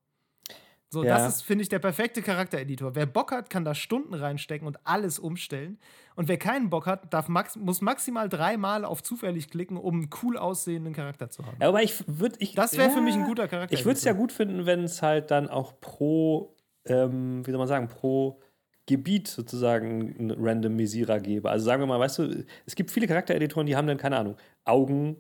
So, 0.89 1.03
ja. 1.03 1.17
das 1.17 1.36
ist, 1.36 1.41
finde 1.41 1.63
ich, 1.63 1.69
der 1.69 1.80
perfekte 1.80 2.21
Charaktereditor. 2.21 2.95
Wer 2.95 3.05
Bock 3.05 3.34
hat, 3.34 3.49
kann 3.49 3.65
da 3.65 3.75
Stunden 3.75 4.13
reinstecken 4.13 4.65
und 4.65 4.80
alles 4.86 5.19
umstellen. 5.19 5.80
Und 6.15 6.30
wer 6.30 6.38
keinen 6.38 6.69
Bock 6.69 6.86
hat, 6.86 7.13
darf 7.13 7.28
max 7.28 7.57
muss 7.57 7.82
maximal 7.82 8.30
dreimal 8.30 8.86
auf 8.86 9.03
zufällig 9.03 9.49
klicken, 9.49 9.75
um 9.75 9.95
einen 9.95 10.09
cool 10.23 10.38
aussehenden 10.38 10.93
Charakter 10.93 11.30
zu 11.30 11.45
haben. 11.45 11.57
Ja, 11.59 11.67
aber 11.67 11.84
ich 11.84 12.05
würde. 12.07 12.38
Ich, 12.39 12.55
das 12.55 12.78
wäre 12.78 12.88
ja, 12.88 12.93
für 12.93 13.01
mich 13.01 13.15
ein 13.15 13.25
guter 13.25 13.49
Charakter. 13.49 13.73
Ich 13.73 13.84
würde 13.84 13.97
es 13.97 14.05
ja 14.05 14.13
gut 14.13 14.32
finden, 14.32 14.65
wenn 14.65 14.86
es 14.86 15.01
halt 15.01 15.30
dann 15.30 15.49
auch 15.49 15.78
pro, 15.82 16.55
ähm, 16.86 17.45
wie 17.45 17.51
soll 17.51 17.57
man 17.57 17.67
sagen, 17.67 17.89
pro 17.89 18.39
Gebiet 18.88 19.27
sozusagen 19.27 20.15
einen 20.17 20.31
Randomisierer 20.31 21.19
gebe. 21.19 21.49
Also 21.49 21.65
sagen 21.65 21.81
wir 21.81 21.88
mal, 21.88 21.99
weißt 21.99 22.19
du, 22.19 22.45
es 22.65 22.75
gibt 22.75 22.89
viele 22.89 23.05
Charaktereditoren, 23.05 23.67
die 23.67 23.75
haben 23.75 23.85
dann, 23.88 23.97
keine 23.97 24.17
Ahnung, 24.17 24.38
Augen, 24.65 25.17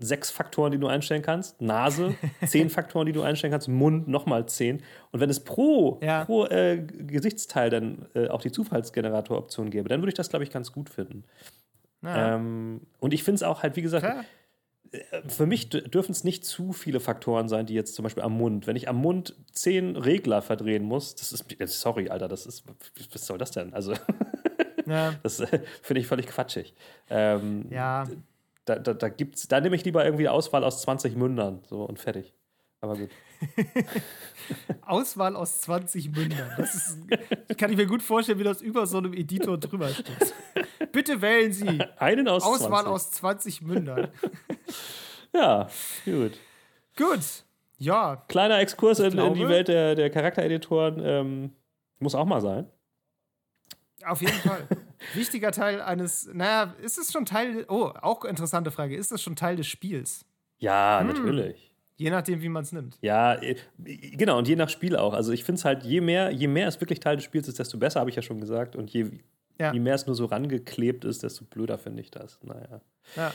sechs 0.00 0.30
Faktoren, 0.30 0.72
die 0.72 0.78
du 0.78 0.88
einstellen 0.88 1.22
kannst, 1.22 1.62
Nase, 1.62 2.14
zehn 2.46 2.68
Faktoren, 2.68 3.06
die 3.06 3.12
du 3.12 3.22
einstellen 3.22 3.52
kannst, 3.52 3.68
Mund 3.68 4.08
nochmal 4.08 4.46
zehn. 4.46 4.82
Und 5.12 5.20
wenn 5.20 5.30
es 5.30 5.40
pro, 5.40 6.00
ja. 6.02 6.24
pro 6.24 6.46
äh, 6.46 6.78
Gesichtsteil 6.78 7.70
dann 7.70 8.06
äh, 8.14 8.28
auch 8.28 8.42
die 8.42 8.50
Zufallsgenerator-Option 8.50 9.70
gäbe, 9.70 9.88
dann 9.88 10.00
würde 10.00 10.08
ich 10.08 10.14
das, 10.14 10.28
glaube 10.28 10.44
ich, 10.44 10.50
ganz 10.50 10.72
gut 10.72 10.90
finden. 10.90 11.24
Ja. 12.02 12.34
Ähm, 12.34 12.82
und 12.98 13.14
ich 13.14 13.22
finde 13.22 13.36
es 13.36 13.42
auch 13.44 13.62
halt, 13.62 13.76
wie 13.76 13.82
gesagt, 13.82 14.04
Klar 14.04 14.24
für 15.26 15.46
mich 15.46 15.68
dürfen 15.68 16.12
es 16.12 16.24
nicht 16.24 16.44
zu 16.44 16.72
viele 16.72 17.00
Faktoren 17.00 17.48
sein, 17.48 17.66
die 17.66 17.74
jetzt 17.74 17.94
zum 17.94 18.02
Beispiel 18.02 18.22
am 18.22 18.32
Mund. 18.32 18.66
Wenn 18.66 18.76
ich 18.76 18.88
am 18.88 18.96
Mund 18.96 19.34
zehn 19.52 19.96
Regler 19.96 20.42
verdrehen 20.42 20.84
muss, 20.84 21.14
das 21.14 21.32
ist, 21.32 21.46
sorry, 21.80 22.08
Alter, 22.08 22.28
das 22.28 22.46
ist, 22.46 22.64
was 23.12 23.26
soll 23.26 23.38
das 23.38 23.50
denn? 23.50 23.72
Also, 23.74 23.94
ja. 24.86 25.14
das 25.22 25.40
äh, 25.40 25.60
finde 25.82 26.00
ich 26.00 26.06
völlig 26.06 26.26
quatschig. 26.26 26.74
Ähm, 27.10 27.66
ja. 27.70 28.06
Da, 28.64 28.78
da, 28.78 28.94
da, 28.94 29.08
gibt's, 29.08 29.46
da 29.48 29.60
nehme 29.60 29.76
ich 29.76 29.84
lieber 29.84 30.04
irgendwie 30.04 30.28
Auswahl 30.28 30.64
aus 30.64 30.82
20 30.82 31.16
Mündern 31.16 31.62
so 31.68 31.84
und 31.84 31.98
fertig. 31.98 32.34
Aber 32.86 32.96
gut. 32.98 33.10
Auswahl 34.82 35.34
aus 35.34 35.60
20 35.62 36.10
Mündern. 36.10 36.50
Das 36.56 36.74
ist, 36.74 36.98
kann 37.58 37.70
ich 37.70 37.76
mir 37.76 37.86
gut 37.86 38.02
vorstellen, 38.02 38.38
wie 38.38 38.44
das 38.44 38.62
über 38.62 38.86
so 38.86 38.98
einem 38.98 39.12
Editor 39.12 39.58
drüber 39.58 39.88
steht. 39.88 40.34
Bitte 40.92 41.20
wählen 41.20 41.52
Sie 41.52 41.82
einen 41.98 42.28
aus 42.28 42.44
Auswahl 42.44 42.84
20. 42.84 42.86
aus 42.86 43.10
20 43.10 43.62
Mündern. 43.62 44.08
ja, 45.34 45.68
gut. 46.04 46.38
Gut. 46.96 47.20
Ja. 47.78 48.24
Kleiner 48.28 48.60
Exkurs 48.60 49.00
in, 49.00 49.18
in, 49.18 49.34
die 49.34 49.48
Welt 49.48 49.68
der, 49.68 49.94
der 49.94 50.10
Charaktereditoren 50.10 51.00
ähm, 51.04 51.52
muss 51.98 52.14
auch 52.14 52.24
mal 52.24 52.40
sein. 52.40 52.70
Auf 54.04 54.20
jeden 54.22 54.38
Fall. 54.38 54.66
Wichtiger 55.14 55.52
Teil 55.52 55.82
eines, 55.82 56.30
naja, 56.32 56.74
ist 56.80 56.96
es 56.96 57.12
schon 57.12 57.26
Teil, 57.26 57.66
oh, 57.68 57.92
auch 58.00 58.24
interessante 58.24 58.70
Frage, 58.70 58.96
ist 58.96 59.12
es 59.12 59.20
schon 59.20 59.36
Teil 59.36 59.56
des 59.56 59.66
Spiels? 59.66 60.24
Ja, 60.58 61.00
hm. 61.00 61.08
natürlich. 61.08 61.75
Je 61.98 62.10
nachdem, 62.10 62.42
wie 62.42 62.48
man 62.48 62.62
es 62.62 62.72
nimmt. 62.72 62.98
Ja, 63.00 63.34
äh, 63.34 63.56
genau, 63.78 64.38
und 64.38 64.48
je 64.48 64.56
nach 64.56 64.68
Spiel 64.68 64.96
auch. 64.96 65.14
Also 65.14 65.32
ich 65.32 65.44
finde 65.44 65.58
es 65.58 65.64
halt, 65.64 65.82
je 65.82 66.00
mehr, 66.00 66.30
je 66.30 66.46
mehr 66.46 66.68
es 66.68 66.80
wirklich 66.80 67.00
Teil 67.00 67.16
des 67.16 67.24
Spiels 67.24 67.48
ist, 67.48 67.58
desto 67.58 67.78
besser, 67.78 68.00
habe 68.00 68.10
ich 68.10 68.16
ja 68.16 68.22
schon 68.22 68.40
gesagt. 68.40 68.76
Und 68.76 68.90
je, 68.90 69.10
ja. 69.58 69.72
je 69.72 69.80
mehr 69.80 69.94
es 69.94 70.06
nur 70.06 70.14
so 70.14 70.26
rangeklebt 70.26 71.04
ist, 71.04 71.22
desto 71.22 71.44
blöder 71.44 71.78
finde 71.78 72.02
ich 72.02 72.10
das. 72.10 72.38
Naja. 72.42 72.80
Ja. 73.16 73.32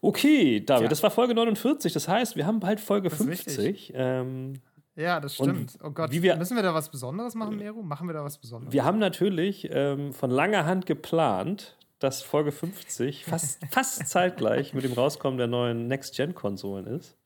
Okay, 0.00 0.60
David, 0.60 0.84
ja. 0.84 0.88
das 0.88 1.02
war 1.02 1.10
Folge 1.10 1.34
49. 1.34 1.92
Das 1.92 2.08
heißt, 2.08 2.36
wir 2.36 2.46
haben 2.46 2.60
bald 2.60 2.80
Folge 2.80 3.10
50. 3.10 3.92
Ähm, 3.94 4.54
Ja, 4.96 5.20
das 5.20 5.34
stimmt. 5.34 5.78
Oh 5.82 5.90
Gott, 5.90 6.10
wir, 6.10 6.36
müssen 6.36 6.56
wir 6.56 6.62
da 6.62 6.74
was 6.74 6.90
Besonderes 6.90 7.34
machen, 7.34 7.56
Meru? 7.56 7.82
Machen 7.82 8.08
wir 8.08 8.14
da 8.14 8.24
was 8.24 8.38
Besonderes? 8.38 8.72
Wir 8.72 8.84
haben 8.84 8.98
natürlich 8.98 9.68
ähm, 9.70 10.12
von 10.12 10.30
langer 10.30 10.64
Hand 10.64 10.86
geplant, 10.86 11.76
dass 11.98 12.22
Folge 12.22 12.50
50 12.52 13.24
fast, 13.24 13.60
fast 13.70 14.08
zeitgleich 14.08 14.74
mit 14.74 14.84
dem 14.84 14.92
Rauskommen 14.92 15.38
der 15.38 15.46
neuen 15.46 15.86
Next-Gen-Konsolen 15.86 16.86
ist. 16.86 17.16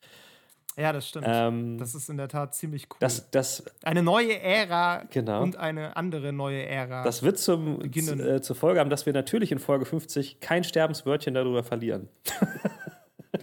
Ja, 0.81 0.93
das 0.93 1.09
stimmt. 1.09 1.26
Ähm, 1.28 1.78
das 1.78 1.95
ist 1.95 2.09
in 2.09 2.16
der 2.16 2.28
Tat 2.28 2.55
ziemlich 2.55 2.87
cool. 2.91 2.97
Das, 3.01 3.31
das, 3.31 3.64
eine 3.83 4.03
neue 4.03 4.41
Ära 4.41 5.05
genau. 5.11 5.43
und 5.43 5.57
eine 5.57 5.97
andere 5.97 6.33
neue 6.33 6.64
Ära. 6.64 7.05
Das 7.05 7.22
wird 7.22 7.39
zum, 7.39 7.83
äh, 7.83 8.41
zur 8.41 8.57
Folge 8.57 8.81
haben, 8.81 8.89
dass 8.89 9.05
wir 9.05 9.12
natürlich 9.12 9.53
in 9.53 9.59
Folge 9.59 9.85
50 9.85 10.41
kein 10.41 10.64
Sterbenswörtchen 10.64 11.35
darüber 11.35 11.62
verlieren. 11.62 12.09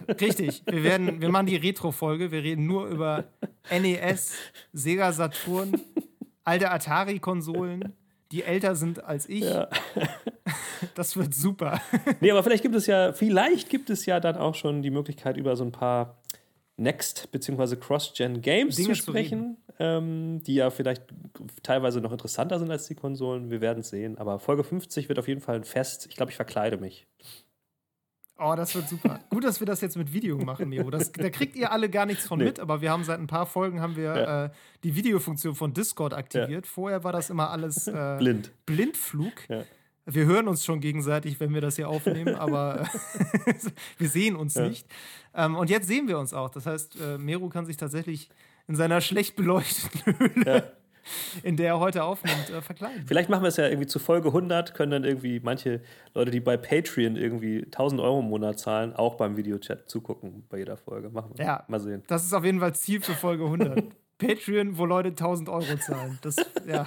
Richtig. 0.20 0.62
Wir, 0.66 0.82
werden, 0.82 1.20
wir 1.20 1.28
machen 1.28 1.46
die 1.46 1.56
Retro-Folge. 1.56 2.32
Wir 2.32 2.42
reden 2.42 2.66
nur 2.66 2.86
über 2.86 3.24
NES, 3.70 4.32
Sega 4.72 5.12
Saturn, 5.12 5.80
alte 6.44 6.70
Atari-Konsolen, 6.70 7.94
die 8.32 8.42
älter 8.42 8.74
sind 8.74 9.04
als 9.04 9.28
ich. 9.28 9.44
Ja. 9.44 9.68
Das 10.94 11.16
wird 11.16 11.34
super. 11.34 11.80
Nee, 12.20 12.30
aber 12.30 12.42
vielleicht 12.44 12.62
gibt 12.62 12.76
es 12.76 12.86
ja, 12.86 13.12
vielleicht 13.12 13.68
gibt 13.68 13.90
es 13.90 14.06
ja 14.06 14.20
dann 14.20 14.36
auch 14.36 14.54
schon 14.54 14.80
die 14.80 14.90
Möglichkeit, 14.90 15.36
über 15.36 15.56
so 15.56 15.64
ein 15.64 15.72
paar 15.72 16.18
Next- 16.78 17.30
bzw. 17.32 17.76
Cross-Gen-Games 17.76 18.76
zu 18.76 18.94
sprechen, 18.94 19.56
ähm, 19.78 20.42
die 20.44 20.54
ja 20.54 20.70
vielleicht 20.70 21.02
teilweise 21.62 22.00
noch 22.00 22.12
interessanter 22.12 22.58
sind 22.58 22.70
als 22.70 22.86
die 22.86 22.94
Konsolen. 22.94 23.50
Wir 23.50 23.60
werden 23.60 23.80
es 23.80 23.90
sehen. 23.90 24.16
Aber 24.16 24.38
Folge 24.38 24.62
50 24.64 25.08
wird 25.08 25.18
auf 25.18 25.28
jeden 25.28 25.40
Fall 25.40 25.56
ein 25.56 25.64
Fest. 25.64 26.06
Ich 26.08 26.16
glaube, 26.16 26.30
ich 26.30 26.36
verkleide 26.36 26.78
mich. 26.78 27.06
Oh, 28.38 28.54
das 28.56 28.74
wird 28.76 28.88
super. 28.88 29.18
Gut, 29.30 29.42
dass 29.42 29.58
wir 29.58 29.66
das 29.66 29.80
jetzt 29.80 29.96
mit 29.96 30.12
Video 30.12 30.38
machen, 30.38 30.68
Miro. 30.68 30.90
Das, 30.90 31.10
da 31.10 31.28
kriegt 31.30 31.56
ihr 31.56 31.72
alle 31.72 31.90
gar 31.90 32.06
nichts 32.06 32.26
von 32.26 32.38
nee. 32.38 32.44
mit, 32.44 32.60
aber 32.60 32.80
wir 32.80 32.92
haben 32.92 33.02
seit 33.02 33.18
ein 33.18 33.26
paar 33.26 33.46
Folgen 33.46 33.80
haben 33.80 33.96
wir 33.96 34.04
ja. 34.04 34.44
äh, 34.44 34.50
die 34.84 34.94
Videofunktion 34.94 35.56
von 35.56 35.74
Discord 35.74 36.14
aktiviert. 36.14 36.64
Ja. 36.64 36.70
Vorher 36.70 37.02
war 37.02 37.12
das 37.12 37.30
immer 37.30 37.50
alles 37.50 37.88
äh, 37.88 38.16
blind. 38.18 38.52
Blindflug. 38.64 39.32
Ja. 39.48 39.64
Wir 40.10 40.24
hören 40.24 40.48
uns 40.48 40.64
schon 40.64 40.80
gegenseitig, 40.80 41.38
wenn 41.38 41.52
wir 41.52 41.60
das 41.60 41.76
hier 41.76 41.88
aufnehmen, 41.88 42.34
aber 42.38 42.88
wir 43.98 44.08
sehen 44.08 44.36
uns 44.36 44.56
nicht. 44.56 44.86
Ähm, 45.34 45.54
und 45.56 45.70
jetzt 45.70 45.86
sehen 45.86 46.08
wir 46.08 46.18
uns 46.18 46.32
auch. 46.32 46.50
Das 46.50 46.66
heißt, 46.66 47.00
äh, 47.00 47.18
Meru 47.18 47.48
kann 47.48 47.66
sich 47.66 47.76
tatsächlich 47.76 48.30
in 48.66 48.74
seiner 48.74 49.00
schlecht 49.00 49.36
beleuchteten 49.36 50.18
Höhle 50.18 50.72
in 51.42 51.56
der 51.56 51.68
er 51.68 51.80
heute 51.80 52.04
aufnimmt, 52.04 52.50
äh, 52.50 52.60
verkleiden. 52.60 53.04
Vielleicht 53.06 53.30
machen 53.30 53.42
wir 53.42 53.48
es 53.48 53.56
ja 53.56 53.66
irgendwie 53.66 53.86
zu 53.86 53.98
Folge 53.98 54.28
100, 54.28 54.74
können 54.74 54.90
dann 54.90 55.04
irgendwie 55.04 55.40
manche 55.40 55.80
Leute, 56.12 56.30
die 56.30 56.40
bei 56.40 56.58
Patreon 56.58 57.16
irgendwie 57.16 57.64
1000 57.64 58.00
Euro 58.00 58.20
im 58.20 58.26
Monat 58.26 58.58
zahlen, 58.58 58.94
auch 58.94 59.14
beim 59.14 59.38
Videochat 59.38 59.88
zugucken 59.88 60.44
bei 60.50 60.58
jeder 60.58 60.76
Folge. 60.76 61.08
Machen 61.08 61.32
wir. 61.36 61.44
Ja, 61.46 61.64
mal 61.68 61.80
sehen. 61.80 62.02
Das 62.08 62.24
ist 62.26 62.34
auf 62.34 62.44
jeden 62.44 62.60
Fall 62.60 62.74
Ziel 62.74 63.00
für 63.00 63.14
Folge 63.14 63.44
100. 63.44 63.84
Patreon, 64.18 64.76
wo 64.76 64.84
Leute 64.84 65.10
1000 65.10 65.48
Euro 65.48 65.76
zahlen. 65.78 66.18
Das, 66.20 66.36
ja. 66.66 66.86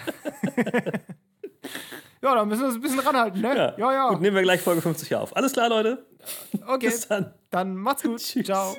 Ja, 2.21 2.35
da 2.35 2.45
müssen 2.45 2.61
wir 2.61 2.67
uns 2.67 2.75
ein 2.75 2.81
bisschen 2.81 2.99
ranhalten, 2.99 3.41
ne? 3.41 3.55
Ja, 3.77 3.77
ja. 3.77 3.93
ja. 3.93 4.09
Gut, 4.09 4.21
nehmen 4.21 4.35
wir 4.35 4.43
gleich 4.43 4.61
Folge 4.61 4.81
50 4.81 5.15
auf. 5.15 5.35
Alles 5.35 5.53
klar, 5.53 5.69
Leute. 5.69 6.05
Okay. 6.67 6.85
Bis 6.87 7.07
dann. 7.07 7.33
Dann 7.49 7.75
macht's 7.75 8.03
gut. 8.03 8.19
Tschüss. 8.23 8.45
Ciao. 8.45 8.75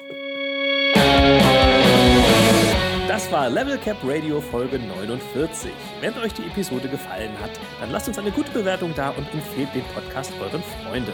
Das 3.09 3.31
war 3.33 3.51
Level 3.51 3.77
Cap 3.79 3.97
Radio 4.05 4.41
Folge 4.41 4.79
49. 4.79 5.73
Wenn 6.01 6.17
euch 6.19 6.33
die 6.35 6.45
Episode 6.45 6.87
gefallen 6.89 7.33
hat, 7.43 7.51
dann 7.81 7.91
lasst 7.91 8.07
uns 8.09 8.19
eine 8.19 8.31
gute 8.31 8.51
Bewertung 8.53 8.95
da 8.95 9.11
und 9.11 9.27
empfehlt 9.35 9.75
den 9.75 9.83
Podcast 9.95 10.33
euren 10.41 10.63
Freunden. 10.85 11.13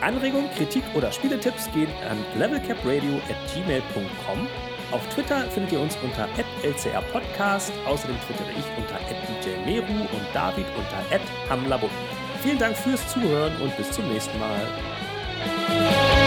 Anregungen, 0.00 0.50
Kritik 0.56 0.82
oder 0.94 1.12
Spieletipps 1.12 1.70
gehen 1.72 1.90
an 2.10 2.18
levelcapradio@gmail.com. 2.38 4.48
Auf 4.92 5.06
Twitter 5.14 5.42
findet 5.50 5.72
ihr 5.72 5.80
uns 5.80 5.96
unter 6.02 6.28
@lcrpodcast. 6.62 7.72
Außerdem 7.86 8.16
twittere 8.26 8.50
ich 8.50 8.64
unter 8.76 8.98
@djmeru 9.44 10.02
und 10.02 10.26
David 10.34 10.66
unter 10.76 11.02
@hamlabund. 11.48 11.92
Vielen 12.42 12.58
Dank 12.58 12.76
fürs 12.76 13.06
Zuhören 13.08 13.52
und 13.60 13.76
bis 13.76 13.90
zum 13.92 14.08
nächsten 14.08 14.38
Mal. 14.38 16.19